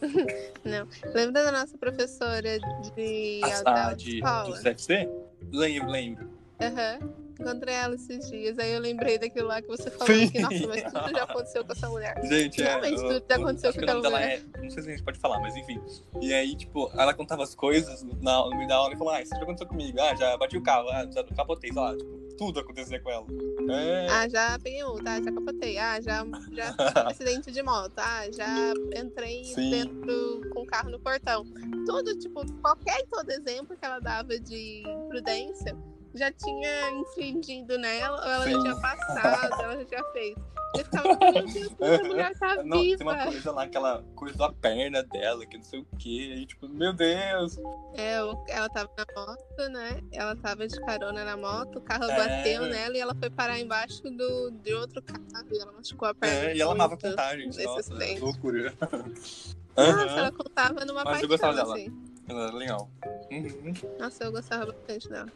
Não. 0.64 0.86
Lembra 1.14 1.44
da 1.44 1.52
nossa 1.52 1.76
professora 1.78 2.58
de 2.94 3.40
A, 3.42 3.70
a 3.70 3.82
aula 3.84 3.96
de, 3.96 4.20
de 4.20 4.62
CFC? 4.62 5.08
Lembro, 5.52 5.90
lembro. 5.90 6.30
Aham. 6.60 7.28
Encontrei 7.40 7.72
ela 7.72 7.94
esses 7.94 8.28
dias. 8.28 8.58
Aí 8.58 8.72
eu 8.72 8.80
lembrei 8.80 9.16
daquilo 9.16 9.46
lá 9.46 9.62
que 9.62 9.68
você 9.68 9.88
falou 9.92 10.12
Sim. 10.12 10.28
que, 10.28 10.40
nossa, 10.40 10.66
mas 10.66 10.82
tudo 10.82 11.10
já 11.10 11.22
aconteceu 11.22 11.64
com 11.64 11.72
essa 11.72 11.88
mulher. 11.88 12.20
Gente, 12.24 12.60
é. 12.60 12.64
Realmente, 12.66 12.94
eu- 13.00 13.20
tudo 13.20 13.24
já 13.30 13.36
eu- 13.36 13.42
aconteceu 13.42 13.70
acho 13.70 13.78
com 13.78 13.84
aquela 13.84 14.02
dela 14.02 14.20
é. 14.22 14.40
Não 14.60 14.70
sei 14.70 14.82
se 14.82 14.88
a 14.88 14.92
gente 14.92 15.04
pode 15.04 15.18
falar, 15.20 15.38
mas 15.40 15.56
enfim. 15.56 15.80
E 16.20 16.34
aí, 16.34 16.56
tipo, 16.56 16.90
ela 16.98 17.14
contava 17.14 17.44
as 17.44 17.54
coisas 17.54 18.02
na, 18.20 18.42
no 18.44 18.56
meio 18.56 18.66
da 18.68 18.74
aula 18.74 18.92
e 18.92 18.96
falou: 18.98 19.12
Ah, 19.12 19.22
isso 19.22 19.30
já 19.36 19.40
aconteceu 19.42 19.68
comigo. 19.68 20.00
Ah, 20.00 20.16
já 20.16 20.36
bati 20.36 20.56
o 20.56 20.62
carro, 20.62 20.88
ah, 20.90 21.06
já 21.10 21.22
capotei, 21.24 21.72
sei 21.72 21.80
lá. 21.80 21.96
Tipo, 21.96 22.27
tudo 22.38 22.60
acontecia 22.60 23.00
com 23.00 23.10
ela. 23.10 23.26
É. 23.68 24.06
Ah, 24.08 24.28
já 24.28 24.58
peguei 24.58 24.82
multa, 24.84 25.10
ah, 25.10 25.22
já 25.22 25.32
capotei. 25.32 25.76
Ah, 25.76 26.00
já, 26.00 26.24
já 26.52 26.74
acidente 27.10 27.50
de 27.50 27.62
moto. 27.62 27.98
Ah, 27.98 28.30
já 28.32 28.72
entrei 28.96 29.44
Sim. 29.44 29.70
dentro 29.70 30.40
com 30.54 30.62
o 30.62 30.66
carro 30.66 30.88
no 30.88 31.00
portão. 31.00 31.44
Tudo, 31.84 32.16
tipo, 32.16 32.40
qualquer 32.62 33.00
e 33.00 33.06
todo 33.06 33.28
exemplo 33.30 33.76
que 33.76 33.84
ela 33.84 33.98
dava 33.98 34.38
de 34.38 34.84
prudência 35.08 35.76
já 36.14 36.30
tinha 36.32 36.90
infringido 36.92 37.78
nela, 37.78 38.18
ou 38.24 38.30
ela 38.30 38.44
já 38.50 38.56
Sim. 38.56 38.62
tinha 38.62 38.76
passado, 38.80 39.62
ela 39.62 39.76
já 39.78 39.84
tinha 39.84 40.04
feito. 40.12 40.40
Eu 40.76 40.84
ficava, 40.84 41.08
meu 41.08 41.46
Deus, 41.48 41.74
essa 41.80 42.04
mulher 42.04 42.38
tá 42.38 42.56
Não, 42.62 42.76
tem 42.78 42.90
viva. 42.96 43.02
uma 43.04 43.24
coisa 43.24 43.52
lá, 43.52 43.62
aquela 43.62 44.02
coisa 44.14 44.36
da 44.36 44.52
perna 44.52 45.02
dela, 45.02 45.46
que 45.46 45.56
não 45.56 45.64
sei 45.64 45.80
o 45.80 45.86
quê. 45.98 46.34
Aí, 46.36 46.46
tipo, 46.46 46.68
meu 46.68 46.92
Deus. 46.92 47.56
É, 47.94 48.16
ela 48.48 48.68
tava 48.68 48.90
na 48.98 49.06
moto, 49.16 49.68
né? 49.72 50.00
Ela 50.12 50.36
tava 50.36 50.68
de 50.68 50.78
carona 50.82 51.24
na 51.24 51.38
moto, 51.38 51.78
o 51.78 51.80
carro 51.80 52.04
É. 52.04 52.16
bateu 52.16 52.66
nela 52.66 52.94
e 52.96 53.00
ela 53.00 53.14
foi 53.14 53.30
parar 53.30 53.58
embaixo 53.58 54.02
do, 54.02 54.50
de 54.62 54.74
outro 54.74 55.00
carro 55.02 55.24
e 55.50 55.58
ela 55.58 55.72
machucou 55.72 56.06
a 56.06 56.14
perna. 56.14 56.50
É, 56.50 56.56
e 56.56 56.60
ela 56.60 56.72
amava 56.72 56.98
contar, 56.98 57.34
gente. 57.38 57.64
Nossa, 57.64 57.80
acidente. 57.80 58.20
loucura. 58.20 58.74
Nossa, 58.82 59.56
Aham, 59.78 60.18
ela 60.18 60.32
contava 60.32 60.84
numa 60.84 61.02
Mas 61.04 61.22
eu 61.22 61.28
paixão, 61.28 61.28
gostava 61.28 61.54
dela. 61.54 61.74
assim. 61.74 62.02
Ela 62.28 62.42
era 62.48 62.52
legal. 62.56 62.90
Uhum. 63.30 63.74
Nossa, 63.98 64.24
eu 64.24 64.32
gostava 64.32 64.66
bastante 64.66 65.08
dela. 65.08 65.28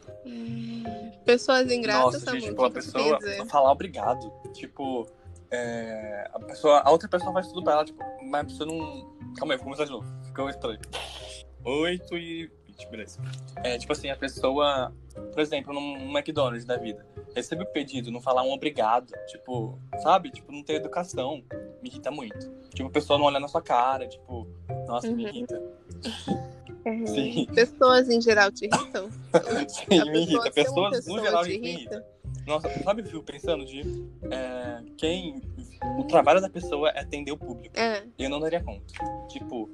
Pessoas 1.25 1.71
ingratas, 1.71 2.13
Nossa, 2.13 2.31
gente, 2.31 2.49
tipo, 2.49 2.63
a 2.63 2.71
pessoa 2.71 3.19
falar 3.49 3.71
obrigado. 3.71 4.31
Tipo, 4.53 5.07
é, 5.51 6.29
a 6.33 6.39
pessoa, 6.39 6.79
a 6.79 6.89
outra 6.91 7.07
pessoa 7.07 7.31
faz 7.33 7.47
tudo 7.47 7.63
pra 7.63 7.73
ela, 7.73 7.85
tipo, 7.85 7.99
mas 8.23 8.41
a 8.41 8.45
pessoa 8.45 8.67
não. 8.67 9.13
Calma 9.37 9.53
aí, 9.53 9.57
vou 9.57 9.65
começar 9.65 9.85
de 9.85 9.91
novo. 9.91 10.07
Ficou 10.25 10.49
estranho. 10.49 10.79
8 11.63 12.17
e 12.17 12.47
20. 12.47 12.63
Tipo, 12.75 12.91
beleza. 12.91 13.21
É, 13.63 13.77
tipo 13.77 13.93
assim, 13.93 14.09
a 14.09 14.15
pessoa, 14.15 14.91
por 15.31 15.39
exemplo, 15.39 15.71
num 15.71 16.09
McDonald's 16.17 16.65
da 16.65 16.75
vida, 16.75 17.05
recebe 17.35 17.61
o 17.63 17.67
pedido, 17.67 18.09
não 18.11 18.19
falar 18.19 18.41
um 18.41 18.51
obrigado, 18.51 19.11
tipo, 19.27 19.77
sabe? 20.01 20.31
Tipo, 20.31 20.51
não 20.51 20.63
ter 20.63 20.73
educação, 20.75 21.43
me 21.83 21.89
irrita 21.89 22.09
muito. 22.09 22.49
Tipo, 22.73 22.89
a 22.89 22.91
pessoa 22.91 23.19
não 23.19 23.27
olhar 23.27 23.39
na 23.39 23.47
sua 23.47 23.61
cara, 23.61 24.07
tipo, 24.07 24.47
nossa, 24.87 25.07
me 25.11 25.23
Uhum. 25.23 25.29
irrita. 25.29 25.61
Uhum. 26.85 27.07
Sim. 27.07 27.45
Pessoas 27.53 28.09
em 28.09 28.19
geral 28.21 28.51
te 28.51 28.65
irritam? 28.65 29.09
Sim, 29.67 29.99
A 29.99 30.05
me 30.05 30.21
irrita. 30.23 30.51
pessoa 30.51 30.89
Pessoas, 30.91 31.07
no 31.07 31.15
pessoa 31.15 31.21
geral, 31.21 31.43
te 31.43 31.49
me 31.49 31.55
irrita? 31.55 31.95
irrita. 31.95 32.13
Nossa, 32.45 32.69
sabe 32.83 33.01
eu 33.01 33.05
fico 33.05 33.23
pensando 33.23 33.65
de 33.65 33.81
é, 34.29 34.81
quem. 34.97 35.41
O 35.97 36.03
trabalho 36.03 36.41
da 36.41 36.49
pessoa 36.49 36.89
é 36.89 36.99
atender 36.99 37.31
o 37.31 37.37
público. 37.37 37.77
É. 37.79 38.03
Eu 38.19 38.29
não 38.29 38.39
daria 38.39 38.61
conta. 38.61 38.83
Tipo, 39.29 39.69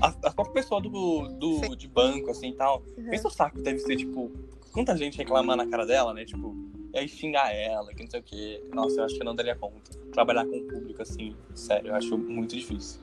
a, 0.00 0.08
a 0.08 0.30
própria 0.30 0.54
pessoa 0.54 0.80
do, 0.80 1.28
do, 1.28 1.58
Sim. 1.58 1.76
de 1.76 1.88
banco, 1.88 2.30
assim 2.30 2.50
e 2.50 2.54
tal. 2.54 2.82
Uhum. 2.96 3.10
Pensa 3.10 3.26
o 3.28 3.30
saco 3.30 3.60
deve 3.60 3.80
ser, 3.80 3.96
tipo, 3.96 4.30
quanta 4.72 4.96
gente 4.96 5.18
reclamar 5.18 5.56
na 5.56 5.66
cara 5.66 5.84
dela, 5.84 6.14
né? 6.14 6.24
Tipo, 6.24 6.54
e 6.94 6.98
aí 6.98 7.08
xingar 7.08 7.52
ela, 7.52 7.92
que 7.92 8.02
não 8.04 8.10
sei 8.10 8.20
o 8.20 8.22
quê. 8.22 8.62
Nossa, 8.72 9.00
eu 9.00 9.04
acho 9.04 9.14
que 9.16 9.22
eu 9.22 9.24
não 9.24 9.34
daria 9.34 9.56
conta. 9.56 9.90
Trabalhar 10.12 10.44
com 10.44 10.56
o 10.56 10.68
público, 10.68 11.02
assim, 11.02 11.34
sério, 11.54 11.88
eu 11.88 11.94
acho 11.94 12.16
muito 12.16 12.54
difícil. 12.54 13.00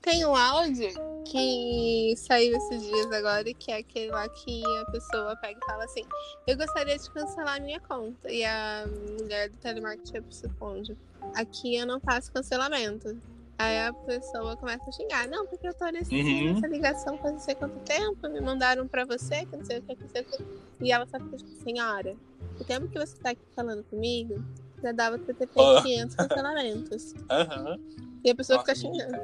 Tem 0.00 0.24
um 0.24 0.34
áudio 0.36 0.88
que 1.24 2.14
saiu 2.16 2.56
esses 2.56 2.82
dias 2.82 3.10
agora, 3.12 3.44
que 3.52 3.72
é 3.72 3.78
aquele 3.78 4.10
lá 4.10 4.28
que 4.28 4.62
a 4.80 4.90
pessoa 4.90 5.36
pega 5.36 5.58
e 5.60 5.66
fala 5.66 5.84
assim: 5.84 6.02
Eu 6.46 6.56
gostaria 6.56 6.96
de 6.96 7.10
cancelar 7.10 7.60
minha 7.60 7.80
conta. 7.80 8.30
E 8.30 8.44
a 8.44 8.86
mulher 9.20 9.50
do 9.50 9.56
telemarketing 9.58 10.24
responde: 10.24 10.96
Aqui 11.34 11.76
eu 11.76 11.86
não 11.86 11.98
faço 12.00 12.32
cancelamento. 12.32 13.16
Aí 13.58 13.78
a 13.86 13.92
pessoa 13.92 14.56
começa 14.56 14.84
a 14.88 14.92
xingar: 14.92 15.26
Não, 15.28 15.46
porque 15.46 15.66
eu 15.66 15.74
tô 15.74 15.86
nesse, 15.86 16.14
Uhum. 16.14 16.54
nessa 16.54 16.68
ligação 16.68 17.18
faz 17.18 17.32
não 17.32 17.40
sei 17.40 17.54
quanto 17.56 17.78
tempo, 17.80 18.28
me 18.28 18.40
mandaram 18.40 18.86
pra 18.86 19.04
você, 19.04 19.44
que 19.46 19.56
não 19.56 19.64
sei 19.64 19.78
o 19.78 19.82
que, 19.82 19.96
que 19.96 20.02
não 20.02 20.10
sei 20.10 20.22
o 20.22 20.24
que. 20.24 20.44
E 20.82 20.92
ela 20.92 21.06
só 21.06 21.18
fica 21.18 21.36
tipo: 21.38 21.50
Senhora, 21.64 22.14
o 22.60 22.64
tempo 22.64 22.86
que 22.88 22.98
você 22.98 23.16
tá 23.16 23.30
aqui 23.30 23.42
falando 23.56 23.82
comigo, 23.84 24.44
já 24.86 24.92
dava 24.92 25.18
pra 25.18 25.34
ter 25.34 25.48
feito 25.48 25.60
Ah. 25.60 25.82
500 25.82 26.14
cancelamentos. 26.16 27.14
Aham. 27.30 27.78
E 28.24 28.30
a 28.30 28.34
pessoa 28.34 28.58
Nossa, 28.58 28.74
fica 28.74 28.88
xingando. 28.88 29.18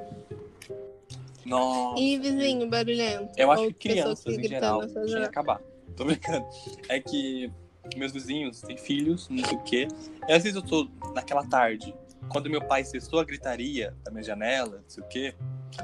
Nossa. 1.45 2.01
E 2.01 2.19
vizinho 2.19 2.69
barulhento? 2.69 3.33
Eu 3.37 3.51
acho 3.51 3.67
que 3.69 3.73
crianças, 3.75 4.25
pessoas 4.25 4.39
em 4.39 4.49
geral, 4.49 4.87
tinha 4.87 5.05
que 5.05 5.25
acabar. 5.25 5.61
Tô 5.97 6.05
brincando. 6.05 6.47
É 6.89 7.01
que 7.01 7.51
meus 7.97 8.13
vizinhos 8.13 8.61
têm 8.61 8.77
filhos, 8.77 9.29
não 9.29 9.45
sei 9.45 9.57
o 9.57 9.63
quê. 9.63 9.89
E 10.29 10.33
às 10.33 10.43
vezes 10.43 10.55
eu 10.57 10.63
tô 10.63 10.89
naquela 11.15 11.45
tarde, 11.47 11.95
quando 12.29 12.49
meu 12.51 12.61
pai 12.63 12.85
cessou 12.85 13.19
a 13.21 13.25
gritaria 13.25 13.95
da 14.05 14.11
minha 14.11 14.23
janela, 14.23 14.77
não 14.79 14.89
sei 14.89 15.03
o 15.03 15.07
quê. 15.09 15.35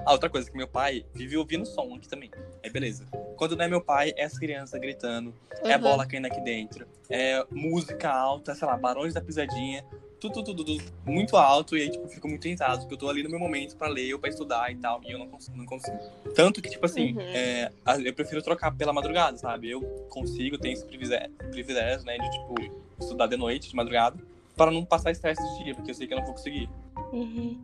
Ah, 0.05 0.13
outra 0.13 0.29
coisa, 0.29 0.51
que 0.51 0.57
meu 0.57 0.69
pai 0.69 1.05
vive 1.15 1.37
ouvindo 1.37 1.65
som 1.67 1.95
aqui 1.95 2.09
também. 2.09 2.31
Aí 2.63 2.71
beleza. 2.71 3.07
Quando 3.37 3.57
não 3.57 3.65
é 3.65 3.69
meu 3.69 3.81
pai, 3.81 4.13
é 4.17 4.25
as 4.25 4.39
crianças 4.39 4.79
gritando, 4.81 5.35
é 5.65 5.77
Uhum. 5.77 5.83
bola 5.83 6.07
caindo 6.07 6.27
aqui 6.27 6.41
dentro, 6.41 6.87
é 7.09 7.45
música 7.51 8.11
alta, 8.11 8.55
sei 8.55 8.67
lá, 8.67 8.77
Barões 8.77 9.15
da 9.15 9.21
Pisadinha. 9.21 9.85
Tudo, 10.21 10.43
tudo, 10.43 10.65
tudo 10.65 10.83
muito 11.07 11.37
alto, 11.37 11.77
e 11.77 11.83
aí, 11.83 11.91
tipo, 11.93 12.05
eu 12.05 12.09
fico 12.09 12.27
muito 12.27 12.45
irritado, 12.45 12.81
porque 12.81 12.95
eu 12.95 12.99
tô 12.99 13.09
ali 13.09 13.23
no 13.23 13.31
meu 13.31 13.39
momento 13.39 13.77
pra 13.77 13.87
ler 13.87 14.13
ou 14.15 14.19
pra 14.19 14.29
estudar 14.29 14.69
e 14.73 14.75
tal, 14.75 15.01
e 15.05 15.13
eu 15.13 15.19
não 15.19 15.29
consigo. 15.29 15.57
Não 15.57 15.65
consigo. 15.65 15.97
Tanto 16.35 16.61
que, 16.61 16.69
tipo 16.69 16.85
assim, 16.85 17.13
Uhum. 17.15 17.21
é, 17.21 17.71
eu 18.05 18.13
prefiro 18.13 18.43
trocar 18.43 18.73
pela 18.77 18.93
madrugada, 18.93 19.37
sabe? 19.39 19.71
Eu 19.71 19.81
consigo, 20.11 20.59
tenho 20.59 20.73
esse 20.75 20.85
privilégio, 20.85 21.31
privilégio, 21.53 22.05
né, 22.05 22.19
de, 22.19 22.29
tipo, 22.33 22.55
estudar 23.01 23.29
de 23.29 23.37
noite, 23.37 23.71
de 23.71 23.77
madrugada, 23.77 24.19
para 24.59 24.73
não 24.73 24.85
passar 24.85 25.13
estresse 25.13 25.41
de 25.41 25.65
dia, 25.65 25.75
porque 25.75 25.93
eu 25.93 25.95
sei 25.95 26.07
que 26.09 26.13
eu 26.13 26.19
não 26.19 26.25
vou 26.25 26.35
conseguir. 26.35 26.69
Uhum. 27.13 27.57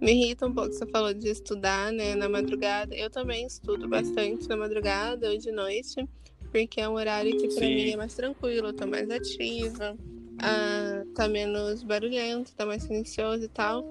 Me 0.00 0.12
irrita 0.12 0.46
um 0.46 0.52
pouco, 0.52 0.72
você 0.72 0.86
falou 0.86 1.12
de 1.12 1.28
estudar, 1.28 1.92
né, 1.92 2.14
na 2.16 2.28
madrugada. 2.28 2.94
Eu 2.96 3.10
também 3.10 3.46
estudo 3.46 3.86
bastante 3.86 4.48
na 4.48 4.56
madrugada 4.56 5.30
ou 5.30 5.36
de 5.38 5.52
noite, 5.52 6.08
porque 6.50 6.80
é 6.80 6.88
um 6.88 6.94
horário 6.94 7.36
que 7.36 7.48
Sim. 7.50 7.60
mim 7.60 7.90
é 7.92 7.96
mais 7.96 8.14
tranquilo, 8.14 8.68
eu 8.68 8.72
tô 8.72 8.86
mais 8.86 9.08
ativa, 9.10 9.96
ah, 10.38 11.04
tá 11.14 11.28
menos 11.28 11.82
barulhento, 11.82 12.52
tá 12.56 12.64
mais 12.64 12.82
silencioso 12.82 13.44
e 13.44 13.48
tal. 13.48 13.88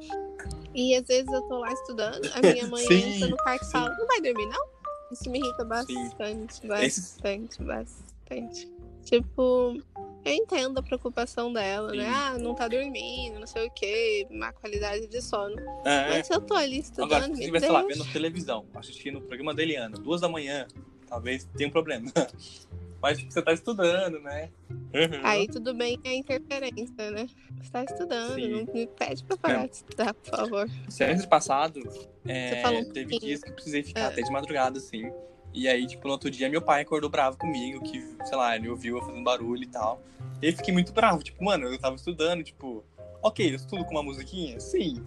E 0.74 0.96
às 0.96 1.08
vezes 1.08 1.32
eu 1.32 1.42
tô 1.44 1.60
lá 1.60 1.72
estudando, 1.72 2.28
a 2.34 2.42
minha 2.42 2.68
mãe 2.68 2.84
Sim, 2.88 3.16
entra 3.16 3.28
no 3.30 3.38
quarto 3.38 3.62
e 3.62 3.66
sim. 3.66 3.72
fala, 3.72 3.96
não 3.98 4.08
vai 4.08 4.20
dormir 4.20 4.48
não? 4.48 4.66
Isso 5.12 5.30
me 5.30 5.40
irrita 5.40 5.64
bastante, 5.64 6.68
Esses- 6.84 7.14
bastante, 7.22 7.64
bastante. 7.64 8.68
Tipo, 9.06 9.82
eu 10.30 10.34
entendo 10.36 10.78
a 10.78 10.84
preocupação 10.84 11.52
dela, 11.52 11.92
né? 11.94 12.06
Sim. 12.06 12.12
Ah, 12.14 12.38
não 12.38 12.54
tá 12.56 12.68
dormindo, 12.68 13.40
não 13.40 13.48
sei 13.48 13.68
o 13.68 13.72
quê, 13.72 14.28
má 14.32 14.52
qualidade 14.52 15.08
de 15.08 15.22
sono. 15.22 15.56
É, 15.86 16.10
Mas 16.10 16.28
se 16.28 16.34
eu 16.34 16.42
tô 16.42 16.54
ali 16.54 16.80
estudando, 16.80 17.14
Agora, 17.14 17.26
se 17.26 17.40
estiver, 17.40 17.60
sei 17.60 17.70
lá, 17.70 17.84
vendo 17.84 18.06
televisão, 18.12 18.66
assistindo 18.76 19.20
o 19.20 19.22
programa 19.22 19.54
da 19.54 19.62
Eliana, 19.64 19.98
duas 19.98 20.22
da 20.22 20.30
manhã, 20.30 20.68
talvez 21.08 21.48
tenha 21.56 21.68
um 21.70 21.72
problema. 21.72 22.12
Mas 23.00 23.20
tipo, 23.20 23.32
você 23.32 23.42
tá 23.44 23.54
estudando, 23.54 24.20
né? 24.22 24.50
Uhum. 24.72 25.22
Aí 25.24 25.48
tudo 25.48 25.74
bem 25.76 26.00
é 26.04 26.16
interferência, 26.16 27.12
né? 27.12 27.28
Você 27.62 27.70
tá 27.72 27.84
estudando, 27.84 28.34
Sim. 28.36 28.48
não 28.66 28.74
me 28.74 28.88
pede 28.88 29.24
pra 29.24 29.38
parar 29.38 29.68
de 29.68 29.76
estudar, 29.76 30.14
por 30.16 30.30
favor. 30.36 30.70
Semestre 30.90 31.30
passado, 31.30 31.80
é, 32.26 32.50
Você 32.50 32.62
falou 32.64 32.82
um 32.82 32.90
teve 32.92 33.20
dias 33.20 33.42
que 33.42 33.50
eu 33.50 33.54
precisei 33.54 33.84
ficar 33.84 34.02
É. 34.02 34.06
até 34.08 34.22
de 34.24 34.32
madrugada, 34.32 34.80
assim. 34.80 35.12
E 35.54 35.68
aí, 35.68 35.88
tipo, 35.88 36.08
no 36.08 36.14
outro 36.14 36.30
dia, 36.30 36.50
meu 36.50 36.62
pai 36.62 36.82
acordou 36.82 37.10
bravo 37.10 37.38
comigo, 37.38 37.82
que, 37.84 38.00
sei 38.26 38.38
lá, 38.38 38.56
ele 38.56 38.70
ouviu 38.70 38.98
eu 38.98 39.02
fazendo 39.04 39.24
barulho 39.24 39.64
e 39.64 39.68
tal. 39.68 40.02
E 40.42 40.48
aí 40.48 40.52
fiquei 40.52 40.74
muito 40.74 40.94
bravo, 40.94 41.24
tipo, 41.24 41.44
mano, 41.44 41.68
eu 41.68 41.80
tava 41.80 41.96
estudando, 41.96 42.44
tipo, 42.44 42.84
ok, 43.22 43.50
eu 43.50 43.56
estudo 43.56 43.84
com 43.86 43.92
uma 43.92 44.04
musiquinha? 44.04 44.60
Sim. 44.60 45.04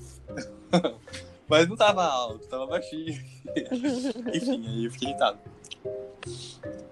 Mas 1.49 1.69
não 1.69 1.77
tava 1.77 2.05
alto, 2.05 2.47
tava 2.47 2.67
baixinho. 2.67 3.13
Enfim, 4.33 4.67
aí 4.67 4.85
eu 4.85 4.91
fiquei 4.93 5.09
irritado. 5.09 5.39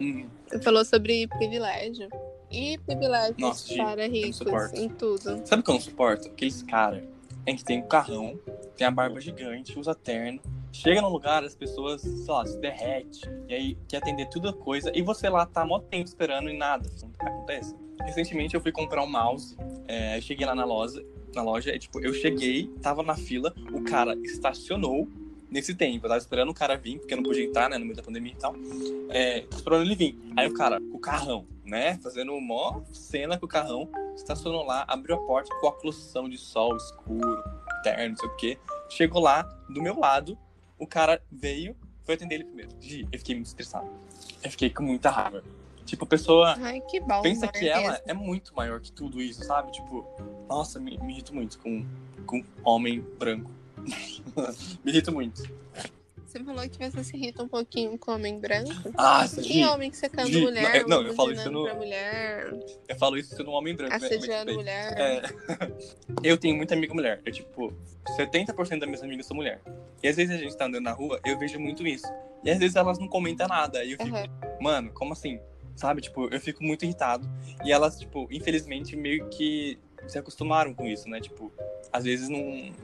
Hum, 0.01 0.29
Você 0.49 0.61
falou 0.61 0.85
sobre 0.85 1.29
privilégio. 1.29 2.09
E 2.51 2.79
privilégios 2.79 3.37
Nossa, 3.39 3.75
para 3.75 4.09
ricos 4.09 4.73
em 4.73 4.89
tudo. 4.89 5.47
Sabe 5.47 5.61
o 5.61 5.65
que 5.65 5.71
eu 5.71 5.75
não 5.75 5.81
suporto? 5.81 6.29
Aqueles 6.29 6.63
caras 6.63 7.05
em 7.47 7.57
que 7.57 7.65
tem 7.65 7.79
um 7.79 7.87
carrão, 7.87 8.39
tem 8.77 8.87
a 8.87 8.91
barba 8.91 9.21
gigante, 9.21 9.79
usa 9.79 9.95
terno, 9.95 10.41
chega 10.79 11.03
num 11.03 11.09
lugar, 11.09 11.43
as 11.43 11.57
pessoas, 11.57 12.03
sei 12.03 12.33
lá, 12.33 12.47
se 12.47 12.59
derrete, 12.59 13.23
e 13.49 13.55
aí 13.55 13.79
quer 13.89 13.97
atender 13.97 14.29
tudo 14.29 14.53
coisa, 14.53 14.93
e 14.95 15.03
você 15.03 15.29
lá 15.29 15.45
tá 15.45 15.65
mó 15.65 15.81
tempo 15.81 16.07
esperando 16.07 16.49
e 16.49 16.57
nada 16.57 16.89
acontece. 17.19 17.75
Recentemente 18.01 18.55
eu 18.55 18.61
fui 18.61 18.71
comprar 18.71 19.03
um 19.03 19.11
mouse, 19.11 19.57
é, 19.89 20.21
cheguei 20.21 20.47
lá 20.47 20.55
na 20.55 20.65
loja, 20.65 21.05
na 21.35 21.43
loja, 21.43 21.75
e, 21.75 21.79
tipo, 21.79 22.01
eu 22.01 22.15
cheguei, 22.15 22.69
tava 22.81 23.03
na 23.03 23.17
fila, 23.17 23.53
o 23.73 23.83
cara 23.83 24.15
estacionou 24.23 25.09
nesse 25.51 25.75
tempo, 25.75 26.07
eu 26.07 26.09
tava 26.09 26.19
esperando 26.19 26.51
o 26.51 26.55
cara 26.55 26.77
vir, 26.77 26.99
porque 26.99 27.13
eu 27.13 27.17
não 27.17 27.25
podia 27.25 27.45
entrar, 27.45 27.69
né, 27.69 27.77
no 27.77 27.85
meio 27.85 27.97
da 27.97 28.03
pandemia 28.03 28.33
e 28.33 28.37
tal, 28.37 28.55
é, 29.11 29.45
esperando 29.51 29.83
ele 29.83 29.97
vir. 29.97 30.17
Aí 30.37 30.47
o 30.47 30.55
cara, 30.55 30.81
o 30.93 30.99
carrão, 31.01 31.45
né, 31.65 31.99
fazendo 32.01 32.41
mó 32.41 32.83
cena 32.93 33.37
com 33.37 33.47
o 33.47 33.49
carrão, 33.49 33.91
estacionou 34.15 34.65
lá, 34.65 34.85
abriu 34.87 35.17
a 35.17 35.19
porta 35.19 35.53
com 35.61 35.67
a 35.67 35.71
oclusão 35.71 36.29
de 36.29 36.39
sol 36.39 36.77
escuro, 36.77 37.43
terno, 37.83 38.11
não 38.11 38.17
sei 38.17 38.29
o 38.29 38.37
quê. 38.37 38.59
Chegou 38.89 39.21
lá, 39.21 39.43
do 39.69 39.83
meu 39.83 39.99
lado, 39.99 40.39
o 40.79 40.87
cara 40.87 41.23
veio, 41.31 41.77
foi 42.05 42.15
atender 42.15 42.37
ele 42.37 42.45
primeiro. 42.45 42.71
Gi, 42.81 43.07
eu 43.11 43.19
fiquei 43.19 43.35
muito 43.35 43.47
estressado. 43.49 43.89
Eu 44.43 44.51
fiquei 44.51 44.71
com 44.71 44.83
muita 44.83 45.11
raiva. 45.11 45.43
Tipo, 45.85 46.05
a 46.05 46.07
pessoa 46.09 46.55
Ai, 46.61 46.83
que 46.83 47.01
bom. 47.01 47.23
pensa 47.23 47.49
que 47.49 47.67
ela 47.67 48.01
é 48.07 48.13
muito 48.13 48.55
maior 48.55 48.79
que 48.79 48.93
tudo 48.93 49.23
isso, 49.23 49.43
sabe? 49.45 49.73
Tipo, 49.73 50.07
nossa, 50.47 50.79
me, 50.79 50.99
me 50.99 51.15
irrito 51.15 51.35
muito 51.35 51.59
com, 51.59 51.87
com 52.27 52.45
homem 52.63 53.01
branco. 53.19 53.51
me 54.85 54.93
irrito 54.93 55.11
muito. 55.11 55.43
Você 56.39 56.45
falou 56.45 56.69
que 56.69 56.79
você 56.91 57.05
se 57.05 57.17
irrita 57.17 57.43
um 57.43 57.49
pouquinho 57.49 57.99
com 57.99 58.13
homem 58.13 58.39
branco. 58.39 58.93
Nossa, 58.97 59.43
Gi, 59.43 59.59
E 59.61 59.65
homem 59.65 59.93
secando 59.93 60.29
Gi, 60.31 60.41
mulher, 60.41 60.87
não, 60.87 61.03
eu 61.03 61.13
falo 61.15 61.33
isso 61.33 61.51
no- 61.51 61.75
mulher, 61.75 62.53
eu 62.89 62.97
falo 62.97 63.17
isso 63.17 63.35
sendo 63.35 63.51
um 63.51 63.55
homem 63.55 63.75
branco, 63.75 63.91
né? 63.91 63.97
Assediando 63.97 64.47
bem. 64.47 64.55
mulher. 64.57 64.95
É. 64.97 65.23
eu 66.23 66.37
tenho 66.39 66.57
muita 66.57 66.75
amiga 66.75 66.95
mulher. 66.95 67.21
Eu, 67.25 67.33
tipo, 67.33 67.73
70% 68.17 68.79
das 68.79 68.89
minhas 68.89 69.03
amigas 69.03 69.27
são 69.27 69.37
mulher. 69.37 69.61
E 70.03 70.07
às 70.09 70.15
vezes 70.17 70.35
a 70.35 70.39
gente 70.39 70.57
tá 70.57 70.67
andando 70.67 70.85
na 70.85 70.93
rua, 70.93 71.21
eu 71.25 71.37
vejo 71.39 71.59
muito 71.59 71.85
isso. 71.87 72.07
E 72.45 72.51
às 72.51 72.59
vezes 72.59 72.77
elas 72.77 72.99
não 73.01 73.09
comentam 73.09 73.49
nada. 73.49 73.83
E 73.85 73.93
eu 73.93 73.99
fico, 73.99 74.17
Aham. 74.17 74.27
mano, 74.61 74.93
como 74.93 75.13
assim? 75.13 75.41
Sabe? 75.75 76.01
Tipo, 76.03 76.29
eu 76.33 76.41
fico 76.41 76.63
muito 76.63 76.85
irritado. 76.85 77.29
E 77.65 77.73
elas, 77.73 77.99
tipo, 77.99 78.29
infelizmente, 78.31 78.95
meio 78.97 79.29
que 79.29 79.79
se 80.09 80.19
acostumaram 80.19 80.75
com 80.75 80.87
isso, 80.87 81.09
né? 81.09 81.21
Tipo, 81.21 81.53
às 81.93 82.05
vezes 82.05 82.29
não, 82.29 82.41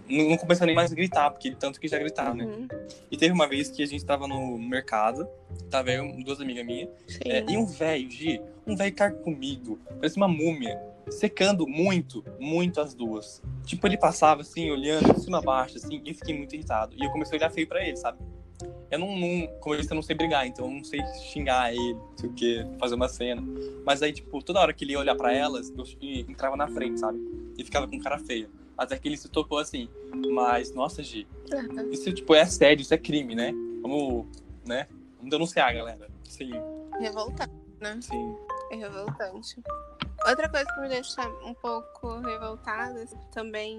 não, 0.09 0.31
não 0.31 0.37
começam 0.37 0.67
nem 0.67 0.75
mais 0.77 0.93
a 0.93 0.95
gritar, 0.95 1.31
porque 1.31 1.55
tanto 1.55 1.81
que 1.81 1.89
já 1.89 1.99
gritaram, 1.99 2.35
né? 2.35 2.45
Uhum, 2.45 2.69
E 3.11 3.17
teve 3.17 3.33
uma 3.33 3.49
vez 3.49 3.71
que 3.71 3.83
a 3.83 3.87
gente 3.87 4.05
tava 4.05 4.29
no 4.29 4.59
mercado, 4.59 5.27
tava 5.71 5.91
eu, 5.91 6.13
duas 6.25 6.41
amigas 6.41 6.65
minhas, 6.65 6.89
é, 7.25 7.45
e 7.49 7.57
um 7.57 7.67
velho, 7.67 8.11
Gi, 8.11 8.41
um 8.67 8.77
velho 8.77 8.95
carcomido, 8.95 9.79
parece 9.97 10.17
uma 10.17 10.29
múmia, 10.29 10.81
secando 11.11 11.67
muito, 11.67 12.25
muito 12.39 12.81
as 12.81 12.95
duas. 12.95 13.43
Tipo, 13.65 13.87
ele 13.87 13.97
passava 13.97 14.43
assim, 14.43 14.71
olhando 14.71 15.15
de 15.15 15.21
cima 15.21 15.39
a 15.39 15.43
baixo, 15.43 15.77
assim, 15.77 16.01
e 16.05 16.11
eu 16.11 16.15
fiquei 16.15 16.37
muito 16.37 16.55
irritado. 16.55 16.95
E 16.99 17.05
eu 17.05 17.11
comecei 17.11 17.37
a 17.37 17.41
olhar 17.41 17.51
feio 17.51 17.67
pra 17.67 17.87
ele, 17.87 17.97
sabe? 17.97 18.19
Eu 18.95 18.99
não, 19.01 19.17
não 19.17 19.47
como 19.61 19.75
eu 19.75 19.81
disse, 19.81 19.93
eu 19.93 19.97
não 19.97 20.03
sei 20.03 20.15
brigar, 20.15 20.47
então 20.47 20.67
eu 20.67 20.71
não 20.71 20.85
sei 20.85 21.01
xingar 21.33 21.73
ele, 21.73 21.97
sei 22.17 22.29
o 22.29 22.33
que, 22.33 22.67
fazer 22.79 22.95
uma 22.95 23.09
cena. 23.09 23.43
Mas 23.85 24.03
aí, 24.03 24.13
tipo, 24.13 24.43
toda 24.43 24.61
hora 24.61 24.73
que 24.73 24.85
ele 24.85 24.93
ia 24.93 24.99
olhar 24.99 25.15
pra 25.17 25.33
elas, 25.33 25.73
eu 25.77 25.85
entrava 26.29 26.57
na 26.57 26.69
frente, 26.69 27.01
sabe? 27.01 27.19
E 27.59 27.65
ficava 27.65 27.89
com 27.89 27.99
cara 27.99 28.19
feia. 28.19 28.49
Até 28.77 28.99
que 28.99 29.09
ele 29.09 29.17
se 29.17 29.29
tocou 29.29 29.59
assim. 29.59 29.89
Mas, 30.33 30.73
nossa, 30.73 31.03
Gi, 31.03 31.27
isso, 31.91 32.13
tipo, 32.13 32.35
é 32.35 32.43
assédio, 32.43 32.83
isso 32.83 32.95
é 32.95 32.99
crime, 32.99 33.35
né? 33.35 33.53
Vamos, 33.83 34.27
né? 34.65 34.87
denunciar, 35.23 35.75
galera. 35.75 36.09
Sim, 36.29 36.53
Revoltante, 37.01 37.53
né? 37.81 37.99
sim. 38.01 38.37
É 38.71 38.77
revoltante. 38.77 39.63
Outra 40.27 40.49
coisa 40.49 40.67
que 40.73 40.81
me 40.81 40.89
deixa 40.89 41.29
um 41.45 41.55
pouco 41.55 42.21
revoltada 42.21 43.07
também 43.33 43.79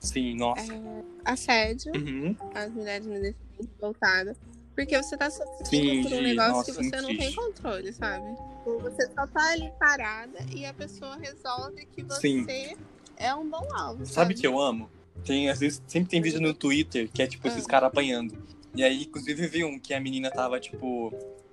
Sim, 0.00 0.36
nossa. 0.36 0.72
é 0.72 1.02
assédio. 1.24 1.92
Uhum. 1.94 2.36
As 2.54 2.72
mulheres 2.72 3.06
me 3.06 3.20
deixam 3.20 3.45
muito 3.58 3.72
revoltada. 3.74 4.36
Porque 4.74 4.94
você 4.96 5.16
tá 5.16 5.30
sofrendo 5.30 6.08
por 6.08 6.18
um 6.18 6.20
negócio 6.22 6.52
nossa, 6.52 6.74
que 6.74 6.90
você 6.90 7.00
não 7.00 7.16
tem 7.16 7.32
controle, 7.34 7.92
sabe? 7.94 8.26
Você 8.82 9.06
só 9.06 9.26
tá 9.26 9.52
ali 9.52 9.72
parada 9.78 10.38
e 10.54 10.66
a 10.66 10.74
pessoa 10.74 11.16
resolve 11.16 11.86
que 11.86 12.02
você 12.02 12.20
Sim. 12.20 12.76
é 13.16 13.34
um 13.34 13.48
bom 13.48 13.66
alvo. 13.74 14.04
Sabe 14.04 14.34
o 14.34 14.36
que 14.36 14.46
eu 14.46 14.60
amo? 14.60 14.90
Tem, 15.24 15.48
às 15.48 15.60
vezes, 15.60 15.82
sempre 15.86 16.10
tem 16.10 16.20
vídeo 16.20 16.42
no 16.42 16.52
Twitter 16.52 17.10
que 17.10 17.22
é 17.22 17.26
tipo 17.26 17.48
esses 17.48 17.64
Ah. 17.64 17.68
caras 17.68 17.86
apanhando. 17.88 18.36
E 18.74 18.84
aí, 18.84 19.04
inclusive, 19.04 19.44
eu 19.44 19.50
vi 19.50 19.64
um 19.64 19.78
que 19.78 19.94
a 19.94 20.00
menina 20.00 20.30
tava, 20.30 20.60
tipo. 20.60 21.10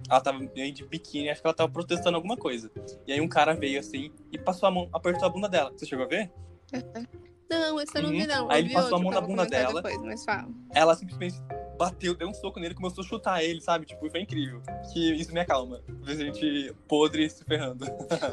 Ela 0.09 0.19
tava 0.19 0.37
meio 0.39 0.73
de 0.73 0.83
biquíni, 0.85 1.29
acho 1.29 1.39
que 1.39 1.47
ela 1.47 1.53
tava 1.55 1.71
protestando 1.71 2.17
alguma 2.17 2.35
coisa. 2.35 2.69
E 3.07 3.13
aí 3.13 3.21
um 3.21 3.27
cara 3.29 3.53
veio 3.53 3.79
assim 3.79 4.11
e 4.33 4.37
passou 4.37 4.67
a 4.67 4.71
mão, 4.71 4.89
apertou 4.91 5.25
a 5.25 5.29
bunda 5.29 5.47
dela. 5.47 5.71
Você 5.71 5.85
chegou 5.85 6.03
a 6.03 6.07
ver? 6.09 6.29
Não, 7.49 7.79
esse 7.79 7.95
eu 7.95 8.01
não 8.03 8.09
vi, 8.09 8.21
Uhum. 8.21 8.27
não. 8.27 8.49
Aí 8.51 8.57
Eu 8.57 8.59
ele 8.61 8.67
vi 8.69 8.73
passou 8.73 8.97
a 8.97 9.01
mão 9.01 9.11
na 9.11 9.21
bunda 9.21 9.45
dela. 9.45 9.81
Depois. 9.81 10.25
Ela 10.73 10.95
simplesmente 10.95 11.35
bateu, 11.77 12.15
deu 12.15 12.27
um 12.27 12.33
soco 12.33 12.59
nele 12.59 12.73
começou 12.73 13.03
a 13.03 13.07
chutar 13.07 13.43
ele, 13.43 13.61
sabe? 13.61 13.85
Tipo, 13.85 14.09
foi 14.09 14.21
incrível. 14.21 14.61
Que 14.91 15.13
isso 15.13 15.33
me 15.33 15.39
acalma. 15.39 15.81
Ver 15.87 16.17
gente 16.17 16.73
podre 16.87 17.29
se 17.29 17.43
ferrando. 17.43 17.85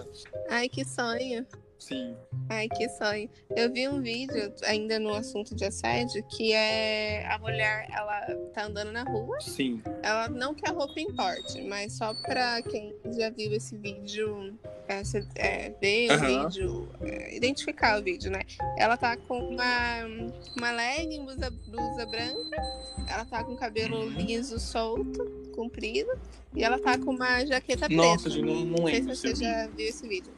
Ai, 0.48 0.68
que 0.68 0.84
sonho. 0.84 1.46
Sim. 1.80 2.14
Ai, 2.50 2.68
que 2.68 2.88
sonho. 2.90 3.28
Eu 3.56 3.72
vi 3.72 3.88
um 3.88 4.02
vídeo, 4.02 4.52
ainda 4.64 4.98
no 4.98 5.14
assunto 5.14 5.54
de 5.56 5.64
assédio, 5.64 6.22
que 6.28 6.52
é 6.52 7.26
a 7.26 7.38
mulher, 7.38 7.88
ela 7.90 8.20
tá 8.52 8.66
andando 8.66 8.92
na 8.92 9.02
rua, 9.02 9.40
Sim. 9.40 9.80
ela 10.02 10.28
não 10.28 10.54
que 10.54 10.68
a 10.68 10.72
roupa 10.72 11.00
importe, 11.00 11.62
mas 11.62 11.96
só 11.96 12.12
pra 12.14 12.60
quem 12.62 12.94
já 13.18 13.30
viu 13.30 13.52
esse 13.54 13.76
vídeo, 13.78 14.58
é, 14.88 15.00
é, 15.36 15.70
ver 15.80 16.10
o 16.10 16.14
Aham. 16.14 16.44
vídeo, 16.48 16.88
é, 17.00 17.34
identificar 17.36 17.98
o 17.98 18.02
vídeo, 18.02 18.30
né? 18.30 18.40
Ela 18.76 18.96
tá 18.98 19.16
com 19.16 19.38
uma, 19.38 20.04
uma 20.58 20.70
legging, 20.72 21.24
blusa, 21.24 21.50
blusa 21.66 22.06
branca, 22.06 22.62
ela 23.08 23.24
tá 23.24 23.42
com 23.42 23.56
cabelo 23.56 24.00
Uhum. 24.02 24.08
liso, 24.10 24.60
solto, 24.60 25.24
comprido, 25.56 26.10
e 26.54 26.62
ela 26.62 26.78
tá 26.78 26.98
com 26.98 27.12
uma 27.12 27.44
jaqueta 27.46 27.86
preta. 27.86 28.02
Nossa, 28.02 28.28
não, 28.28 28.42
não 28.42 28.64
Não 28.66 28.86
sei 28.86 29.00
lembro. 29.00 29.16
se 29.16 29.22
você 29.22 29.34
já 29.34 29.66
viu 29.68 29.88
esse 29.88 30.06
vídeo. 30.06 30.32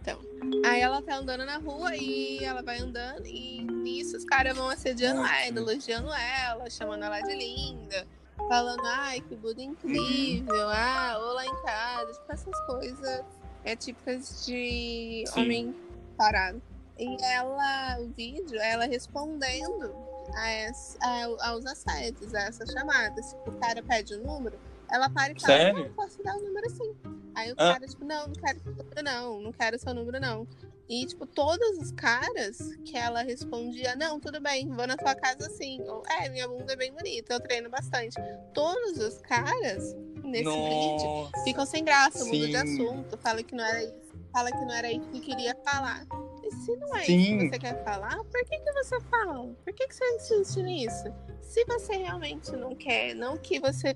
Então, 0.00 0.18
aí 0.64 0.80
ela 0.80 1.02
tá 1.02 1.16
andando 1.16 1.44
na 1.44 1.58
rua 1.58 1.94
e 1.94 2.42
ela 2.42 2.62
vai 2.62 2.78
andando 2.78 3.26
e 3.26 3.62
nisso 3.64 4.16
os 4.16 4.24
caras 4.24 4.56
vão 4.56 4.68
assediando 4.70 5.20
ela, 5.20 5.46
elogiando 5.48 6.10
ela, 6.12 6.70
chamando 6.70 7.04
ela 7.04 7.20
de 7.20 7.34
linda, 7.34 8.06
falando, 8.48 8.82
ai, 8.84 9.20
que 9.20 9.36
Buda 9.36 9.60
incrível, 9.62 10.54
Uhum. 10.54 10.70
ah, 10.72 11.16
ou 11.18 11.34
lá 11.34 11.46
em 11.46 11.62
casa, 11.62 12.12
tipo, 12.12 12.32
essas 12.32 12.60
coisas 12.66 13.24
é 13.64 13.76
típicas 13.76 14.44
de 14.46 15.24
Sim. 15.26 15.40
homem 15.40 15.74
parado. 16.16 16.62
E 16.98 17.16
ela, 17.22 17.98
o 18.00 18.08
vídeo, 18.08 18.58
ela 18.60 18.86
respondendo 18.86 19.94
a 20.34 20.48
essa- 20.48 20.98
a- 21.02 21.48
aos 21.50 21.64
assédios, 21.66 22.34
a 22.34 22.42
essas 22.42 22.70
chamadas. 22.70 23.24
Se 23.26 23.36
o 23.46 23.52
cara 23.58 23.82
pede 23.82 24.14
o 24.14 24.22
número, 24.22 24.58
ela 24.90 25.08
para 25.10 25.32
e 25.32 25.40
fala, 25.40 25.56
Sério? 25.58 25.84
não, 25.84 25.92
posso 25.94 26.22
dar 26.22 26.36
o 26.36 26.40
número 26.40 26.68
sim. 26.70 26.94
Aí 27.34 27.50
o 27.50 27.54
Ah. 27.58 27.72
cara, 27.74 27.86
tipo, 27.86 28.04
não, 28.04 28.26
não 28.26 28.34
quero 28.34 28.60
seu 28.60 28.72
número, 28.74 29.02
não, 29.02 29.40
não 29.40 29.52
quero 29.52 29.78
seu 29.78 29.94
número, 29.94 30.20
não. 30.20 30.46
E, 30.88 31.06
tipo, 31.06 31.24
todos 31.24 31.78
os 31.78 31.92
caras 31.92 32.58
que 32.84 32.96
ela 32.96 33.22
respondia, 33.22 33.94
não, 33.94 34.18
tudo 34.18 34.40
bem, 34.40 34.68
vou 34.68 34.86
na 34.88 34.96
sua 34.98 35.14
casa 35.14 35.48
sim. 35.50 35.80
Ou, 35.82 36.02
é, 36.20 36.28
minha 36.28 36.48
bunda 36.48 36.72
é 36.72 36.76
bem 36.76 36.92
bonita, 36.92 37.32
eu 37.34 37.40
treino 37.40 37.70
bastante. 37.70 38.16
Todos 38.52 38.98
os 38.98 39.18
caras 39.18 39.94
nesse 40.24 40.44
vídeo 40.44 41.06
Nossa. 41.06 41.44
ficam 41.44 41.64
sem 41.64 41.84
graça, 41.84 42.24
mudam 42.24 42.48
de 42.48 42.56
assunto, 42.56 43.16
fala 43.18 43.42
que 43.42 43.54
não 43.54 43.64
era 43.64 43.84
isso, 43.84 44.12
fala 44.32 44.50
que 44.50 44.64
não 44.64 44.72
era 44.74 44.90
isso 44.90 45.08
que 45.10 45.20
queria 45.20 45.54
falar. 45.64 46.04
E 46.42 46.50
se 46.52 46.76
não 46.76 46.96
é 46.96 47.02
isso 47.02 47.06
Sim. 47.06 47.38
que 47.38 47.48
você 47.50 47.58
quer 47.60 47.84
falar, 47.84 48.16
por 48.24 48.44
que, 48.44 48.58
que 48.58 48.72
você 48.72 49.00
fala? 49.02 49.46
Por 49.64 49.72
que, 49.72 49.86
que 49.86 49.94
você 49.94 50.04
insiste 50.16 50.62
nisso? 50.62 51.04
Se 51.40 51.64
você 51.66 51.96
realmente 51.96 52.50
não 52.56 52.74
quer, 52.74 53.14
não 53.14 53.36
que 53.36 53.60
você 53.60 53.94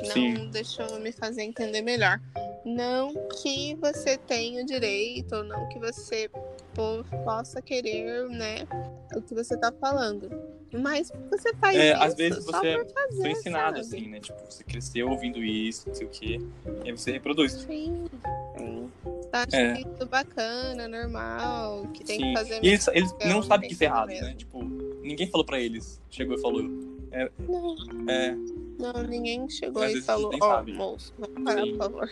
não 0.00 0.12
Sim. 0.12 0.50
deixou 0.50 0.86
eu 0.86 1.00
me 1.00 1.12
fazer 1.12 1.42
entender 1.42 1.82
melhor. 1.82 2.20
Não 2.64 3.12
que 3.42 3.74
você 3.76 4.16
tenha 4.16 4.62
o 4.62 4.66
direito, 4.66 5.34
ou 5.36 5.44
não 5.44 5.68
que 5.68 5.78
você 5.78 6.28
po- 6.74 7.04
possa 7.24 7.60
querer, 7.60 8.28
né, 8.28 8.66
o 9.16 9.20
que 9.22 9.34
você 9.34 9.56
tá 9.56 9.72
falando. 9.72 10.30
Mas 10.72 11.12
você 11.30 11.52
faz 11.56 11.76
É, 11.76 11.92
isso 11.92 12.02
às 12.02 12.14
vezes 12.14 12.44
você 12.46 12.52
fazer, 12.52 12.86
Foi 13.20 13.30
ensinado 13.32 13.76
sabe? 13.76 13.80
assim, 13.80 14.08
né? 14.08 14.20
Tipo, 14.20 14.38
você 14.48 14.64
cresceu 14.64 15.10
ouvindo 15.10 15.42
isso, 15.44 15.86
não 15.88 15.94
sei 15.94 16.06
o 16.06 16.10
quê. 16.10 16.40
E 16.84 16.88
aí 16.88 16.96
você 16.96 17.12
reproduz. 17.12 17.52
Sim, 17.52 18.06
sim. 18.56 18.90
Acho 19.32 19.56
É. 19.56 19.80
isso 19.80 20.06
bacana, 20.06 20.88
normal, 20.88 21.88
que 21.92 22.04
tem 22.04 22.18
Sim. 22.18 22.26
que 22.28 22.38
fazer 22.38 22.64
E 22.64 22.68
eles, 22.68 22.86
não 23.26 23.42
sabem 23.42 23.68
que 23.68 23.74
isso 23.74 23.82
é 23.82 23.86
errado, 23.86 24.08
mesmo. 24.08 24.26
né? 24.26 24.34
Tipo, 24.34 24.62
ninguém 25.02 25.26
falou 25.26 25.44
pra 25.44 25.60
eles. 25.60 26.00
Chegou 26.10 26.36
e 26.36 26.40
falou. 26.40 26.62
Não, 26.62 27.76
É, 28.08 28.34
não, 28.78 29.02
ninguém 29.04 29.48
chegou 29.48 29.82
Às 29.82 29.92
e 29.92 30.02
falou, 30.02 30.30
ó, 30.40 30.56
sabe. 30.56 30.72
moço, 30.72 31.12
vamos 31.18 31.42
parar, 31.44 31.66
por 31.66 31.76
favor. 31.76 32.10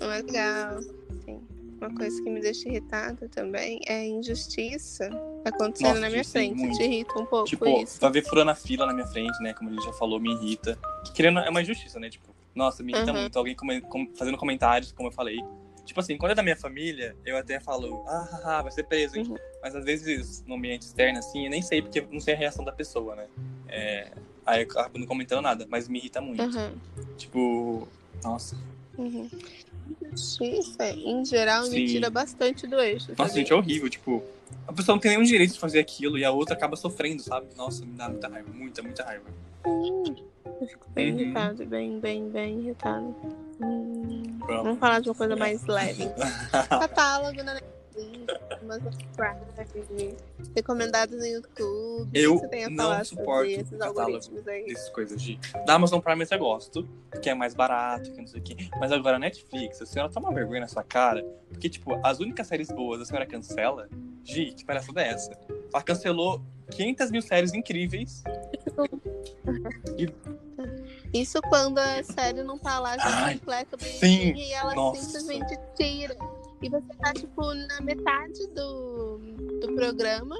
Não 0.00 0.10
é 0.12 0.22
legal. 0.22 0.80
Sim. 1.24 1.40
Uma 1.80 1.94
coisa 1.94 2.20
que 2.22 2.28
me 2.30 2.40
deixa 2.40 2.68
irritada 2.68 3.28
também 3.28 3.80
é 3.86 4.00
a 4.00 4.04
injustiça 4.04 5.08
acontecendo 5.44 5.88
Nossa, 5.90 6.00
na 6.00 6.10
minha 6.10 6.24
sim, 6.24 6.30
frente. 6.32 6.56
muito. 6.56 6.76
Te 6.76 6.82
irrita 6.82 7.12
um 7.20 7.24
pouco 7.26 7.46
tipo, 7.48 7.82
isso. 7.82 8.00
vai 8.00 8.10
ver 8.10 8.22
furando 8.26 8.50
a 8.50 8.54
fila 8.54 8.84
na 8.84 8.92
minha 8.92 9.06
frente, 9.06 9.40
né? 9.40 9.54
Como 9.54 9.70
gente 9.70 9.84
já 9.84 9.92
falou, 9.92 10.18
me 10.18 10.32
irrita. 10.32 10.76
Que 11.06 11.12
querendo, 11.12 11.38
é 11.38 11.48
uma 11.48 11.62
injustiça, 11.62 12.00
né? 12.00 12.10
Tipo, 12.10 12.34
nossa, 12.52 12.82
me 12.82 12.92
irrita 12.92 13.12
Uhum. 13.12 13.20
muito. 13.20 13.38
Alguém 13.38 13.54
com- 13.54 14.12
fazendo 14.16 14.36
comentários, 14.36 14.90
como 14.90 15.08
eu 15.08 15.12
falei. 15.12 15.38
Tipo 15.84 16.00
assim, 16.00 16.18
quando 16.18 16.32
é 16.32 16.34
da 16.34 16.42
minha 16.42 16.56
família, 16.56 17.16
eu 17.24 17.36
até 17.36 17.60
falo, 17.60 18.04
ah, 18.08 18.60
vai 18.62 18.72
ser 18.72 18.82
preso, 18.82 19.16
hein? 19.16 19.24
Uhum. 19.28 19.36
Mas 19.62 19.74
às 19.76 19.84
vezes, 19.84 20.44
no 20.46 20.56
ambiente 20.56 20.82
externo, 20.82 21.18
assim, 21.20 21.44
eu 21.44 21.50
nem 21.50 21.62
sei, 21.62 21.80
porque 21.80 22.00
eu 22.00 22.08
não 22.10 22.20
sei 22.20 22.34
a 22.34 22.36
reação 22.36 22.64
da 22.64 22.72
pessoa, 22.72 23.14
né? 23.14 23.26
É, 23.68 24.10
aí 24.48 24.62
eu 24.64 24.70
acabo 24.80 24.98
não 24.98 25.06
comentando 25.06 25.42
nada, 25.42 25.66
mas 25.68 25.88
me 25.88 25.98
irrita 25.98 26.20
muito. 26.20 26.42
Uhum, 26.42 26.72
Tipo, 27.16 27.88
nossa. 28.24 28.56
uhum. 28.96 29.28
Injustiça, 30.12 30.88
em 30.90 31.24
geral, 31.24 31.64
me 31.64 31.70
Sim. 31.70 31.86
tira 31.86 32.10
bastante 32.10 32.66
do 32.66 32.78
eixo. 32.80 33.12
Nossa, 33.16 33.34
gente, 33.34 33.52
é 33.52 33.56
horrível. 33.56 33.88
Tipo, 33.88 34.22
a 34.66 34.72
pessoa 34.72 34.94
não 34.96 35.00
tem 35.00 35.12
nenhum 35.12 35.22
direito 35.24 35.52
de 35.54 35.58
fazer 35.60 35.78
aquilo 35.78 36.18
e 36.18 36.24
a 36.24 36.30
outra 36.30 36.54
acaba 36.54 36.76
sofrendo, 36.76 37.22
sabe? 37.22 37.46
Nossa, 37.56 37.84
me 37.84 37.92
dá 37.92 38.08
muita 38.08 38.28
raiva, 38.28 38.48
muita, 38.52 38.82
muita 38.82 39.04
raiva. 39.04 39.24
Eu 39.64 40.66
fico 40.66 40.88
bem 40.90 41.12
Uhum. 41.12 41.20
irritada, 41.20 41.64
bem, 41.64 42.00
bem, 42.00 42.28
bem 42.30 42.60
irritada. 42.60 43.06
Hum, 43.60 44.38
vamos 44.46 44.78
falar 44.78 45.00
de 45.00 45.08
uma 45.08 45.14
coisa 45.14 45.36
mais 45.36 45.64
leve. 45.66 46.04
Catálogo 46.68 47.42
na 47.42 47.60
Netflix, 47.98 48.62
Amazon 48.62 48.92
Prime, 49.16 50.16
recomendados 50.54 51.18
no 51.18 51.26
YouTube. 51.26 52.10
Eu 52.12 52.40
não 52.70 53.04
suporto 53.04 53.50
esses 53.50 53.80
algoritmos 53.80 54.46
aí? 54.46 54.70
Essas 54.70 54.88
coisas 54.90 55.20
de. 55.20 55.38
Da 55.66 55.74
Amazon 55.74 56.00
Prime 56.00 56.24
eu 56.30 56.38
gosto, 56.38 56.88
que 57.22 57.28
é 57.28 57.34
mais 57.34 57.54
barato, 57.54 58.10
que 58.12 58.20
não 58.20 58.26
sei 58.26 58.40
o 58.40 58.42
quê. 58.42 58.56
Mas 58.78 58.92
agora 58.92 59.16
a 59.16 59.18
Netflix, 59.18 59.82
a 59.82 59.86
senhora 59.86 60.12
toma 60.12 60.32
vergonha 60.32 60.60
na 60.60 60.68
sua 60.68 60.84
cara, 60.84 61.24
porque, 61.48 61.68
tipo, 61.68 61.98
as 62.04 62.20
únicas 62.20 62.46
séries 62.46 62.68
boas 62.68 63.00
a 63.00 63.04
senhora 63.04 63.26
cancela. 63.26 63.88
Gi, 64.24 64.52
que 64.52 64.64
palhaçada 64.64 65.02
é 65.02 65.08
essa? 65.08 65.30
Ela 65.72 65.82
cancelou 65.82 66.42
500 66.70 67.10
mil 67.10 67.22
séries 67.22 67.54
incríveis. 67.54 68.22
Isso 71.12 71.40
quando 71.48 71.78
a 71.78 72.02
série 72.04 72.42
não 72.42 72.58
tá 72.58 72.78
lá 72.78 72.98
já 72.98 73.32
completa, 73.32 73.76
bonitinha, 73.76 74.34
e 74.36 74.52
ela 74.52 74.74
nossa. 74.74 75.00
simplesmente 75.02 75.58
tira. 75.74 76.14
E 76.60 76.68
você 76.68 76.88
tá, 77.00 77.12
tipo, 77.14 77.54
na 77.54 77.80
metade 77.80 78.46
do, 78.48 79.18
do 79.60 79.72
programa, 79.74 80.36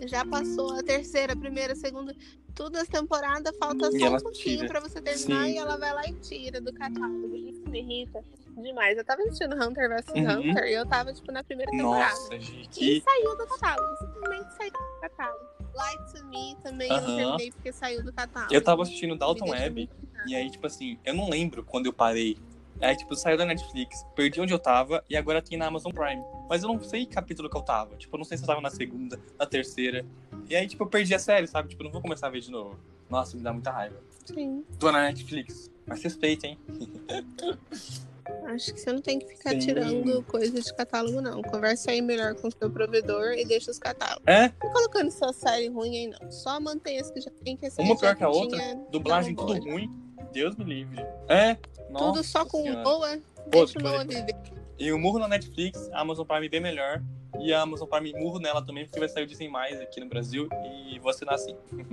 já 0.00 0.24
passou 0.24 0.72
a 0.74 0.82
terceira, 0.82 1.32
a 1.32 1.36
primeira, 1.36 1.72
a 1.72 1.76
segunda, 1.76 2.14
tudo 2.54 2.76
as 2.76 2.86
temporadas, 2.88 3.56
falta 3.56 3.88
E 3.88 3.98
só 3.98 4.14
um 4.14 4.20
pouquinho 4.20 4.56
tira. 4.58 4.68
pra 4.68 4.80
você 4.80 5.00
terminar 5.00 5.46
Sim. 5.46 5.52
e 5.54 5.56
ela 5.58 5.78
vai 5.78 5.94
lá 5.94 6.02
e 6.06 6.12
tira 6.20 6.60
do 6.60 6.72
catálogo. 6.74 7.34
Isso 7.34 7.62
me 7.70 7.80
irrita 7.80 8.22
demais. 8.54 8.98
Eu 8.98 9.04
tava 9.04 9.22
assistindo 9.22 9.54
Hunter 9.54 9.88
vs 9.88 10.08
Uhum. 10.14 10.50
Hunter 10.50 10.64
e 10.66 10.74
eu 10.74 10.86
tava, 10.86 11.12
tipo, 11.14 11.32
na 11.32 11.42
primeira 11.42 11.70
temporada. 11.72 12.10
Nossa, 12.10 12.38
Gi, 12.38 12.68
E 12.78 13.00
saiu 13.00 13.36
do 13.38 13.46
catálogo, 13.46 13.96
simplesmente 13.96 14.54
saiu 14.54 14.70
do 14.72 15.00
catálogo. 15.00 15.52
Light 15.74 16.12
to 16.12 16.26
Me 16.26 16.54
também 16.62 16.88
eu 16.90 17.00
não 17.00 17.08
Aham. 17.08 17.16
terminei 17.16 17.50
porque 17.52 17.72
saiu 17.72 18.04
do 18.04 18.12
catálogo. 18.12 18.52
Eu 18.52 18.62
tava 18.62 18.82
assistindo 18.82 19.16
Dalton 19.16 19.48
Web. 19.48 19.88
E 20.26 20.34
aí, 20.36 20.50
tipo 20.50 20.66
assim, 20.66 20.98
eu 21.02 21.14
não 21.14 21.30
lembro 21.30 21.64
quando 21.64 21.86
eu 21.86 21.92
parei. 21.94 22.36
Aí, 22.82 22.96
tipo, 22.96 23.14
saiu 23.14 23.38
da 23.38 23.46
Netflix, 23.46 24.04
perdi 24.16 24.40
onde 24.40 24.52
eu 24.52 24.58
tava 24.58 25.04
e 25.08 25.16
agora 25.16 25.40
tem 25.40 25.56
na 25.56 25.66
Amazon 25.66 25.92
Prime. 25.92 26.22
Mas 26.48 26.64
eu 26.64 26.68
não 26.68 26.82
sei 26.82 27.06
que 27.06 27.14
capítulo 27.14 27.48
que 27.48 27.56
eu 27.56 27.62
tava. 27.62 27.96
Tipo, 27.96 28.16
eu 28.16 28.18
não 28.18 28.24
sei 28.24 28.36
se 28.36 28.42
eu 28.42 28.46
tava 28.48 28.60
na 28.60 28.70
segunda, 28.70 29.18
na 29.38 29.46
terceira. 29.46 30.04
E 30.48 30.56
aí, 30.56 30.66
tipo, 30.66 30.82
eu 30.82 30.88
perdi 30.88 31.14
a 31.14 31.18
série, 31.18 31.46
sabe? 31.46 31.68
Tipo, 31.68 31.82
eu 31.82 31.84
não 31.84 31.92
vou 31.92 32.02
começar 32.02 32.26
a 32.26 32.30
ver 32.30 32.40
de 32.40 32.50
novo. 32.50 32.76
Nossa, 33.08 33.36
me 33.36 33.42
dá 33.42 33.52
muita 33.52 33.70
raiva. 33.70 34.00
Sim. 34.24 34.64
Tô 34.78 34.90
na 34.90 35.02
Netflix. 35.04 35.70
Mas 35.86 36.02
respeita, 36.02 36.46
hein? 36.46 36.58
Acho 38.46 38.72
que 38.72 38.80
você 38.80 38.92
não 38.92 39.00
tem 39.00 39.18
que 39.18 39.26
ficar 39.26 39.50
Sim. 39.50 39.58
tirando 39.58 40.22
coisa 40.24 40.60
de 40.60 40.74
catálogo, 40.74 41.20
não. 41.20 41.42
Conversa 41.42 41.90
aí 41.90 42.00
melhor 42.00 42.34
com 42.34 42.48
o 42.48 42.50
seu 42.52 42.70
provedor 42.70 43.32
e 43.32 43.44
deixa 43.44 43.70
os 43.70 43.78
catálogos. 43.78 44.22
É, 44.26 44.52
Não 44.62 44.72
colocando 44.72 45.10
sua 45.10 45.32
série 45.32 45.68
ruim 45.68 45.96
aí, 45.96 46.06
não. 46.08 46.30
Só 46.30 46.60
mantém 46.60 47.00
as 47.00 47.10
que 47.10 47.20
já 47.20 47.30
tem 47.44 47.56
que 47.56 47.66
essa 47.66 47.82
uma 47.82 47.94
já 47.94 48.00
pior 48.00 48.16
que 48.16 48.24
a 48.24 48.28
outra. 48.28 48.58
tinha 48.58 48.74
Dublagem 48.90 49.34
tudo 49.34 49.52
ruim. 49.60 49.90
Deus 50.32 50.56
me 50.56 50.64
livre. 50.64 51.04
É, 51.28 51.56
nossa 51.90 52.06
Tudo 52.06 52.24
só 52.24 52.44
com 52.44 52.62
Senhora. 52.62 52.82
boa. 52.82 53.18
Pô, 53.50 53.64
Deixa 53.64 53.78
o 53.78 53.86
aí. 53.86 54.06
viver. 54.06 54.36
E 54.78 54.92
o 54.92 54.98
murro 54.98 55.18
na 55.18 55.28
Netflix, 55.28 55.88
a 55.92 56.00
Amazon 56.00 56.26
Prime 56.26 56.48
bem 56.48 56.60
melhor. 56.60 57.02
E 57.40 57.52
a 57.52 57.62
Amazon 57.62 57.88
Prime 57.88 58.12
murro 58.14 58.38
nela 58.38 58.64
também, 58.64 58.84
porque 58.84 58.98
vai 58.98 59.08
sair 59.08 59.24
o 59.24 59.26
Disney 59.26 59.48
Mais 59.48 59.80
aqui 59.80 60.00
no 60.00 60.08
Brasil. 60.08 60.48
E 60.90 60.98
vou 60.98 61.10
assinar 61.10 61.34
assim. 61.34 61.56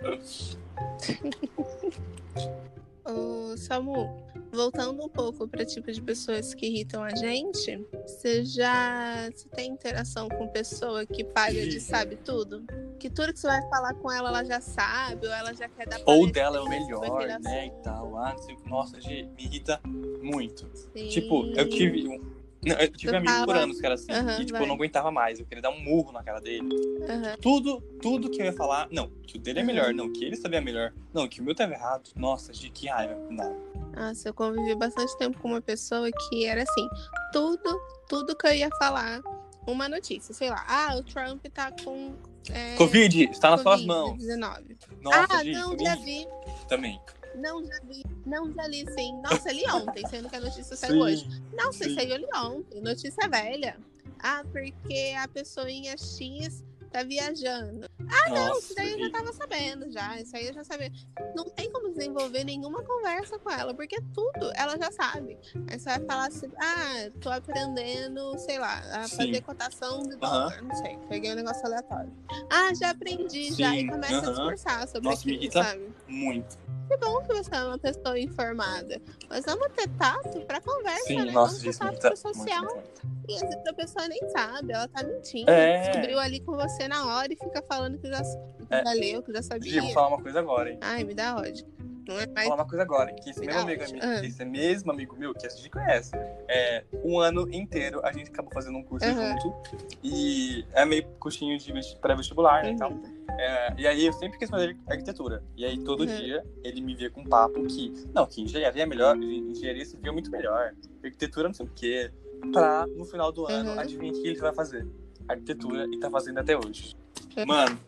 Ô, 3.04 3.56
Samu, 3.56 4.24
voltando 4.52 5.02
um 5.02 5.08
pouco 5.08 5.48
para 5.48 5.64
tipo 5.64 5.90
de 5.90 6.02
pessoas 6.02 6.54
que 6.54 6.66
irritam 6.66 7.02
a 7.02 7.14
gente, 7.14 7.84
você 8.06 8.44
já 8.44 9.30
você 9.30 9.48
tem 9.48 9.70
interação 9.70 10.28
com 10.28 10.48
pessoa 10.48 11.06
que 11.06 11.24
paga 11.24 11.66
de 11.66 11.80
sabe 11.80 12.16
tudo? 12.16 12.64
Que 12.98 13.08
tudo 13.08 13.32
que 13.32 13.38
você 13.38 13.46
vai 13.46 13.62
falar 13.68 13.94
com 13.94 14.12
ela, 14.12 14.28
ela 14.28 14.44
já 14.44 14.60
sabe, 14.60 15.26
ou 15.26 15.32
ela 15.32 15.54
já 15.54 15.68
quer 15.68 15.88
dar 15.88 16.00
Ou 16.04 16.30
dela 16.30 16.58
é 16.58 16.60
o 16.60 16.68
melhor, 16.68 17.26
né? 17.40 17.66
E 17.66 17.82
tal. 17.82 18.16
Ah. 18.18 18.36
Nossa, 18.66 18.98
me 18.98 19.28
irrita 19.38 19.80
muito. 19.84 20.68
Sim. 20.92 21.08
Tipo, 21.08 21.46
eu 21.46 21.68
tive 21.68 22.08
um. 22.08 22.39
Não, 22.64 22.76
eu 22.76 22.88
tive 22.92 23.12
um 23.14 23.16
amigo 23.16 23.44
por 23.46 23.56
anos 23.56 23.80
que 23.80 23.86
era 23.86 23.94
assim. 23.94 24.12
Aham, 24.12 24.34
e, 24.34 24.44
tipo, 24.44 24.52
vai. 24.52 24.62
eu 24.62 24.66
não 24.66 24.74
aguentava 24.74 25.10
mais. 25.10 25.40
Eu 25.40 25.46
queria 25.46 25.62
dar 25.62 25.70
um 25.70 25.80
murro 25.80 26.12
na 26.12 26.22
cara 26.22 26.40
dele. 26.40 26.68
Aham. 27.08 27.36
Tudo, 27.40 27.80
tudo 28.02 28.28
que 28.30 28.40
eu 28.42 28.46
ia 28.46 28.52
falar. 28.52 28.86
Não, 28.90 29.08
que 29.26 29.38
o 29.38 29.40
dele 29.40 29.60
é 29.60 29.62
Uhum. 29.62 29.66
melhor. 29.66 29.94
Não, 29.94 30.12
que 30.12 30.24
ele 30.24 30.36
sabia 30.36 30.60
melhor. 30.60 30.92
Não, 31.14 31.26
que 31.26 31.40
o 31.40 31.44
meu 31.44 31.54
tava 31.54 31.72
errado. 31.72 32.10
Nossa, 32.16 32.52
de 32.52 32.68
que 32.68 32.86
raiva. 32.86 33.14
Não. 33.30 33.56
Nossa, 33.96 34.28
eu 34.28 34.34
convivi 34.34 34.74
bastante 34.76 35.16
tempo 35.16 35.38
com 35.40 35.48
uma 35.48 35.60
pessoa 35.60 36.08
que 36.12 36.44
era 36.46 36.62
assim, 36.62 36.88
tudo, 37.32 37.80
tudo 38.08 38.36
que 38.36 38.46
eu 38.46 38.52
ia 38.54 38.68
falar, 38.78 39.20
uma 39.66 39.88
notícia, 39.88 40.32
sei 40.32 40.48
lá, 40.48 40.64
ah, 40.68 40.96
o 40.96 41.02
Trump 41.02 41.44
tá 41.52 41.72
com 41.84 42.14
é, 42.50 42.76
Covid, 42.76 43.24
está 43.30 43.50
nas 43.50 43.62
suas 43.62 43.84
mãos. 43.84 44.12
Covid-19. 44.22 44.76
Nossa, 45.02 45.26
Ah, 45.34 45.44
gente, 45.44 45.58
não, 45.58 45.78
já 45.78 45.96
vi, 45.96 46.26
também. 46.68 47.00
Não, 47.40 47.64
já 47.64 47.80
vi, 47.84 48.02
não, 48.26 48.52
já 48.52 48.66
li 48.66 48.86
sim. 48.92 49.20
Nossa, 49.22 49.52
li 49.52 49.64
ontem, 49.70 50.06
sendo 50.06 50.28
que 50.28 50.36
a 50.36 50.40
notícia 50.40 50.76
saiu 50.76 50.94
Sim. 50.94 51.00
hoje. 51.00 51.42
Nossa, 51.52 51.84
sim. 51.84 51.90
isso 51.90 52.00
aí 52.00 52.10
eu 52.10 52.18
li 52.18 52.28
ontem, 52.36 52.80
notícia 52.80 53.28
velha. 53.28 53.76
Ah, 54.18 54.44
porque 54.52 55.14
a 55.18 55.26
pessoinha 55.26 55.96
X 55.96 56.62
tá 56.90 57.02
viajando. 57.02 57.88
Não, 57.98 58.34
Nossa, 58.34 58.60
isso 58.60 58.74
daí 58.74 58.92
eu 58.92 58.98
já 58.98 59.10
tava 59.10 59.32
sabendo 59.32 59.90
já. 59.90 60.20
Isso 60.20 60.36
aí 60.36 60.46
eu 60.48 60.54
já 60.54 60.64
sabia. 60.64 60.90
Não 61.34 61.44
tem 61.44 61.70
como 61.70 61.90
desenvolver 61.92 62.44
nenhuma 62.44 62.82
conversa 62.82 63.38
com 63.38 63.50
ela, 63.50 63.72
porque 63.74 64.00
tudo 64.12 64.50
ela 64.54 64.76
já 64.78 64.90
sabe. 64.90 65.38
Aí 65.68 65.78
você 65.78 65.84
vai 65.84 66.00
falar 66.00 66.26
assim, 66.26 66.50
ah, 66.58 67.10
tô 67.20 67.30
aprendendo, 67.30 68.38
sei 68.38 68.58
lá, 68.58 68.78
a 68.92 69.08
Sim. 69.08 69.16
fazer 69.16 69.40
cotação 69.42 70.02
de 70.02 70.16
dólar. 70.16 70.62
Não 70.62 70.74
sei, 70.76 70.98
peguei 71.08 71.32
um 71.32 71.36
negócio 71.36 71.64
aleatório. 71.66 72.12
Ah, 72.50 72.74
já 72.74 72.90
aprendi, 72.90 73.52
já. 73.54 73.74
E 73.74 73.80
Sim, 73.80 73.86
começa 73.88 74.26
a 74.26 74.30
discursar 74.30 74.88
sobre 74.88 75.08
Nossa, 75.08 75.22
aquilo, 75.22 75.52
sabe? 75.52 75.94
muito. 76.08 76.58
Que 76.90 76.96
bom 76.96 77.22
que 77.22 77.28
você 77.34 77.54
é 77.54 77.62
uma 77.62 77.78
pessoa 77.78 78.18
informada. 78.18 79.00
Mas 79.28 79.44
vamos 79.44 79.68
ter 79.76 79.88
tato 79.90 80.40
pra 80.40 80.60
conversa, 80.60 81.04
Sim, 81.04 81.24
né? 81.24 81.30
nossa, 81.30 81.52
vamos 81.56 81.78
ter 81.78 81.78
tato 81.78 82.00
pro 82.00 82.16
social. 82.16 82.64
muito, 82.64 82.74
muito. 82.74 83.20
E 83.28 83.34
às 83.36 83.42
vezes 83.42 83.66
a 83.68 83.72
pessoa 83.72 84.08
nem 84.08 84.28
sabe, 84.30 84.72
ela 84.72 84.88
tá 84.88 85.04
mentindo. 85.04 85.48
É. 85.48 85.82
Descobriu 85.88 86.18
ali 86.18 86.40
com 86.40 86.56
você 86.56 86.79
na 86.88 87.06
hora 87.16 87.32
e 87.32 87.36
fica 87.36 87.62
falando 87.62 87.98
que 87.98 88.08
já, 88.08 88.22
que 88.22 88.74
É. 88.74 88.84
já 88.84 88.92
leu, 88.92 89.22
que 89.22 89.32
já 89.32 89.42
sabia. 89.42 89.80
vou 89.82 89.92
falar 89.92 90.08
uma 90.08 90.22
coisa 90.22 90.38
agora, 90.40 90.70
hein? 90.70 90.78
Ai, 90.80 91.04
me 91.04 91.14
dá 91.14 91.36
ódio. 91.36 91.66
Não 92.08 92.18
é 92.18 92.24
Vou 92.26 92.34
mais. 92.34 92.48
falar 92.48 92.62
uma 92.62 92.68
coisa 92.68 92.82
agora, 92.82 93.12
que 93.14 93.30
esse 93.30 93.38
Me 93.40 93.46
mesmo 93.46 93.60
amigo, 93.60 93.84
ami- 93.84 94.00
Ah. 94.02 94.24
esse 94.24 94.44
mesmo 94.44 94.90
amigo 94.90 95.16
meu, 95.16 95.32
que 95.32 95.46
a 95.46 95.50
gente 95.50 95.70
conhece, 95.70 96.10
é, 96.48 96.82
um 97.04 97.20
ano 97.20 97.48
inteiro 97.54 98.00
a 98.04 98.10
gente 98.10 98.30
acabou 98.30 98.50
fazendo 98.52 98.78
um 98.78 98.82
curso 98.82 99.06
Aham. 99.06 99.38
junto. 99.40 99.54
E 100.02 100.64
é 100.72 100.84
meio 100.84 101.04
cursinho 101.20 101.56
de 101.56 101.72
vesti- 101.72 101.96
pré-vestibular, 102.00 102.64
né? 102.64 102.70
e. 102.70 102.94
Uhum. 102.94 103.20
É, 103.38 103.74
e 103.78 103.86
aí 103.86 104.06
eu 104.06 104.12
sempre 104.14 104.38
quis 104.38 104.50
fazer 104.50 104.76
arquitetura. 104.88 105.42
E 105.56 105.64
aí 105.64 105.78
todo 105.78 106.00
Uhum. 106.00 106.06
dia 106.06 106.42
ele 106.64 106.80
me 106.80 106.94
via 106.96 107.10
com 107.10 107.20
um 107.20 107.24
papo 107.28 107.62
que, 107.66 107.92
não, 108.12 108.26
que 108.26 108.42
engenharia 108.42 108.82
é 108.82 108.86
melhor, 108.86 109.16
engenharia 109.16 109.84
se 109.84 109.96
via 109.96 110.12
muito 110.12 110.30
melhor, 110.32 110.72
arquitetura 111.04 111.48
não 111.48 111.54
sei 111.54 111.66
o 111.66 111.70
quê. 111.76 112.10
Pra 112.52 112.86
no 112.86 113.04
final 113.04 113.30
do 113.30 113.46
ano, 113.46 113.70
Uhum. 113.72 113.78
adivinha 113.78 114.10
o 114.12 114.14
que 114.20 114.26
ele 114.26 114.40
vai 114.40 114.52
fazer? 114.54 114.84
Arquitetura 115.30 115.86
e 115.86 115.98
tá 115.98 116.10
fazendo 116.10 116.38
até 116.38 116.56
hoje. 116.56 116.94
Uhum. 117.36 117.46
Mano, 117.46 117.80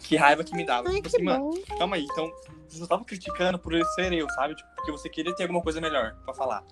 que 0.00 0.16
raiva 0.16 0.44
que 0.44 0.54
me 0.54 0.64
dava. 0.64 0.88
Ai, 0.88 0.96
tipo 0.96 1.08
assim, 1.08 1.22
mano, 1.22 1.50
calma 1.78 1.96
aí, 1.96 2.04
então 2.04 2.32
você 2.68 2.78
só 2.78 2.86
tava 2.86 3.04
criticando 3.04 3.58
por 3.58 3.72
ele 3.72 3.84
ser 3.86 4.12
eu, 4.12 4.28
sabe? 4.30 4.54
Tipo, 4.54 4.68
porque 4.76 4.92
você 4.92 5.08
queria 5.08 5.34
ter 5.34 5.44
alguma 5.44 5.62
coisa 5.62 5.80
melhor 5.80 6.16
pra 6.24 6.34
falar. 6.34 6.64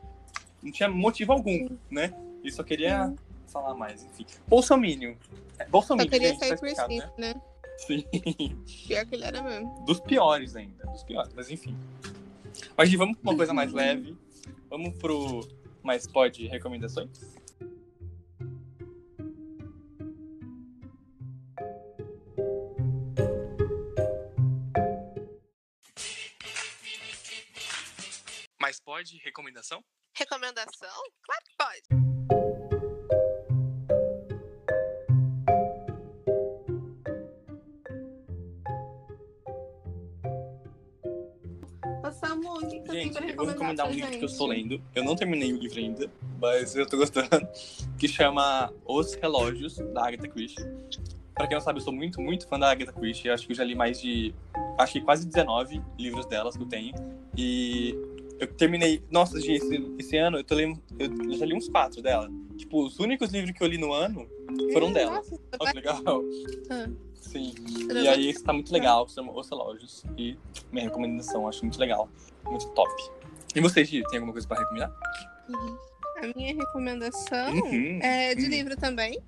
Não 0.62 0.72
tinha 0.72 0.88
motivo 0.88 1.32
algum, 1.32 1.68
né? 1.90 2.12
E 2.42 2.50
só 2.50 2.62
queria 2.62 3.14
falar 3.48 3.74
mais, 3.74 4.04
enfim. 4.04 4.26
Bolsominion. 4.46 5.14
É, 5.58 5.64
Só 5.64 5.70
Bolsominion, 5.70 6.10
queria 6.10 6.28
gente, 6.28 6.40
tá 6.40 6.46
sair 6.46 6.58
por 6.58 6.66
explicado, 6.66 6.92
cima, 6.92 7.12
né? 7.18 7.34
né? 7.34 7.40
Sim. 7.78 8.04
Pior 8.86 9.06
que 9.06 9.14
ele 9.14 9.24
era 9.24 9.42
mesmo. 9.42 9.84
Dos 9.84 10.00
piores 10.00 10.56
ainda. 10.56 10.84
Dos 10.86 11.02
piores, 11.04 11.32
mas 11.34 11.50
enfim. 11.50 11.76
Mas 12.76 12.92
vamos 12.94 13.16
pra 13.18 13.30
uma 13.30 13.36
coisa 13.36 13.54
mais 13.54 13.72
leve. 13.72 14.16
Vamos 14.68 14.96
pro 14.98 15.46
mais 15.82 16.06
pode 16.06 16.46
recomendações? 16.46 17.37
Pode 28.88 29.18
recomendação? 29.18 29.84
Recomendação? 30.16 30.88
Claro 31.22 31.44
que 31.44 31.52
pode. 31.58 31.82
Samu, 42.18 42.54
o 42.54 42.66
que, 42.66 42.80
tem 42.80 43.02
Gente, 43.02 43.12
pra 43.12 43.28
eu 43.28 43.36
vou 43.36 43.44
recomendar 43.44 43.86
recomendar 43.86 43.86
um 43.88 43.90
livro 43.90 44.10
que 44.10 44.24
eu 44.24 44.24
estou 44.24 44.46
lendo. 44.46 44.82
Eu 44.94 45.04
não 45.04 45.14
terminei 45.14 45.52
o 45.52 45.58
livro 45.58 45.78
ainda, 45.78 46.10
mas 46.40 46.74
eu 46.74 46.88
tô 46.88 46.96
gostando. 46.96 47.46
Que 47.98 48.08
chama 48.08 48.72
Os 48.86 49.12
Relógios, 49.12 49.76
da 49.92 50.06
Agatha 50.06 50.28
Christie. 50.28 50.64
Pra 51.34 51.46
quem 51.46 51.56
não 51.56 51.60
sabe, 51.60 51.78
eu 51.78 51.84
sou 51.84 51.92
muito, 51.92 52.22
muito 52.22 52.48
fã 52.48 52.58
da 52.58 52.70
Agatha 52.70 52.94
Christie. 52.94 53.28
Eu 53.28 53.34
acho 53.34 53.46
que 53.46 53.52
eu 53.52 53.56
já 53.56 53.64
li 53.64 53.74
mais 53.74 54.00
de. 54.00 54.34
Acho 54.78 54.94
que 54.94 55.02
quase 55.02 55.26
19 55.26 55.82
livros 55.98 56.24
delas 56.24 56.56
que 56.56 56.62
eu 56.62 56.66
tenho. 56.66 56.94
E 57.36 58.07
eu 58.38 58.46
terminei. 58.46 59.02
Nossa, 59.10 59.40
gente, 59.40 59.62
esse, 59.64 59.94
esse 59.98 60.16
ano 60.16 60.38
eu, 60.38 60.44
tô 60.44 60.54
lendo, 60.54 60.80
eu 60.98 61.32
já 61.36 61.44
li 61.46 61.54
uns 61.54 61.68
quatro 61.68 62.00
dela. 62.02 62.30
Tipo, 62.56 62.84
os 62.84 62.98
únicos 62.98 63.30
livros 63.30 63.52
que 63.56 63.62
eu 63.62 63.66
li 63.68 63.78
no 63.78 63.92
ano 63.92 64.28
foram 64.72 64.92
dela. 64.92 65.16
Nossa, 65.16 65.38
Olha 65.60 65.70
que 65.70 65.76
legal. 65.76 66.22
Ah. 66.70 66.88
Sim. 67.14 67.52
E 67.92 68.08
aí 68.08 68.28
esse 68.30 68.42
tá 68.42 68.52
muito 68.52 68.72
legal, 68.72 69.06
se 69.08 69.14
chama 69.16 69.32
Os 69.32 69.48
Relógios. 69.48 70.04
E 70.16 70.36
minha 70.72 70.84
recomendação, 70.86 71.46
acho 71.48 71.62
muito 71.62 71.78
legal. 71.78 72.08
Muito 72.44 72.66
top. 72.70 72.90
E 73.54 73.60
você, 73.60 73.84
Gi, 73.84 74.02
tem 74.08 74.16
alguma 74.18 74.32
coisa 74.32 74.46
pra 74.48 74.58
recomendar? 74.58 74.90
Uhum. 75.48 75.76
A 76.22 76.36
minha 76.36 76.54
recomendação 76.54 77.52
Uhum. 77.54 77.98
é 78.02 78.34
de 78.34 78.44
Uhum. 78.44 78.48
livro 78.48 78.76
também. 78.76 79.20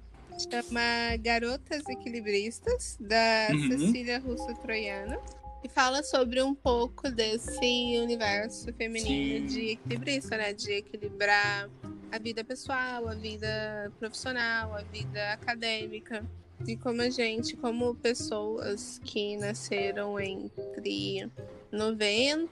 Chama 0.50 1.16
Garotas 1.20 1.82
Equilibristas, 1.88 2.96
da 3.00 3.48
Uhum. 3.52 3.68
Cecília 3.78 4.18
Russo 4.18 4.54
Troiano. 4.62 5.18
E 5.62 5.68
fala 5.68 6.02
sobre 6.02 6.42
um 6.42 6.54
pouco 6.54 7.10
desse 7.10 7.98
universo 8.02 8.72
feminino 8.72 9.48
Sim. 9.48 9.54
de 9.54 9.70
equilibrista, 9.72 10.36
né? 10.36 10.52
De 10.54 10.72
equilibrar 10.72 11.68
a 12.10 12.18
vida 12.18 12.42
pessoal, 12.42 13.06
a 13.06 13.14
vida 13.14 13.92
profissional, 13.98 14.74
a 14.74 14.82
vida 14.82 15.32
acadêmica. 15.32 16.24
E 16.66 16.76
como 16.76 17.02
a 17.02 17.10
gente, 17.10 17.56
como 17.56 17.94
pessoas 17.94 19.00
que 19.04 19.36
nasceram 19.36 20.18
entre 20.18 21.30
90 21.72 22.50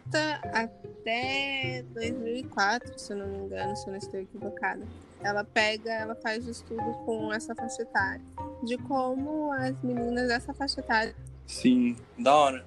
até 0.52 1.85
2004, 1.93 2.98
se 2.98 3.12
eu 3.12 3.16
não 3.18 3.26
me 3.26 3.39
engano, 3.39 3.76
se 3.76 3.86
eu 3.86 3.93
não 3.93 3.98
estou 3.98 4.20
equivocada. 4.20 4.86
Ela 5.20 5.44
pega, 5.44 5.93
ela 5.93 6.14
faz 6.14 6.47
o 6.47 6.51
estudo 6.51 6.93
com 7.05 7.32
essa 7.32 7.55
faixa 7.55 7.82
etária, 7.82 8.24
de 8.62 8.78
como 8.78 9.51
as 9.52 9.74
meninas 9.82 10.28
dessa 10.28 10.55
faixa 10.55 10.80
etária 10.80 11.14
Sim, 11.48 11.97
da 12.18 12.35
hora. 12.35 12.64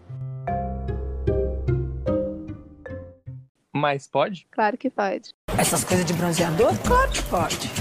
Mas 3.82 4.08
pode? 4.08 4.46
Claro 4.52 4.78
que 4.78 4.92
pode. 4.92 5.34
Essas 5.58 5.84
coisas 5.84 6.06
de 6.06 6.14
bronzeador? 6.14 6.72
Claro 6.86 7.12
que 7.12 7.24
pode. 7.24 7.81